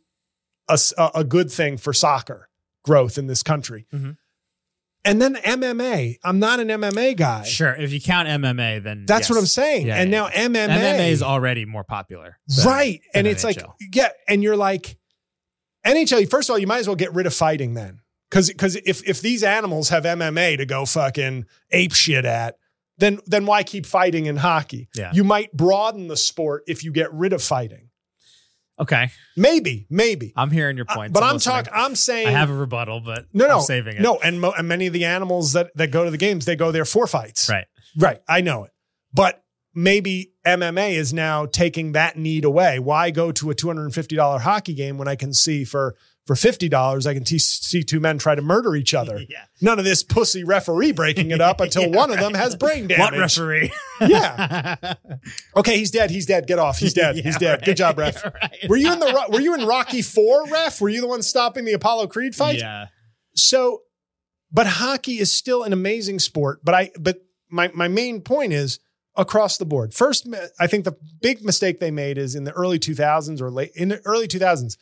a 0.96 1.24
good 1.24 1.50
thing 1.50 1.76
for 1.76 1.92
soccer 1.92 2.48
growth 2.84 3.18
in 3.18 3.26
this 3.26 3.42
country. 3.42 3.86
Mhm. 3.92 4.16
And 5.04 5.20
then 5.20 5.34
MMA. 5.44 6.18
I'm 6.24 6.38
not 6.38 6.58
an 6.60 6.68
MMA 6.68 7.16
guy. 7.16 7.42
Sure, 7.42 7.74
if 7.74 7.92
you 7.92 8.00
count 8.00 8.28
MMA, 8.28 8.78
then 8.78 9.04
That's 9.06 9.24
yes. 9.24 9.30
what 9.30 9.38
I'm 9.38 9.46
saying. 9.46 9.88
Yeah, 9.88 9.96
and 9.96 10.10
yeah, 10.10 10.22
now 10.22 10.28
MMA, 10.28 10.68
MMA 10.68 11.10
is 11.10 11.22
already 11.22 11.66
more 11.66 11.84
popular, 11.84 12.38
right. 12.64 13.00
And 13.12 13.26
it's 13.26 13.44
like, 13.44 13.62
yeah. 13.92 14.08
And 14.26 14.42
you're 14.42 14.56
like, 14.56 14.96
NHL, 15.86 16.28
first 16.30 16.48
of 16.48 16.54
all, 16.54 16.58
you 16.58 16.66
might 16.66 16.78
as 16.78 16.86
well 16.86 16.96
get 16.96 17.12
rid 17.14 17.26
of 17.26 17.34
fighting 17.34 17.74
then. 17.74 18.00
Cause, 18.30 18.52
cause 18.56 18.76
if, 18.86 19.06
if 19.06 19.20
these 19.20 19.42
animals 19.42 19.90
have 19.90 20.04
MMA 20.04 20.56
to 20.58 20.64
go 20.66 20.86
fucking 20.86 21.44
ape 21.70 21.92
shit 21.92 22.24
at, 22.24 22.56
then, 22.98 23.18
then 23.26 23.44
why 23.46 23.62
keep 23.62 23.84
fighting 23.84 24.26
in 24.26 24.36
hockey? 24.38 24.88
Yeah. 24.94 25.10
You 25.12 25.24
might 25.24 25.52
broaden 25.52 26.08
the 26.08 26.16
sport 26.16 26.62
if 26.66 26.82
you 26.84 26.92
get 26.92 27.12
rid 27.12 27.32
of 27.32 27.42
fighting. 27.42 27.90
okay. 28.80 29.10
Maybe, 29.36 29.86
maybe. 29.90 30.32
I'm 30.36 30.50
hearing 30.50 30.76
your 30.76 30.86
Uh, 30.88 31.08
but 31.08 31.22
I'm 31.22 31.34
listening. 31.34 31.54
talking, 31.64 31.72
I'm 31.74 31.94
saying, 31.94 32.28
I 32.28 32.30
have 32.32 32.50
a 32.50 32.54
rebuttal, 32.54 33.00
but 33.00 33.26
no, 33.32 33.46
no, 33.46 33.56
I'm 33.58 33.62
saving 33.62 33.96
it. 33.96 34.02
no. 34.02 34.18
And, 34.22 34.40
mo- 34.40 34.54
and 34.56 34.66
many 34.68 34.86
of 34.86 34.92
the 34.92 35.04
animals 35.04 35.52
that, 35.54 35.70
that 35.76 35.90
go 35.90 36.04
to 36.04 36.10
the 36.10 36.18
games, 36.18 36.44
they 36.44 36.56
go 36.56 36.70
there 36.72 36.84
for 36.84 37.06
fights. 37.06 37.48
right. 37.50 37.66
Right. 37.98 38.20
I 38.28 38.40
know 38.40 38.64
it. 38.64 38.70
But 39.12 39.42
maybe 39.74 40.31
MMA 40.46 40.92
is 40.92 41.12
now 41.12 41.46
taking 41.46 41.92
that 41.92 42.16
need 42.16 42.44
away. 42.44 42.78
Why 42.78 43.10
go 43.10 43.30
to 43.32 43.50
a 43.50 43.54
$250 43.54 44.40
hockey 44.40 44.74
game 44.74 44.98
when 44.98 45.08
I 45.08 45.16
can 45.16 45.32
see 45.32 45.64
for 45.64 45.94
for 46.24 46.36
fifty 46.36 46.68
dollars, 46.68 47.04
I 47.04 47.14
can 47.14 47.24
t- 47.24 47.40
see 47.40 47.82
two 47.82 47.98
men 47.98 48.16
try 48.16 48.36
to 48.36 48.42
murder 48.42 48.76
each 48.76 48.94
other. 48.94 49.20
Yeah. 49.28 49.44
None 49.60 49.80
of 49.80 49.84
this 49.84 50.04
pussy 50.04 50.44
referee 50.44 50.92
breaking 50.92 51.32
it 51.32 51.40
up 51.40 51.60
until 51.66 51.82
Yeah, 51.82 51.96
one 51.96 52.12
of 52.12 52.20
them 52.20 52.34
has 52.34 52.54
brain 52.54 52.86
damage. 52.86 53.00
What 53.00 53.18
referee? 53.18 53.72
Yeah. 54.00 54.76
Okay, 55.56 55.78
he's 55.78 55.90
dead. 55.90 56.10
He's 56.12 56.26
dead. 56.26 56.46
Get 56.46 56.60
off. 56.60 56.78
He's 56.78 56.94
dead. 56.94 57.16
Yeah, 57.16 57.22
he's 57.22 57.36
dead. 57.38 57.50
right. 57.58 57.64
Good 57.64 57.76
job, 57.76 57.98
ref. 57.98 58.24
Right. 58.24 58.56
Were 58.68 58.76
you 58.76 58.92
in 58.92 59.00
the 59.00 59.26
Were 59.30 59.40
you 59.40 59.54
in 59.54 59.66
Rocky 59.66 60.00
Four, 60.02 60.46
ref? 60.48 60.80
Were 60.80 60.88
you 60.88 61.00
the 61.00 61.08
one 61.08 61.22
stopping 61.22 61.64
the 61.64 61.72
Apollo 61.72 62.06
Creed 62.08 62.34
fight? 62.36 62.58
Yeah. 62.58 62.86
So, 63.34 63.82
but 64.52 64.66
hockey 64.66 65.18
is 65.18 65.32
still 65.32 65.62
an 65.64 65.72
amazing 65.72 66.18
sport. 66.20 66.60
But 66.64 66.74
I, 66.76 66.90
but 67.00 67.18
my 67.50 67.70
my 67.74 67.88
main 67.88 68.20
point 68.20 68.52
is 68.52 68.78
across 69.16 69.58
the 69.58 69.64
board. 69.64 69.92
First, 69.94 70.26
I 70.58 70.66
think 70.66 70.84
the 70.84 70.96
big 71.20 71.44
mistake 71.44 71.80
they 71.80 71.90
made 71.90 72.18
is 72.18 72.34
in 72.34 72.44
the 72.44 72.52
early 72.52 72.78
2000s 72.78 73.40
or 73.40 73.50
late 73.50 73.70
in 73.74 73.88
the 73.88 74.00
early 74.04 74.26
2000s. 74.28 74.76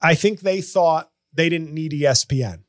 I 0.00 0.14
think 0.14 0.40
they 0.40 0.60
thought 0.60 1.10
they 1.32 1.48
didn't 1.48 1.72
need 1.72 1.92
ESPN. 1.92 2.64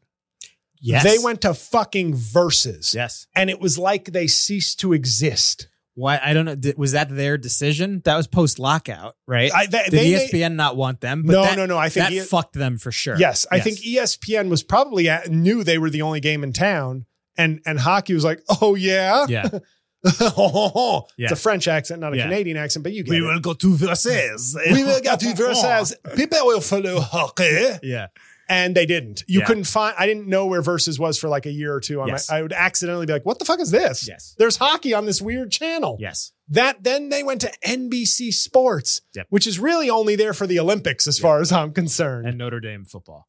Yes. 0.79 1.03
They 1.03 1.17
went 1.17 1.41
to 1.41 1.53
fucking 1.53 2.13
Versus, 2.15 2.93
Yes. 2.93 3.25
and 3.35 3.49
it 3.49 3.59
was 3.59 3.77
like 3.77 4.05
they 4.05 4.27
ceased 4.27 4.79
to 4.81 4.93
exist. 4.93 5.67
Why? 5.95 6.19
I 6.23 6.33
don't 6.33 6.45
know. 6.45 6.55
Was 6.75 6.93
that 6.93 7.07
their 7.15 7.37
decision? 7.37 8.01
That 8.05 8.17
was 8.17 8.25
post 8.27 8.57
lockout, 8.59 9.15
right? 9.27 9.51
I, 9.53 9.67
they, 9.67 9.83
Did 9.83 9.91
they 9.91 10.11
ESPN 10.13 10.49
made- 10.49 10.51
not 10.57 10.75
want 10.75 11.01
them? 11.01 11.21
no, 11.23 11.43
that, 11.43 11.55
no, 11.55 11.65
no. 11.67 11.77
I 11.77 11.89
think 11.89 12.07
that 12.07 12.13
E- 12.13 12.19
fucked 12.21 12.53
them 12.53 12.77
for 12.79 12.91
sure. 12.91 13.15
Yes, 13.17 13.45
I 13.51 13.59
think 13.59 13.85
E 13.85 13.97
ESPN 13.97 14.49
was 14.49 14.63
probably 14.63 15.07
at, 15.07 15.29
knew 15.29 15.63
they 15.63 15.77
were 15.77 15.91
the 15.91 16.01
only 16.01 16.19
game 16.19 16.43
in 16.43 16.51
town, 16.51 17.05
and 17.37 17.61
and 17.65 17.79
hockey 17.79 18.13
was 18.15 18.23
like, 18.23 18.41
oh 18.61 18.73
yeah, 18.75 19.25
Yeah. 19.29 19.49
Yeah. 20.03 20.99
It's 21.17 21.31
a 21.31 21.35
French 21.35 21.67
accent, 21.67 22.01
not 22.01 22.13
a 22.13 22.17
Yeah. 22.17 22.23
Canadian 22.23 22.57
accent, 22.57 22.83
but 22.83 22.93
you 22.93 23.03
get 23.03 23.11
we 23.11 23.17
it. 23.17 23.21
Will 23.21 23.39
go 23.39 23.53
to 23.53 23.75
Versailles. 23.75 24.55
we 24.71 24.83
will 24.83 25.01
go 25.01 25.15
to 25.15 25.33
Versailles. 25.35 25.93
People 26.15 26.39
will 26.45 26.61
follow 26.61 26.99
hockey. 26.99 27.77
Yeah. 27.83 28.07
And 28.49 28.75
they 28.75 28.85
didn't. 28.85 29.23
You 29.27 29.39
Yeah. 29.39 29.45
couldn't 29.45 29.63
find, 29.63 29.95
I 29.97 30.05
didn't 30.05 30.27
know 30.27 30.45
where 30.45 30.61
Versus 30.61 30.99
was 30.99 31.17
for 31.17 31.29
like 31.29 31.45
a 31.45 31.51
year 31.51 31.73
or 31.73 31.79
two. 31.79 32.01
On 32.01 32.07
Yes. 32.09 32.29
my, 32.29 32.37
I 32.37 32.41
would 32.41 32.51
accidentally 32.53 33.05
be 33.05 33.13
like, 33.13 33.25
what 33.25 33.39
the 33.39 33.45
fuck 33.45 33.59
is 33.61 33.71
this? 33.71 34.05
Yes. 34.07 34.35
There's 34.37 34.57
hockey 34.57 34.93
on 34.93 35.05
this 35.05 35.21
weird 35.21 35.51
channel. 35.51 35.97
Yes. 35.99 36.33
That 36.49 36.83
then 36.83 37.07
they 37.09 37.23
went 37.23 37.39
to 37.41 37.51
NBC 37.65 38.33
Sports, 38.33 39.01
Yep. 39.15 39.27
which 39.29 39.47
is 39.47 39.59
really 39.59 39.89
only 39.89 40.17
there 40.17 40.33
for 40.33 40.45
the 40.45 40.59
Olympics 40.59 41.07
as 41.07 41.17
far 41.17 41.39
as 41.39 41.51
I'm 41.53 41.71
concerned. 41.71 42.27
And 42.27 42.37
Notre 42.37 42.59
Dame 42.59 42.83
football. 42.83 43.27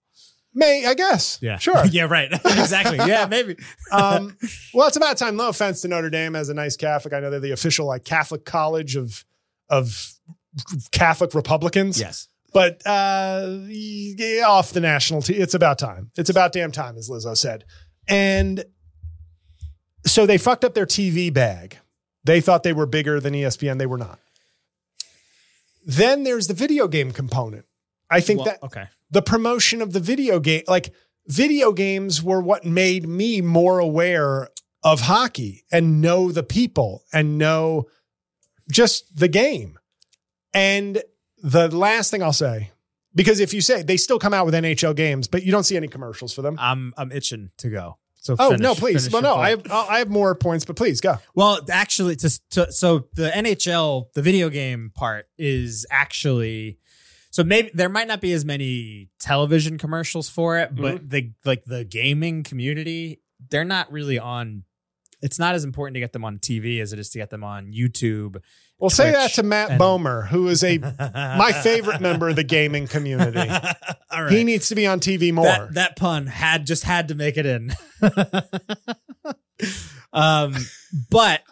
May, 0.54 0.86
I 0.86 0.94
guess. 0.94 1.38
Yeah. 1.42 1.58
Sure. 1.64 1.84
yeah. 1.86 2.04
Right. 2.04 2.32
exactly. 2.44 2.98
Yeah. 2.98 3.26
Maybe. 3.30 3.56
um, 3.90 4.36
well, 4.72 4.86
it's 4.88 4.96
about 4.96 5.16
time. 5.18 5.36
No 5.36 5.48
offense 5.48 5.80
to 5.82 5.88
Notre 5.88 6.10
Dame 6.10 6.36
as 6.36 6.48
a 6.48 6.54
nice 6.54 6.76
Catholic. 6.76 7.12
I 7.12 7.20
know 7.20 7.30
they're 7.30 7.40
the 7.40 7.50
official 7.52 7.86
like 7.86 8.04
Catholic 8.04 8.44
college 8.44 8.96
of 8.96 9.24
of 9.68 10.12
Catholic 10.92 11.34
Republicans. 11.34 11.98
yes. 11.98 12.28
But 12.52 12.86
uh, 12.86 13.48
off 14.46 14.70
the 14.72 14.80
national 14.80 15.22
team. 15.22 15.42
It's 15.42 15.54
about 15.54 15.76
time. 15.76 16.12
It's 16.16 16.30
about 16.30 16.52
damn 16.52 16.70
time, 16.70 16.96
as 16.96 17.10
Lizzo 17.10 17.36
said. 17.36 17.64
And 18.06 18.64
so 20.06 20.24
they 20.24 20.38
fucked 20.38 20.64
up 20.64 20.74
their 20.74 20.86
TV 20.86 21.32
bag. 21.34 21.78
They 22.22 22.40
thought 22.40 22.62
they 22.62 22.72
were 22.72 22.86
bigger 22.86 23.18
than 23.18 23.34
ESPN. 23.34 23.78
They 23.78 23.86
were 23.86 23.98
not. 23.98 24.20
Then 25.84 26.22
there's 26.22 26.46
the 26.46 26.54
video 26.54 26.86
game 26.86 27.10
component. 27.10 27.64
I 28.16 28.20
think 28.20 28.38
Well, 28.40 28.46
that 28.46 28.62
okay. 28.64 28.84
the 29.10 29.22
promotion 29.22 29.82
of 29.82 29.92
the 29.92 30.00
video 30.00 30.40
game, 30.40 30.62
like 30.68 30.92
video 31.26 31.72
games 31.72 32.22
were 32.22 32.40
what 32.40 32.64
made 32.64 33.08
me 33.08 33.40
more 33.40 33.78
aware 33.78 34.48
of 34.82 35.02
hockey 35.02 35.64
and 35.72 36.00
know 36.00 36.30
the 36.30 36.42
people 36.42 37.02
and 37.12 37.38
know 37.38 37.86
just 38.70 39.16
the 39.16 39.28
game. 39.28 39.78
And 40.52 41.02
the 41.42 41.74
last 41.74 42.10
thing 42.10 42.22
I'll 42.22 42.32
say, 42.32 42.70
because 43.14 43.40
if 43.40 43.52
you 43.54 43.60
say 43.60 43.82
they 43.82 43.96
still 43.96 44.18
come 44.18 44.34
out 44.34 44.44
with 44.46 44.54
NHL 44.54 44.94
games, 44.94 45.26
but 45.28 45.42
you 45.42 45.52
don't 45.52 45.64
see 45.64 45.76
any 45.76 45.88
commercials 45.88 46.32
for 46.34 46.42
them. 46.42 46.56
I'm 46.60 46.92
I'm 46.96 47.12
itching 47.12 47.50
to 47.58 47.70
go. 47.70 47.98
So 48.16 48.36
oh 48.38 48.50
finish- 48.50 48.62
no, 48.62 48.74
please. 48.74 49.10
Well, 49.10 49.20
no, 49.22 49.34
point. 49.34 49.46
I 49.46 49.50
have 49.50 49.62
I'll- 49.70 49.86
I 49.90 49.98
have 49.98 50.08
more 50.10 50.34
points, 50.34 50.64
but 50.64 50.76
please 50.76 51.00
go. 51.00 51.16
Well, 51.34 51.60
actually, 51.70 52.16
to, 52.16 52.40
to, 52.52 52.72
so 52.72 53.06
the 53.14 53.30
NHL, 53.30 54.06
the 54.14 54.22
video 54.22 54.48
game 54.48 54.92
part 54.94 55.26
is 55.38 55.86
actually. 55.90 56.78
So 57.34 57.42
maybe 57.42 57.72
there 57.74 57.88
might 57.88 58.06
not 58.06 58.20
be 58.20 58.32
as 58.32 58.44
many 58.44 59.08
television 59.18 59.76
commercials 59.76 60.28
for 60.28 60.56
it, 60.60 60.72
but 60.72 60.98
Mm-hmm. 60.98 61.08
the 61.08 61.32
like 61.44 61.64
the 61.64 61.84
gaming 61.84 62.44
community, 62.44 63.22
they're 63.50 63.64
not 63.64 63.90
really 63.90 64.20
on. 64.20 64.62
It's 65.20 65.36
not 65.36 65.56
as 65.56 65.64
important 65.64 65.94
to 65.96 66.00
get 66.00 66.12
them 66.12 66.24
on 66.24 66.38
TV 66.38 66.80
as 66.80 66.92
it 66.92 67.00
is 67.00 67.10
to 67.10 67.18
get 67.18 67.30
them 67.30 67.42
on 67.42 67.72
YouTube. 67.72 68.36
Well, 68.78 68.88
say 68.88 69.10
that 69.10 69.32
to 69.32 69.42
Matt 69.42 69.70
and- 69.70 69.80
Bomer, 69.80 70.28
who 70.28 70.46
is 70.46 70.62
a 70.62 70.78
my 71.38 71.50
favorite 71.52 72.00
member 72.00 72.28
of 72.28 72.36
the 72.36 72.44
gaming 72.44 72.86
community. 72.86 73.40
All 74.12 74.22
right. 74.22 74.30
He 74.32 74.44
needs 74.44 74.68
to 74.68 74.76
be 74.76 74.86
on 74.86 75.00
TV 75.00 75.32
more. 75.32 75.44
That, 75.46 75.74
that 75.74 75.96
pun 75.96 76.28
had 76.28 76.64
just 76.64 76.84
had 76.84 77.08
to 77.08 77.16
make 77.16 77.36
it 77.36 77.46
in. 77.46 77.74
um, 80.12 80.54
but 81.10 81.42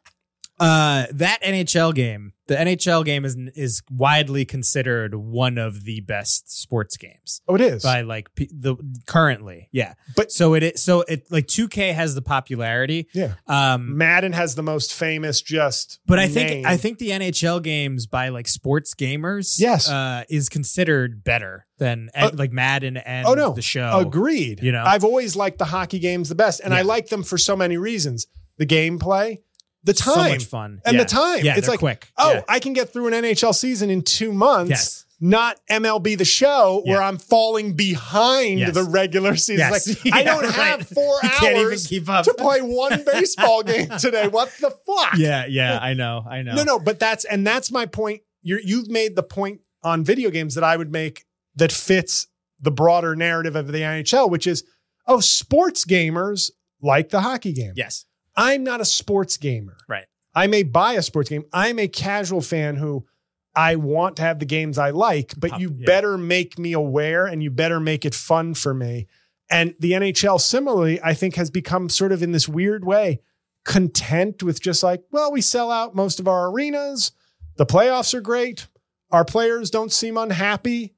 uh, 0.62 1.06
that 1.12 1.42
NHL 1.42 1.94
game, 1.94 2.32
the 2.46 2.54
NHL 2.54 3.04
game 3.04 3.24
is 3.24 3.36
is 3.54 3.82
widely 3.90 4.44
considered 4.44 5.14
one 5.14 5.58
of 5.58 5.84
the 5.84 6.00
best 6.00 6.60
sports 6.60 6.96
games 6.96 7.40
oh, 7.48 7.54
it 7.54 7.60
is. 7.60 7.82
by 7.82 8.02
like 8.02 8.28
the 8.36 8.76
currently, 9.06 9.68
yeah. 9.72 9.94
But- 10.16 10.30
so 10.32 10.54
it 10.54 10.62
is 10.62 10.82
so 10.82 11.00
it 11.02 11.26
like 11.30 11.46
2K 11.46 11.94
has 11.94 12.14
the 12.14 12.22
popularity. 12.22 13.08
yeah. 13.12 13.34
Um, 13.46 13.96
Madden 13.96 14.32
has 14.32 14.54
the 14.54 14.62
most 14.62 14.92
famous 14.94 15.40
just 15.42 15.98
but 16.06 16.18
I 16.18 16.28
think 16.28 16.50
name. 16.50 16.66
I 16.66 16.76
think 16.76 16.98
the 16.98 17.10
NHL 17.10 17.62
games 17.62 18.06
by 18.06 18.28
like 18.28 18.46
sports 18.48 18.94
gamers, 18.94 19.56
Yes. 19.58 19.88
uh, 19.88 20.24
is 20.28 20.48
considered 20.48 21.24
better 21.24 21.66
than 21.78 22.10
Uh, 22.14 22.30
like 22.34 22.52
Madden 22.52 22.96
and 22.98 23.26
oh 23.26 23.34
no 23.34 23.52
the 23.52 23.62
show. 23.62 23.98
agreed 23.98 24.62
you 24.62 24.70
know? 24.70 24.84
i've 24.86 25.02
always 25.04 25.34
liked 25.34 25.58
the 25.58 25.64
hockey 25.66 25.98
games 25.98 26.28
the 26.28 26.34
best 26.36 26.60
and 26.62 26.72
i 26.72 26.82
like 26.82 27.08
them 27.08 27.22
for 27.24 27.36
so 27.36 27.56
many 27.56 27.76
reasons 27.76 28.26
the 28.58 28.66
gameplay 28.66 29.38
the 29.84 29.94
so 29.94 30.14
time 30.14 30.30
much 30.32 30.44
fun 30.44 30.80
and 30.84 30.94
Yeah. 30.96 31.02
the 31.02 31.08
time 31.08 31.44
Yeah, 31.44 31.56
it's 31.56 31.68
like 31.68 31.78
quick. 31.80 32.08
oh 32.18 32.32
Yeah. 32.34 32.42
i 32.48 32.58
can 32.58 32.72
get 32.72 32.92
through 32.92 33.08
an 33.08 33.12
nhl 33.14 33.54
season 33.54 33.90
in 33.90 34.02
two 34.02 34.32
months 34.32 34.70
Yes. 34.70 35.04
not 35.20 35.58
mlb 35.70 36.18
the 36.18 36.24
show 36.24 36.82
where 36.84 37.02
i'm 37.02 37.18
falling 37.18 37.74
behind 37.74 38.60
Yes. 38.60 38.74
the 38.74 38.84
regular 38.84 39.34
season 39.36 39.58
Yes. 39.72 39.88
like 40.04 40.14
i 40.14 40.22
don't 40.22 40.48
have 40.50 40.86
four 40.88 41.18
You 41.22 41.28
can't 41.30 41.56
even 41.56 41.66
hours 41.66 41.86
keep 41.86 42.08
up. 42.08 42.24
to 42.26 42.34
play 42.34 42.60
one 42.60 43.02
baseball 43.12 43.62
game 43.62 43.88
today 43.98 44.28
what 44.28 44.52
the 44.60 44.70
fuck 44.86 45.16
Yeah, 45.18 45.46
yeah, 45.46 45.78
I 45.80 45.94
know, 45.94 46.24
I 46.28 46.42
know. 46.42 46.54
no, 46.54 46.62
no, 46.64 46.78
but 46.78 46.98
that's 47.00 47.24
and 47.24 47.46
that's 47.46 47.70
my 47.72 47.86
point. 47.86 48.22
You're, 48.44 48.60
you've 48.60 48.88
made 48.88 49.14
the 49.16 49.22
point 49.22 49.60
on 49.84 50.02
video 50.04 50.28
games 50.30 50.54
that 50.56 50.64
I 50.64 50.76
would 50.76 50.90
make 50.90 51.24
that 51.56 51.70
fits 51.70 52.26
the 52.60 52.70
broader 52.72 53.14
narrative 53.14 53.54
of 53.56 53.66
the 53.68 53.78
NHL, 53.78 54.28
which 54.30 54.46
is, 54.48 54.64
oh, 55.06 55.20
sports 55.20 55.84
gamers 55.84 56.50
like 56.80 57.10
the 57.10 57.20
hockey 57.20 57.52
game. 57.52 57.72
Yes, 57.76 58.04
I'm 58.36 58.64
not 58.64 58.80
a 58.80 58.84
sports 58.84 59.36
gamer. 59.36 59.76
Right. 59.88 60.06
I 60.34 60.46
may 60.46 60.62
buy 60.62 60.94
a 60.94 61.02
sports 61.02 61.28
game. 61.28 61.44
I'm 61.52 61.78
a 61.78 61.88
casual 61.88 62.40
fan 62.40 62.76
who 62.76 63.06
I 63.54 63.76
want 63.76 64.16
to 64.16 64.22
have 64.22 64.38
the 64.38 64.46
games 64.46 64.78
I 64.78 64.90
like, 64.90 65.34
but 65.38 65.50
Pop- 65.50 65.60
you 65.60 65.74
yeah. 65.76 65.84
better 65.84 66.16
make 66.16 66.58
me 66.58 66.72
aware 66.72 67.26
and 67.26 67.42
you 67.42 67.50
better 67.50 67.80
make 67.80 68.04
it 68.04 68.14
fun 68.14 68.54
for 68.54 68.72
me. 68.72 69.08
And 69.50 69.74
the 69.78 69.92
NHL, 69.92 70.40
similarly, 70.40 71.00
I 71.02 71.12
think 71.12 71.36
has 71.36 71.50
become 71.50 71.90
sort 71.90 72.12
of 72.12 72.22
in 72.22 72.32
this 72.32 72.48
weird 72.48 72.84
way 72.84 73.20
content 73.64 74.42
with 74.42 74.60
just 74.62 74.82
like, 74.82 75.04
well, 75.12 75.30
we 75.30 75.40
sell 75.40 75.70
out 75.70 75.94
most 75.94 76.18
of 76.18 76.26
our 76.26 76.50
arenas. 76.50 77.12
The 77.56 77.66
playoffs 77.66 78.14
are 78.14 78.20
great. 78.22 78.66
Our 79.10 79.24
players 79.24 79.70
don't 79.70 79.92
seem 79.92 80.16
unhappy. 80.16 80.94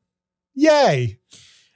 Yay. 0.54 1.18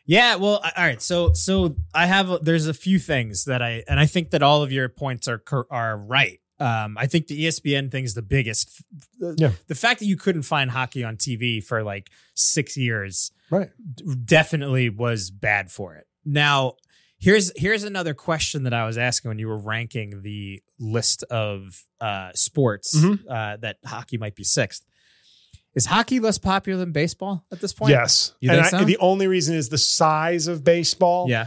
Yeah. 0.09 0.35
Well, 0.35 0.57
all 0.57 0.71
right. 0.77 1.01
So, 1.01 1.33
so 1.35 1.77
I 1.95 2.07
have 2.07 2.45
there's 2.45 2.67
a 2.67 2.75
few 2.75 2.99
things 2.99 3.45
that 3.45 3.63
I 3.63 3.85
and 3.89 4.01
I 4.01 4.07
think 4.07 4.31
that 4.31 4.43
all 4.43 4.63
of 4.65 4.73
your 4.73 4.89
points 4.89 5.29
are 5.29 5.41
are 5.71 5.97
right. 5.97 6.41
Um, 6.61 6.99
I 6.99 7.07
think 7.07 7.29
the 7.29 7.45
ESPN 7.45 7.89
thing 7.93 8.03
is 8.03 8.15
the 8.15 8.23
biggest. 8.23 8.83
The, 9.21 9.37
Yeah. 9.39 9.53
the 9.69 9.77
fact 9.77 10.01
that 10.01 10.07
you 10.07 10.17
couldn't 10.17 10.43
find 10.43 10.73
hockey 10.73 11.05
on 11.05 11.17
TV 11.17 11.63
for 11.63 11.85
like 11.85 12.11
six 12.35 12.77
years 12.77 13.31
Right. 13.51 13.71
definitely 14.25 14.89
was 14.91 15.31
bad 15.31 15.71
for 15.71 15.95
it. 15.95 16.07
Now, 16.25 16.75
here's 17.21 17.53
here's 17.57 17.85
another 17.85 18.15
question 18.15 18.65
that 18.65 18.75
I 18.75 18.87
was 18.87 18.99
asking 18.99 19.29
when 19.29 19.39
you 19.39 19.49
were 19.49 19.57
ranking 19.61 20.23
the 20.23 20.61
list 20.81 21.23
of 21.25 21.85
uh, 22.01 22.31
sports 22.35 22.97
Mhm. 22.97 23.21
uh, 23.29 23.57
that 23.59 23.77
hockey 23.85 24.19
might 24.19 24.35
be 24.35 24.45
sixth. 24.45 24.83
Is 25.79 25.87
hockey 25.87 26.19
less 26.21 26.37
popular 26.39 26.79
than 26.79 26.93
baseball 26.93 27.47
at 27.53 27.61
this 27.61 27.73
point? 27.73 27.93
Yes. 27.93 28.35
You 28.41 28.51
and 28.51 28.61
I- 28.61 28.69
so? 28.69 28.85
the 28.85 28.99
only 28.99 29.27
reason 29.29 29.55
is 29.55 29.69
the 29.69 29.79
size 29.79 30.47
of 30.49 30.65
baseball. 30.65 31.27
Yeah. 31.31 31.47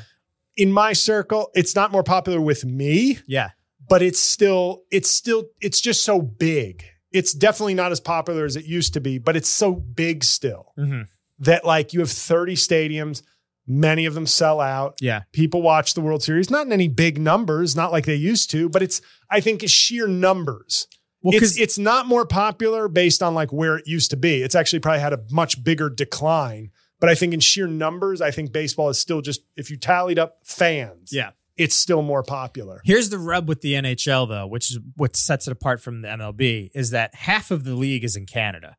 In 0.57 0.71
my 0.71 0.93
circle, 0.93 1.51
it's 1.53 1.75
not 1.75 1.91
more 1.91 2.03
popular 2.03 2.41
with 2.41 2.65
me. 2.65 3.19
Yeah. 3.27 3.49
but 3.89 4.01
it's 4.01 4.19
still 4.21 4.83
it's 4.89 5.09
still 5.11 5.43
it's 5.59 5.81
just 5.81 6.03
so 6.03 6.21
big. 6.21 6.83
It's 7.11 7.33
definitely 7.33 7.73
not 7.73 7.91
as 7.91 7.99
popular 7.99 8.45
as 8.45 8.55
it 8.55 8.63
used 8.65 8.93
to 8.93 9.01
be, 9.01 9.17
but 9.17 9.35
it's 9.35 9.49
so 9.49 9.73
big 9.73 10.23
still 10.23 10.71
hmm 10.77 11.01
that 11.39 11.65
like 11.65 11.91
you 11.91 11.99
have 12.01 12.11
30 12.11 12.55
stadiums, 12.55 13.23
many 13.67 14.05
of 14.05 14.13
them 14.13 14.27
sell 14.27 14.61
out. 14.61 14.95
Yeah. 15.01 15.23
People 15.33 15.61
watch 15.63 15.93
the 15.95 15.99
World 16.01 16.21
Series, 16.23 16.49
not 16.51 16.67
in 16.67 16.71
any 16.71 16.87
big 16.87 17.19
numbers, 17.19 17.75
not 17.75 17.91
like 17.91 18.05
they 18.05 18.15
used 18.15 18.49
to, 18.51 18.69
but 18.69 18.81
it's 18.83 19.01
I 19.29 19.41
think 19.41 19.63
it's 19.63 19.71
sheer 19.73 20.07
numbers. 20.07 20.87
Well, 21.23 21.35
it's 21.35 21.57
it's 21.59 21.77
not 21.77 22.07
more 22.07 22.25
popular 22.25 22.87
based 22.87 23.21
on 23.21 23.33
like 23.33 23.51
where 23.53 23.77
it 23.77 23.87
used 23.87 24.09
to 24.11 24.17
be. 24.17 24.41
It's 24.41 24.55
actually 24.55 24.79
probably 24.79 25.01
had 25.01 25.13
a 25.13 25.23
much 25.31 25.63
bigger 25.63 25.89
decline, 25.89 26.71
But 26.99 27.09
I 27.09 27.15
think 27.15 27.33
in 27.33 27.39
sheer 27.39 27.67
numbers, 27.67 28.21
I 28.21 28.31
think 28.31 28.51
baseball 28.51 28.89
is 28.89 28.97
still 28.99 29.21
just 29.21 29.41
if 29.55 29.69
you 29.69 29.77
tallied 29.77 30.17
up 30.19 30.39
fans, 30.43 31.11
Yeah. 31.11 31.31
it's 31.57 31.75
still 31.75 32.01
more 32.01 32.23
popular. 32.23 32.81
Here's 32.83 33.09
the 33.09 33.17
rub 33.19 33.47
with 33.47 33.61
the 33.61 33.73
NHL 33.73 34.27
though, 34.27 34.47
which 34.47 34.71
is 34.71 34.79
what 34.95 35.15
sets 35.15 35.47
it 35.47 35.51
apart 35.51 35.79
from 35.81 36.01
the 36.01 36.07
MLB, 36.07 36.71
is 36.73 36.89
that 36.91 37.13
half 37.13 37.51
of 37.51 37.63
the 37.65 37.75
league 37.75 38.03
is 38.03 38.15
in 38.15 38.25
Canada. 38.25 38.77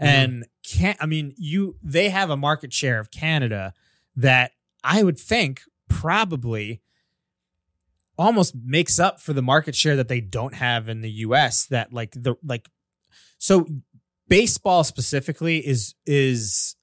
Mm-hmm. 0.00 0.06
And 0.06 0.46
can 0.64 0.94
I 1.00 1.06
mean 1.06 1.34
you 1.36 1.76
they 1.82 2.08
have 2.10 2.30
a 2.30 2.36
market 2.36 2.72
share 2.72 3.00
of 3.00 3.10
Canada 3.10 3.74
that 4.16 4.52
I 4.84 5.02
would 5.02 5.18
think 5.18 5.62
probably 5.88 6.80
almost 8.20 8.54
makes 8.54 8.98
up 8.98 9.18
for 9.18 9.32
the 9.32 9.42
market 9.42 9.74
share 9.74 9.96
that 9.96 10.08
they 10.08 10.20
don't 10.20 10.54
have 10.54 10.88
in 10.88 11.00
the 11.00 11.10
US 11.10 11.66
that 11.66 11.92
like 11.92 12.12
the 12.12 12.36
like 12.44 12.68
so 13.38 13.66
baseball 14.28 14.84
specifically 14.84 15.66
is 15.66 15.94
is 16.04 16.76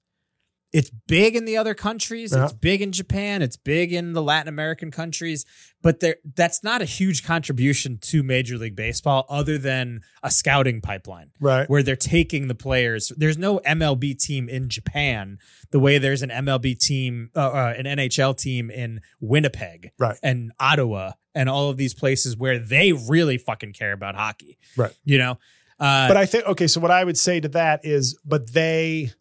it's 0.74 0.90
big 1.08 1.36
in 1.36 1.46
the 1.46 1.56
other 1.56 1.74
countries 1.74 2.34
Yeah. 2.36 2.44
it's 2.44 2.54
big 2.54 2.82
in 2.82 2.92
Japan 2.92 3.42
it's 3.42 3.56
big 3.56 3.94
in 3.94 4.12
the 4.14 4.22
Latin 4.22 4.50
American 4.50 4.92
countries 4.92 5.46
but 5.82 6.02
there 6.02 6.18
that's 6.36 6.62
not 6.64 6.82
a 6.82 6.86
huge 6.86 7.24
contribution 7.24 7.98
to 8.00 8.22
major 8.22 8.58
league 8.58 8.76
baseball 8.76 9.26
other 9.30 9.58
than 9.58 10.02
a 10.24 10.30
scouting 10.30 10.82
pipeline 10.82 11.32
Right. 11.40 11.70
where 11.70 11.84
they're 11.84 11.96
taking 11.96 12.48
the 12.50 12.56
players. 12.56 13.12
There's 13.16 13.38
no 13.38 13.60
MLB 13.60 14.14
team 14.20 14.50
in 14.50 14.68
Japan 14.70 15.38
the 15.72 15.80
way 15.80 15.98
there's 16.00 16.22
an 16.22 16.30
MLB 16.32 16.76
team, 16.80 17.30
uh, 17.36 17.40
uh, 17.40 17.74
an 17.78 17.86
NHL 17.86 18.38
team 18.38 18.70
in 18.70 19.00
Winnipeg 19.22 19.92
Right. 19.98 20.18
and 20.22 20.52
Ottawa 20.60 21.12
and 21.34 21.48
all 21.48 21.70
of 21.70 21.78
these 21.78 21.94
places 21.94 22.36
where 22.36 22.60
they 22.60 22.92
really 22.92 23.38
fucking 23.38 23.72
care 23.74 23.94
about 23.94 24.16
hockey. 24.16 24.58
Right. 24.76 24.92
You 25.06 25.18
know? 25.20 25.32
Uh, 25.80 26.08
But 26.10 26.18
I 26.18 26.26
think 26.26 26.46
okay, 26.46 26.68
so 26.68 26.82
what 26.82 26.92
I 26.92 27.04
would 27.06 27.18
say 27.18 27.40
to 27.40 27.48
that 27.50 27.86
is, 27.86 28.20
but 28.26 28.52
they 28.52 29.12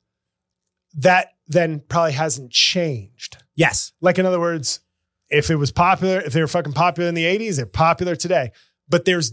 that 0.95 1.29
then 1.49 1.83
probably 1.89 2.13
hasn't 2.13 2.51
changed. 2.51 3.39
yes. 3.55 3.93
Like 4.01 4.19
in 4.19 4.27
other 4.27 4.41
words, 4.41 4.81
if 5.29 5.51
it 5.51 5.57
was 5.57 5.73
popular, 5.73 6.21
if 6.21 6.33
they 6.33 6.41
were 6.41 6.47
fucking 6.47 6.73
popular 6.73 7.09
in 7.09 7.15
the 7.15 7.25
80s, 7.25 7.57
they're 7.57 7.67
popular 7.67 8.15
today. 8.17 8.53
But 8.89 9.05
there's 9.05 9.33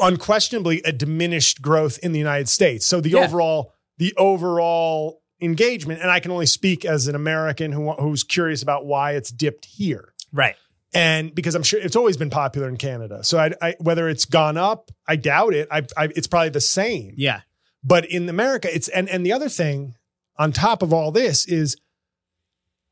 unquestionably 0.00 0.82
a 0.84 0.92
diminished 0.92 1.62
growth 1.62 1.98
in 1.98 2.12
the 2.12 2.18
United 2.18 2.48
States. 2.48 2.86
So 2.86 3.00
the 3.00 3.10
Yeah. 3.10 3.24
overall, 3.24 3.74
the 3.98 4.14
overall 4.16 5.22
engagement, 5.40 6.00
and 6.00 6.10
I 6.10 6.20
can 6.20 6.30
only 6.30 6.46
speak 6.46 6.84
as 6.84 7.06
an 7.08 7.14
American 7.14 7.72
who 7.72 7.92
who's 7.92 8.24
curious 8.24 8.62
about 8.62 8.86
why 8.86 9.12
it's 9.12 9.30
dipped 9.30 9.66
here. 9.66 10.12
Right. 10.32 10.56
And 10.94 11.34
because 11.34 11.54
I'm 11.54 11.62
sure 11.62 11.80
it's 11.80 11.96
always 11.96 12.16
been 12.16 12.30
popular 12.30 12.68
in 12.68 12.76
Canada. 12.76 13.24
So 13.24 13.38
I, 13.38 13.52
I 13.60 13.74
whether 13.80 14.08
it's 14.08 14.24
gone 14.24 14.56
up, 14.56 14.90
I 15.06 15.16
doubt 15.16 15.54
it. 15.54 15.68
I, 15.70 15.82
I 15.96 16.08
it's 16.16 16.26
probably 16.26 16.50
the 16.50 16.60
same. 16.60 17.14
Yeah. 17.16 17.40
But 17.84 18.04
in 18.06 18.28
America, 18.28 18.74
it's 18.74 18.88
and 18.88 19.08
and 19.08 19.24
the 19.26 19.32
other 19.32 19.48
thing 19.48 19.94
on 20.38 20.52
top 20.52 20.82
of 20.82 20.92
all 20.92 21.10
this 21.10 21.46
is 21.46 21.76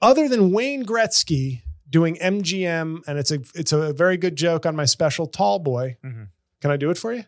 other 0.02 0.28
than 0.28 0.52
Wayne 0.52 0.84
Gretzky 0.84 1.62
doing 1.88 2.16
MGM, 2.16 3.02
and 3.06 3.18
it's 3.18 3.30
a 3.30 3.40
it's 3.54 3.72
a 3.72 3.92
very 3.92 4.16
good 4.16 4.36
joke 4.36 4.64
on 4.66 4.76
my 4.76 4.84
special 4.84 5.26
tall 5.26 5.58
boy. 5.58 5.96
Mhm. 6.04 6.28
Can 6.60 6.70
I 6.70 6.76
do 6.76 6.90
it 6.90 6.98
for 6.98 7.12
you? 7.12 7.24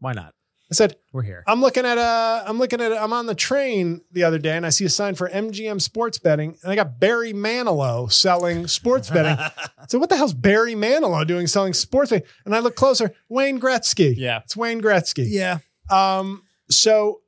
Why 0.00 0.12
not? 0.12 0.34
I 0.70 0.74
said, 0.74 0.96
We're 1.12 1.22
here. 1.22 1.44
I'm 1.46 1.62
looking 1.62 1.86
at 1.86 1.96
a, 1.96 2.44
I'm 2.46 2.58
looking 2.58 2.82
at, 2.82 2.92
a, 2.92 3.00
I'm 3.02 3.14
on 3.14 3.24
the 3.24 3.34
train 3.34 4.02
the 4.12 4.24
other 4.24 4.38
day 4.38 4.54
and 4.54 4.66
I 4.66 4.68
see 4.68 4.84
a 4.84 4.90
sign 4.90 5.14
for 5.14 5.30
MGM 5.30 5.80
sports 5.80 6.18
betting 6.18 6.58
and 6.62 6.70
I 6.70 6.74
got 6.74 7.00
Barry 7.00 7.32
Manilow 7.32 8.12
selling 8.12 8.66
sports 8.66 9.08
betting. 9.08 9.42
so 9.88 9.98
what 9.98 10.10
the 10.10 10.16
hell's 10.16 10.34
Barry 10.34 10.74
Manilow 10.74 11.26
doing 11.26 11.46
selling 11.46 11.72
sports 11.72 12.10
betting? 12.10 12.26
And 12.44 12.54
I 12.54 12.58
look 12.58 12.76
closer, 12.76 13.14
Wayne 13.30 13.58
Gretzky. 13.58 14.14
Yeah. 14.14 14.40
It's 14.44 14.56
Wayne 14.58 14.82
Gretzky. 14.82 15.24
Yeah. 15.26 15.58
Um, 15.88 16.42
so 16.68 17.22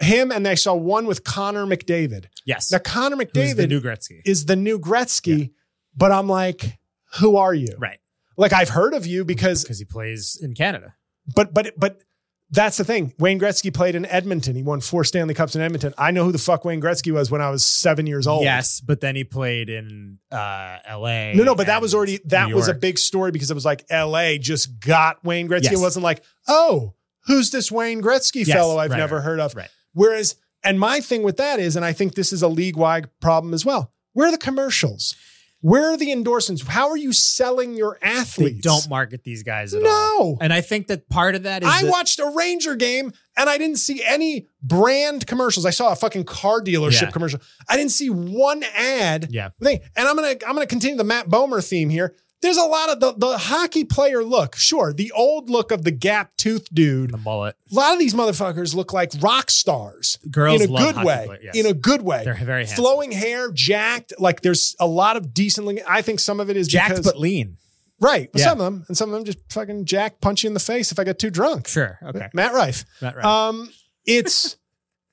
him 0.00 0.30
and 0.30 0.46
I 0.46 0.54
saw 0.54 0.74
one 0.74 1.06
with 1.06 1.24
Connor 1.24 1.66
McDavid. 1.66 2.26
Yes. 2.44 2.70
Now 2.70 2.78
Connor 2.78 3.16
McDavid 3.16 3.56
the 3.56 3.66
new 3.66 3.80
Gretzky. 3.80 4.20
is 4.24 4.46
the 4.46 4.56
new 4.56 4.78
Gretzky, 4.78 5.52
but 5.96 6.12
I'm 6.12 6.28
like, 6.28 6.78
who 7.18 7.36
are 7.36 7.54
you? 7.54 7.74
right. 7.78 7.98
Like 8.38 8.52
I've 8.52 8.68
heard 8.68 8.92
of 8.92 9.06
you 9.06 9.24
because, 9.24 9.62
Because 9.62 9.78
he 9.78 9.86
plays 9.86 10.38
in 10.42 10.54
Canada. 10.54 10.94
but 11.34 11.54
but 11.54 11.72
but 11.78 12.02
that's 12.50 12.76
the 12.76 12.84
thing. 12.84 13.12
Wayne 13.18 13.40
Gretzky 13.40 13.72
played 13.74 13.94
in 13.96 14.04
Edmonton. 14.06 14.54
He 14.54 14.62
won 14.62 14.80
four 14.80 15.02
Stanley 15.02 15.32
Cups 15.34 15.56
in 15.56 15.62
Edmonton. 15.62 15.94
I 15.98 16.10
know 16.12 16.22
who 16.24 16.30
the 16.32 16.38
fuck 16.38 16.64
Wayne 16.64 16.80
Gretzky 16.80 17.10
was 17.12 17.28
when 17.30 17.40
I 17.40 17.48
was 17.50 17.64
seven 17.64 18.06
years 18.06 18.26
old. 18.28 18.44
Yes, 18.44 18.80
but 18.80 19.00
then 19.00 19.16
he 19.16 19.24
played 19.24 19.68
in 19.70 20.18
uh, 20.30 20.76
L.A. 20.84 21.32
No, 21.34 21.42
no, 21.44 21.54
but 21.56 21.66
that 21.66 21.80
was 21.82 21.92
already 21.94 22.20
that 22.26 22.52
was 22.52 22.68
a 22.68 22.74
big 22.74 22.98
story 22.98 23.32
because 23.32 23.50
it 23.50 23.54
was 23.54 23.64
like 23.64 23.84
L.A. 23.90 24.38
just 24.38 24.78
got 24.78 25.24
Wayne 25.24 25.48
Gretzky. 25.48 25.64
Yes. 25.64 25.72
It 25.72 25.80
wasn't 25.80 26.04
like, 26.04 26.22
oh, 26.46 26.94
who's 27.24 27.50
this 27.50 27.72
Wayne 27.72 28.00
Gretzky 28.02 28.46
Yes, 28.46 28.52
fellow 28.52 28.78
I've 28.78 28.90
right, 28.92 28.98
never 28.98 29.16
right, 29.16 29.24
heard 29.24 29.40
of? 29.40 29.56
right. 29.56 29.70
Whereas, 29.96 30.36
and 30.62 30.78
my 30.78 31.00
thing 31.00 31.22
with 31.22 31.38
that 31.38 31.58
is, 31.58 31.74
and 31.74 31.84
I 31.84 31.92
think 31.94 32.14
this 32.14 32.32
is 32.32 32.42
a 32.42 32.48
league 32.48 32.76
wide 32.76 33.08
problem 33.20 33.54
as 33.54 33.64
well. 33.64 33.92
Where 34.12 34.28
are 34.28 34.30
the 34.30 34.36
commercials? 34.38 35.16
Where 35.62 35.90
are 35.92 35.96
the 35.96 36.12
endorsements? 36.12 36.62
How 36.66 36.90
are 36.90 36.98
you 36.98 37.14
selling 37.14 37.74
your 37.74 37.98
athletes? 38.02 38.56
They 38.56 38.60
don't 38.60 38.88
market 38.90 39.24
these 39.24 39.42
guys 39.42 39.72
at 39.72 39.82
No. 39.82 39.88
all. 39.88 40.38
And 40.40 40.52
I 40.52 40.60
think 40.60 40.88
that 40.88 41.08
part 41.08 41.34
of 41.34 41.44
that 41.44 41.62
is 41.62 41.68
I 41.72 41.82
that- 41.82 41.90
watched 41.90 42.18
a 42.18 42.26
Ranger 42.36 42.76
game 42.76 43.12
and 43.38 43.48
I 43.48 43.56
didn't 43.56 43.78
see 43.78 44.04
any 44.04 44.48
brand 44.62 45.26
commercials. 45.26 45.64
I 45.64 45.70
saw 45.70 45.92
a 45.92 45.96
fucking 45.96 46.24
car 46.24 46.60
dealership 46.60 47.02
Yeah. 47.02 47.10
commercial. 47.10 47.40
I 47.68 47.76
didn't 47.76 47.92
see 47.92 48.10
one 48.10 48.64
ad. 48.76 49.28
Yeah. 49.30 49.48
Thing. 49.62 49.80
And 49.96 50.06
I'm 50.06 50.14
gonna 50.14 50.36
I'm 50.46 50.54
gonna 50.54 50.66
continue 50.66 50.96
the 50.98 51.04
Matt 51.04 51.28
Bomer 51.30 51.66
theme 51.66 51.88
here. 51.88 52.14
There's 52.42 52.58
a 52.58 52.64
lot 52.64 52.90
of 52.90 53.00
the, 53.00 53.12
the 53.14 53.38
hockey 53.38 53.84
player 53.84 54.22
look. 54.22 54.56
Sure, 54.56 54.92
the 54.92 55.10
old 55.12 55.48
look 55.48 55.70
of 55.72 55.84
the 55.84 55.90
gap 55.90 56.36
tooth 56.36 56.68
dude. 56.72 57.10
the 57.12 57.16
mullet. 57.16 57.56
A 57.72 57.74
lot 57.74 57.94
of 57.94 57.98
these 57.98 58.12
motherfuckers 58.14 58.74
look 58.74 58.92
like 58.92 59.12
rock 59.20 59.50
stars 59.50 60.18
Girls 60.30 60.60
in 60.62 60.68
a 60.68 60.72
love 60.72 60.94
good 60.96 61.04
way. 61.04 61.22
play- 61.26 61.38
yes. 61.42 61.56
In 61.56 61.66
a 61.66 61.72
good 61.72 62.02
way. 62.02 62.22
They're 62.24 62.34
very 62.34 62.66
handsome. 62.66 62.76
Flowing 62.84 63.10
hair, 63.12 63.50
jacked. 63.50 64.12
Like 64.18 64.42
there's 64.42 64.76
a 64.78 64.86
lot 64.86 65.16
of 65.16 65.32
decent. 65.32 65.66
looking- 65.66 65.82
I 65.88 66.02
think 66.02 66.20
some 66.20 66.38
of 66.38 66.50
it 66.50 66.56
is 66.58 66.68
Jacked 66.68 66.90
because, 66.90 67.06
but 67.06 67.18
lean. 67.18 67.56
right. 68.00 68.28
Yeah. 68.34 68.44
Some 68.44 68.60
of 68.60 68.64
them, 68.66 68.84
and 68.88 68.96
some 68.96 69.08
of 69.08 69.14
them 69.14 69.24
just 69.24 69.38
fucking 69.50 69.86
jack 69.86 70.20
punch 70.20 70.44
you 70.44 70.48
in 70.48 70.54
the 70.54 70.60
face 70.60 70.92
if 70.92 70.98
I 70.98 71.04
get 71.04 71.18
too 71.18 71.30
drunk. 71.30 71.66
Sure. 71.68 71.98
Okay. 72.02 72.28
Matt 72.34 72.52
Rife. 72.52 72.84
Matt 73.00 73.16
right. 73.16 73.24
Um, 73.24 73.70
it's 74.04 74.56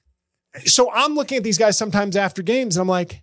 so 0.65 0.91
I'm 0.91 1.15
looking 1.15 1.38
at 1.38 1.43
these 1.43 1.57
guys 1.57 1.78
sometimes 1.78 2.15
after 2.17 2.41
games, 2.43 2.76
and 2.76 2.82
I'm 2.82 2.88
like, 2.89 3.21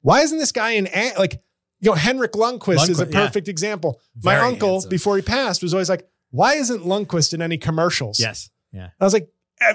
why 0.00 0.22
isn't 0.22 0.38
this 0.38 0.52
guy 0.52 0.70
in 0.72 0.88
like 1.18 1.42
you 1.86 1.92
know 1.92 1.96
Henrik 1.96 2.32
Lundqvist 2.32 2.88
is 2.90 3.00
a 3.00 3.06
Lundqvist, 3.06 3.12
yeah. 3.14 3.26
perfect 3.26 3.48
example. 3.48 4.00
My 4.22 4.34
Very 4.34 4.46
uncle 4.48 4.70
handsome. 4.72 4.90
before 4.90 5.16
he 5.16 5.22
passed 5.22 5.62
was 5.62 5.72
always 5.72 5.88
like, 5.88 6.06
why 6.30 6.54
isn't 6.54 6.82
Lundqvist 6.82 7.32
in 7.32 7.40
any 7.40 7.56
commercials? 7.58 8.18
yes. 8.20 8.50
Yeah. 8.72 8.88
I 9.00 9.04
was 9.04 9.14
like, 9.14 9.30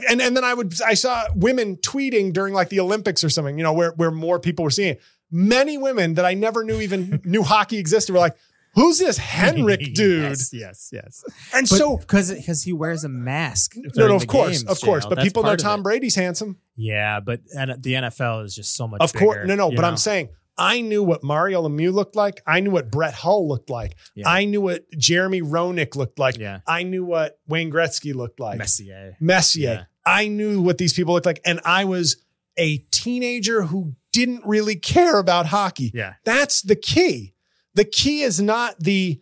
and 0.09 0.21
and 0.21 0.35
then 0.37 0.43
I 0.43 0.53
would 0.53 0.79
I 0.85 0.93
saw 0.93 1.23
women 1.33 1.77
tweeting 1.77 2.33
during 2.33 2.53
like 2.53 2.69
the 2.69 2.79
Olympics 2.81 3.23
or 3.23 3.29
something, 3.29 3.57
you 3.57 3.63
know, 3.63 3.73
where 3.73 3.91
where 3.93 4.11
more 4.11 4.39
people 4.39 4.63
were 4.63 4.69
seeing 4.69 4.89
it. 4.95 5.01
Many 5.31 5.77
women 5.77 6.15
that 6.15 6.25
I 6.25 6.33
never 6.35 6.63
knew 6.63 6.81
even 6.81 7.21
knew 7.25 7.41
hockey 7.41 7.77
existed 7.79 8.11
were 8.13 8.19
like, 8.19 8.35
who's 8.75 8.99
this 8.99 9.17
Henrik 9.17 9.79
dude? 9.93 10.23
yes. 10.23 10.53
Yes. 10.53 10.89
yes. 10.91 11.23
And 11.55 11.67
But 11.67 11.77
so 11.77 11.97
because 11.97 12.31
because 12.31 12.63
he 12.63 12.73
wears 12.73 13.03
a 13.05 13.09
mask. 13.09 13.73
no, 13.95 14.07
no, 14.07 14.15
of 14.15 14.27
course, 14.27 14.61
games, 14.61 14.69
of 14.69 14.81
course, 14.81 15.05
but 15.05 15.19
people 15.19 15.41
know 15.43 15.55
Tom. 15.55 15.81
Brady's 15.81 16.15
handsome. 16.15 16.57
Yeah, 16.75 17.19
but 17.21 17.39
and 17.57 17.81
the 17.81 17.93
NFL 17.93 18.45
is 18.45 18.53
just 18.55 18.75
so 18.75 18.87
much. 18.87 19.01
Of 19.01 19.13
course, 19.13 19.47
no, 19.47 19.55
no. 19.55 19.69
But 19.69 19.81
know? 19.81 19.87
I'm 19.87 19.97
saying 19.97 20.29
I 20.57 20.81
knew 20.81 21.03
what 21.03 21.23
Mario 21.23 21.67
Lemieux 21.67 21.93
looked 21.93 22.15
like. 22.15 22.41
I 22.45 22.59
knew 22.59 22.71
what 22.71 22.91
Brett 22.91 23.13
Hull 23.13 23.47
looked 23.47 23.69
like. 23.69 23.95
Yeah. 24.15 24.29
I 24.29 24.45
knew 24.45 24.61
what 24.61 24.89
Jeremy 24.91 25.41
Roenick 25.41 25.95
looked 25.95 26.19
like. 26.19 26.37
Yeah. 26.37 26.59
I 26.67 26.83
knew 26.83 27.05
what 27.05 27.39
Wayne 27.47 27.71
Gretzky 27.71 28.13
looked 28.13 28.39
like. 28.39 28.57
Messier. 28.57 29.15
Messier. 29.19 29.69
Yeah. 29.71 29.83
I 30.05 30.27
knew 30.27 30.61
what 30.61 30.77
these 30.77 30.93
people 30.93 31.13
looked 31.13 31.25
like, 31.25 31.41
and 31.45 31.61
I 31.63 31.85
was 31.85 32.17
a 32.57 32.77
teenager 32.91 33.63
who 33.63 33.95
didn't 34.11 34.45
really 34.45 34.75
care 34.75 35.19
about 35.19 35.47
hockey. 35.47 35.91
Yeah. 35.93 36.15
That's 36.25 36.61
the 36.61 36.75
key. 36.75 37.33
The 37.73 37.85
key 37.85 38.21
is 38.21 38.41
not 38.41 38.79
the 38.79 39.21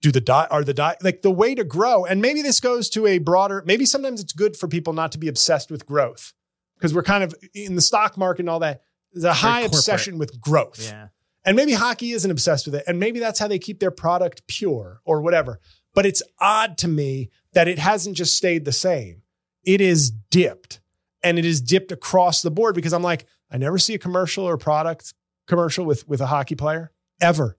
do 0.00 0.12
the 0.12 0.20
die 0.20 0.46
are 0.50 0.62
the 0.62 0.74
die 0.74 0.96
like 1.02 1.22
the 1.22 1.30
way 1.30 1.54
to 1.54 1.64
grow. 1.64 2.04
And 2.04 2.20
maybe 2.20 2.42
this 2.42 2.60
goes 2.60 2.88
to 2.90 3.06
a 3.06 3.18
broader. 3.18 3.62
Maybe 3.66 3.84
sometimes 3.86 4.20
it's 4.20 4.32
good 4.32 4.56
for 4.56 4.68
people 4.68 4.92
not 4.92 5.12
to 5.12 5.18
be 5.18 5.28
obsessed 5.28 5.70
with 5.70 5.86
growth 5.86 6.34
because 6.76 6.94
we're 6.94 7.02
kind 7.02 7.24
of 7.24 7.34
in 7.54 7.74
the 7.74 7.80
stock 7.80 8.16
market 8.16 8.40
and 8.40 8.50
all 8.50 8.60
that. 8.60 8.82
There's 9.22 9.24
a 9.24 9.32
high 9.34 9.60
corporate. 9.62 9.74
obsession 9.78 10.18
with 10.18 10.40
growth. 10.40 10.80
Yeah. 10.82 11.08
And 11.44 11.56
maybe 11.56 11.72
hockey 11.72 12.12
isn't 12.12 12.30
obsessed 12.30 12.66
with 12.66 12.74
it. 12.74 12.84
And 12.86 12.98
maybe 13.00 13.20
that's 13.20 13.38
how 13.38 13.48
they 13.48 13.58
keep 13.58 13.80
their 13.80 13.90
product 13.90 14.46
pure 14.48 15.00
or 15.04 15.22
whatever. 15.22 15.60
But 15.94 16.04
it's 16.06 16.22
odd 16.40 16.76
to 16.78 16.88
me 16.88 17.30
that 17.54 17.68
it 17.68 17.78
hasn't 17.78 18.16
just 18.16 18.36
stayed 18.36 18.64
the 18.64 18.72
same. 18.72 19.22
It 19.64 19.80
is 19.80 20.10
dipped 20.10 20.80
and 21.22 21.38
it 21.38 21.44
is 21.44 21.60
dipped 21.60 21.90
across 21.90 22.42
the 22.42 22.50
board 22.50 22.74
because 22.74 22.92
I'm 22.92 23.02
like, 23.02 23.26
I 23.50 23.56
never 23.56 23.78
see 23.78 23.94
a 23.94 23.98
commercial 23.98 24.44
or 24.44 24.56
product 24.58 25.14
commercial 25.46 25.84
with, 25.86 26.06
with 26.06 26.20
a 26.20 26.26
hockey 26.26 26.54
player 26.54 26.92
ever. 27.20 27.56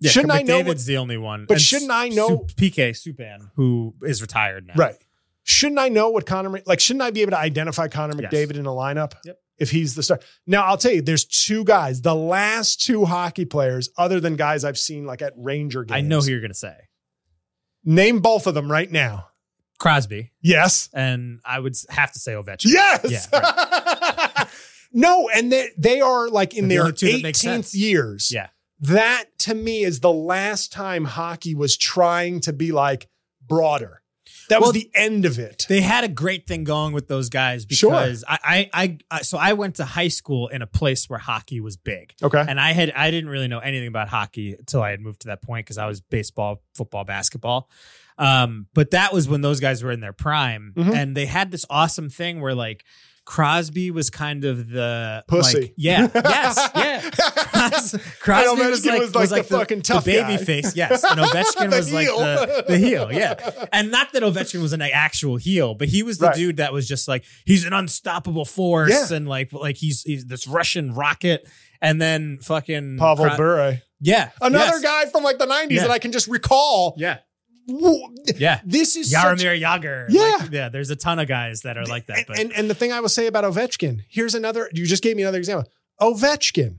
Yeah, 0.00 0.10
Shouldn't 0.10 0.32
I 0.32 0.42
know 0.42 0.62
McDavid's 0.62 0.84
the 0.86 0.98
only 0.98 1.16
one. 1.16 1.46
But 1.46 1.54
And 1.54 1.62
shouldn't 1.62 1.90
I 1.90 2.08
know- 2.08 2.28
Sup- 2.28 2.56
PK 2.56 2.90
Subban, 2.90 3.50
who 3.54 3.94
is 4.02 4.20
retired 4.20 4.66
now? 4.66 4.74
Right. 4.76 4.96
Shouldn't 5.44 5.78
I 5.78 5.88
know 5.88 6.10
what 6.10 6.26
Connor, 6.26 6.60
like, 6.66 6.80
shouldn't 6.80 7.02
I 7.02 7.10
be 7.10 7.22
able 7.22 7.32
to 7.32 7.38
identify 7.38 7.88
Connor 7.88 8.20
Yes. 8.20 8.32
McDavid 8.32 8.56
in 8.56 8.66
a 8.66 8.70
lineup? 8.70 9.12
Yep. 9.24 9.38
If 9.58 9.70
he's 9.70 9.94
the 9.94 10.02
star. 10.02 10.18
Now, 10.46 10.64
I'll 10.64 10.76
tell 10.76 10.92
you, 10.92 11.00
there's 11.02 11.24
two 11.24 11.64
guys, 11.64 12.02
the 12.02 12.14
last 12.14 12.80
two 12.82 13.04
hockey 13.04 13.44
players, 13.44 13.88
other 13.96 14.18
than 14.20 14.34
guys 14.36 14.64
I've 14.64 14.78
seen 14.78 15.06
like 15.06 15.22
at 15.22 15.32
Ranger 15.36 15.84
games. 15.84 15.96
I 15.96 16.00
know 16.00 16.20
who 16.20 16.30
you're 16.30 16.40
gonna 16.40 16.54
say. 16.54 16.74
Name 17.84 18.20
both 18.20 18.46
of 18.46 18.54
them 18.54 18.70
right 18.70 18.90
now. 18.90 19.28
Crosby, 19.78 20.32
Yes. 20.40 20.88
and 20.94 21.40
I 21.44 21.58
would 21.60 21.74
have 21.90 22.12
to 22.12 22.18
say 22.18 22.32
Ovechkin. 22.32 22.72
Yes. 22.72 23.28
Yeah, 23.32 24.44
No, 24.92 25.28
and 25.34 25.50
they 25.52 25.70
they 25.76 26.00
are 26.00 26.28
like 26.28 26.54
in 26.54 26.68
The 26.68 26.76
their 26.76 26.82
only 26.84 26.92
two 26.94 27.12
that 27.12 27.22
make 27.22 27.34
18th 27.34 27.38
sense. 27.40 27.74
years. 27.74 28.30
Yeah. 28.32 28.48
That 28.80 29.24
to 29.40 29.54
me 29.54 29.82
is 29.84 30.00
the 30.00 30.12
last 30.12 30.72
time 30.72 31.04
hockey 31.04 31.54
was 31.54 31.76
trying 31.76 32.40
to 32.40 32.52
be 32.52 32.70
like 32.72 33.08
broader. 33.46 34.02
That 34.50 34.60
Well, 34.60 34.72
was 34.72 34.80
the 34.82 34.90
end 34.94 35.24
of 35.24 35.38
it. 35.38 35.66
They 35.68 35.80
had 35.80 36.04
a 36.04 36.08
great 36.08 36.46
thing 36.46 36.64
going 36.64 36.92
with 36.92 37.08
those 37.08 37.28
guys 37.28 37.64
because 37.64 38.24
I, 38.28 38.38
I, 38.44 38.70
I, 38.82 38.98
I, 39.10 39.22
so 39.22 39.38
I 39.38 39.52
went 39.54 39.76
to 39.76 39.84
high 39.84 40.08
school 40.08 40.48
in 40.48 40.60
a 40.62 40.66
place 40.66 41.08
where 41.08 41.18
hockey 41.18 41.60
was 41.60 41.76
big. 41.76 42.14
Okay. 42.22 42.44
And 42.46 42.60
I 42.60 42.72
had 42.72 42.90
I 42.92 43.10
didn't 43.10 43.30
really 43.30 43.48
know 43.48 43.58
anything 43.60 43.88
about 43.88 44.08
hockey 44.08 44.54
until 44.58 44.82
I 44.82 44.90
had 44.90 45.00
moved 45.00 45.20
to 45.22 45.28
that 45.28 45.42
point 45.42 45.66
because 45.66 45.78
I 45.78 45.86
was 45.86 46.00
baseball, 46.00 46.62
football, 46.74 47.04
basketball. 47.04 47.68
Um, 48.18 48.66
but 48.74 48.92
that 48.92 49.12
was 49.12 49.28
when 49.28 49.40
those 49.40 49.60
guys 49.60 49.82
were 49.82 49.90
in 49.90 50.00
their 50.00 50.12
prime, 50.12 50.72
Mhm. 50.76 50.94
and 50.94 51.16
they 51.16 51.26
had 51.26 51.50
this 51.50 51.64
awesome 51.68 52.08
thing 52.10 52.40
where 52.40 52.54
like 52.54 52.84
Crosby 53.24 53.90
was 53.90 54.10
kind 54.10 54.44
of 54.44 54.68
the 54.68 55.24
Pussy. 55.26 55.60
like- 55.60 55.74
yeah, 55.76 56.08
yes, 56.14 56.70
yeah. 56.76 57.10
Cros- 57.70 57.96
Crosby 58.20 58.60
And 58.62 58.70
was 58.70 58.80
Ovechkin 58.84 58.86
like, 59.00 59.14
was 59.14 59.32
like 59.32 59.46
the 59.48 59.56
fucking 59.58 59.82
tough 59.82 60.04
baby 60.04 60.36
guy. 60.36 60.44
face, 60.44 60.74
yes, 60.76 61.02
and 61.04 61.20
Ovechkin 61.20 61.70
The 61.70 61.76
was 61.76 61.92
like 61.92 62.06
the, 62.08 62.64
the 62.68 62.78
heel, 62.78 63.12
yeah. 63.12 63.66
And 63.72 63.90
not 63.90 64.12
that 64.12 64.22
Ovechkin 64.22 64.60
was 64.62 64.72
an 64.72 64.82
actual 64.82 65.36
heel, 65.36 65.74
but 65.74 65.88
he 65.88 66.02
was 66.02 66.18
the 66.18 66.26
Right. 66.26 66.36
dude 66.36 66.56
that 66.58 66.72
was 66.72 66.86
just 66.88 67.06
like 67.08 67.24
he's 67.44 67.64
an 67.64 67.72
unstoppable 67.72 68.44
force, 68.44 69.10
Yeah. 69.10 69.16
and 69.16 69.28
like 69.28 69.52
like 69.52 69.76
he's 69.76 70.02
he's 70.02 70.26
this 70.26 70.46
Russian 70.46 70.94
rocket. 70.94 71.46
And 71.82 72.00
then 72.00 72.38
fucking 72.40 72.96
Pavel 72.98 73.26
Cro- 73.26 73.36
Bure. 73.36 73.78
yeah, 74.00 74.30
Another 74.40 74.78
yes. 74.78 74.82
guy 74.82 75.06
from 75.10 75.22
like 75.22 75.36
the 75.38 75.44
90s 75.46 75.66
Yeah. 75.70 75.82
that 75.82 75.90
I 75.90 75.98
can 75.98 76.12
just 76.12 76.28
recall. 76.28 76.94
yeah, 76.96 77.18
yeah. 78.36 78.60
This 78.64 78.96
is 78.96 79.12
Jaromir 79.12 79.60
Jagr, 79.60 80.06
Yeah. 80.08 80.36
Like, 80.40 80.50
yeah. 80.50 80.68
There's 80.70 80.88
a 80.90 80.96
ton 80.96 81.18
of 81.18 81.28
guys 81.28 81.60
that 81.62 81.76
are 81.76 81.84
like 81.84 82.06
that, 82.06 82.18
and, 82.18 82.26
but 82.26 82.38
and 82.38 82.52
and 82.52 82.70
the 82.70 82.74
thing 82.74 82.90
I 82.92 83.00
will 83.00 83.10
say 83.10 83.26
about 83.26 83.44
Ovechkin, 83.44 84.00
here's 84.08 84.34
another. 84.34 84.70
You 84.72 84.86
just 84.86 85.02
gave 85.02 85.16
me 85.16 85.22
another 85.24 85.36
example. 85.38 85.70
Ovechkin, 86.00 86.78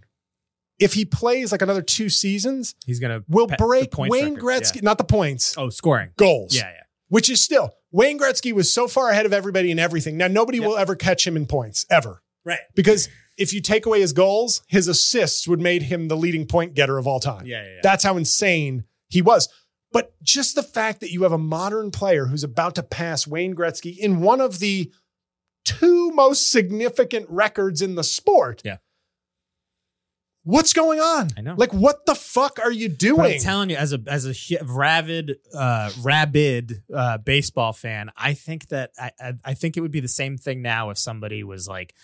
if 0.79 0.93
he 0.93 1.05
plays 1.05 1.51
like 1.51 1.61
another 1.61 1.81
two 1.81 2.09
seasons, 2.09 2.75
he's 2.85 2.99
gonna 2.99 3.23
will 3.27 3.47
break 3.47 3.97
Wayne 3.97 4.35
record. 4.35 4.39
Gretzky, 4.43 4.83
not 4.83 4.97
the 4.97 5.03
points, 5.03 5.55
Oh, 5.57 5.69
scoring. 5.69 6.09
goals. 6.17 6.55
Yeah, 6.55 6.69
yeah. 6.69 6.81
which 7.07 7.29
is 7.29 7.43
still 7.43 7.71
Wayne 7.91 8.19
Gretzky 8.19 8.51
was 8.51 8.73
so 8.73 8.87
far 8.87 9.09
ahead 9.09 9.25
of 9.25 9.31
everybody 9.33 9.71
in 9.71 9.79
everything. 9.79 10.17
Now 10.17 10.27
nobody 10.27 10.57
Yep. 10.59 10.67
will 10.67 10.77
ever 10.77 10.95
catch 10.95 11.25
him 11.25 11.37
in 11.37 11.45
points 11.45 11.85
ever 11.89 12.21
Right. 12.43 12.59
because 12.75 13.07
if 13.37 13.53
you 13.53 13.61
take 13.61 13.85
away 13.85 14.01
his 14.01 14.11
goals, 14.13 14.61
his 14.67 14.87
assists 14.87 15.47
would 15.47 15.59
made 15.61 15.83
him 15.83 16.07
the 16.09 16.17
leading 16.17 16.45
point 16.45 16.73
getter 16.73 16.97
of 16.97 17.07
all 17.07 17.19
time. 17.19 17.45
Yeah, 17.45 17.63
yeah, 17.63 17.69
yeah. 17.75 17.79
That's 17.83 18.03
how 18.03 18.17
insane 18.17 18.83
he 19.09 19.21
was. 19.21 19.47
But 19.91 20.13
just 20.21 20.55
the 20.55 20.63
fact 20.63 20.99
that 20.99 21.11
you 21.11 21.23
have 21.23 21.31
a 21.31 21.37
modern 21.37 21.89
player 21.91 22.25
who's 22.25 22.43
about 22.43 22.75
to 22.75 22.83
pass 22.83 23.25
Wayne 23.25 23.55
Gretzky 23.55 23.97
in 23.97 24.19
one 24.19 24.41
of 24.41 24.59
the 24.59 24.91
two 25.63 26.11
most 26.11 26.51
significant 26.51 27.27
records 27.29 27.81
in 27.81 27.95
the 27.95 28.03
sport. 28.03 28.61
Yeah. 28.65 28.77
What's 30.45 30.73
going 30.73 30.99
on? 30.99 31.29
I 31.35 31.41
know. 31.41 31.55
Like, 31.57 31.73
what 31.73 32.05
the 32.05 32.13
fuck 32.13 32.59
are 32.63 32.71
you 32.71 32.87
But 32.87 32.97
doing? 32.99 33.33
I'm 33.33 33.39
telling 33.39 33.71
you, 33.71 33.77
as 33.77 33.93
a 33.93 34.01
as 34.05 34.27
a 34.27 34.63
rabid, 34.63 35.39
uh, 35.51 35.89
rabid 36.01 36.83
uh, 36.93 37.17
baseball 37.17 37.73
fan, 37.73 38.11
I 38.15 38.35
think 38.35 38.67
that 38.67 38.91
I, 38.99 39.11
I 39.19 39.33
I 39.43 39.53
think 39.55 39.75
it 39.75 39.81
would 39.81 39.91
be 39.91 40.01
the 40.01 40.07
same 40.07 40.37
thing 40.37 40.61
now 40.61 40.91
if 40.91 40.99
somebody 40.99 41.43
was 41.43 41.67
like 41.67 41.95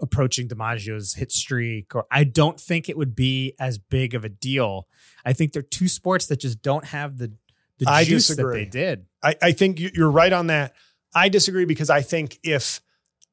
approaching 0.00 0.48
DiMaggio's 0.48 1.12
hit 1.14 1.30
streak, 1.30 1.94
or 1.94 2.06
I 2.10 2.24
don't 2.24 2.58
think 2.58 2.88
it 2.88 2.96
would 2.96 3.14
be 3.14 3.54
as 3.60 3.76
big 3.76 4.14
of 4.14 4.24
a 4.24 4.30
deal. 4.30 4.88
I 5.22 5.34
think 5.34 5.52
they're 5.52 5.60
two 5.60 5.86
sports 5.86 6.24
that 6.28 6.40
just 6.40 6.62
don't 6.62 6.86
have 6.86 7.18
the 7.18 7.32
the 7.78 7.84
I 7.86 8.04
juice 8.04 8.28
disagree. 8.28 8.64
that 8.64 8.72
they 8.72 8.78
did. 8.78 9.06
I, 9.22 9.36
I 9.42 9.52
think 9.52 9.78
you're 9.78 10.10
right 10.10 10.32
on 10.32 10.46
that. 10.46 10.74
I 11.14 11.28
disagree 11.28 11.66
because 11.66 11.90
I 11.90 12.00
think 12.00 12.38
if 12.42 12.80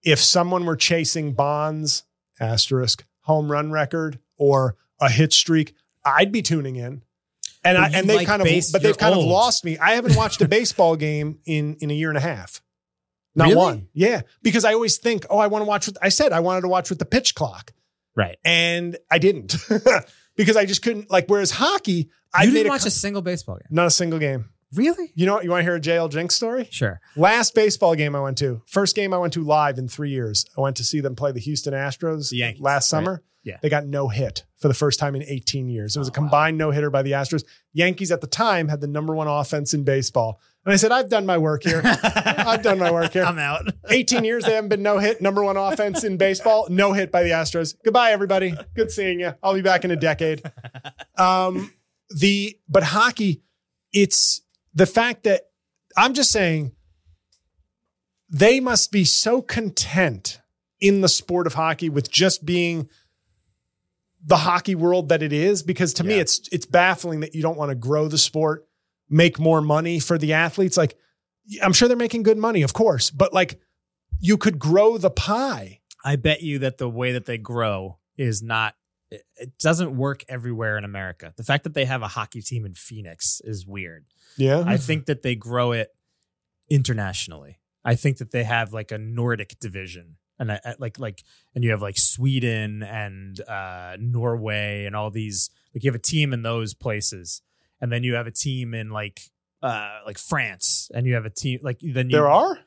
if 0.03 0.19
someone 0.19 0.65
were 0.65 0.75
chasing 0.75 1.31
Bonds 1.31 2.03
asterisk 2.37 3.05
home 3.21 3.49
run 3.49 3.71
record 3.71 4.19
or 4.37 4.75
a 4.99 5.09
hit 5.09 5.33
streak, 5.33 5.75
I'd 6.05 6.31
be 6.31 6.41
tuning 6.41 6.75
in. 6.75 7.03
And 7.63 7.77
I, 7.77 7.89
and 7.89 8.07
they've 8.09 8.17
like 8.17 8.27
kind 8.27 8.41
of 8.41 8.45
base- 8.45 8.71
but 8.71 8.81
they've 8.81 8.97
kind 8.97 9.13
of 9.13 9.23
lost 9.23 9.65
me. 9.65 9.77
I 9.77 9.91
haven't 9.95 10.15
watched 10.15 10.41
a 10.41 10.47
baseball 10.57 10.95
game 10.95 11.39
in 11.45 11.75
in 11.81 11.91
a 11.91 11.93
year 11.93 12.09
and 12.09 12.17
a 12.17 12.21
half. 12.21 12.61
Not 13.35 13.45
Really? 13.49 13.55
one. 13.57 13.87
Yeah, 13.93 14.21
because 14.41 14.63
I 14.65 14.73
always 14.73 14.97
think, 14.97 15.25
oh, 15.29 15.37
I 15.37 15.47
want 15.47 15.61
to 15.63 15.67
watch. 15.67 15.85
With, 15.87 15.97
I 16.01 16.09
said 16.09 16.31
I 16.31 16.39
wanted 16.39 16.61
to 16.61 16.69
watch 16.69 16.89
with 16.89 16.97
the 16.99 17.05
pitch 17.05 17.35
clock, 17.35 17.73
Right. 18.15 18.37
and 18.45 18.97
I 19.11 19.19
didn't 19.19 19.55
because 20.35 20.55
I 20.57 20.65
just 20.65 20.81
couldn't. 20.81 21.11
Like, 21.11 21.25
whereas 21.27 21.51
hockey, 21.51 22.09
I 22.33 22.45
didn't 22.45 22.69
watch 22.69 22.85
a 22.85 22.91
single 22.91 23.21
baseball 23.21 23.55
game. 23.57 23.67
not 23.69 23.85
a 23.87 23.91
single 23.91 24.17
game. 24.19 24.49
Really? 24.73 25.11
You 25.15 25.25
know 25.25 25.35
what? 25.35 25.43
You 25.43 25.49
want 25.51 25.61
to 25.61 25.63
hear 25.63 25.75
a 25.75 25.79
JL 25.79 26.09
Jinx 26.11 26.35
story? 26.35 26.67
Sure. 26.71 26.99
Last 27.15 27.55
baseball 27.55 27.95
game 27.95 28.15
I 28.15 28.19
went 28.19 28.37
to, 28.39 28.61
first 28.67 28.95
game 28.95 29.13
I 29.13 29.17
went 29.17 29.33
to 29.33 29.43
live 29.43 29.77
in 29.77 29.87
three 29.87 30.09
years. 30.09 30.45
I 30.57 30.61
went 30.61 30.75
to 30.77 30.83
see 30.83 30.99
them 30.99 31.15
play 31.15 31.31
the 31.31 31.39
Houston 31.39 31.73
Astros 31.73 32.29
The 32.31 32.37
Yankees, 32.37 32.61
last 32.61 32.91
right? 32.91 32.97
summer. 32.99 33.23
Yeah. 33.43 33.57
They 33.61 33.69
got 33.69 33.85
no 33.85 34.09
hit 34.09 34.43
for 34.57 34.67
the 34.67 34.73
first 34.73 34.99
time 34.99 35.15
in 35.15 35.23
18 35.23 35.69
years. 35.69 35.95
It 35.95 35.99
was 35.99 36.09
Oh, 36.09 36.11
a 36.11 36.13
combined 36.13 36.57
no 36.57 36.71
hitter 36.71 36.89
by 36.89 37.01
the 37.01 37.13
Astros. 37.13 37.45
Yankees 37.71 38.11
at 38.11 38.19
the 38.19 38.27
time 38.27 38.67
had 38.67 38.81
the 38.81 38.87
number 38.87 39.15
one 39.15 39.27
offense 39.29 39.73
in 39.73 39.85
baseball. 39.85 40.41
And 40.65 40.73
I 40.73 40.75
said, 40.75 40.91
I've 40.91 41.07
done 41.09 41.25
my 41.25 41.37
work 41.37 41.63
here. 41.63 41.81
I've 42.03 42.61
done 42.61 42.77
my 42.77 42.91
work 42.91 43.13
here. 43.13 43.23
I'm 43.23 43.39
out. 43.39 43.61
18 43.89 44.25
years 44.25 44.43
they 44.43 44.53
haven't 44.53 44.67
been 44.67 44.83
no 44.83 44.99
hit, 44.99 45.21
number 45.21 45.41
one 45.45 45.55
offense 45.55 46.03
in 46.03 46.17
baseball, 46.17 46.67
no 46.69 46.91
hit 46.91 47.09
by 47.09 47.23
the 47.23 47.29
Astros. 47.29 47.73
Goodbye, 47.85 48.11
everybody. 48.11 48.53
Good 48.75 48.91
seeing 48.91 49.21
you. 49.21 49.33
I'll 49.41 49.53
be 49.53 49.61
back 49.61 49.85
in 49.85 49.91
a 49.91 49.95
decade. 49.95 50.41
Um, 51.17 51.73
the 52.09 52.59
but 52.69 52.83
hockey, 52.83 53.41
it's 53.91 54.41
the 54.77 54.85
fact 54.85 55.23
that 55.23 55.43
I'm 55.95 56.13
just 56.13 56.31
saying 56.31 56.73
they 58.29 58.59
must 58.59 58.91
be 58.91 59.05
so 59.05 59.41
content 59.41 60.39
in 60.79 61.01
the 61.01 61.09
sport 61.09 61.47
of 61.47 61.53
hockey 61.53 61.89
with 61.89 62.11
just 62.11 62.45
being 62.45 62.89
the 64.23 64.37
hockey 64.37 64.75
world 64.75 65.09
that 65.09 65.23
it 65.23 65.31
is 65.31 65.63
because 65.63 65.93
to 65.93 66.03
me 66.03 66.15
it's 66.15 66.41
it's 66.51 66.65
baffling 66.65 67.21
that 67.21 67.33
you 67.33 67.41
don't 67.41 67.57
want 67.57 67.69
to 67.69 67.75
grow 67.75 68.07
the 68.07 68.17
sport 68.17 68.67
make 69.09 69.39
more 69.39 69.61
money 69.61 69.99
for 69.99 70.17
the 70.17 70.33
athletes 70.33 70.75
like 70.75 70.97
i'm 71.63 71.71
sure 71.71 71.87
they're 71.87 71.95
making 71.95 72.23
good 72.23 72.37
money 72.37 72.61
of 72.61 72.73
course 72.73 73.09
but 73.09 73.31
like 73.31 73.59
you 74.19 74.37
could 74.37 74.59
grow 74.59 74.97
the 74.97 75.09
pie 75.09 75.79
I 76.03 76.15
bet 76.15 76.41
you 76.41 76.59
that 76.59 76.77
the 76.77 76.89
way 76.89 77.11
that 77.11 77.25
they 77.25 77.37
grow 77.37 77.99
is 78.17 78.41
not. 78.41 78.75
It, 79.09 79.23
it 79.37 79.57
doesn't 79.57 79.95
work 79.95 80.23
everywhere 80.27 80.77
in 80.77 80.83
America. 80.83 81.33
The 81.37 81.43
fact 81.43 81.63
that 81.63 81.73
they 81.73 81.85
have 81.85 82.01
a 82.01 82.07
hockey 82.09 82.41
team 82.41 82.65
in 82.65 82.73
Phoenix 82.73 83.41
is 83.43 83.65
weird. 83.65 84.05
yeah 84.37 84.63
I 84.65 84.77
think 84.77 85.05
that 85.05 85.21
they 85.21 85.35
grow 85.35 85.71
it 85.71 85.93
internationally. 86.69 87.59
I 87.85 87.95
think 87.95 88.17
that 88.17 88.31
they 88.31 88.43
have 88.43 88.73
like 88.73 88.91
a 88.91 88.97
Nordic 88.97 89.59
division, 89.59 90.17
and 90.39 90.51
I, 90.51 90.59
I- 90.65 90.75
like 90.79 90.99
like, 90.99 91.23
and 91.55 91.63
you 91.63 91.71
have 91.71 91.81
like 91.81 91.97
Sweden 91.97 92.83
and 92.83 93.39
uh, 93.47 93.95
Norway 93.99 94.85
and 94.85 94.95
all 94.95 95.09
these. 95.09 95.49
Like 95.73 95.83
you 95.83 95.89
have 95.91 95.95
a 95.95 95.99
team 96.03 96.33
in 96.33 96.41
those 96.41 96.73
places, 96.73 97.41
and 97.79 97.91
then 97.91 98.03
you 98.03 98.15
have 98.15 98.27
a 98.27 98.31
team 98.31 98.73
in 98.73 98.89
like 98.89 99.21
uh 99.63 99.99
like 100.05 100.17
France, 100.17 100.91
and 100.93 101.05
you 101.05 101.13
have 101.13 101.25
a 101.25 101.29
team 101.29 101.59
like 101.63 101.79
then 101.81 102.09
you, 102.09 102.17
there 102.17 102.29
are 102.29 102.59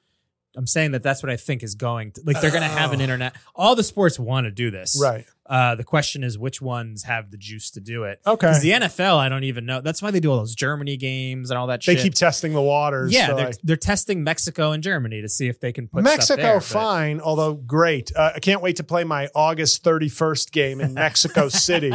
I'm 0.57 0.67
saying 0.67 0.93
that 0.93 1.03
that's 1.05 1.23
what 1.23 1.31
I 1.31 1.37
think 1.37 1.63
is 1.63 1.75
going 1.75 2.13
to 2.13 2.23
like 2.25 2.41
they're 2.41 2.51
going 2.51 2.63
to 2.63 2.69
have 2.69 2.93
an 2.93 3.01
Oh. 3.01 3.05
internet. 3.05 3.37
All 3.55 3.75
the 3.77 3.85
sports 3.85 4.19
want 4.19 4.47
to 4.47 4.51
do 4.51 4.71
this, 4.71 4.99
right 5.01 5.27
Uh, 5.51 5.75
the 5.75 5.83
question 5.85 6.23
is 6.23 6.39
which 6.39 6.63
ones 6.63 7.03
have 7.03 7.33
the 7.33 7.37
juice 7.37 7.71
to 7.73 7.81
do 7.81 8.05
it. 8.05 8.21
okay 8.25 8.47
Because 8.47 8.63
the 8.63 8.71
NFL, 8.71 9.17
I 9.17 9.29
don't 9.29 9.43
even 9.43 9.67
know. 9.67 9.81
That's 9.81 10.01
why 10.01 10.13
they 10.13 10.21
do 10.21 10.31
all 10.31 10.39
those 10.39 10.55
Germany 10.55 10.97
games 10.97 11.51
and 11.51 11.59
all 11.59 11.67
that 11.67 11.83
shit. 11.83 11.97
they 11.97 11.97
shit. 11.97 12.05
keep 12.13 12.15
testing 12.15 12.53
the 12.53 12.61
waters 12.63 13.13
yeah, 13.13 13.27
so, 13.27 13.35
they're, 13.37 13.47
like- 13.47 13.57
they're 13.65 13.77
testing 13.77 14.23
Mexico 14.23 14.71
and 14.71 14.81
Germany 14.81 15.21
to 15.23 15.29
see 15.29 15.49
if 15.49 15.59
they 15.59 15.73
can 15.73 15.89
put 15.89 16.05
stuff 16.05 16.15
Mexico, 16.17 16.43
there, 16.43 16.55
but- 16.55 16.63
fine, 16.65 17.21
although 17.21 17.55
great. 17.55 18.13
Uh, 18.15 18.31
I 18.37 18.39
can't 18.39 18.63
wait 18.63 18.77
to 18.77 18.85
play 18.85 19.03
my 19.03 19.29
August 19.35 19.83
31st 19.83 20.53
game 20.53 20.81
in 20.81 20.95
Mexico 20.95 21.49
City. 21.67 21.93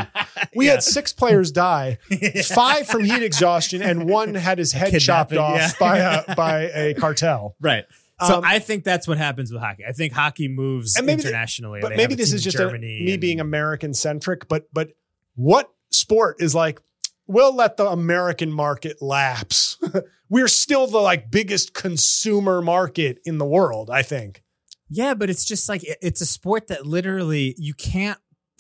We 0.54 0.66
Yeah. 0.66 0.72
had 0.74 0.84
six 0.84 1.14
players 1.14 1.50
die, 1.52 1.98
five 2.54 2.88
from 2.88 3.06
heat 3.06 3.24
exhaustion, 3.24 3.82
and 3.82 4.10
one 4.10 4.36
had 4.36 4.58
his 4.58 4.74
head 4.74 5.00
chopped 5.00 5.34
off 5.34 5.56
yeah. 5.58 5.72
by 5.80 5.98
a 6.28 6.36
by 6.36 6.62
a 6.74 6.94
cartel. 6.94 7.56
right. 7.62 7.86
So 8.26 8.36
Um, 8.38 8.44
I 8.46 8.60
think 8.60 8.84
that's 8.86 9.08
what 9.08 9.18
happens 9.18 9.52
with 9.52 9.62
hockey. 9.62 9.84
I 9.86 9.92
think 9.92 10.14
hockey 10.14 10.48
moves 10.48 10.96
maybe 11.02 11.22
the- 11.22 11.28
internationally. 11.28 11.80
But 11.82 11.96
maybe 11.98 12.16
this 12.16 12.32
is 12.32 12.44
just 12.44 12.58
a, 12.60 12.72
me 12.72 13.12
and- 13.14 13.22
being 13.22 13.40
American 13.42 13.94
centric. 13.94 14.48
But 14.48 14.68
but 14.72 14.90
what 15.36 15.70
sport 15.92 16.38
is 16.40 16.56
like? 16.56 16.80
We'll 17.28 17.56
let 17.56 17.76
the 17.78 17.88
American 17.88 18.52
market 18.52 19.02
lapse. 19.02 19.78
We're 20.30 20.48
still 20.48 20.88
the 20.88 21.00
like 21.00 21.30
biggest 21.32 21.74
consumer 21.74 22.62
market 22.62 23.20
in 23.26 23.38
the 23.38 23.46
world. 23.46 23.90
I 23.90 24.02
think. 24.02 24.44
Yeah, 24.90 25.14
but 25.16 25.30
it's 25.30 25.44
just 25.44 25.68
like 25.68 25.84
it- 25.84 25.98
it's 26.02 26.22
a 26.22 26.26
sport 26.26 26.68
that 26.68 26.86
literally 26.86 27.56
you 27.58 27.74
can't. 27.74 28.20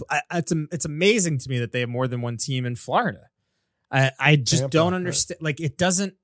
I, 0.10 0.20
it's 0.34 0.52
it's 0.72 0.84
amazing 0.86 1.38
to 1.40 1.50
me 1.50 1.60
that 1.60 1.72
they 1.72 1.80
have 1.80 1.90
more 1.90 2.08
than 2.10 2.22
one 2.22 2.36
team 2.38 2.66
in 2.66 2.76
Florida. 2.76 3.30
I 3.90 4.12
I 4.20 4.36
just 4.36 4.64
Tampa, 4.64 4.72
don't 4.72 4.92
right. 4.92 4.98
understand. 4.98 5.40
Like 5.42 5.62
it 5.62 5.78
doesn't 5.78 6.16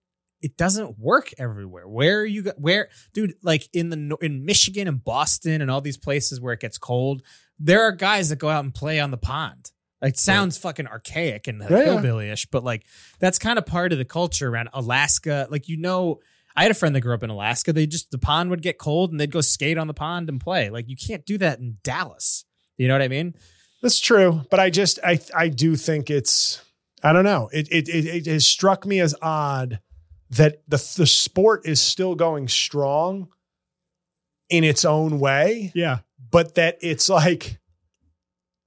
it 0.42 0.58
doesn't 0.58 0.98
work 1.00 1.32
everywhere. 1.38 1.88
Where 1.88 2.22
are 2.22 2.26
you 2.26 2.52
where 2.58 2.90
dude? 3.14 3.36
Like 3.44 3.70
in 3.74 3.90
the 3.90 4.18
in 4.22 4.46
Michigan 4.46 4.88
and 4.88 5.04
Boston 5.04 5.62
and 5.62 5.70
all 5.70 5.82
these 5.82 5.98
places 5.98 6.42
where 6.42 6.54
it 6.54 6.60
gets 6.60 6.78
cold, 6.78 7.22
there 7.60 7.84
are 7.84 7.92
guys 7.92 8.30
that 8.30 8.38
go 8.38 8.50
out 8.50 8.64
and 8.64 8.74
play 8.74 9.00
on 9.00 9.12
the 9.12 9.18
pond. 9.18 9.72
Like 10.02 10.14
it 10.14 10.20
sounds 10.20 10.58
fucking 10.58 10.88
archaic 10.88 11.48
and 11.48 11.62
yeah. 11.62 11.84
hillbilly-ish, 11.84 12.48
but 12.48 12.64
like 12.64 12.86
that's 13.20 13.38
kind 13.38 13.60
of 13.60 13.66
part 13.68 13.92
of 13.92 14.00
the 14.00 14.06
culture 14.06 14.50
around 14.50 14.70
Alaska. 14.74 15.48
Like 15.52 15.68
you 15.68 15.78
know, 15.78 16.20
I 16.56 16.64
had 16.64 16.72
a 16.72 16.76
friend 16.76 16.96
that 16.96 17.02
grew 17.02 17.14
up 17.14 17.24
in 17.24 17.30
Alaska. 17.30 17.72
They 17.72 17.86
just 17.86 18.10
the 18.10 18.18
pond 18.18 18.50
would 18.50 18.64
get 18.64 18.80
cold 18.80 19.12
and 19.12 19.20
they'd 19.20 19.32
go 19.32 19.42
skate 19.42 19.78
on 19.78 19.88
the 19.88 19.94
pond 19.94 20.28
and 20.28 20.42
play. 20.42 20.70
Like 20.72 20.90
you 20.90 20.96
can't 20.96 21.26
do 21.26 21.38
that 21.38 21.60
in 21.60 21.78
Dallas. 21.84 22.46
You 22.78 22.88
know 22.88 22.96
what 22.96 23.04
I 23.04 23.10
mean? 23.10 23.36
That's 23.84 24.00
true, 24.00 24.42
but 24.50 24.60
I 24.60 24.72
just 24.72 24.98
I 25.04 25.20
I 25.36 25.50
do 25.50 25.76
think 25.76 26.10
it's 26.10 26.64
I 27.04 27.14
don't 27.14 27.26
know. 27.26 27.50
It 27.54 27.68
it 27.72 27.88
it, 27.88 28.06
it 28.06 28.26
has 28.26 28.48
struck 28.48 28.88
me 28.88 29.00
as 29.00 29.14
odd 29.22 29.80
that 30.32 30.62
the 30.68 30.78
the 30.98 31.06
sport 31.06 31.66
is 31.66 31.82
still 31.82 32.16
going 32.16 32.48
strong 32.48 33.30
in 34.50 34.64
its 34.64 34.84
own 34.86 35.20
way, 35.20 35.72
Yeah. 35.76 36.00
but 36.32 36.56
that 36.56 36.78
it's 36.82 37.08
like 37.10 37.58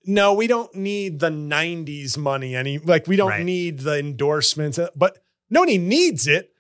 no, 0.07 0.35
we 0.35 0.47
don't 0.47 0.75
need 0.75 1.19
the 1.21 1.31
90s 1.31 2.19
money 2.19 2.55
any 2.55 2.79
like 2.79 3.07
we 3.07 3.17
don't 3.17 3.31
Right. 3.31 3.45
need 3.45 3.81
the 3.81 3.99
endorsements, 3.99 4.79
uh, 4.79 4.89
but 4.95 5.19
nobody 5.49 5.79
needs 5.79 6.27
it. 6.27 6.51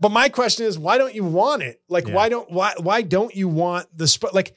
But 0.00 0.10
my 0.10 0.28
question 0.28 0.66
is, 0.66 0.78
why 0.78 0.98
don't 0.98 1.14
you 1.14 1.24
want 1.24 1.62
it? 1.62 1.80
Like, 1.88 2.08
Yeah. 2.08 2.14
why 2.14 2.28
don't 2.28 2.50
why 2.50 2.74
why 2.78 3.02
don't 3.02 3.34
you 3.34 3.48
want 3.48 3.86
the 3.96 4.08
sport? 4.08 4.34
Like, 4.34 4.54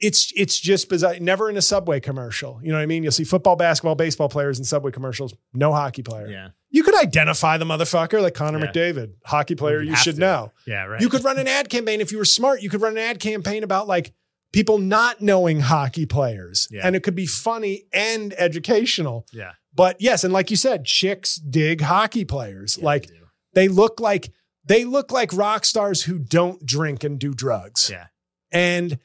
it's 0.00 0.32
it's 0.36 0.58
just 0.60 0.88
bizarre. 0.88 1.18
Never 1.20 1.48
in 1.48 1.56
a 1.56 1.62
Subway 1.62 2.00
commercial. 2.00 2.60
You 2.62 2.68
know 2.70 2.76
what 2.78 2.82
I 2.82 2.86
mean? 2.86 3.02
You'll 3.02 3.12
see 3.12 3.24
football, 3.24 3.56
basketball, 3.56 3.94
baseball 3.94 4.28
players 4.28 4.58
in 4.58 4.64
Subway 4.64 4.90
commercials. 4.90 5.34
No 5.54 5.72
hockey 5.72 6.02
player. 6.02 6.28
Yeah. 6.28 6.48
You 6.70 6.82
could 6.82 6.94
identify 6.94 7.56
the 7.56 7.64
motherfucker 7.64 8.20
like 8.20 8.34
Connor 8.34 8.58
Yeah. 8.58 8.66
McDavid, 8.72 9.12
hockey 9.24 9.54
player. 9.54 9.80
You 9.80 9.90
You 9.90 9.96
should 9.96 10.16
to. 10.16 10.20
know. 10.20 10.52
Yeah. 10.66 10.84
Right. 10.84 11.00
You 11.00 11.08
could 11.08 11.24
run 11.24 11.38
an 11.38 11.48
ad 11.48 11.68
campaign 11.70 12.00
if 12.00 12.12
you 12.12 12.18
were 12.18 12.24
smart. 12.26 12.60
You 12.62 12.68
could 12.68 12.82
run 12.82 12.92
an 12.92 12.98
ad 13.02 13.20
campaign 13.20 13.62
about 13.62 13.86
like 13.88 14.12
people 14.52 14.78
not 14.78 15.20
knowing 15.22 15.60
hockey 15.60 16.04
players, 16.06 16.68
Yeah. 16.70 16.86
and 16.86 16.94
it 16.94 17.02
could 17.02 17.14
be 17.14 17.26
funny 17.26 17.84
and 17.92 18.34
educational. 18.38 19.26
Yeah. 19.32 19.52
But 19.74 20.00
yes, 20.00 20.24
and 20.24 20.32
like 20.32 20.50
you 20.50 20.56
said, 20.56 20.84
chicks 20.84 21.36
dig 21.36 21.80
hockey 21.82 22.24
players. 22.24 22.76
Yeah, 22.78 22.84
like 22.84 23.06
they 23.06 23.14
they 23.54 23.68
look 23.68 24.00
like 24.00 24.30
they 24.64 24.84
look 24.84 25.10
like 25.12 25.32
rock 25.32 25.64
stars 25.64 26.02
who 26.02 26.18
don't 26.18 26.64
drink 26.66 27.04
and 27.04 27.18
do 27.18 27.32
drugs. 27.32 27.88
Yeah. 27.90 28.06
And 28.50 28.98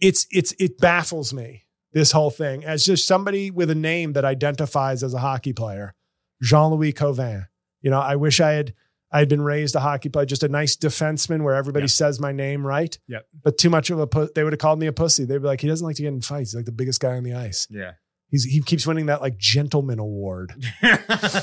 it's 0.00 0.26
it's 0.30 0.52
it 0.58 0.78
baffles 0.78 1.32
me 1.32 1.64
this 1.92 2.12
whole 2.12 2.30
thing 2.30 2.64
as 2.64 2.84
just 2.84 3.06
somebody 3.06 3.50
with 3.50 3.70
a 3.70 3.74
name 3.74 4.12
that 4.14 4.24
identifies 4.24 5.02
as 5.02 5.14
a 5.14 5.18
hockey 5.18 5.52
player, 5.52 5.94
Jean-Louis 6.42 6.92
Cauvin. 6.92 7.46
You 7.80 7.90
know, 7.90 8.00
I 8.00 8.16
wish 8.16 8.40
I 8.40 8.52
had 8.52 8.74
I 9.12 9.20
had 9.20 9.28
been 9.28 9.40
raised 9.40 9.74
a 9.76 9.80
hockey 9.80 10.08
player, 10.08 10.26
just 10.26 10.42
a 10.42 10.48
nice 10.48 10.76
defenseman 10.76 11.42
where 11.42 11.54
everybody 11.54 11.84
Yep. 11.84 11.90
says 11.90 12.20
my 12.20 12.32
name 12.32 12.66
right. 12.66 12.98
Yep. 13.08 13.26
But 13.44 13.56
too 13.56 13.70
much 13.70 13.88
of 13.90 13.98
a 14.00 14.06
pu- 14.06 14.28
they 14.34 14.42
would 14.44 14.52
have 14.52 14.58
called 14.60 14.78
me 14.80 14.86
a 14.88 14.92
pussy. 14.92 15.24
They'd 15.24 15.38
be 15.40 15.46
like, 15.46 15.60
he 15.60 15.68
doesn't 15.68 15.86
like 15.86 15.96
to 15.96 16.02
get 16.02 16.08
in 16.08 16.20
fights. 16.20 16.50
He's 16.50 16.56
like 16.56 16.64
the 16.66 16.72
biggest 16.72 17.00
guy 17.00 17.16
on 17.16 17.22
the 17.22 17.32
ice. 17.34 17.66
Yeah. 17.70 17.92
He's 18.28 18.44
he 18.44 18.60
keeps 18.60 18.86
winning 18.86 19.06
that 19.06 19.20
like 19.20 19.38
gentleman 19.38 19.98
award. 20.00 20.52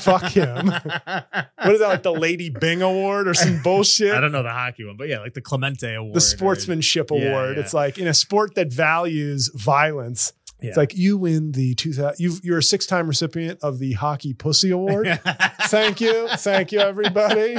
Fuck 0.00 0.24
him. 0.32 0.66
What 0.66 1.72
is 1.72 1.80
that 1.80 1.88
like 1.88 2.02
the 2.02 2.12
Lady 2.12 2.50
Byng 2.50 2.82
Award 2.82 3.26
or 3.26 3.32
some 3.34 3.62
bullshit? 3.62 4.12
I 4.14 4.20
don't 4.20 4.32
know 4.32 4.42
the 4.42 4.50
hockey 4.50 4.84
one, 4.84 4.96
but 4.98 5.08
yeah, 5.08 5.20
like 5.20 5.32
the 5.34 5.40
Clemente 5.40 5.94
Award. 5.94 6.14
the 6.14 6.20
sportsmanship 6.20 7.10
Yeah, 7.10 7.28
award. 7.28 7.56
yeah. 7.56 7.62
It's 7.62 7.72
like 7.74 7.98
in 7.98 8.06
a 8.06 8.12
sport 8.14 8.54
that 8.56 8.70
values 8.72 9.50
violence. 9.54 10.34
Yeah. 10.60 10.68
It's 10.68 10.76
like 10.76 10.94
you 10.96 11.16
win 11.18 11.52
the 11.52 11.74
2000 11.74 12.16
you 12.18 12.36
you're 12.42 12.58
a 12.58 12.62
six-time 12.62 13.06
recipient 13.08 13.58
of 13.62 13.78
the 13.78 13.92
Hockey 13.94 14.34
Pussy 14.34 14.70
Award. 14.70 15.06
Thank 15.62 16.00
you. 16.02 16.28
Thank 16.36 16.70
you 16.72 16.80
everybody. 16.80 17.56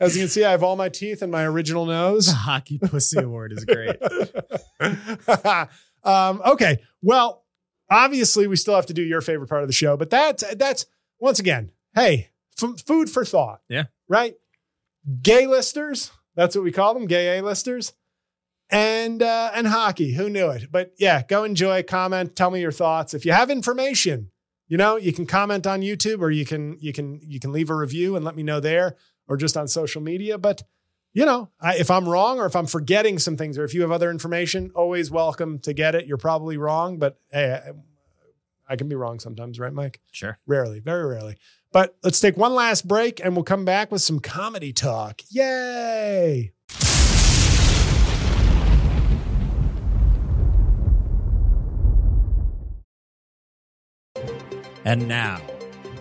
As 0.00 0.16
you 0.16 0.22
can 0.22 0.28
see, 0.28 0.44
I 0.44 0.50
have 0.52 0.62
all 0.62 0.76
my 0.76 0.88
teeth 0.88 1.22
and 1.22 1.30
my 1.32 1.44
original 1.44 1.86
the 1.86 1.92
nose. 1.92 2.26
hockey 2.28 2.78
pussy 2.78 3.20
award 3.20 3.52
is 3.52 3.64
great. 3.64 3.96
um, 6.04 6.42
okay. 6.44 6.78
Well, 7.02 7.44
obviously 7.90 8.46
we 8.46 8.56
still 8.56 8.74
have 8.74 8.86
to 8.86 8.94
do 8.94 9.02
your 9.02 9.20
favorite 9.20 9.48
part 9.48 9.62
of 9.62 9.68
the 9.68 9.74
show, 9.74 9.96
but 9.96 10.10
that's 10.10 10.44
that's 10.54 10.86
once 11.18 11.38
again, 11.38 11.70
hey, 11.94 12.30
f- 12.62 12.80
food 12.86 13.10
for 13.10 13.24
thought. 13.24 13.60
Yeah. 13.68 13.84
Right? 14.08 14.34
Gay 15.22 15.46
listers, 15.46 16.10
that's 16.34 16.54
what 16.54 16.64
we 16.64 16.72
call 16.72 16.94
them, 16.94 17.06
gay 17.06 17.38
A-listers. 17.38 17.92
And 18.68 19.22
uh, 19.22 19.52
and 19.54 19.68
hockey, 19.68 20.14
who 20.14 20.28
knew 20.28 20.50
it? 20.50 20.72
But 20.72 20.92
yeah, 20.98 21.22
go 21.22 21.44
enjoy, 21.44 21.84
comment, 21.84 22.34
tell 22.34 22.50
me 22.50 22.60
your 22.60 22.72
thoughts. 22.72 23.14
If 23.14 23.24
you 23.24 23.30
have 23.30 23.48
information, 23.48 24.32
you 24.66 24.76
know, 24.76 24.96
you 24.96 25.12
can 25.12 25.24
comment 25.24 25.68
on 25.68 25.82
YouTube 25.82 26.20
or 26.20 26.30
you 26.30 26.44
can 26.44 26.76
you 26.80 26.92
can 26.92 27.20
you 27.22 27.38
can 27.38 27.52
leave 27.52 27.70
a 27.70 27.76
review 27.76 28.16
and 28.16 28.24
let 28.24 28.34
me 28.34 28.42
know 28.42 28.58
there 28.58 28.96
or 29.28 29.36
just 29.36 29.56
on 29.56 29.68
social 29.68 30.02
media. 30.02 30.36
But 30.36 30.64
you 31.16 31.24
know, 31.24 31.48
I, 31.58 31.76
if 31.76 31.90
I'm 31.90 32.06
wrong 32.06 32.38
or 32.38 32.44
if 32.44 32.54
I'm 32.54 32.66
forgetting 32.66 33.18
some 33.18 33.38
things 33.38 33.56
or 33.56 33.64
if 33.64 33.72
you 33.72 33.80
have 33.80 33.90
other 33.90 34.10
information, 34.10 34.70
always 34.74 35.10
welcome 35.10 35.58
to 35.60 35.72
get 35.72 35.94
it. 35.94 36.06
You're 36.06 36.18
probably 36.18 36.58
wrong, 36.58 36.98
but 36.98 37.18
hey, 37.32 37.58
I, 38.68 38.72
I 38.74 38.76
can 38.76 38.86
be 38.86 38.96
wrong 38.96 39.18
sometimes, 39.18 39.58
right, 39.58 39.72
Mike? 39.72 39.98
Sure. 40.12 40.38
Rarely, 40.46 40.78
very 40.78 41.06
rarely. 41.06 41.38
But 41.72 41.96
let's 42.04 42.20
take 42.20 42.36
one 42.36 42.54
last 42.54 42.86
break 42.86 43.18
and 43.24 43.34
we'll 43.34 43.44
come 43.44 43.64
back 43.64 43.90
with 43.90 44.02
some 44.02 44.20
comedy 44.20 44.74
talk. 44.74 45.22
Yay! 45.30 46.52
And 54.84 55.08
now, 55.08 55.40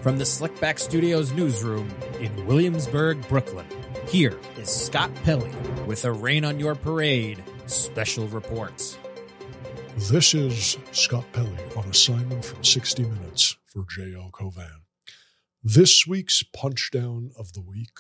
from 0.02 0.18
the 0.18 0.26
Slickback 0.26 0.78
Studios 0.78 1.32
newsroom 1.32 1.90
in 2.20 2.46
Williamsburg, 2.46 3.26
Brooklyn, 3.30 3.66
here 4.08 4.38
is 4.58 4.70
Scott 4.70 5.12
Pelley 5.24 5.52
with 5.88 6.06
a 6.06 6.12
Rain 6.12 6.46
on 6.46 6.60
Your 6.60 6.76
Parade 6.76 7.44
special 7.66 8.28
reports. 8.28 8.98
This 9.98 10.34
is 10.34 10.78
Scott 10.92 11.26
Pelley 11.34 11.58
on 11.76 11.86
assignment 11.86 12.46
from 12.46 12.64
60 12.64 13.04
Minutes 13.04 13.58
for 13.66 13.86
J.L. 13.90 14.30
Cauvin. 14.32 14.82
This 15.64 16.06
week's 16.06 16.44
punchdown 16.44 17.30
of 17.38 17.54
the 17.54 17.62
week 17.62 18.00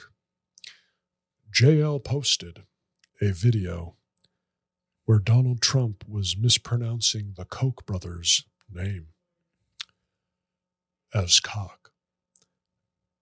JL 1.51 2.03
posted 2.03 2.63
a 3.21 3.31
video 3.31 3.95
where 5.05 5.19
Donald 5.19 5.61
Trump 5.61 6.03
was 6.07 6.35
mispronouncing 6.37 7.33
the 7.37 7.45
Koch 7.45 7.85
brothers' 7.85 8.43
name 8.69 9.07
as 11.13 11.39
cock. 11.39 11.91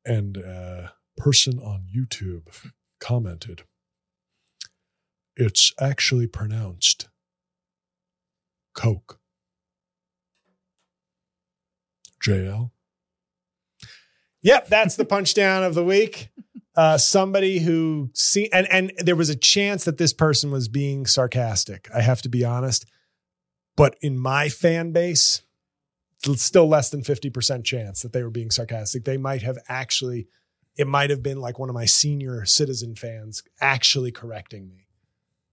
And 0.04 0.38
a 0.38 0.94
person 1.18 1.60
on 1.60 1.86
YouTube 1.96 2.72
commented, 3.00 3.64
It's 5.36 5.74
actually 5.80 6.28
pronounced 6.28 7.10
Coke. 8.74 9.20
JL? 12.26 12.72
Yep, 14.42 14.68
that's 14.68 14.96
the 14.96 15.06
punchdown 15.06 15.66
of 15.66 15.74
the 15.74 15.84
week. 15.84 16.30
Uh, 16.76 16.98
somebody 16.98 17.60
who 17.60 18.10
see 18.14 18.50
and 18.52 18.68
and 18.72 18.92
there 18.98 19.16
was 19.16 19.30
a 19.30 19.36
chance 19.36 19.86
that 19.86 19.98
this 19.98 20.12
person 20.12 20.50
was 20.52 20.68
being 20.68 21.06
sarcastic. 21.06 21.88
I 21.96 22.02
have 22.02 22.22
to 22.24 22.30
be 22.30 22.44
honest, 22.44 22.86
but 23.78 23.96
in 24.02 24.18
my 24.18 24.50
fan 24.50 24.92
base, 24.92 25.44
still 26.36 26.68
less 26.68 26.90
than 26.90 27.04
fifty 27.04 27.30
percent 27.30 27.64
chance 27.64 28.02
that 28.02 28.12
they 28.12 28.24
were 28.24 28.32
being 28.32 28.50
sarcastic. 28.50 29.06
They 29.06 29.18
might 29.18 29.44
have 29.44 29.60
actually, 29.70 30.28
it 30.78 30.88
might 30.88 31.10
have 31.10 31.22
been 31.24 31.40
like 31.40 31.60
one 31.60 31.70
of 31.70 31.76
my 31.76 31.86
senior 31.86 32.46
citizen 32.46 32.96
fans 32.96 33.44
actually 33.62 34.12
correcting 34.12 34.68
me, 34.68 34.88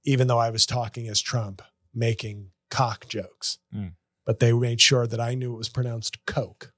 even 0.04 0.26
though 0.28 0.38
I 0.38 0.50
was 0.50 0.64
talking 0.66 1.08
as 1.08 1.20
Trump, 1.20 1.62
making 1.94 2.50
cock 2.70 3.06
jokes. 3.08 3.58
Mm. 3.74 3.92
But 4.24 4.38
they 4.38 4.52
made 4.52 4.80
sure 4.80 5.06
that 5.06 5.20
I 5.20 5.34
knew 5.34 5.54
it 5.54 5.58
was 5.58 5.68
pronounced 5.68 6.24
Coke. 6.26 6.72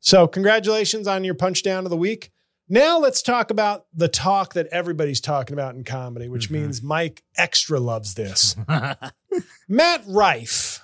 So, 0.00 0.26
congratulations 0.26 1.06
on 1.06 1.24
your 1.24 1.34
punch 1.34 1.62
down 1.62 1.84
of 1.84 1.90
the 1.90 1.96
week. 1.96 2.30
Now, 2.68 2.98
let's 2.98 3.22
talk 3.22 3.50
about 3.50 3.86
the 3.94 4.08
talk 4.08 4.52
that 4.54 4.66
everybody's 4.66 5.20
talking 5.20 5.54
about 5.54 5.74
in 5.74 5.84
comedy, 5.84 6.28
which 6.28 6.48
Mhm. 6.48 6.52
means 6.62 6.82
Mike 6.82 7.22
extra 7.36 7.80
loves 7.80 8.14
this. 8.14 8.54
Matt 9.68 10.02
Rife, 10.06 10.80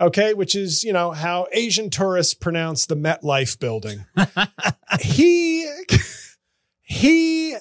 okay, 0.00 0.34
which 0.34 0.54
is, 0.54 0.82
you 0.84 0.92
know, 0.92 1.12
how 1.12 1.46
Asian 1.52 1.88
tourists 1.90 2.34
pronounce 2.34 2.86
the 2.86 2.96
MetLife 2.96 3.58
building. 3.58 4.06
he, 5.00 5.70
he, 6.90 7.54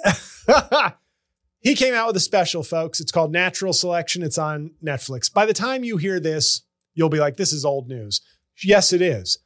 he 1.60 1.76
came 1.76 1.94
out 1.94 2.08
with 2.08 2.16
a 2.16 2.20
special, 2.20 2.64
folks. 2.64 3.00
It's 3.00 3.12
called 3.12 3.32
Natural 3.32 3.74
Selection. 3.74 4.24
It's 4.24 4.40
on 4.40 4.72
Netflix. 4.84 5.32
By 5.32 5.46
the 5.46 5.54
time 5.54 5.84
you 5.84 5.98
hear 5.98 6.20
this, 6.20 6.64
you'll 6.96 7.10
be 7.10 7.20
like, 7.20 7.38
this 7.38 7.54
is 7.54 7.64
old 7.64 7.88
news. 7.88 8.22
Yes, 8.64 8.92
it 8.92 9.04
is. 9.04 9.38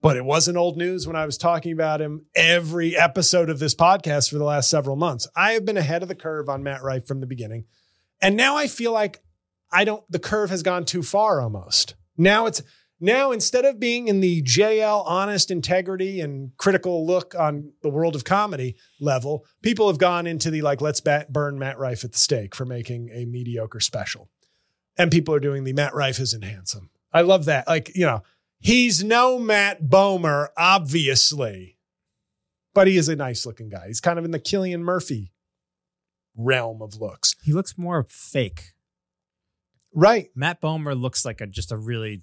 But 0.00 0.16
it 0.16 0.24
wasn't 0.24 0.56
old 0.56 0.78
news 0.78 1.06
when 1.06 1.16
I 1.16 1.26
was 1.26 1.36
talking 1.36 1.72
about 1.72 2.00
him 2.00 2.24
every 2.34 2.96
episode 2.96 3.50
of 3.50 3.58
this 3.58 3.74
podcast 3.74 4.30
for 4.30 4.38
the 4.38 4.44
last 4.44 4.70
several 4.70 4.96
months. 4.96 5.28
I 5.36 5.52
have 5.52 5.66
been 5.66 5.76
ahead 5.76 6.02
of 6.02 6.08
the 6.08 6.14
curve 6.14 6.48
on 6.48 6.62
Matt 6.62 6.82
Rife 6.82 7.06
from 7.06 7.20
the 7.20 7.26
beginning. 7.26 7.66
And 8.22 8.36
now 8.36 8.56
I 8.56 8.68
feel 8.68 8.92
like 8.92 9.22
I 9.70 9.84
don't, 9.84 10.02
the 10.10 10.18
curve 10.18 10.48
has 10.48 10.62
gone 10.62 10.86
too 10.86 11.02
far 11.02 11.42
almost. 11.42 11.94
Now 12.16 12.46
it's, 12.46 12.62
now 13.00 13.30
instead 13.30 13.64
of 13.64 13.78
being 13.78 14.08
in 14.08 14.20
the 14.20 14.42
JL 14.42 15.04
honest 15.06 15.50
integrity 15.50 16.20
and 16.20 16.56
critical 16.56 17.06
look 17.06 17.34
on 17.38 17.72
the 17.82 17.90
world 17.90 18.16
of 18.16 18.24
comedy 18.24 18.76
level, 19.00 19.44
people 19.62 19.88
have 19.88 19.98
gone 19.98 20.26
into 20.26 20.50
the 20.50 20.62
like, 20.62 20.80
let's 20.80 21.00
bat, 21.00 21.32
burn 21.32 21.58
Matt 21.58 21.78
Rife 21.78 22.04
at 22.04 22.12
the 22.12 22.18
stake 22.18 22.54
for 22.54 22.64
making 22.64 23.10
a 23.12 23.24
mediocre 23.26 23.80
special. 23.80 24.30
And 24.96 25.10
people 25.10 25.34
are 25.34 25.40
doing 25.40 25.64
the 25.64 25.74
Matt 25.74 25.94
Rife 25.94 26.18
isn't 26.20 26.44
handsome. 26.44 26.90
I 27.12 27.20
love 27.20 27.44
that. 27.46 27.68
Like, 27.68 27.94
you 27.94 28.06
know, 28.06 28.22
he's 28.58 29.04
no 29.04 29.38
Matt 29.38 29.82
Bomer, 29.82 30.48
obviously, 30.56 31.76
but 32.74 32.86
he 32.86 32.96
is 32.96 33.08
a 33.08 33.16
nice 33.16 33.44
looking 33.44 33.68
guy. 33.68 33.88
He's 33.88 34.00
kind 34.00 34.18
of 34.18 34.24
in 34.24 34.30
the 34.30 34.40
Cillian 34.40 34.80
Murphy 34.80 35.32
realm 36.36 36.82
of 36.82 37.00
looks. 37.00 37.34
he 37.42 37.52
looks 37.52 37.76
more 37.78 38.06
fake. 38.08 38.72
Right. 39.94 40.28
Matt 40.34 40.60
Bomer 40.60 40.98
looks 40.98 41.24
like 41.24 41.40
a 41.40 41.46
just 41.46 41.72
a 41.72 41.76
really 41.76 42.22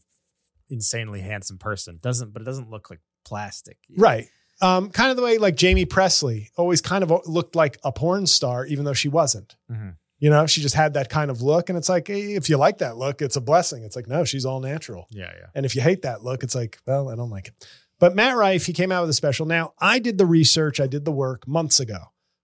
insanely 0.70 1.22
handsome 1.22 1.58
person. 1.58 2.00
Doesn't 2.02 2.34
but 2.34 2.42
it 2.42 2.46
doesn't 2.46 2.70
look 2.70 2.90
like 2.90 3.00
plastic. 3.26 3.78
Right. 3.98 4.28
Um, 4.62 4.90
kind 4.92 5.10
of 5.12 5.18
the 5.18 5.24
way 5.24 5.38
like 5.38 5.60
Jaime 5.60 5.86
Pressly 5.86 6.48
always 6.58 6.82
kind 6.82 7.04
of 7.04 7.12
looked 7.28 7.56
like 7.56 7.78
a 7.84 7.92
porn 7.92 8.28
star, 8.28 8.66
even 8.66 8.86
though 8.86 8.94
she 8.94 9.10
wasn't. 9.10 9.56
Mhm. 9.72 9.96
You 10.20 10.30
know, 10.30 10.46
she 10.46 10.62
just 10.62 10.76
had 10.76 10.94
that 10.94 11.10
kind 11.10 11.30
of 11.30 11.42
look. 11.42 11.68
And 11.70 11.78
it's 11.78 11.90
like, 11.90 12.10
eh, 12.10 12.14
if 12.38 12.50
you 12.50 12.56
like 12.56 12.78
that 12.78 12.96
look, 12.96 13.22
it's 13.22 13.36
a 13.36 13.42
blessing. 13.42 13.84
It's 13.84 13.96
like, 13.96 14.08
no, 14.08 14.24
she's 14.24 14.46
all 14.46 14.62
natural. 14.62 15.08
Yeah, 15.10 15.32
yeah. 15.38 15.48
And 15.54 15.66
if 15.66 15.76
you 15.76 15.82
hate 15.82 16.04
that 16.04 16.24
look, 16.24 16.44
it's 16.44 16.56
like, 16.56 16.78
well, 16.88 17.10
I 17.10 17.16
don't 17.16 17.30
like 17.30 17.50
it. 17.50 17.68
But 18.00 18.16
Matt 18.16 18.38
Rife, 18.38 18.66
he 18.66 18.74
came 18.74 18.92
out 18.92 19.02
with 19.02 19.10
a 19.10 19.14
special. 19.14 19.46
Now, 19.46 19.74
I 19.80 20.00
did 20.00 20.18
the 20.18 20.26
research, 20.26 20.80
I 20.80 20.88
did 20.88 21.04
the 21.04 21.12
work 21.12 21.46
months 21.48 21.80
ago 21.80 21.98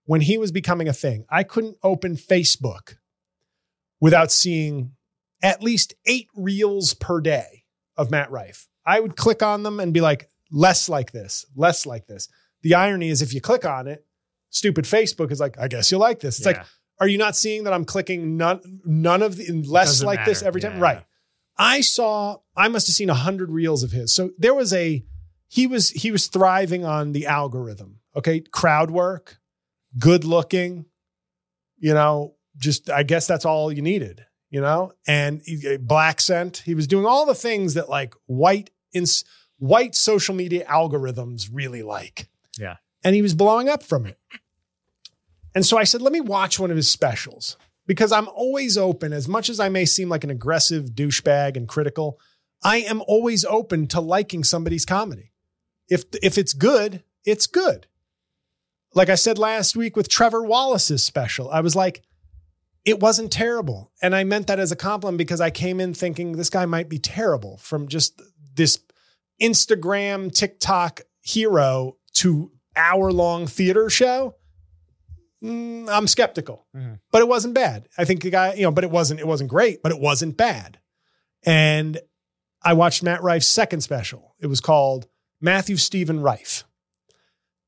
when 0.04 0.20
he 0.20 0.36
was 0.36 0.52
becoming 0.52 0.88
a 0.88 0.92
thing. 0.92 1.24
I 1.30 1.42
couldn't 1.42 1.78
open 1.82 2.16
Facebook 2.16 2.96
without 4.00 4.30
seeing 4.30 4.92
at 5.42 5.62
least 5.62 5.94
eight 6.06 6.28
reels 6.34 6.92
per 6.94 7.20
day 7.20 7.59
of 8.00 8.10
Matt 8.10 8.30
Rife. 8.30 8.66
I 8.86 8.98
would 8.98 9.16
click 9.16 9.42
on 9.42 9.62
them 9.62 9.78
and 9.78 9.92
be 9.92 10.00
like, 10.00 10.30
less 10.50 10.88
like 10.88 11.12
this, 11.12 11.44
less 11.54 11.86
like 11.86 12.06
this. 12.06 12.28
The 12.62 12.74
irony 12.74 13.10
is, 13.10 13.22
if 13.22 13.34
you 13.34 13.40
click 13.40 13.64
on 13.64 13.86
it, 13.86 14.04
stupid 14.48 14.84
Facebook 14.84 15.30
is 15.30 15.40
like, 15.40 15.58
I 15.58 15.68
guess 15.68 15.92
you 15.92 15.98
like 15.98 16.20
this. 16.20 16.38
It's 16.38 16.46
like, 16.46 16.64
are 16.98 17.08
you 17.08 17.18
not 17.18 17.36
seeing 17.36 17.64
that 17.64 17.72
I'm 17.72 17.84
clicking 17.84 18.36
none 18.36 18.80
none 18.84 19.22
of 19.22 19.36
the 19.36 19.62
less 19.62 20.02
like 20.02 20.24
this 20.24 20.40
matter. 20.40 20.48
every 20.48 20.60
time? 20.60 20.74
Yeah. 20.74 20.82
Right. 20.82 21.04
I 21.56 21.80
saw 21.80 22.38
I 22.56 22.68
must 22.68 22.86
have 22.88 22.94
seen 22.94 23.10
a 23.10 23.14
hundred 23.14 23.50
reels 23.50 23.82
of 23.82 23.92
his. 23.92 24.14
So 24.14 24.30
there 24.38 24.54
was 24.54 24.72
a 24.72 25.04
he 25.48 25.66
was 25.66 25.90
he 25.90 26.10
was 26.10 26.26
thriving 26.26 26.84
on 26.84 27.12
the 27.12 27.26
algorithm. 27.26 28.00
Okay. 28.14 28.40
Crowd 28.40 28.90
work, 28.90 29.38
good 29.98 30.24
looking, 30.24 30.84
you 31.78 31.94
know, 31.94 32.34
just 32.56 32.90
I 32.90 33.02
guess 33.02 33.26
that's 33.26 33.46
all 33.46 33.72
you 33.72 33.82
needed, 33.82 34.26
you 34.50 34.60
know, 34.60 34.92
and 35.06 35.42
black 35.80 36.20
scent. 36.20 36.58
He 36.58 36.74
was 36.74 36.86
doing 36.86 37.06
all 37.06 37.24
the 37.24 37.34
things 37.34 37.74
that 37.74 37.88
like 37.88 38.14
white 38.26 38.70
ins 38.92 39.24
white 39.58 39.94
social 39.94 40.34
media 40.34 40.64
algorithms 40.66 41.48
really 41.52 41.82
like. 41.82 42.28
Yeah. 42.58 42.76
And 43.04 43.14
he 43.14 43.22
was 43.22 43.34
blowing 43.34 43.68
up 43.68 43.82
from 43.82 44.06
it. 44.06 44.18
And 45.54 45.64
so 45.64 45.78
I 45.78 45.84
said, 45.84 46.02
let 46.02 46.12
me 46.12 46.20
watch 46.20 46.58
one 46.58 46.70
of 46.70 46.76
his 46.76 46.90
specials 46.90 47.56
because 47.86 48.12
I'm 48.12 48.28
always 48.28 48.78
open, 48.78 49.12
as 49.12 49.28
much 49.28 49.48
as 49.48 49.58
I 49.60 49.68
may 49.68 49.84
seem 49.84 50.08
like 50.08 50.24
an 50.24 50.30
aggressive 50.30 50.90
douchebag 50.90 51.56
and 51.56 51.68
critical, 51.68 52.20
I 52.62 52.78
am 52.78 53.02
always 53.06 53.44
open 53.44 53.86
to 53.88 54.00
liking 54.00 54.44
somebody's 54.44 54.84
comedy. 54.84 55.32
If, 55.88 56.04
if 56.22 56.38
it's 56.38 56.52
good, 56.52 57.02
it's 57.24 57.46
good. 57.46 57.86
Like 58.94 59.08
I 59.08 59.14
said 59.14 59.38
last 59.38 59.76
week 59.76 59.96
with 59.96 60.08
Trevor 60.08 60.42
Wallace's 60.42 61.02
special, 61.02 61.50
I 61.50 61.60
was 61.60 61.74
like, 61.76 62.02
it 62.84 63.00
wasn't 63.00 63.30
terrible. 63.32 63.92
And 64.02 64.14
I 64.14 64.24
meant 64.24 64.46
that 64.46 64.58
as 64.58 64.72
a 64.72 64.76
compliment 64.76 65.18
because 65.18 65.40
I 65.40 65.50
came 65.50 65.80
in 65.80 65.92
thinking 65.94 66.32
this 66.32 66.50
guy 66.50 66.64
might 66.66 66.88
be 66.88 66.98
terrible 66.98 67.58
from 67.58 67.88
just 67.88 68.20
this 68.54 68.78
Instagram, 69.40 70.34
TikTok 70.34 71.02
hero 71.20 71.96
to 72.14 72.50
hour 72.76 73.12
long 73.12 73.46
theater 73.46 73.90
show. 73.90 74.36
Mm, 75.42 75.88
I'm 75.88 76.06
skeptical, 76.06 76.66
Mhm. 76.76 77.00
but 77.10 77.22
it 77.22 77.28
wasn't 77.28 77.54
bad. 77.54 77.88
I 77.96 78.04
think 78.04 78.22
the 78.22 78.30
guy, 78.30 78.54
you 78.54 78.62
know, 78.62 78.70
but 78.70 78.84
it 78.84 78.90
wasn't, 78.90 79.20
it 79.20 79.26
wasn't 79.26 79.48
great, 79.50 79.82
but 79.82 79.92
it 79.92 79.98
wasn't 79.98 80.36
bad. 80.36 80.78
And 81.44 81.98
I 82.62 82.74
watched 82.74 83.02
Matt 83.02 83.22
Rife's 83.22 83.46
second 83.48 83.80
special. 83.80 84.34
It 84.38 84.48
was 84.48 84.60
called 84.60 85.06
Matthew 85.40 85.76
Stephen 85.78 86.20
Rife. 86.20 86.64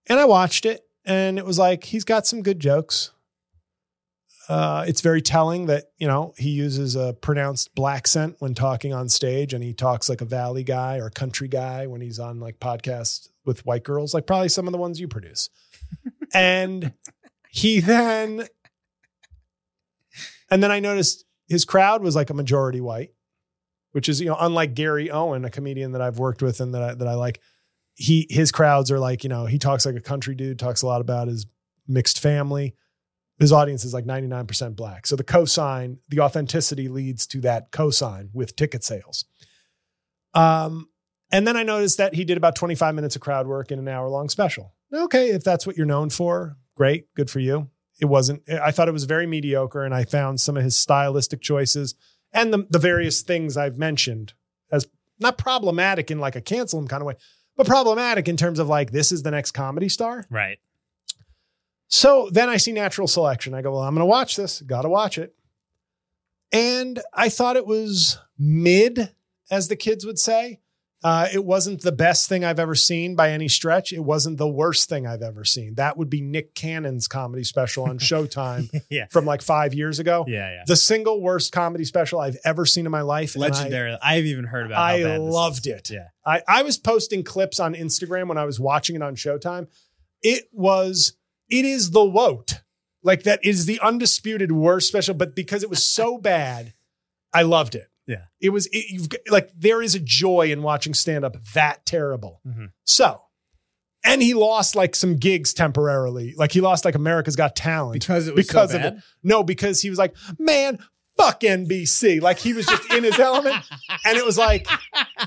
And 0.07 0.21
I 0.21 0.27
watched 0.27 0.67
it 0.67 0.85
and 1.07 1.39
it 1.39 1.47
was 1.47 1.59
like, 1.59 1.85
he's 1.85 2.05
got 2.05 2.27
some 2.27 2.43
good 2.43 2.61
jokes. 2.61 3.13
Uh, 4.49 4.85
it's 4.89 5.01
very 5.01 5.23
telling 5.23 5.67
that, 5.67 5.85
you 5.99 6.07
know, 6.07 6.35
he 6.37 6.51
uses 6.51 6.97
a 6.97 7.15
pronounced 7.15 7.75
black 7.75 8.07
scent 8.07 8.37
when 8.41 8.55
talking 8.55 8.93
on 8.93 9.09
stage 9.09 9.55
and 9.55 9.63
he 9.63 9.73
talks 9.73 10.09
like 10.09 10.21
a 10.21 10.25
valley 10.25 10.65
guy 10.65 10.99
or 10.99 11.11
country 11.11 11.49
guy 11.49 11.87
when 11.87 12.01
he's 12.01 12.19
on 12.19 12.41
like 12.41 12.59
podcasts 12.59 13.29
with 13.45 13.65
white 13.65 13.85
girls, 13.85 14.13
like 14.13 14.27
probably 14.27 14.49
some 14.49 14.67
of 14.67 14.73
the 14.73 14.79
ones 14.79 14.99
you 14.99 15.07
produce. 15.07 15.49
and 16.35 16.93
he 17.51 17.81
then, 17.81 18.49
and 20.51 20.63
then 20.63 20.73
I 20.73 20.81
noticed 20.81 21.25
his 21.49 21.65
crowd 21.65 22.03
was 22.03 22.17
like 22.17 22.31
a 22.31 22.35
majority 22.35 22.81
white, 22.81 23.11
which 23.93 24.09
is, 24.09 24.21
you 24.21 24.27
know, 24.27 24.37
unlike 24.41 24.75
Gary 24.75 25.11
Owen, 25.11 25.45
a 25.45 25.51
comedian 25.51 25.93
that 25.93 26.03
I've 26.03 26.19
worked 26.19 26.43
with 26.43 26.61
and 26.61 26.75
that 26.75 26.83
I, 26.83 26.95
that 26.95 27.09
I 27.09 27.15
like. 27.15 27.41
He, 27.95 28.27
his 28.31 28.51
crowds 28.51 28.91
are 28.91 28.99
like, 28.99 29.23
you 29.23 29.29
know, 29.29 29.47
he 29.47 29.59
talks 29.59 29.87
like 29.87 29.95
a 29.95 30.01
country 30.01 30.35
dude, 30.35 30.59
talks 30.59 30.83
a 30.83 30.87
lot 30.87 31.01
about 31.01 31.29
his 31.29 31.47
mixed 31.87 32.21
family 32.21 32.75
his 33.43 33.53
audience 33.53 33.85
is 33.85 33.93
like 33.93 34.05
99% 34.05 34.77
black. 34.77 35.05
So 35.05 35.17
the 35.17 35.25
cosign, 35.25 35.99
the 36.09 36.21
authenticity 36.21 36.89
leads 36.89 37.27
to 37.27 37.41
that 37.41 37.73
cosign 37.73 38.29
with 38.33 38.55
ticket 38.55 38.85
sales. 38.85 39.25
Um, 40.33 40.89
and 41.33 41.45
then 41.45 41.57
I 41.57 41.65
noticed 41.65 41.99
that 41.99 42.15
he 42.15 42.25
did 42.25 42.37
about 42.37 42.55
25 42.55 42.95
minutes 42.95 43.17
of 43.17 43.23
crowd 43.23 43.49
work 43.49 43.73
in 43.73 43.81
an 43.81 43.89
hour 43.89 44.09
long 44.09 44.29
special. 44.29 44.75
Okay, 44.95 45.31
if 45.31 45.43
that's 45.43 45.67
what 45.67 45.77
you're 45.77 45.87
known 45.87 46.09
for, 46.09 46.57
great, 46.77 47.13
good 47.17 47.31
for 47.31 47.41
you. 47.41 47.69
It 48.01 48.05
wasn't, 48.05 48.43
I 48.49 48.71
thought 48.71 48.87
it 48.87 48.93
was 48.93 49.05
very 49.05 49.27
mediocre, 49.27 49.83
and 49.83 49.93
I 49.93 50.05
found 50.05 50.41
some 50.41 50.57
of 50.57 50.63
his 50.63 50.77
stylistic 50.77 51.41
choices 51.41 51.97
and 52.33 52.53
the, 52.53 52.67
the 52.71 52.79
various 52.79 53.23
things 53.23 53.57
I've 53.57 53.77
mentioned 53.77 54.35
as 54.71 54.87
not 55.19 55.37
problematic 55.37 56.13
in 56.13 56.21
like 56.21 56.37
a 56.37 56.41
cancel 56.41 56.79
him 56.79 56.87
kind 56.87 57.03
of 57.03 57.07
way, 57.07 57.15
but 57.57 57.67
problematic 57.67 58.29
in 58.29 58.37
terms 58.37 58.61
of 58.61 58.69
like, 58.69 58.93
this 58.93 59.11
is 59.11 59.25
the 59.25 59.33
next 59.33 59.51
comedy 59.51 59.89
star. 59.89 60.27
Right. 60.31 60.59
So 61.93 62.31
then 62.33 62.49
I 62.49 62.57
see 62.57 62.73
natural 62.73 63.07
selection. 63.07 63.53
I 63.53 63.61
go, 63.61 63.73
well, 63.73 63.83
I'm 63.83 63.95
going 63.95 64.01
to 64.01 64.07
watch 64.07 64.35
this. 64.35 64.63
Got 64.63 64.83
to 64.83 64.89
watch 64.89 65.19
it. 65.19 65.35
And 66.51 67.01
I 67.13 67.29
thought 67.29 67.57
it 67.57 67.67
was 67.67 68.19
mid, 68.39 69.13
as 69.51 69.69
the 69.69 69.77
kids 69.77 70.07
would 70.07 70.19
say. 70.19 70.61
Uh, 71.05 71.27
it 71.35 71.45
wasn't 71.45 71.83
the 71.83 71.93
best 71.93 72.29
thing 72.31 72.45
I've 72.45 72.61
ever 72.61 72.75
seen 72.77 73.15
by 73.15 73.31
any 73.31 73.49
stretch. 73.49 73.93
It 73.93 74.01
wasn't 74.01 74.39
the 74.39 74.49
worst 74.49 74.89
thing 74.89 75.07
I've 75.07 75.21
ever 75.21 75.45
seen. 75.45 75.75
That 75.75 75.99
would 75.99 76.09
be 76.09 76.23
Nick 76.23 76.55
Cannon's 76.55 77.09
comedy 77.09 77.45
special 77.45 77.85
on 77.85 77.99
Showtime 77.99 78.71
Yeah. 78.89 79.07
from 79.11 79.27
like 79.27 79.43
five 79.43 79.75
years 79.75 79.99
ago. 79.99 80.25
Yeah, 80.29 80.49
yeah. 80.51 80.63
The 80.67 80.77
single 80.77 81.21
worst 81.21 81.53
comedy 81.53 81.85
special 81.85 82.21
I've 82.21 82.39
ever 82.45 82.65
seen 82.65 82.87
in 82.87 82.93
my 82.93 83.03
life. 83.03 83.35
and 83.35 83.45
I- 83.45 83.49
Legendary. 83.49 83.99
I've 84.03 84.25
even 84.25 84.45
heard 84.45 84.67
about. 84.67 84.79
I 84.81 85.17
loved 85.19 85.67
it. 85.67 85.91
Yeah. 85.91 86.07
I, 86.25 86.41
I 86.49 86.63
was 86.63 86.79
posting 86.79 87.23
clips 87.25 87.61
on 87.61 87.75
Instagram 87.75 88.29
when 88.29 88.39
I 88.39 88.45
was 88.47 88.59
watching 88.61 88.97
it 88.97 89.03
on 89.03 89.15
Showtime. 89.17 89.67
It 90.23 90.45
was, 90.53 91.15
it 91.53 91.65
is 91.65 91.93
the 91.93 92.05
woat. 92.05 92.55
Like 93.05 93.23
that 93.25 93.39
is 93.45 93.67
the 93.67 93.79
undisputed 93.81 94.51
worst 94.51 94.89
special, 94.89 95.15
but 95.15 95.37
because 95.37 95.63
it 95.63 95.71
was 95.71 95.87
so 95.87 96.19
bad, 96.33 96.73
I 97.33 97.43
loved 97.43 97.75
it. 97.77 97.87
Yeah. 98.07 98.25
It 98.41 98.51
was, 98.51 98.67
it, 98.73 98.87
you've 98.91 99.09
like, 99.31 99.51
there 99.57 99.81
is 99.81 99.95
a 99.95 100.01
joy 100.01 100.51
in 100.51 100.63
watching 100.63 100.93
stand 100.95 101.25
up 101.25 101.37
that 101.55 101.87
terrible. 101.87 102.41
Mhm. 102.47 102.71
So, 102.85 103.21
and 104.05 104.21
he 104.21 104.35
lost 104.35 104.75
like 104.75 104.97
some 104.97 105.17
gigs 105.17 105.55
temporarily. 105.55 106.35
Like 106.37 106.51
he 106.51 106.61
lost 106.61 106.85
like 106.85 106.97
America's 106.97 107.37
Got 107.37 107.55
Talent 107.55 108.01
Because 108.01 108.27
it 108.27 108.35
was 108.35 108.45
because 108.47 108.71
so 108.71 108.77
of 108.79 108.83
bad. 108.83 108.93
it. 108.95 109.03
No, 109.23 109.45
because 109.45 109.81
he 109.81 109.89
was 109.91 109.99
like, 110.01 110.17
man, 110.39 110.81
fuck 111.17 111.41
NBC. 111.43 112.21
Like 112.21 112.39
he 112.41 112.53
was 112.53 112.67
just 112.67 112.93
in 112.93 113.05
his 113.05 113.19
element. 113.21 113.65
And 114.05 114.19
it 114.19 114.25
was 114.27 114.37
like, 114.37 114.67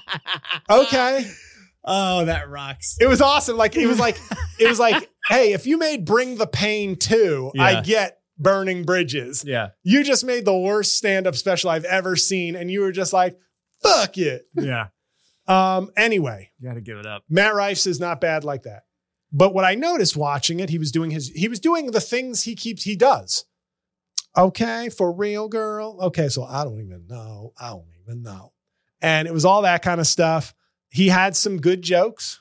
okay. 0.70 1.26
Oh, 1.86 2.26
that 2.26 2.50
rocks. 2.50 2.98
It 3.00 3.08
was 3.08 3.22
awesome. 3.22 3.58
Like 3.58 3.76
it 3.78 3.88
was 3.88 4.00
like, 4.00 4.18
it 4.60 4.68
was 4.68 4.80
like, 4.80 5.10
hey, 5.28 5.54
if 5.54 5.66
you 5.66 5.78
made 5.78 6.06
Bring 6.06 6.36
the 6.38 6.48
Pain 6.48 6.96
2, 6.98 7.54
I 7.60 7.82
get 7.82 8.20
Burning 8.38 8.84
Bridges. 8.84 9.44
Yeah. 9.46 9.70
You 9.84 10.04
just 10.04 10.26
made 10.26 10.46
the 10.46 10.58
worst 10.58 10.98
stand-up 10.98 11.36
special 11.36 11.70
I've 11.70 11.86
ever 11.86 12.16
seen. 12.16 12.56
And 12.56 12.70
you 12.70 12.82
were 12.82 12.92
just 12.92 13.14
like, 13.14 13.38
fuck 13.82 14.18
it. 14.18 14.44
Yeah. 14.56 14.88
Um, 15.48 15.92
anyway, 15.96 16.50
You 16.60 16.68
got 16.70 16.74
to 16.74 16.82
give 16.82 16.98
it 16.98 17.06
up. 17.06 17.22
Matt 17.30 17.54
Rife's 17.54 17.86
is 17.86 18.00
not 18.00 18.20
bad 18.20 18.44
like 18.44 18.64
that. 18.64 18.86
But 19.32 19.54
what 19.54 19.64
I 19.64 19.76
noticed 19.76 20.18
watching 20.18 20.60
it, 20.60 20.72
he 20.72 20.80
was 20.80 20.92
doing 20.92 21.12
his, 21.12 21.28
he 21.30 21.48
was 21.48 21.60
doing 21.60 21.92
the 21.92 22.02
things 22.02 22.42
he 22.42 22.56
keeps, 22.56 22.82
he 22.82 22.96
does. 22.96 23.46
Okay, 24.36 24.90
for 24.90 25.12
real, 25.12 25.48
girl. 25.48 26.00
Okay, 26.02 26.30
so 26.30 26.44
I 26.46 26.64
don't 26.64 26.80
even 26.80 27.06
know. 27.08 27.54
I 27.60 27.70
don't 27.70 27.86
even 28.04 28.24
know. 28.24 28.54
And 29.02 29.28
it 29.28 29.36
was 29.36 29.46
all 29.46 29.62
that 29.62 29.84
kind 29.84 30.02
of 30.02 30.08
stuff. 30.08 30.56
He 30.90 31.10
had 31.10 31.36
some 31.36 31.58
good 31.62 31.84
jokes. 31.84 32.40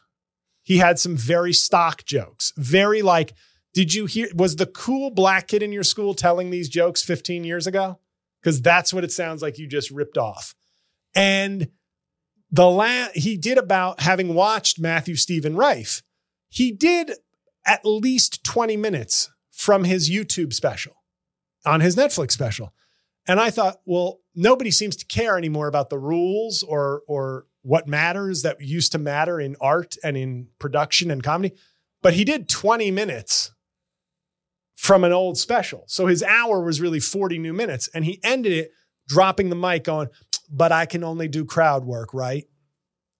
He 0.65 0.79
had 0.79 0.99
some 0.99 1.17
very 1.17 1.53
stock 1.53 2.05
jokes. 2.05 2.53
Very 2.57 3.03
like, 3.03 3.35
did 3.75 3.95
you 3.95 4.07
hear? 4.07 4.29
Was 4.35 4.57
the 4.57 4.67
cool 4.67 5.11
black 5.11 5.47
kid 5.49 5.63
in 5.63 5.73
your 5.73 5.85
school 5.85 6.15
telling 6.15 6.51
these 6.51 6.69
jokes 6.69 7.03
15 7.03 7.45
years 7.45 7.67
ago? 7.67 8.01
Because 8.41 8.61
that's 8.61 8.93
what 8.93 9.05
it 9.05 9.13
sounds 9.13 9.43
like 9.43 9.59
you 9.59 9.69
just 9.69 9.91
ripped 9.91 10.19
off. 10.19 10.55
And 11.15 11.69
the 12.51 12.69
la- 12.69 13.09
he 13.15 13.37
did 13.37 13.59
about 13.59 14.01
having 14.01 14.35
watched 14.35 14.81
Matthew 14.81 15.17
Stephen 15.17 15.55
Rife. 15.55 16.03
He 16.49 16.73
did 16.73 17.13
at 17.67 17.85
least 17.85 18.45
20 18.45 18.77
minutes 18.77 19.31
from 19.51 19.85
his 19.85 20.11
YouTube 20.11 20.53
special 20.53 20.97
on 21.67 21.81
his 21.81 21.97
Netflix 21.97 22.33
special. 22.33 22.73
And 23.27 23.41
I 23.41 23.51
thought, 23.51 23.81
well, 23.87 24.21
nobody 24.35 24.71
seems 24.71 24.97
to 24.97 25.07
care 25.07 25.39
anymore 25.39 25.67
about 25.67 25.91
the 25.91 25.99
rules 25.99 26.63
or 26.63 27.03
or 27.09 27.47
what 27.65 27.89
matters 27.89 28.43
that 28.43 28.61
used 28.61 28.93
to 28.93 28.99
matter 28.99 29.41
in 29.41 29.57
art 29.61 29.97
and 30.05 30.17
in 30.17 30.49
production 30.59 31.11
and 31.11 31.23
comedy. 31.23 31.55
But 32.03 32.15
he 32.15 32.25
did 32.25 32.49
20 32.49 32.91
minutes 32.91 33.53
from 34.77 35.03
an 35.03 35.13
old 35.13 35.39
special. 35.39 35.85
So 35.87 36.07
his 36.07 36.23
hour 36.23 36.63
was 36.63 36.81
really 36.81 37.01
40 37.01 37.39
new 37.39 37.53
minutes. 37.53 37.89
And 37.95 38.05
he 38.05 38.21
ended 38.23 38.53
it 38.53 38.71
dropping 39.09 39.49
the 39.49 39.57
mic 39.57 39.85
going, 39.85 40.09
but 40.51 40.73
I 40.73 40.87
can 40.87 41.03
only 41.03 41.27
do 41.27 41.45
crowd 41.45 41.85
work, 41.85 42.15
right? 42.15 42.45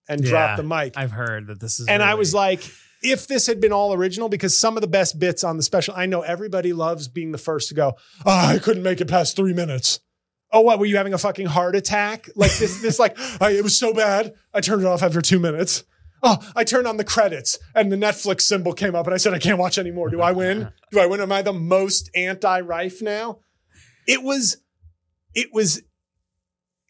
and 0.07 0.23
Yeah, 0.23 0.29
drop 0.29 0.57
the 0.57 0.63
mic. 0.63 0.93
I've 0.97 1.11
heard 1.11 1.47
that 1.47 1.59
this 1.59 1.79
is. 1.79 1.87
and 1.87 2.03
I 2.03 2.15
was 2.15 2.33
like, 2.33 2.63
if 3.01 3.27
this 3.27 3.47
had 3.47 3.59
been 3.59 3.71
all 3.71 3.93
original, 3.93 4.29
because 4.29 4.57
some 4.57 4.77
of 4.77 4.81
the 4.81 4.87
best 4.87 5.19
bits 5.19 5.43
on 5.43 5.57
the 5.57 5.63
special, 5.63 5.93
I 5.95 6.05
know 6.05 6.21
everybody 6.21 6.73
loves 6.73 7.07
being 7.07 7.31
the 7.31 7.37
first 7.37 7.69
to 7.69 7.75
go, 7.75 7.93
oh, 8.25 8.47
I 8.47 8.59
couldn't 8.59 8.83
make 8.83 9.01
it 9.01 9.07
past 9.07 9.35
three 9.35 9.53
minutes. 9.53 9.99
Oh, 10.55 10.61
what? 10.61 10.79
Were 10.79 10.85
you 10.85 10.95
having 10.95 11.13
a 11.13 11.17
fucking 11.17 11.47
heart 11.47 11.75
attack? 11.75 12.29
Like 12.33 12.55
this, 12.57 12.81
this, 12.81 12.97
like, 12.97 13.17
I, 13.41 13.51
it 13.51 13.61
was 13.61 13.77
so 13.77 13.93
bad. 13.93 14.33
I 14.53 14.61
turned 14.61 14.83
it 14.83 14.87
off 14.87 15.03
after 15.03 15.21
two 15.21 15.37
minutes. 15.37 15.83
Oh, 16.23 16.37
I 16.55 16.63
turned 16.63 16.87
on 16.87 16.95
the 16.95 17.03
credits 17.03 17.59
and 17.75 17.91
the 17.91 17.97
Netflix 17.97 18.43
symbol 18.43 18.71
came 18.71 18.95
up 18.95 19.05
and 19.05 19.13
I 19.13 19.17
said, 19.17 19.33
I 19.33 19.37
can't 19.37 19.59
watch 19.59 19.77
anymore. 19.77 20.09
Do 20.09 20.21
I 20.21 20.31
win? 20.31 20.71
Do 20.91 21.01
I 21.01 21.07
win? 21.07 21.19
Am 21.19 21.31
I 21.31 21.41
the 21.41 21.51
most 21.51 22.09
anti 22.15 22.61
Rife 22.61 23.01
now? 23.01 23.39
It 24.07 24.23
was, 24.23 24.57
it 25.33 25.49
was 25.51 25.81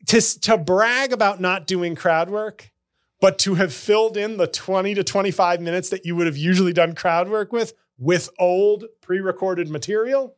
to, 0.09 0.21
to 0.41 0.59
brag 0.59 1.11
about 1.11 1.41
not 1.41 1.65
doing 1.65 1.95
crowd 1.95 2.29
work 2.29 2.71
but 3.21 3.39
to 3.39 3.55
have 3.55 3.73
filled 3.73 4.17
in 4.17 4.37
the 4.37 4.45
20 4.45 4.93
to 4.93 5.03
25 5.03 5.59
minutes 5.59 5.89
that 5.89 6.05
you 6.05 6.15
would 6.15 6.27
have 6.27 6.37
usually 6.37 6.73
done 6.73 6.93
crowd 6.93 7.27
work 7.29 7.51
with 7.51 7.73
with 7.97 8.29
old 8.37 8.85
pre-recorded 9.01 9.69
material 9.69 10.35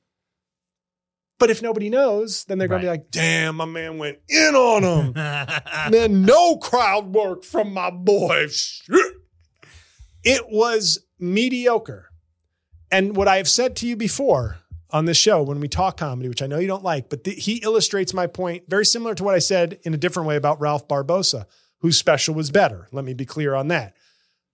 but 1.40 1.50
if 1.50 1.62
nobody 1.62 1.90
knows 1.90 2.46
then 2.46 2.58
they're 2.58 2.68
going 2.68 2.82
to 2.82 2.86
be 2.86 2.90
like 2.90 3.10
damn 3.12 3.56
my 3.58 3.66
man 3.66 3.98
went 3.98 4.18
in 4.30 4.56
on 4.56 4.84
him 4.84 5.14
man 5.92 6.24
no 6.26 6.58
crowd 6.58 7.14
work 7.14 7.44
from 7.44 7.74
my 7.74 7.90
boy. 7.90 8.48
Shit. 8.50 9.14
it 10.24 10.44
was 10.50 11.00
mediocre. 11.20 12.10
And 12.92 13.16
what 13.16 13.28
i 13.28 13.38
have 13.38 13.48
said 13.50 13.76
to 13.78 13.88
you 13.88 13.96
before 13.96 14.58
on 14.92 15.06
this 15.06 15.18
show 15.18 15.42
when 15.42 15.60
we 15.60 15.68
talk 15.68 15.98
comedy 15.98 16.30
which 16.30 16.42
i 16.42 16.48
know 16.48 16.60
you 16.60 16.68
don't 16.68 16.84
like 16.84 17.10
but 17.10 17.24
th- 17.26 17.44
he 17.44 17.58
illustrates 17.58 18.14
my 18.14 18.26
point 18.28 18.64
very 18.70 18.86
similar 18.86 19.14
to 19.16 19.24
what 19.24 19.36
i 19.36 19.40
said 19.40 19.78
in 19.84 19.94
a 19.94 19.98
different 19.98 20.28
way 20.30 20.38
about 20.38 20.62
ralph 20.62 20.88
barbosa 20.88 21.46
whose 21.82 21.96
special 21.98 22.34
was 22.34 22.50
better. 22.50 22.88
Let 22.92 23.06
me 23.06 23.14
be 23.14 23.24
clear 23.26 23.54
on 23.54 23.68
that. 23.68 23.96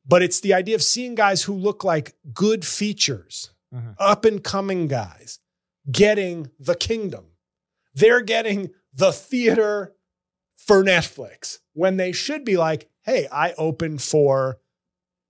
But 0.05 0.22
it's 0.23 0.41
the 0.41 0.53
idea 0.53 0.76
of 0.76 0.84
seeing 0.84 1.15
guys 1.15 1.43
who 1.43 1.53
look 1.53 1.81
like 1.85 2.15
good 2.34 2.65
features 2.65 3.51
Mhm. 3.73 3.95
up 3.97 4.26
and 4.26 4.43
coming 4.43 4.88
guys 4.89 5.39
getting 5.91 6.49
the 6.60 6.76
kingdom 6.76 7.26
they're 7.93 8.22
getting 8.22 8.72
the 8.93 9.11
theater 9.11 9.93
for 10.55 10.84
Netflix 10.84 11.60
when 11.73 11.97
they 11.97 12.11
should 12.11 12.45
be 12.45 12.57
like, 12.57 12.89
hey, 13.03 13.27
I 13.31 13.53
opened 13.53 14.01
for 14.01 14.60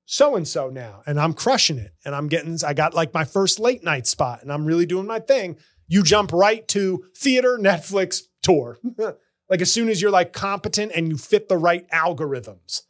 so 0.05 0.35
and 0.35 0.47
so 0.47 0.69
now 0.69 1.01
and 1.05 1.19
I'm 1.19 1.33
crushing 1.33 1.77
it 1.77 1.93
and 2.05 2.13
I'm 2.13 2.27
getting, 2.27 2.57
I 2.65 2.73
got 2.73 2.93
like 2.93 3.13
my 3.13 3.25
first 3.25 3.59
late 3.59 3.83
night 3.83 4.05
spot 4.05 4.41
and 4.41 4.51
I'm 4.51 4.65
really 4.65 4.85
doing 4.85 5.07
my 5.07 5.19
thing. 5.19 5.57
You 5.87 6.03
jump 6.03 6.31
right 6.31 6.67
to 6.69 7.05
theater, 7.17 7.57
Netflix, 7.59 8.23
tour. 8.41 8.77
like 9.49 9.61
as 9.61 9.71
soon 9.71 9.89
as 9.89 10.01
you're 10.01 10.11
like 10.11 10.33
competent 10.33 10.91
and 10.93 11.07
you 11.07 11.17
fit 11.17 11.49
the 11.49 11.57
right 11.57 11.89
algorithms. 11.89 12.81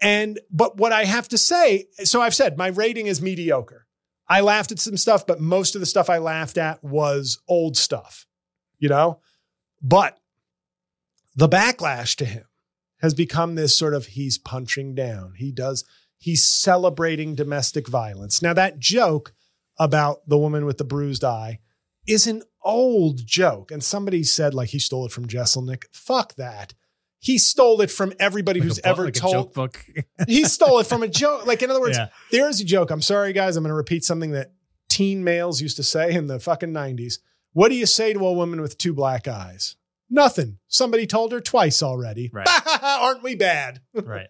And, 0.00 0.38
but 0.50 0.76
what 0.76 0.92
I 0.92 1.04
have 1.04 1.28
to 1.28 1.38
say, 1.38 1.86
so 2.04 2.20
I've 2.20 2.34
said 2.34 2.56
my 2.56 2.68
rating 2.68 3.06
is 3.06 3.20
mediocre. 3.20 3.86
I 4.28 4.40
laughed 4.40 4.72
at 4.72 4.78
some 4.78 4.96
stuff, 4.96 5.26
but 5.26 5.40
most 5.40 5.74
of 5.74 5.80
the 5.80 5.86
stuff 5.86 6.10
I 6.10 6.18
laughed 6.18 6.58
at 6.58 6.82
was 6.84 7.40
old 7.48 7.76
stuff, 7.76 8.26
you 8.78 8.88
know? 8.88 9.20
But 9.80 10.18
the 11.34 11.48
backlash 11.48 12.16
to 12.16 12.24
him 12.24 12.44
has 13.00 13.14
become 13.14 13.54
this 13.54 13.76
sort 13.76 13.94
of 13.94 14.06
he's 14.06 14.38
punching 14.38 14.94
down. 14.94 15.34
He 15.36 15.52
does, 15.52 15.84
he's 16.18 16.44
celebrating 16.44 17.34
domestic 17.34 17.88
violence. 17.88 18.42
Now, 18.42 18.52
that 18.54 18.78
joke 18.78 19.32
about 19.78 20.28
the 20.28 20.38
woman 20.38 20.66
with 20.66 20.78
the 20.78 20.84
bruised 20.84 21.24
eye 21.24 21.60
is 22.06 22.26
an 22.26 22.42
old 22.62 23.24
joke. 23.24 23.70
And 23.70 23.82
somebody 23.82 24.24
said, 24.24 24.52
like, 24.52 24.70
he 24.70 24.78
stole 24.78 25.06
it 25.06 25.12
from 25.12 25.28
Jeselnik. 25.28 25.84
Fuck 25.92 26.34
that. 26.34 26.74
He 27.20 27.38
stole 27.38 27.80
it 27.80 27.90
from 27.90 28.12
everybody 28.20 28.60
Like 28.60 28.68
who's 28.68 28.80
ever 28.84 29.06
like 29.06 29.16
a 29.16 29.20
told. 29.20 29.32
joke 29.34 29.54
book. 29.54 29.84
he 30.28 30.44
stole 30.44 30.78
it 30.78 30.86
from 30.86 31.02
a 31.02 31.08
joke. 31.22 31.46
Like, 31.46 31.62
in 31.62 31.70
other 31.70 31.80
words, 31.80 31.98
Yeah. 31.98 32.08
there's 32.30 32.60
a 32.60 32.64
joke. 32.64 32.90
I'm 32.90 33.02
sorry, 33.02 33.32
guys. 33.32 33.56
I'm 33.56 33.64
going 33.64 33.70
to 33.70 33.74
repeat 33.74 34.04
something 34.04 34.30
that 34.32 34.52
teen 34.88 35.24
males 35.24 35.60
used 35.60 35.76
to 35.78 35.82
say 35.82 36.12
in 36.14 36.26
the 36.28 36.38
fucking 36.38 36.72
90s. 36.72 37.14
What 37.52 37.70
do 37.70 37.74
you 37.74 37.86
say 37.86 38.12
to 38.12 38.24
a 38.26 38.32
woman 38.32 38.60
with 38.60 38.78
two 38.78 38.92
black 38.94 39.26
eyes? 39.26 39.74
Nothing. 40.08 40.58
Somebody 40.68 41.06
told 41.06 41.32
her 41.32 41.40
twice 41.40 41.82
already. 41.82 42.30
Right. 42.32 42.46
Aren't 42.82 43.22
we 43.22 43.34
bad? 43.34 43.80
right. 43.94 44.28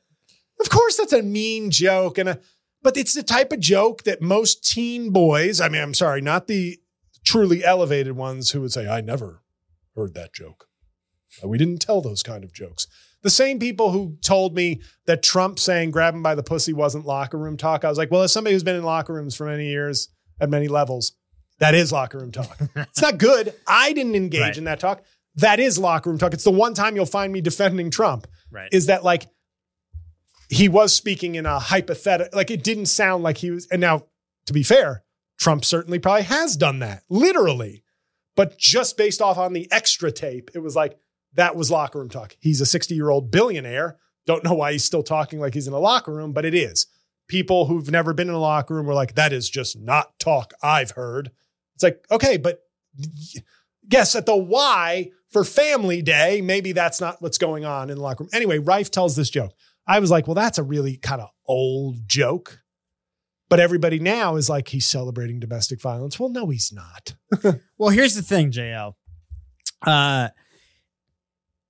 Of 0.60 0.70
course, 0.70 0.96
that's 0.96 1.12
a 1.12 1.22
mean 1.22 1.70
joke, 1.70 2.18
and 2.18 2.28
a, 2.30 2.40
but 2.82 2.96
it's 2.96 3.14
the 3.14 3.22
type 3.22 3.52
of 3.52 3.60
joke 3.60 4.02
that 4.04 4.20
most 4.20 4.64
teen 4.68 5.10
boys. 5.10 5.60
I 5.60 5.68
mean, 5.68 5.80
I'm 5.82 5.94
sorry, 5.94 6.20
not 6.20 6.48
the 6.48 6.80
truly 7.24 7.64
elevated 7.64 8.16
ones 8.16 8.50
who 8.50 8.62
would 8.62 8.72
say, 8.72 8.88
"I 8.88 9.00
never 9.00 9.42
heard 9.94 10.14
that 10.14 10.32
joke." 10.32 10.67
We 11.44 11.58
didn't 11.58 11.78
tell 11.80 12.00
those 12.00 12.22
kind 12.22 12.44
of 12.44 12.52
jokes. 12.52 12.86
The 13.22 13.30
same 13.30 13.58
people 13.58 13.90
who 13.90 14.16
told 14.22 14.54
me 14.54 14.80
that 15.06 15.22
Trump 15.22 15.58
saying 15.58 15.90
"grab 15.90 16.14
him 16.14 16.22
by 16.22 16.34
the 16.34 16.42
pussy" 16.42 16.72
wasn't 16.72 17.04
locker 17.06 17.36
room 17.38 17.56
talk. 17.56 17.84
I 17.84 17.88
was 17.88 17.98
like, 17.98 18.10
well, 18.10 18.22
as 18.22 18.32
somebody 18.32 18.54
who's 18.54 18.62
been 18.62 18.76
in 18.76 18.84
locker 18.84 19.12
rooms 19.12 19.34
for 19.34 19.44
many 19.46 19.66
years 19.68 20.08
at 20.40 20.48
many 20.50 20.68
levels, 20.68 21.12
that 21.58 21.74
is 21.74 21.90
locker 21.92 22.18
room 22.18 22.30
talk. 22.32 22.56
it's 22.76 23.02
not 23.02 23.18
good. 23.18 23.54
I 23.66 23.92
didn't 23.92 24.14
engage 24.14 24.40
Right. 24.40 24.58
in 24.58 24.64
that 24.64 24.78
talk. 24.80 25.02
That 25.34 25.58
is 25.60 25.78
locker 25.78 26.10
room 26.10 26.18
talk. 26.18 26.32
It's 26.32 26.44
the 26.44 26.50
one 26.50 26.74
time 26.74 26.94
you'll 26.96 27.06
find 27.06 27.32
me 27.32 27.40
defending 27.40 27.90
Trump 27.90 28.26
Right. 28.52 28.68
is 28.72 28.86
that 28.86 29.02
like 29.04 29.26
he 30.48 30.68
was 30.68 30.94
speaking 30.94 31.34
in 31.34 31.44
a 31.46 31.58
hypothetical, 31.58 32.36
like 32.36 32.50
it 32.50 32.62
didn't 32.64 32.86
sound 32.86 33.22
like 33.22 33.38
he 33.38 33.50
was. 33.50 33.66
And 33.70 33.80
now, 33.80 34.06
to 34.46 34.52
be 34.52 34.62
fair, 34.62 35.02
Trump 35.38 35.64
certainly 35.64 35.98
probably 35.98 36.22
has 36.22 36.56
done 36.56 36.78
that, 36.78 37.02
literally. 37.10 37.82
But 38.34 38.56
just 38.56 38.96
based 38.96 39.20
off 39.20 39.36
on 39.36 39.52
the 39.52 39.68
extra 39.72 40.10
tape, 40.12 40.50
it 40.54 40.60
was 40.60 40.74
like 40.76 40.96
that 41.38 41.54
was 41.54 41.70
locker 41.70 42.00
room 42.00 42.08
talk. 42.08 42.36
He's 42.40 42.60
a 42.60 42.66
60 42.66 42.94
year 42.94 43.10
old 43.10 43.30
billionaire. 43.30 43.96
Don't 44.26 44.44
know 44.44 44.54
why 44.54 44.72
he's 44.72 44.84
still 44.84 45.04
talking 45.04 45.38
like 45.38 45.54
he's 45.54 45.68
in 45.68 45.72
a 45.72 45.78
locker 45.78 46.12
room, 46.12 46.32
but 46.32 46.44
it 46.44 46.54
is. 46.54 46.86
People 47.28 47.66
who've 47.66 47.90
never 47.90 48.12
been 48.12 48.28
in 48.28 48.34
a 48.34 48.40
locker 48.40 48.74
room 48.74 48.86
were 48.86 48.94
like, 48.94 49.14
that 49.14 49.32
is 49.32 49.48
just 49.48 49.78
not 49.78 50.18
talk 50.18 50.52
I've 50.62 50.90
heard. 50.92 51.30
It's 51.76 51.84
like, 51.84 52.04
okay, 52.10 52.38
but 52.38 52.62
guess 53.88 54.16
at 54.16 54.26
the 54.26 54.36
why 54.36 55.10
for 55.30 55.44
Family 55.44 56.02
Day, 56.02 56.40
maybe 56.40 56.72
that's 56.72 57.00
not 57.00 57.22
what's 57.22 57.38
going 57.38 57.64
on 57.64 57.88
in 57.88 57.96
the 57.96 58.02
locker 58.02 58.24
room. 58.24 58.30
Anyway, 58.32 58.58
Rife 58.58 58.90
tells 58.90 59.14
this 59.14 59.30
joke. 59.30 59.52
I 59.86 60.00
was 60.00 60.10
like, 60.10 60.26
well, 60.26 60.34
that's 60.34 60.58
a 60.58 60.64
really 60.64 60.96
kind 60.96 61.22
of 61.22 61.28
old 61.46 62.08
joke. 62.08 62.60
But 63.48 63.60
everybody 63.60 64.00
now 64.00 64.34
is 64.34 64.50
like, 64.50 64.68
he's 64.68 64.86
celebrating 64.86 65.38
domestic 65.38 65.80
violence. 65.80 66.18
Well, 66.18 66.28
no, 66.30 66.48
he's 66.48 66.72
not. 66.72 67.14
Well, 67.78 67.90
here's 67.90 68.16
the 68.16 68.22
thing, 68.22 68.50
JL. 68.50 68.94
Uh, 69.86 70.30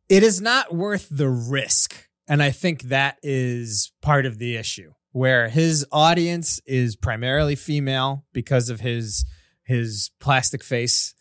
it 0.09 0.23
is 0.23 0.41
not 0.41 0.75
worth 0.75 1.09
the 1.11 1.29
risk. 1.29 2.09
And 2.27 2.43
I 2.43 2.51
think 2.51 2.83
that 2.85 3.19
is 3.23 3.93
part 4.03 4.27
of 4.27 4.39
the 4.39 4.57
issue 4.57 4.93
where 5.13 5.49
his 5.49 5.87
audience 5.91 6.61
is 6.67 6.95
primarily 6.95 7.57
female 7.57 8.25
because 8.33 8.69
of 8.69 8.81
his 8.81 9.25
his 9.65 10.11
plastic 10.21 10.63
face. 10.63 11.15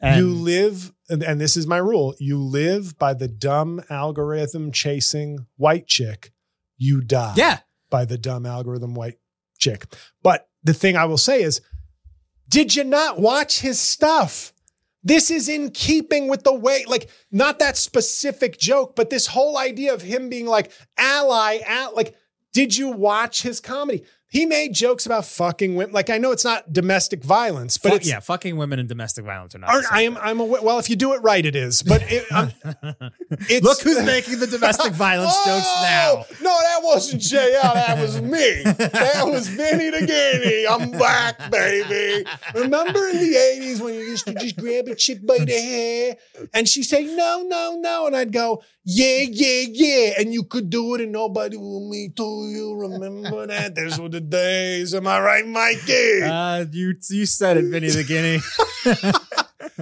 And 0.00 0.18
you 0.18 0.32
live, 0.32 0.92
and, 1.08 1.40
this 1.40 1.56
is 1.56 1.68
my 1.68 1.76
rule 1.76 2.14
you 2.18 2.36
live 2.36 2.98
by 2.98 3.14
the 3.14 3.28
dumb 3.28 3.80
algorithm 3.88 4.72
chasing 4.72 5.46
white 5.56 5.86
chick, 5.86 6.32
you 6.76 7.00
die. 7.00 7.34
yeah, 7.36 7.60
by 7.88 8.04
the 8.04 8.18
dumb 8.18 8.44
algorithm 8.44 8.96
white 8.96 9.18
chick. 9.60 9.86
But 10.20 10.48
the 10.64 10.74
thing 10.74 10.96
I 10.96 11.04
will 11.04 11.18
say 11.18 11.42
is, 11.42 11.60
did 12.48 12.74
you 12.74 12.82
not 12.82 13.20
watch 13.20 13.60
his 13.60 13.78
stuff? 13.78 14.52
This 15.04 15.30
is 15.30 15.48
in 15.48 15.70
keeping 15.70 16.28
with 16.28 16.44
the 16.44 16.54
way, 16.54 16.84
like, 16.86 17.10
not 17.30 17.58
that 17.58 17.76
specific 17.76 18.58
joke, 18.58 18.94
but 18.94 19.10
this 19.10 19.26
whole 19.26 19.58
idea 19.58 19.92
of 19.92 20.02
him 20.02 20.28
being 20.28 20.46
like 20.46 20.70
ally, 20.96 21.58
at, 21.66 21.94
like, 21.94 22.14
did 22.52 22.76
you 22.76 22.90
watch 22.90 23.42
his 23.42 23.60
comedy? 23.60 24.04
He 24.32 24.46
made 24.46 24.72
jokes 24.72 25.04
about 25.04 25.26
fucking 25.26 25.74
women. 25.74 25.92
Like, 25.92 26.08
I 26.08 26.16
know 26.16 26.32
it's 26.32 26.42
not 26.44 26.72
domestic 26.72 27.22
violence, 27.22 27.76
but 27.76 27.90
Fu- 27.90 27.96
it's 27.96 28.08
yeah, 28.08 28.18
fucking 28.18 28.56
women 28.56 28.78
and 28.78 28.88
domestic 28.88 29.26
violence 29.26 29.54
are 29.54 29.58
not. 29.58 29.68
aren't- 29.68 29.92
I 29.92 30.02
am. 30.02 30.16
I'm 30.16 30.40
aware. 30.40 30.62
Well, 30.62 30.78
if 30.78 30.88
you 30.88 30.96
do 30.96 31.12
it 31.12 31.18
right, 31.18 31.44
it 31.44 31.54
is. 31.54 31.82
But 31.82 32.00
it, 32.10 32.24
it's 33.50 33.62
Look 33.62 33.82
who's 33.82 34.02
making 34.06 34.38
the 34.38 34.46
domestic 34.46 34.94
violence 34.94 35.34
oh, 35.34 35.44
jokes 35.44 35.82
now. 35.82 36.24
Oh, 36.30 36.42
No, 36.42 36.58
that 36.62 36.80
wasn't 36.82 37.20
JL. 37.20 37.74
That 37.74 37.98
was 38.00 38.20
me. 38.22 38.62
That 38.62 39.24
was 39.26 39.48
Vinny 39.48 39.90
the 39.90 40.06
Guinea. 40.06 40.66
I'm 40.66 40.92
back, 40.98 41.50
baby. 41.50 42.24
Remember 42.54 43.06
in 43.08 43.18
the 43.18 43.34
80s 43.34 43.82
when 43.82 43.92
you 43.92 44.00
used 44.00 44.24
to 44.28 44.32
just 44.32 44.56
grab 44.56 44.88
a 44.88 44.94
chick 44.94 45.26
by 45.26 45.44
the 45.44 45.52
hair 45.52 46.16
and 46.54 46.66
she'd 46.66 46.84
say, 46.84 47.04
no, 47.04 47.44
no, 47.46 47.76
no. 47.78 48.06
And 48.06 48.16
I'd 48.16 48.32
go, 48.32 48.62
yeah, 48.84 49.26
yeah, 49.28 49.66
yeah. 49.70 50.12
And 50.18 50.32
you 50.32 50.42
could 50.44 50.70
do 50.70 50.94
it 50.94 51.02
and 51.02 51.12
nobody 51.12 51.58
will 51.58 51.86
me 51.90 52.08
to 52.16 52.48
you. 52.48 52.74
Remember 52.74 53.46
that? 53.46 53.74
Those 53.74 54.00
were 54.00 54.08
the 54.08 54.21
days. 54.30 54.94
Am 54.94 55.06
I 55.06 55.20
right, 55.20 55.46
Mikey? 55.46 56.20
Uh, 56.32 56.64
you 56.70 56.94
you 57.10 57.26
said 57.26 57.56
it, 57.56 57.64
Vinny 57.66 57.88
the 57.88 58.04
Guinea. 58.04 58.40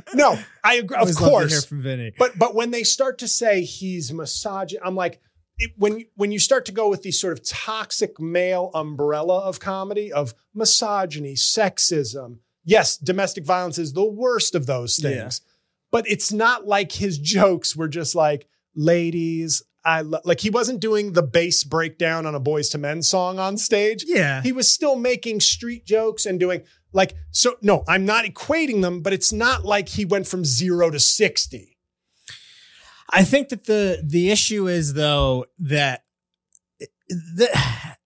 no, 0.15 0.39
I 0.65 0.75
agree. 0.77 0.97
Of 0.97 1.15
course, 1.15 1.53
hear 1.53 1.61
from 1.63 1.83
Vinny. 1.83 2.13
But 2.19 2.39
but 2.39 2.55
when 2.55 2.71
they 2.71 2.83
start 2.83 3.19
to 3.19 3.29
say 3.29 3.63
he's 3.63 4.13
misogynist, 4.13 4.85
I'm 4.85 4.95
like, 4.95 5.21
it, 5.59 5.73
when 5.77 6.05
when 6.17 6.33
you 6.33 6.39
start 6.39 6.65
to 6.67 6.73
go 6.73 6.89
with 6.89 7.03
these 7.03 7.21
sort 7.21 7.33
of 7.33 7.45
toxic 7.45 8.19
male 8.21 8.71
umbrella 8.75 9.41
of 9.41 9.61
comedy 9.61 10.13
of 10.13 10.35
misogyny, 10.55 11.35
sexism, 11.35 12.39
yes, 12.65 12.97
domestic 12.97 13.45
violence 13.45 13.79
is 13.79 13.93
the 13.93 14.05
worst 14.05 14.55
of 14.55 14.67
those 14.67 14.97
things. 14.97 15.41
Yeah. 15.45 15.53
But 15.91 16.09
it's 16.09 16.33
not 16.33 16.67
like 16.67 16.93
his 16.93 17.19
jokes 17.19 17.75
were 17.75 17.89
just 17.89 18.15
like, 18.15 18.47
ladies, 18.75 19.63
I 19.85 20.03
lo- 20.03 20.21
like 20.25 20.41
he 20.41 20.51
wasn't 20.51 20.81
doing 20.81 21.13
the 21.13 21.23
bass 21.23 21.65
breakdown 21.65 22.27
on 22.27 22.35
a 22.35 22.41
Boyz 22.41 22.75
II 22.75 22.81
Men 22.81 23.03
song 23.03 23.39
on 23.39 23.57
stage. 23.57 24.05
Yeah. 24.07 24.43
He 24.43 24.53
was 24.53 24.71
still 24.71 24.97
making 24.97 25.41
street 25.41 25.87
jokes 25.87 26.27
and 26.27 26.39
doing 26.39 26.63
like 26.93 27.15
so. 27.31 27.57
No, 27.63 27.85
I'm 27.89 28.05
not 28.05 28.25
equating 28.25 28.83
them, 28.83 29.01
but 29.01 29.13
it's 29.13 29.33
not 29.33 29.65
like 29.65 29.89
he 29.91 30.05
went 30.05 30.27
from 30.27 30.45
zero 30.45 30.91
to 30.91 31.01
sixty. 31.01 31.79
I 33.09 33.25
think 33.25 33.49
that 33.49 33.65
the 33.65 34.03
the 34.05 34.31
issue 34.31 34.69
is 34.69 34.95
though 34.95 35.47
that 35.59 36.05
the 37.09 37.49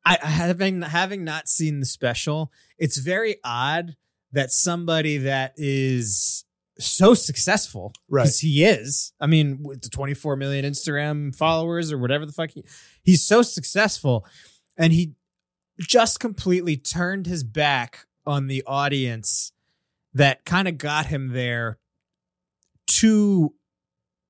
I 0.05 0.19
having 0.23 0.83
having 0.83 1.25
not 1.25 1.49
seen 1.49 1.81
the 1.81 1.87
special, 1.87 2.53
it's 2.79 2.99
very 2.99 3.37
odd 3.45 3.97
that 4.33 4.51
somebody 4.51 5.19
that 5.19 5.55
is 5.57 6.45
so 6.79 7.15
successful 7.15 7.93
Right. 8.09 8.23
because 8.25 8.41
he 8.41 8.65
is. 8.65 9.13
I 9.21 9.27
mean, 9.27 9.63
with 9.63 9.83
the 9.83 9.89
24 9.89 10.37
million 10.37 10.65
Instagram 10.65 11.35
followers 11.35 11.93
or 11.93 11.99
whatever 11.99 12.27
the 12.27 12.33
fuck 12.33 12.51
he, 12.51 12.65
he's 13.03 13.25
so 13.25 13.43
successful, 13.43 14.27
and 14.77 14.93
he 14.93 15.15
just 15.81 16.21
completely 16.21 16.77
turned 16.77 17.27
his 17.27 17.45
back 17.45 18.07
on 18.27 18.47
the 18.47 18.63
audience 18.67 19.53
that 20.13 20.45
kind 20.45 20.67
of 20.69 20.79
got 20.79 21.07
him 21.07 21.29
there 21.33 21.79
to 22.87 23.55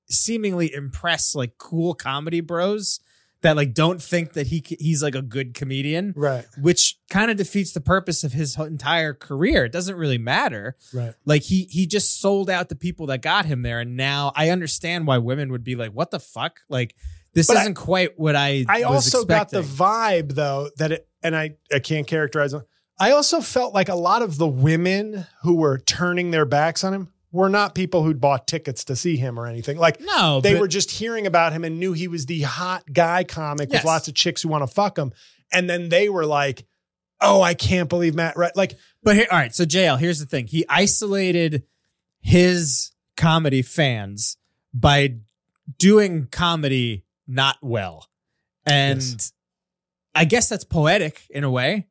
seemingly 0.09 0.73
impress 0.73 1.33
like 1.35 1.57
cool 1.57 1.93
comedy 1.93 2.41
bros 2.41 2.99
that 3.45 3.55
like 3.55 3.73
don't 3.73 4.01
think 4.01 4.33
that 4.33 4.47
he 4.47 4.63
he's 4.79 5.01
like 5.01 5.15
a 5.15 5.21
good 5.21 5.53
comedian 5.53 6.13
Right. 6.15 6.45
which 6.59 6.97
kind 7.09 7.29
of 7.31 7.37
defeats 7.37 7.71
the 7.73 7.81
purpose 7.81 8.23
of 8.23 8.33
his 8.33 8.57
entire 8.57 9.13
career 9.13 9.65
it 9.65 9.71
doesn't 9.71 9.95
really 9.95 10.17
matter 10.17 10.75
Right. 10.93 11.13
like 11.25 11.43
he 11.43 11.65
he 11.69 11.85
just 11.87 12.19
sold 12.19 12.49
out 12.49 12.69
the 12.69 12.75
people 12.75 13.05
that 13.07 13.21
got 13.21 13.45
him 13.45 13.61
there 13.61 13.79
and 13.79 13.95
now 13.95 14.31
i 14.35 14.49
understand 14.49 15.07
why 15.07 15.17
women 15.19 15.51
would 15.51 15.63
be 15.63 15.75
like 15.75 15.91
what 15.91 16.11
the 16.11 16.19
fuck 16.19 16.59
like 16.69 16.95
this 17.33 17.47
But 17.47 17.57
isn't 17.57 17.73
quite 17.75 18.17
what 18.19 18.35
i 18.35 18.65
I 18.67 18.79
was 18.89 19.13
also 19.13 19.25
got 19.25 19.49
the 19.51 19.61
vibe 19.61 20.33
though 20.35 20.69
that 20.77 20.91
it, 20.91 21.07
and 21.21 21.35
I 21.35 21.55
I 21.73 21.79
can't 21.79 22.07
characterize 22.07 22.51
them. 22.51 22.63
I 22.97 23.11
also 23.11 23.41
felt 23.41 23.73
like 23.73 23.89
a 23.89 23.95
lot 23.95 24.21
of 24.21 24.37
the 24.37 24.47
women 24.47 25.25
who 25.43 25.55
were 25.55 25.77
turning 25.79 26.31
their 26.31 26.45
backs 26.45 26.83
on 26.83 26.93
him 26.93 27.09
were 27.35 27.49
not 27.49 27.75
people 27.75 28.01
who'd 28.03 28.19
bought 28.21 28.47
tickets 28.47 28.85
to 28.85 28.95
see 28.95 29.17
him 29.17 29.37
or 29.39 29.45
anything. 29.45 29.77
Like 29.77 29.99
no 29.99 30.39
they 30.41 30.53
but- 30.53 30.61
were 30.61 30.67
just 30.67 30.89
hearing 30.91 31.27
about 31.27 31.51
him 31.53 31.63
and 31.63 31.79
knew 31.79 31.93
he 31.93 32.07
was 32.07 32.25
the 32.25 32.41
hot 32.41 32.83
guy 32.91 33.23
comic 33.23 33.69
Yes. 33.71 33.81
with 33.81 33.85
lots 33.85 34.07
of 34.07 34.15
chicks 34.15 34.41
who 34.41 34.49
want 34.49 34.63
to 34.63 34.73
fuck 34.73 34.97
him. 34.97 35.11
And 35.51 35.69
then 35.69 35.89
they 35.89 36.09
were 36.09 36.25
like, 36.25 36.65
"Oh, 37.21 37.41
I 37.41 37.53
can't 37.53 37.89
believe 37.89 38.15
Matt." 38.15 38.35
Right? 38.37 38.55
Like, 38.55 38.77
But 39.03 39.15
here, 39.15 39.27
all 39.31 39.37
right. 39.37 39.53
So 39.53 39.65
JL, 39.65 39.99
here's 39.99 40.19
the 40.19 40.25
thing. 40.25 40.47
He 40.47 40.65
isolated 40.69 41.63
his 42.21 42.91
comedy 43.17 43.61
fans 43.61 44.37
by 44.73 45.17
doing 45.77 46.27
comedy 46.31 47.05
not 47.27 47.57
well, 47.61 48.07
and 48.65 49.01
Yes. 49.01 49.31
I 50.13 50.25
guess 50.25 50.47
that's 50.49 50.63
poetic 50.63 51.21
in 51.29 51.43
a 51.43 51.49
way, 51.51 51.87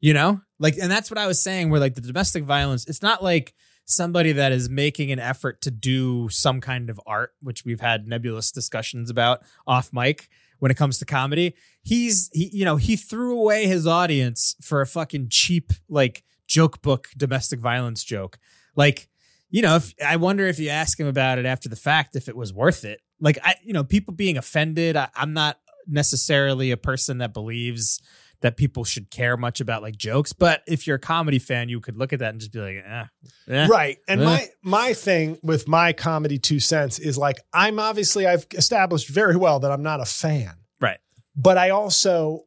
you 0.00 0.12
know. 0.14 0.40
Like, 0.58 0.76
and 0.80 0.90
that's 0.90 1.10
what 1.10 1.18
I 1.18 1.26
was 1.26 1.40
saying. 1.42 1.70
Where 1.70 1.80
like 1.80 1.94
the 1.94 2.00
domestic 2.00 2.44
violence, 2.44 2.86
it's 2.88 3.02
not 3.02 3.22
like 3.22 3.54
somebody 3.88 4.32
that 4.32 4.52
is 4.52 4.68
making 4.68 5.10
an 5.10 5.18
effort 5.18 5.62
to 5.62 5.70
do 5.70 6.28
some 6.28 6.60
kind 6.60 6.90
of 6.90 7.00
art, 7.06 7.32
which 7.42 7.64
we've 7.64 7.80
had 7.80 8.06
nebulous 8.06 8.52
discussions 8.52 9.08
about 9.08 9.40
off 9.66 9.92
mic 9.92 10.28
when 10.58 10.70
it 10.70 10.76
comes 10.76 10.98
to 10.98 11.06
comedy. 11.06 11.54
He's 11.82 12.30
he, 12.32 12.50
you 12.52 12.64
know, 12.64 12.76
he 12.76 12.96
threw 12.96 13.38
away 13.38 13.66
his 13.66 13.86
audience 13.86 14.54
for 14.60 14.82
a 14.82 14.86
fucking 14.86 15.28
cheap 15.30 15.72
like 15.88 16.22
joke 16.46 16.82
book 16.82 17.08
domestic 17.16 17.60
violence 17.60 18.04
joke. 18.04 18.38
Like, 18.76 19.08
you 19.50 19.62
know, 19.62 19.76
if 19.76 19.94
I 20.04 20.16
wonder 20.16 20.46
if 20.46 20.58
you 20.58 20.68
ask 20.68 21.00
him 21.00 21.06
about 21.06 21.38
it 21.38 21.46
after 21.46 21.70
the 21.70 21.76
fact, 21.76 22.14
if 22.14 22.28
it 22.28 22.36
was 22.36 22.52
worth 22.52 22.84
it. 22.84 23.00
Like, 23.20 23.38
I, 23.42 23.54
you 23.64 23.72
know, 23.72 23.84
people 23.84 24.12
being 24.14 24.36
offended. 24.36 24.96
I, 24.96 25.08
I'm 25.16 25.32
not 25.32 25.58
necessarily 25.86 26.70
a 26.70 26.76
person 26.76 27.18
that 27.18 27.32
believes 27.32 28.00
that 28.40 28.56
people 28.56 28.84
should 28.84 29.10
care 29.10 29.36
much 29.36 29.60
about 29.60 29.82
like 29.82 29.96
jokes, 29.96 30.32
but 30.32 30.62
if 30.66 30.86
you're 30.86 30.96
a 30.96 31.00
comedy 31.00 31.38
fan, 31.40 31.68
you 31.68 31.80
could 31.80 31.96
look 31.96 32.12
at 32.12 32.20
that 32.20 32.30
and 32.30 32.38
just 32.40 32.52
be 32.52 32.60
like, 32.60 32.84
eh, 32.86 33.04
eh. 33.48 33.66
right. 33.68 33.98
And 34.06 34.20
Eh. 34.20 34.24
my 34.24 34.48
my 34.62 34.92
thing 34.92 35.38
with 35.42 35.66
my 35.66 35.92
comedy 35.92 36.38
two 36.38 36.60
cents 36.60 36.98
is 37.00 37.18
like 37.18 37.36
I'm 37.52 37.78
obviously 37.80 38.26
I've 38.26 38.46
established 38.52 39.08
very 39.08 39.36
well 39.36 39.58
that 39.60 39.72
I'm 39.72 39.82
not 39.82 40.00
a 40.00 40.04
fan. 40.04 40.54
Right. 40.80 40.98
But 41.34 41.58
I 41.58 41.70
also 41.70 42.44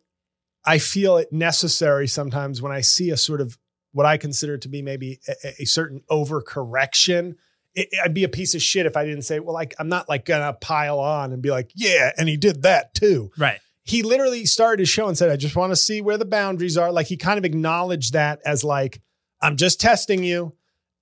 I 0.63 0.77
feel 0.77 1.17
it 1.17 1.33
necessary 1.33 2.07
sometimes 2.07 2.61
when 2.61 2.71
I 2.71 2.81
see 2.81 3.09
a 3.09 3.17
sort 3.17 3.41
of 3.41 3.57
what 3.91 4.05
I 4.05 4.15
consider 4.15 4.57
to 4.59 4.69
be 4.69 4.81
maybe 4.81 5.19
a, 5.27 5.63
a 5.63 5.65
certain 5.65 6.01
overcorrection. 6.09 7.35
It, 7.73 7.87
I'd 8.03 8.13
be 8.13 8.23
a 8.25 8.29
piece 8.29 8.53
of 8.53 8.61
shit 8.61 8.85
if 8.85 8.97
I 8.97 9.05
didn't 9.05 9.23
say, 9.23 9.39
well, 9.39 9.53
like 9.53 9.73
I'm 9.79 9.89
not 9.89 10.07
like 10.09 10.25
gonna 10.25 10.53
pile 10.53 10.99
on 10.99 11.31
and 11.31 11.41
be 11.41 11.49
like, 11.51 11.71
yeah, 11.75 12.11
and 12.17 12.27
he 12.29 12.37
did 12.37 12.63
that 12.63 12.93
too. 12.93 13.31
right. 13.37 13.59
He 13.91 14.03
literally 14.03 14.45
started 14.45 14.79
his 14.79 14.89
show 14.89 15.07
and 15.07 15.17
said, 15.17 15.29
I 15.29 15.35
just 15.35 15.55
want 15.55 15.71
to 15.71 15.75
see 15.75 16.01
where 16.01 16.17
the 16.17 16.25
boundaries 16.25 16.77
are. 16.77 16.91
Like 16.91 17.07
he 17.07 17.17
kind 17.17 17.37
of 17.37 17.45
acknowledged 17.45 18.13
that 18.13 18.39
as 18.45 18.63
like, 18.63 19.01
I'm 19.41 19.57
just 19.57 19.79
testing 19.81 20.23
you. 20.23 20.53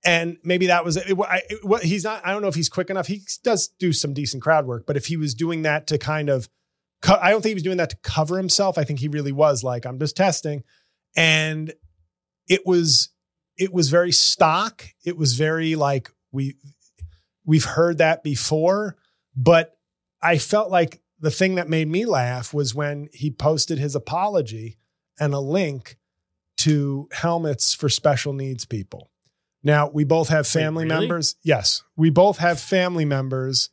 And 0.04 0.38
maybe 0.42 0.66
that 0.66 0.84
was 0.84 0.96
it. 0.96 1.16
I, 1.18 1.42
it- 1.48 1.82
he's 1.82 2.04
not, 2.04 2.26
I 2.26 2.32
don't 2.32 2.42
know 2.42 2.48
if 2.48 2.54
he's 2.54 2.68
quick 2.68 2.90
enough. 2.90 3.06
He 3.06 3.22
does 3.44 3.68
do 3.78 3.92
some 3.92 4.14
decent 4.14 4.42
crowd 4.42 4.66
work, 4.66 4.84
but 4.86 4.96
if 4.96 5.06
he 5.06 5.16
was 5.16 5.34
doing 5.34 5.62
that 5.62 5.86
to 5.88 5.98
kind 5.98 6.28
of, 6.28 6.48
co- 7.02 7.18
I 7.20 7.30
don't 7.30 7.42
think 7.42 7.50
he 7.50 7.54
was 7.54 7.62
doing 7.62 7.76
that 7.78 7.90
to 7.90 7.96
cover 8.02 8.36
himself. 8.36 8.78
I 8.78 8.84
think 8.84 8.98
he 8.98 9.08
really 9.08 9.32
was 9.32 9.62
like, 9.62 9.84
I'm 9.86 9.98
just 9.98 10.16
testing. 10.16 10.64
And 11.16 11.72
it 12.48 12.66
was, 12.66 13.10
it 13.58 13.72
was 13.72 13.90
very 13.90 14.12
stock. 14.12 14.84
It 15.04 15.16
was 15.16 15.34
very 15.34 15.74
like, 15.76 16.10
we, 16.32 16.56
we've 17.44 17.64
heard 17.64 17.98
that 17.98 18.22
before, 18.22 18.96
but 19.36 19.76
I 20.22 20.38
felt 20.38 20.70
like 20.70 21.02
the 21.20 21.30
thing 21.30 21.54
that 21.56 21.68
made 21.68 21.88
me 21.88 22.04
laugh 22.06 22.54
was 22.54 22.74
when 22.74 23.08
he 23.12 23.30
posted 23.30 23.78
his 23.78 23.94
apology 23.94 24.78
and 25.18 25.34
a 25.34 25.40
link 25.40 25.96
to 26.58 27.08
helmets 27.12 27.74
for 27.74 27.88
special 27.88 28.32
needs 28.32 28.64
people. 28.64 29.10
Now, 29.62 29.90
we 29.92 30.04
both 30.04 30.28
have 30.28 30.46
family 30.46 30.84
really? 30.84 31.00
members. 31.00 31.36
Yes, 31.42 31.82
we 31.96 32.08
both 32.10 32.38
have 32.38 32.58
family 32.58 33.04
members, 33.04 33.68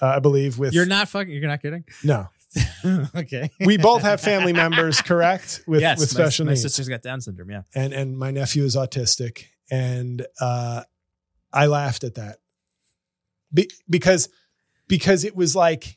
uh, 0.00 0.06
I 0.06 0.18
believe, 0.18 0.58
with 0.58 0.74
You're 0.74 0.84
not 0.86 1.08
fucking. 1.08 1.32
You're 1.32 1.48
not 1.48 1.62
kidding. 1.62 1.84
no. 2.04 2.28
okay. 3.16 3.50
We 3.64 3.78
both 3.78 4.02
have 4.02 4.20
family 4.20 4.52
members, 4.52 5.00
correct? 5.02 5.62
With 5.66 5.80
yes, 5.80 5.98
with 5.98 6.12
my- 6.12 6.24
special 6.24 6.44
my, 6.44 6.52
needs. 6.52 6.60
sister's 6.60 6.86
got 6.86 7.00
Down 7.00 7.22
syndrome. 7.22 7.50
Yeah. 7.50 7.62
and 7.74 7.94
and 7.94 8.18
my 8.18 8.30
nephew 8.30 8.64
is 8.64 8.76
autistic 8.76 9.44
and 9.70 10.26
uh 10.38 10.82
i 11.50 11.64
laughed 11.66 12.04
at 12.04 12.16
that 12.16 12.38
Be- 13.54 13.70
because 13.88 14.28
because 14.88 15.24
it 15.24 15.34
was 15.34 15.56
like 15.56 15.96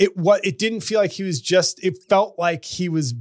it 0.00 0.16
what 0.16 0.44
it 0.44 0.58
didn't 0.58 0.80
feel 0.80 0.98
like 0.98 1.12
he 1.12 1.22
was 1.22 1.40
just 1.40 1.82
it 1.84 1.96
felt 2.08 2.36
like 2.38 2.64
he 2.64 2.88
was 2.88 3.14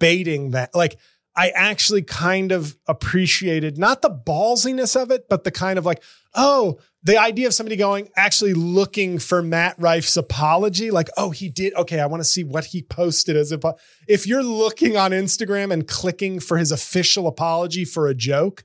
baiting 0.00 0.50
that 0.50 0.74
like 0.74 0.98
i 1.36 1.50
actually 1.50 2.02
kind 2.02 2.50
of 2.50 2.76
appreciated 2.88 3.78
not 3.78 4.02
the 4.02 4.10
ballsiness 4.10 5.00
of 5.00 5.12
it 5.12 5.28
but 5.28 5.44
the 5.44 5.52
kind 5.52 5.78
of 5.78 5.86
like 5.86 6.02
oh 6.34 6.78
the 7.04 7.18
idea 7.18 7.48
of 7.48 7.54
somebody 7.54 7.76
going 7.76 8.08
actually 8.16 8.54
looking 8.54 9.18
for 9.18 9.42
Matt 9.42 9.74
Rife's 9.76 10.16
apology, 10.16 10.92
like, 10.92 11.08
oh, 11.16 11.30
he 11.30 11.48
did. 11.48 11.74
Okay, 11.74 11.98
I 11.98 12.06
want 12.06 12.20
to 12.20 12.28
see 12.28 12.44
what 12.44 12.66
he 12.66 12.80
posted 12.82 13.36
as 13.36 13.50
a. 13.50 13.58
If 14.06 14.26
you're 14.26 14.42
looking 14.42 14.96
on 14.96 15.10
Instagram 15.10 15.72
and 15.72 15.88
clicking 15.88 16.38
for 16.38 16.58
his 16.58 16.70
official 16.70 17.26
apology 17.26 17.84
for 17.84 18.06
a 18.06 18.14
joke, 18.14 18.64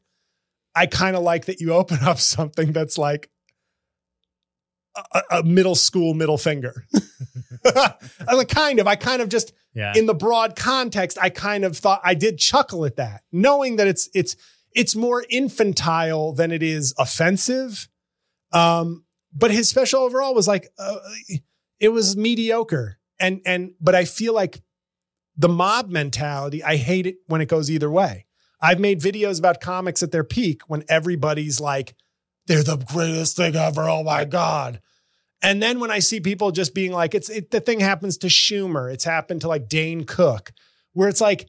I 0.75 0.85
kind 0.85 1.15
of 1.15 1.23
like 1.23 1.45
that 1.45 1.59
you 1.59 1.73
open 1.73 1.99
up 2.03 2.19
something 2.19 2.73
that's 2.73 2.97
like 2.97 3.29
a, 5.13 5.21
a 5.39 5.43
middle 5.43 5.75
school 5.75 6.13
middle 6.13 6.37
finger. 6.37 6.85
I 7.65 8.33
like 8.33 8.49
kind 8.49 8.79
of, 8.79 8.87
I 8.87 8.95
kind 8.95 9.21
of 9.21 9.29
just 9.29 9.53
Yeah. 9.73 9.93
in 9.95 10.05
the 10.05 10.13
broad 10.13 10.55
context, 10.55 11.17
I 11.21 11.29
kind 11.29 11.63
of 11.65 11.77
thought 11.77 12.01
I 12.03 12.13
did 12.13 12.37
chuckle 12.37 12.85
at 12.85 12.95
that, 12.97 13.21
knowing 13.31 13.75
that 13.77 13.87
it's 13.87 14.09
it's 14.13 14.35
it's 14.73 14.95
more 14.95 15.25
infantile 15.29 16.33
than 16.33 16.51
it 16.51 16.61
is 16.63 16.93
offensive. 16.97 17.87
Um, 18.51 19.05
but 19.33 19.51
his 19.51 19.69
special 19.69 20.01
overall 20.01 20.33
was 20.33 20.47
like 20.47 20.69
uh, 20.79 20.97
it 21.79 21.89
was 21.89 22.15
mediocre, 22.15 22.99
and 23.19 23.41
and 23.45 23.71
but 23.81 23.95
I 23.95 24.05
feel 24.05 24.33
like 24.33 24.61
the 25.35 25.49
mob 25.49 25.89
mentality. 25.89 26.63
I 26.63 26.77
hate 26.77 27.05
it 27.05 27.17
when 27.27 27.41
it 27.41 27.47
goes 27.47 27.69
either 27.69 27.91
way. 27.91 28.25
I've 28.59 28.79
made 28.79 28.99
videos 29.01 29.37
about 29.37 29.61
comics 29.61 30.01
at 30.01 30.11
their 30.11 30.23
peak 30.23 30.61
when 30.67 30.83
everybody's 30.89 31.59
like, 31.61 31.93
they're 32.47 32.63
the 32.63 32.77
greatest 32.77 33.37
thing 33.37 33.55
ever. 33.55 33.83
Oh 33.83 34.03
my 34.03 34.25
god. 34.25 34.81
And 35.41 35.61
then 35.61 35.79
when 35.79 35.91
I 35.91 35.99
see 35.99 36.19
people 36.19 36.51
just 36.51 36.73
being 36.73 36.91
like, 36.91 37.13
it's 37.13 37.29
it, 37.29 37.51
the 37.51 37.59
thing 37.59 37.79
happens 37.79 38.17
to 38.19 38.27
Schumer, 38.27 38.91
it's 38.91 39.03
happened 39.03 39.41
to 39.41 39.47
like 39.47 39.69
Dane 39.69 40.03
Cook, 40.03 40.51
where 40.93 41.07
it's 41.09 41.21
like, 41.21 41.47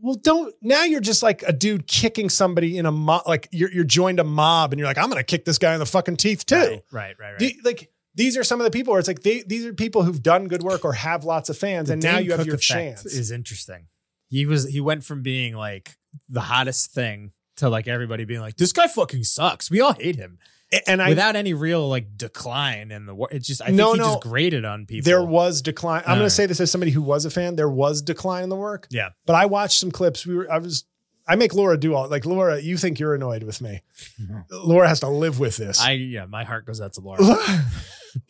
well, 0.00 0.14
don't 0.14 0.54
now 0.62 0.84
you're 0.84 1.00
just 1.00 1.22
like 1.22 1.42
a 1.42 1.52
dude 1.52 1.88
kicking 1.88 2.28
somebody 2.28 2.78
in 2.78 2.86
a 2.86 2.92
mob, 2.92 3.22
like 3.26 3.48
you're 3.50 3.72
you're 3.72 3.82
joined 3.84 4.20
a 4.20 4.24
mob 4.24 4.72
and 4.72 4.78
you're 4.78 4.86
like, 4.86 4.98
I'm 4.98 5.08
gonna 5.08 5.24
kick 5.24 5.44
this 5.44 5.58
guy 5.58 5.72
in 5.72 5.80
the 5.80 5.86
fucking 5.86 6.16
teeth 6.18 6.46
too. 6.46 6.56
Right. 6.56 6.82
Right. 6.92 7.14
Right. 7.18 7.30
right. 7.32 7.38
The- 7.38 7.58
like 7.64 7.90
these 8.14 8.36
are 8.36 8.44
some 8.44 8.60
of 8.60 8.64
the 8.64 8.70
people 8.70 8.92
where 8.92 8.98
it's 8.98 9.06
like 9.06 9.22
they, 9.22 9.42
these 9.42 9.64
are 9.64 9.72
people 9.72 10.02
who've 10.02 10.22
done 10.22 10.48
good 10.48 10.62
work 10.62 10.84
or 10.84 10.92
have 10.92 11.24
lots 11.24 11.50
of 11.50 11.56
fans, 11.58 11.86
The 11.88 11.92
and 11.94 12.02
now 12.02 12.16
Dane 12.16 12.24
you 12.24 12.32
have 12.32 12.46
your 12.46 12.56
chance. 12.56 13.04
Is 13.04 13.30
interesting. 13.30 13.86
He 14.28 14.44
was 14.46 14.68
he 14.68 14.80
went 14.80 15.04
from 15.04 15.22
being 15.22 15.54
like 15.54 15.96
the 16.28 16.40
hottest 16.40 16.92
thing 16.92 17.32
to 17.58 17.68
like 17.68 17.86
everybody 17.86 18.24
being 18.24 18.40
like 18.40 18.56
this 18.56 18.72
guy 18.72 18.88
fucking 18.88 19.22
sucks. 19.24 19.70
We 19.70 19.80
all 19.80 19.92
hate 19.94 20.16
him, 20.16 20.38
And 20.86 21.00
I 21.02 21.08
without 21.10 21.36
any 21.36 21.54
real 21.54 21.88
like 21.88 22.16
decline 22.16 22.90
in 22.90 23.06
the 23.06 23.14
war. 23.14 23.28
It's 23.30 23.46
just 23.46 23.62
I 23.62 23.66
think 23.66 23.76
No, 23.76 23.92
he 23.92 23.98
no. 23.98 24.04
just 24.14 24.20
graded 24.22 24.64
on 24.64 24.86
people. 24.86 25.04
there 25.04 25.22
was 25.22 25.62
decline. 25.62 26.02
I'm 26.06 26.16
going 26.18 26.26
to 26.26 26.30
say 26.30 26.46
this 26.46 26.60
as 26.60 26.70
somebody 26.70 26.90
who 26.92 27.02
was 27.02 27.24
a 27.24 27.30
fan. 27.30 27.56
There 27.56 27.70
was 27.70 28.02
decline 28.02 28.42
in 28.44 28.48
the 28.48 28.56
work. 28.56 28.86
Yeah. 28.90 29.10
But 29.26 29.34
I 29.36 29.46
watched 29.46 29.78
some 29.78 29.90
clips. 29.90 30.26
We 30.26 30.34
were. 30.36 30.50
I 30.52 30.58
was. 30.58 30.84
I 31.30 31.36
make 31.36 31.52
Laura 31.52 31.76
do 31.76 31.94
all 31.94 32.08
like 32.08 32.24
Laura. 32.24 32.58
You 32.58 32.78
think 32.78 32.98
you're 32.98 33.14
annoyed 33.14 33.42
with 33.42 33.60
me? 33.60 33.82
Laura 34.50 34.88
has 34.88 35.00
to 35.00 35.08
live 35.08 35.38
with 35.38 35.58
this. 35.58 35.78
I 35.78 35.92
yeah, 35.92 36.24
my 36.24 36.42
heart 36.44 36.64
goes 36.64 36.80
out 36.80 36.94
to 36.94 37.00
Laura. 37.02 37.20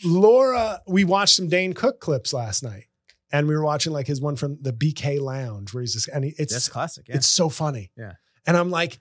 Laura, 0.04 0.80
we 0.86 1.04
watched 1.04 1.36
some 1.36 1.48
Dane 1.48 1.72
Cook 1.74 2.00
clips 2.00 2.32
last 2.32 2.62
night, 2.62 2.84
and 3.32 3.46
we 3.46 3.54
were 3.54 3.62
watching 3.64 3.92
like 3.92 4.06
his 4.06 4.20
one 4.20 4.36
from 4.36 4.58
the 4.60 4.72
BK 4.72 5.20
Lounge 5.20 5.72
where 5.72 5.80
he's 5.82 5.92
just 5.94 6.08
and 6.08 6.24
he, 6.24 6.34
it's 6.38 6.52
That's 6.52 6.68
classic. 6.68 7.08
Yeah. 7.08 7.16
it's 7.16 7.26
so 7.26 7.48
funny. 7.48 7.92
Yeah. 7.96 8.14
and 8.46 8.56
I'm 8.56 8.70
like, 8.70 8.98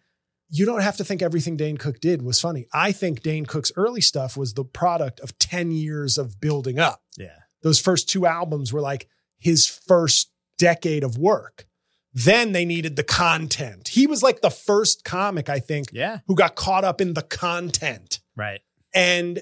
you 0.50 0.66
don't 0.66 0.82
have 0.82 0.98
to 0.98 1.04
think 1.04 1.22
everything 1.22 1.58
Dane 1.58 1.78
Cook 1.78 2.00
did 2.00 2.22
was 2.22 2.40
funny. 2.40 2.68
I 2.74 2.92
think 2.92 3.22
Dane 3.22 3.46
Cook's 3.46 3.72
early 3.76 4.02
stuff 4.02 4.38
was 4.38 4.54
the 4.54 4.64
product 4.64 5.20
of 5.20 5.38
ten 5.40 5.72
years 5.72 6.18
of 6.18 6.40
building 6.40 6.80
up. 6.80 7.02
yeah. 7.18 7.40
Those 7.64 7.80
first 7.80 8.08
two 8.08 8.26
albums 8.26 8.72
were 8.72 8.80
like 8.82 9.08
his 9.40 9.66
first 9.66 10.32
decade 10.58 11.04
of 11.04 11.18
work. 11.18 11.66
Then 12.14 12.52
they 12.52 12.66
needed 12.66 12.96
the 12.96 13.04
content. 13.04 13.90
He 13.90 14.08
was 14.08 14.24
like 14.24 14.42
the 14.42 14.50
first 14.52 15.04
comic, 15.04 15.50
I 15.50 15.60
think, 15.60 15.88
Yeah. 15.92 16.20
who 16.28 16.36
got 16.36 16.56
caught 16.56 16.84
up 16.84 17.02
in 17.02 17.14
the 17.14 17.24
content. 17.24 18.20
Right. 18.36 18.62
And 18.94 19.42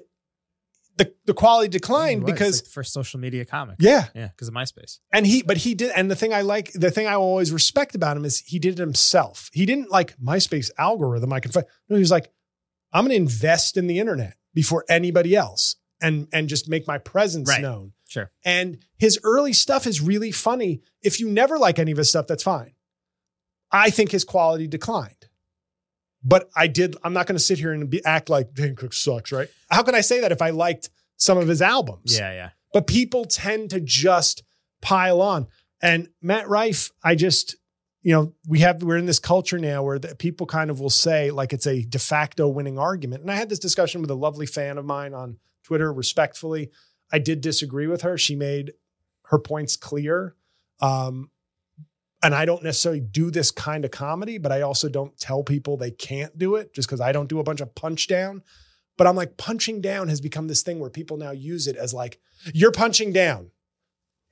the 0.97 1.13
the 1.25 1.33
quality 1.33 1.67
declined 1.69 2.25
because 2.25 2.61
like 2.63 2.71
first 2.71 2.93
social 2.93 3.19
media 3.19 3.43
comic. 3.45 3.75
yeah, 3.79 4.05
Yeah, 4.15 4.27
because 4.27 4.47
of 4.47 4.53
MySpace. 4.53 4.99
and 5.11 5.25
he 5.27 5.41
but 5.43 5.57
he 5.57 5.73
did 5.75 5.91
and 5.95 6.09
the 6.09 6.15
thing 6.15 6.33
I 6.33 6.41
like 6.41 6.71
the 6.73 6.91
thing 6.91 7.05
I 7.07 7.15
always 7.15 7.51
respect 7.51 7.95
about 7.95 8.15
him 8.17 8.25
is 8.25 8.39
he 8.45 8.59
did 8.59 8.73
it 8.73 8.79
himself. 8.79 9.49
He 9.53 9.65
didn't 9.65 9.91
like 9.91 10.17
MySpace 10.17 10.69
algorithm 10.77 11.33
I 11.33 11.39
can 11.39 11.51
find. 11.51 11.65
No, 11.89 11.95
he 11.95 11.99
was 11.99 12.11
like 12.11 12.31
I'm 12.93 13.03
going 13.03 13.09
to 13.09 13.15
invest 13.17 13.75
in 13.75 13.87
the 13.87 13.99
internet 13.99 14.37
before 14.53 14.85
anybody 14.87 15.35
else 15.35 15.75
and 16.01 16.27
and 16.31 16.47
just 16.47 16.69
make 16.69 16.87
my 16.87 16.97
presence 16.97 17.49
Right. 17.49 17.61
known. 17.61 17.91
Sure. 18.07 18.31
And 18.45 18.77
his 18.97 19.19
early 19.23 19.51
stuff 19.51 19.85
is 19.87 19.99
really 19.99 20.31
funny. 20.31 20.81
If 21.01 21.19
you 21.19 21.27
never 21.29 21.57
like 21.57 21.77
any 21.79 21.91
of 21.91 21.97
his 21.97 22.07
stuff, 22.09 22.27
that's 22.27 22.43
fine. 22.43 22.73
I 23.71 23.89
think 23.89 24.11
his 24.11 24.23
quality 24.23 24.67
declined. 24.67 25.27
But 26.27 26.49
I 26.55 26.65
did, 26.65 26.97
I'm 27.03 27.13
not 27.13 27.27
going 27.27 27.37
to 27.37 27.43
sit 27.43 27.59
here 27.59 27.71
and 27.71 27.87
be, 27.87 28.03
act 28.03 28.29
like 28.29 28.55
Dane 28.55 28.75
Cook 28.75 28.93
sucks, 28.93 29.31
right? 29.31 29.47
How 29.69 29.83
can 29.83 29.93
I 29.93 30.01
say 30.01 30.21
that 30.21 30.31
if 30.31 30.41
I 30.41 30.49
liked 30.49 30.89
some 31.17 31.37
of 31.37 31.47
his 31.47 31.61
albums? 31.61 32.17
Yeah, 32.17 32.33
yeah. 32.33 32.49
But 32.73 32.87
people 32.87 33.25
tend 33.25 33.69
to 33.69 33.79
just 33.79 34.43
pile 34.81 35.21
on. 35.21 35.47
And 35.81 36.09
Matt 36.23 36.49
Rife, 36.49 36.89
I 37.03 37.13
just, 37.13 37.55
you 38.01 38.11
know, 38.11 38.33
we 38.47 38.59
have, 38.59 38.81
we're 38.81 38.97
in 38.97 39.05
this 39.05 39.19
culture 39.19 39.59
now 39.59 39.83
where 39.83 39.99
the, 39.99 40.15
people 40.15 40.47
kind 40.47 40.71
of 40.71 40.79
will 40.79 40.89
say 40.89 41.29
like 41.29 41.53
it's 41.53 41.67
a 41.67 41.83
de 41.83 41.99
facto 41.99 42.47
winning 42.47 42.79
argument. 42.79 43.21
And 43.21 43.31
I 43.31 43.35
had 43.35 43.49
this 43.49 43.59
discussion 43.59 44.01
with 44.01 44.09
a 44.09 44.15
lovely 44.15 44.47
fan 44.47 44.79
of 44.79 44.85
mine 44.85 45.13
on 45.13 45.37
Twitter, 45.63 45.93
respectfully. 45.93 46.71
I 47.13 47.19
did 47.19 47.41
disagree 47.41 47.85
with 47.85 48.01
her. 48.01 48.17
She 48.17 48.35
made 48.35 48.73
her 49.25 49.37
points 49.37 49.77
clear. 49.77 50.35
Um, 50.81 51.29
and 52.25 52.35
I 52.35 52.45
don't 52.45 52.63
necessarily 52.63 52.99
do 53.01 53.29
this 53.31 53.51
kind 53.51 53.85
of 53.85 53.91
comedy, 53.91 54.37
but 54.37 54.51
I 54.51 54.61
also 54.61 54.89
don't 54.89 55.17
tell 55.17 55.43
people 55.43 55.77
they 55.77 55.91
can't 55.91 56.37
do 56.37 56.55
it 56.55 56.73
just 56.73 56.87
because 56.87 57.01
I 57.01 57.11
don't 57.11 57.29
do 57.29 57.39
a 57.39 57.43
bunch 57.43 57.61
of 57.61 57.75
punch 57.75 58.07
down. 58.07 58.41
But 58.97 59.07
I'm 59.07 59.15
like, 59.15 59.37
punching 59.37 59.81
down 59.81 60.07
has 60.07 60.21
become 60.21 60.47
this 60.47 60.63
thing 60.63 60.79
where 60.79 60.89
people 60.89 61.17
now 61.17 61.31
use 61.31 61.67
it 61.67 61.75
as 61.75 61.93
like, 61.93 62.19
you're 62.53 62.71
punching 62.71 63.11
down. 63.13 63.51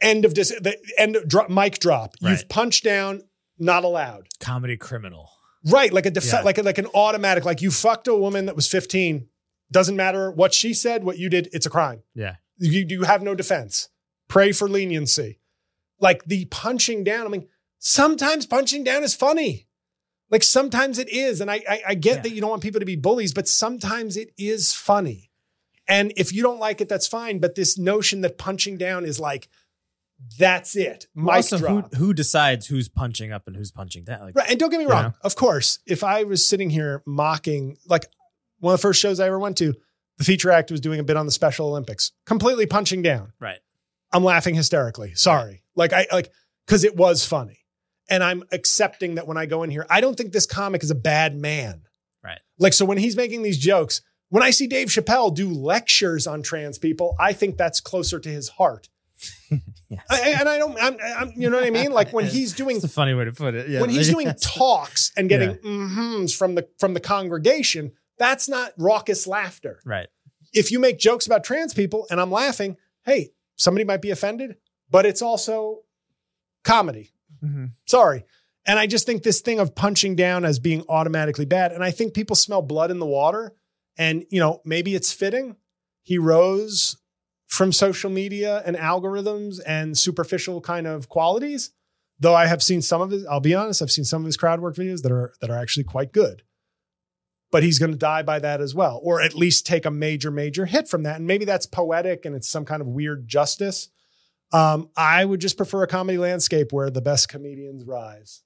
End 0.02 0.26
of 0.26 0.34
dis 0.34 0.49
the 0.49 0.78
end 0.98 1.15
of 1.15 1.28
drop, 1.28 1.49
mic 1.49 1.80
drop. 1.80 2.15
You've 2.20 2.49
punched 2.49 2.84
down, 2.84 3.22
not 3.57 3.84
allowed. 3.84 4.28
Comedy 4.40 4.76
criminal. 4.76 5.30
Right, 5.65 5.94
like 5.94 6.06
a 6.06 6.11
def- 6.11 6.26
Yeah. 6.26 6.41
like 6.41 6.57
a, 6.57 6.61
like 6.64 6.78
an 6.78 6.88
automatic. 6.94 7.45
Like 7.45 7.61
you 7.61 7.72
fucked 7.72 8.07
a 8.10 8.15
woman 8.15 8.48
that 8.48 8.56
was 8.56 8.68
15. 8.68 9.28
Doesn't 9.72 9.95
matter 9.95 10.30
what 10.32 10.53
she 10.53 10.74
said, 10.74 11.03
what 11.03 11.18
you 11.18 11.30
did. 11.30 11.48
It's 11.53 11.65
a 11.65 11.70
crime. 11.70 12.03
Yeah. 12.14 12.36
You 12.57 12.86
you 12.88 13.03
have 13.03 13.22
no 13.22 13.34
defense. 13.36 13.90
Pray 14.28 14.52
for 14.52 14.68
leniency. 14.68 15.40
Like 15.99 16.26
the 16.26 16.45
punching 16.45 17.03
down. 17.03 17.26
I 17.26 17.30
mean, 17.30 17.48
sometimes 17.88 18.45
punching 18.45 18.84
down 18.85 19.03
is 19.03 19.14
funny. 19.14 19.68
Like 20.31 20.41
sometimes 20.41 20.97
it 20.97 21.10
is, 21.10 21.41
and 21.41 21.51
I 21.51 21.61
I, 21.69 21.81
I 21.89 21.93
get 21.95 22.15
Yeah. 22.18 22.22
that 22.23 22.30
you 22.31 22.41
don't 22.41 22.49
want 22.49 22.64
people 22.64 22.80
to 22.80 22.85
be 22.85 22.95
bullies, 22.95 23.34
but 23.34 23.47
sometimes 23.47 24.18
it 24.18 24.31
is 24.38 24.72
funny. 24.73 25.30
And 25.88 26.14
if 26.15 26.31
you 26.34 26.41
don't 26.41 26.60
like 26.60 26.80
it, 26.80 26.88
that's 26.88 27.07
fine. 27.07 27.39
But 27.39 27.55
this 27.55 27.77
notion 27.77 28.22
that 28.22 28.38
punching 28.38 28.77
down 28.77 29.05
is 29.05 29.19
like 29.19 29.49
that's 30.39 30.76
it. 30.77 31.07
Mic 31.14 31.35
also, 31.35 31.57
who 31.57 31.81
who 31.97 32.14
decides 32.14 32.68
who's 32.68 32.88
punching 32.88 33.34
up 33.34 33.47
and 33.47 33.55
who's 33.57 33.72
punching 33.72 34.05
down? 34.05 34.22
Like, 34.22 34.35
Right. 34.35 34.49
And 34.49 34.57
don't 34.60 34.69
get 34.69 34.80
me 34.80 34.85
wrong. 34.85 35.03
know? 35.03 35.14
Of 35.22 35.35
course, 35.35 35.80
if 35.85 36.03
I 36.03 36.23
was 36.23 36.47
sitting 36.47 36.69
here 36.69 37.03
mocking, 37.05 37.77
like 37.88 38.05
one 38.60 38.73
of 38.73 38.80
the 38.80 38.81
first 38.81 39.01
shows 39.01 39.19
I 39.19 39.27
ever 39.27 39.38
went 39.38 39.57
to, 39.57 39.73
the 40.18 40.23
feature 40.23 40.49
act 40.51 40.72
was 40.72 40.80
doing 40.80 40.99
a 41.01 41.03
bit 41.03 41.18
on 41.18 41.26
the 41.26 41.31
Special 41.34 41.68
Olympics, 41.68 42.14
completely 42.26 42.65
punching 42.65 43.01
down. 43.01 43.34
Right. 43.41 43.60
I'm 44.14 44.23
laughing 44.23 44.55
hysterically. 44.55 45.14
Sorry. 45.15 45.64
Like 45.76 45.91
I 45.91 46.07
like 46.11 46.31
because 46.65 46.85
it 46.85 46.95
was 46.95 47.26
funny. 47.26 47.60
And 48.10 48.24
I'm 48.24 48.44
accepting 48.52 49.16
that 49.16 49.28
when 49.28 49.38
I 49.38 49.46
go 49.46 49.64
in 49.64 49.70
here, 49.70 49.86
I 49.90 50.02
don't 50.02 50.16
think 50.16 50.34
this 50.34 50.46
comic 50.46 50.84
is 50.84 50.92
a 50.92 50.96
bad 50.96 51.36
man. 51.38 51.84
Right. 52.24 52.40
Like, 52.60 52.74
so 52.74 52.86
when 52.86 52.98
he's 52.98 53.16
making 53.16 53.44
these 53.44 53.58
jokes, 53.58 54.02
when 54.30 54.44
I 54.44 54.50
see 54.50 54.68
Dave 54.68 54.88
Chappelle 54.90 55.34
do 55.34 55.50
lectures 55.50 56.28
on 56.28 56.42
trans 56.44 56.78
people, 56.78 57.16
I 57.20 57.34
think 57.34 57.58
that's 57.58 57.80
closer 57.80 58.20
to 58.20 58.30
his 58.30 58.50
heart. 58.50 58.90
Yes. 59.90 60.02
I- 60.10 60.30
and 60.40 60.50
I 60.50 60.58
don't, 60.58 60.76
I'm, 60.82 60.98
I'm, 61.18 61.34
you 61.36 61.52
know 61.52 61.58
what 61.58 61.68
I 61.68 61.70
mean? 61.70 61.92
Like 61.92 62.12
when 62.12 62.26
he's 62.38 62.54
doing 62.54 62.78
It's 62.78 62.86
a 62.86 62.90
funny 62.90 63.14
way 63.14 63.26
to 63.26 63.32
put 63.32 63.54
it. 63.54 63.70
Yeah. 63.70 63.80
when 63.82 63.92
he's 63.92 64.10
doing 64.10 64.34
talks 64.42 65.12
and 65.16 65.30
getting 65.30 65.52
Yeah. 65.52 65.56
mm-hms 65.58 66.36
from 66.36 66.56
the 66.56 66.68
from 66.80 66.96
the 66.96 67.00
congregation, 67.00 67.92
that's 68.18 68.50
not 68.50 68.72
raucous 68.80 69.28
laughter. 69.28 69.80
right. 69.86 70.08
If 70.52 70.72
you 70.72 70.80
make 70.80 70.98
jokes 70.98 71.28
about 71.28 71.44
trans 71.44 71.76
people 71.76 72.08
and 72.10 72.20
I'm 72.20 72.32
laughing, 72.32 72.78
hey, 73.06 73.34
somebody 73.56 73.84
might 73.86 74.02
be 74.02 74.10
offended, 74.10 74.56
but 74.90 75.06
it's 75.06 75.22
also 75.22 75.82
comedy. 76.64 77.12
Mm-hmm. 77.44 77.65
Sorry. 77.86 78.26
And 78.65 78.80
I 78.80 78.88
just 78.88 79.06
think 79.06 79.24
this 79.24 79.41
thing 79.41 79.60
of 79.60 79.76
punching 79.76 80.15
down 80.15 80.45
as 80.45 80.60
being 80.60 80.84
automatically 80.88 81.45
bad. 81.45 81.72
And 81.72 81.84
I 81.84 81.91
think 81.91 82.14
people 82.14 82.36
smell 82.36 82.61
blood 82.61 82.91
in 82.91 82.99
the 82.99 83.06
water. 83.06 83.53
And, 83.98 84.26
you 84.30 84.40
know, 84.40 84.61
maybe 84.64 84.95
it's 84.95 85.11
fitting. 85.11 85.57
He 86.02 86.18
rose 86.18 86.98
from 87.48 87.72
social 87.72 88.10
media 88.10 88.64
and 88.65 88.76
algorithms 88.76 89.60
and 89.65 89.98
superficial 89.98 90.61
kind 90.61 90.88
of 90.88 91.10
qualities. 91.10 91.72
Though 92.20 92.36
I 92.36 92.45
have 92.45 92.64
seen 92.64 92.82
some 92.82 93.02
of 93.02 93.11
his, 93.11 93.26
I'll 93.26 93.40
be 93.40 93.53
honest, 93.53 93.82
I've 93.82 93.91
seen 93.91 94.06
some 94.06 94.22
of 94.22 94.26
his 94.26 94.38
crowd 94.38 94.61
work 94.61 94.76
videos 94.76 95.02
that 95.02 95.11
are 95.11 95.34
that 95.41 95.49
are 95.49 95.60
actually 95.60 95.84
quite 95.84 96.14
good. 96.14 96.44
But 97.52 97.64
he's 97.64 97.78
going 97.78 97.91
to 97.91 97.98
die 97.98 98.24
by 98.24 98.40
that 98.40 98.61
as 98.61 98.74
well, 98.74 98.99
or 99.03 99.22
at 99.22 99.36
least 99.36 99.68
take 99.68 99.86
a 99.86 99.91
major, 99.91 100.32
major 100.32 100.65
hit 100.65 100.88
from 100.88 101.03
that. 101.03 101.18
And 101.18 101.28
maybe 101.28 101.45
that's 101.45 101.68
poetic 101.68 102.26
and 102.26 102.36
it's 102.36 102.49
some 102.49 102.65
kind 102.65 102.82
of 102.82 102.88
weird 102.88 103.28
justice. 103.28 103.90
Um, 104.54 104.90
I 104.96 105.26
would 105.26 105.42
just 105.42 105.58
prefer 105.58 105.84
a 105.84 105.88
comedy 105.88 106.20
landscape 106.20 106.72
where 106.72 106.92
the 106.92 107.02
best 107.02 107.28
comedians 107.28 107.84
rise. 107.84 108.44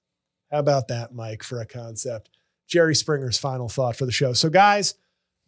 How 0.51 0.59
about 0.59 0.87
that, 0.87 1.13
Mike, 1.13 1.43
for 1.43 1.59
a 1.59 1.65
concept? 1.65 2.29
Jerry 2.67 2.95
Springer's 2.95 3.37
final 3.37 3.67
thought 3.67 3.97
for 3.97 4.05
the 4.05 4.11
show. 4.11 4.31
So, 4.33 4.49
guys, 4.49 4.95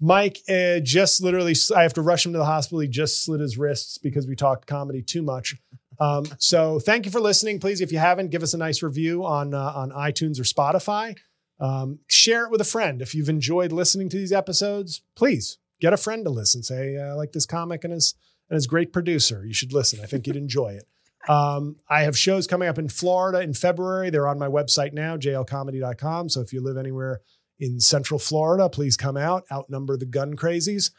Mike 0.01 0.39
uh, 0.49 0.79
just 0.79 1.23
literally, 1.23 1.55
I 1.75 1.83
have 1.83 1.93
to 1.93 2.01
rush 2.01 2.25
him 2.25 2.33
to 2.33 2.37
the 2.37 2.45
hospital. 2.45 2.79
He 2.79 2.89
just 2.89 3.23
slit 3.23 3.39
his 3.39 3.57
wrists 3.57 3.97
because 3.97 4.27
we 4.27 4.35
talked 4.35 4.67
comedy 4.67 5.01
too 5.01 5.21
much. 5.21 5.55
Um, 5.99 6.25
so, 6.37 6.79
thank 6.79 7.05
you 7.05 7.11
for 7.11 7.21
listening. 7.21 7.59
Please, 7.59 7.79
if 7.79 7.91
you 7.91 7.99
haven't, 7.99 8.29
give 8.29 8.43
us 8.43 8.53
a 8.53 8.57
nice 8.57 8.83
review 8.83 9.25
on 9.25 9.53
uh, 9.53 9.71
on 9.75 9.91
iTunes 9.91 10.39
or 10.39 10.43
Spotify. 10.43 11.17
Um, 11.59 11.99
share 12.07 12.45
it 12.45 12.51
with 12.51 12.61
a 12.61 12.65
friend. 12.65 13.01
If 13.01 13.13
you've 13.13 13.29
enjoyed 13.29 13.71
listening 13.71 14.09
to 14.09 14.17
these 14.17 14.31
episodes, 14.31 15.01
please 15.15 15.57
get 15.81 15.93
a 15.93 15.97
friend 15.97 16.23
to 16.25 16.31
listen. 16.31 16.63
Say, 16.63 16.97
uh, 16.97 17.09
I 17.09 17.13
like 17.13 17.33
this 17.33 17.45
comic 17.45 17.83
and 17.83 17.93
his 17.93 18.15
and 18.49 18.55
his 18.55 18.67
great 18.67 18.91
producer. 18.91 19.45
You 19.45 19.53
should 19.53 19.73
listen. 19.73 19.99
I 20.01 20.05
think 20.05 20.27
you'd 20.27 20.35
enjoy 20.35 20.73
it. 20.73 20.85
Um, 21.27 21.75
I 21.87 22.03
have 22.03 22.17
shows 22.17 22.47
coming 22.47 22.69
up 22.69 22.79
in 22.79 22.87
Florida 22.87 23.41
in 23.41 23.53
February. 23.53 24.09
They're 24.09 24.27
on 24.27 24.39
my 24.39 24.47
website 24.47 24.93
now, 24.93 25.15
jlcomedy.com. 25.17 26.29
So 26.29 26.41
if 26.41 26.53
you 26.53 26.61
live 26.61 26.77
anywhere 26.77 27.21
in 27.59 27.81
Central 27.81 28.19
Florida, 28.19 28.69
please 28.69 28.95
come 28.97 29.17
out, 29.17 29.43
outnumber 29.51 29.97
the 29.97 30.05
gun 30.05 30.35
crazies. 30.35 30.91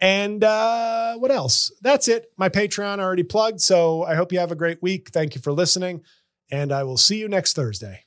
And 0.00 0.44
uh, 0.44 1.14
what 1.16 1.30
else? 1.30 1.72
That's 1.80 2.08
it. 2.08 2.32
My 2.36 2.48
Patreon 2.48 2.98
already 2.98 3.22
plugged. 3.22 3.60
So 3.60 4.02
I 4.02 4.14
hope 4.16 4.32
you 4.32 4.40
have 4.40 4.52
a 4.52 4.56
great 4.56 4.82
week. 4.82 5.10
Thank 5.10 5.34
you 5.34 5.40
for 5.40 5.52
listening. 5.52 6.02
And 6.50 6.72
I 6.72 6.82
will 6.82 6.98
see 6.98 7.18
you 7.18 7.28
next 7.28 7.54
Thursday. 7.54 8.04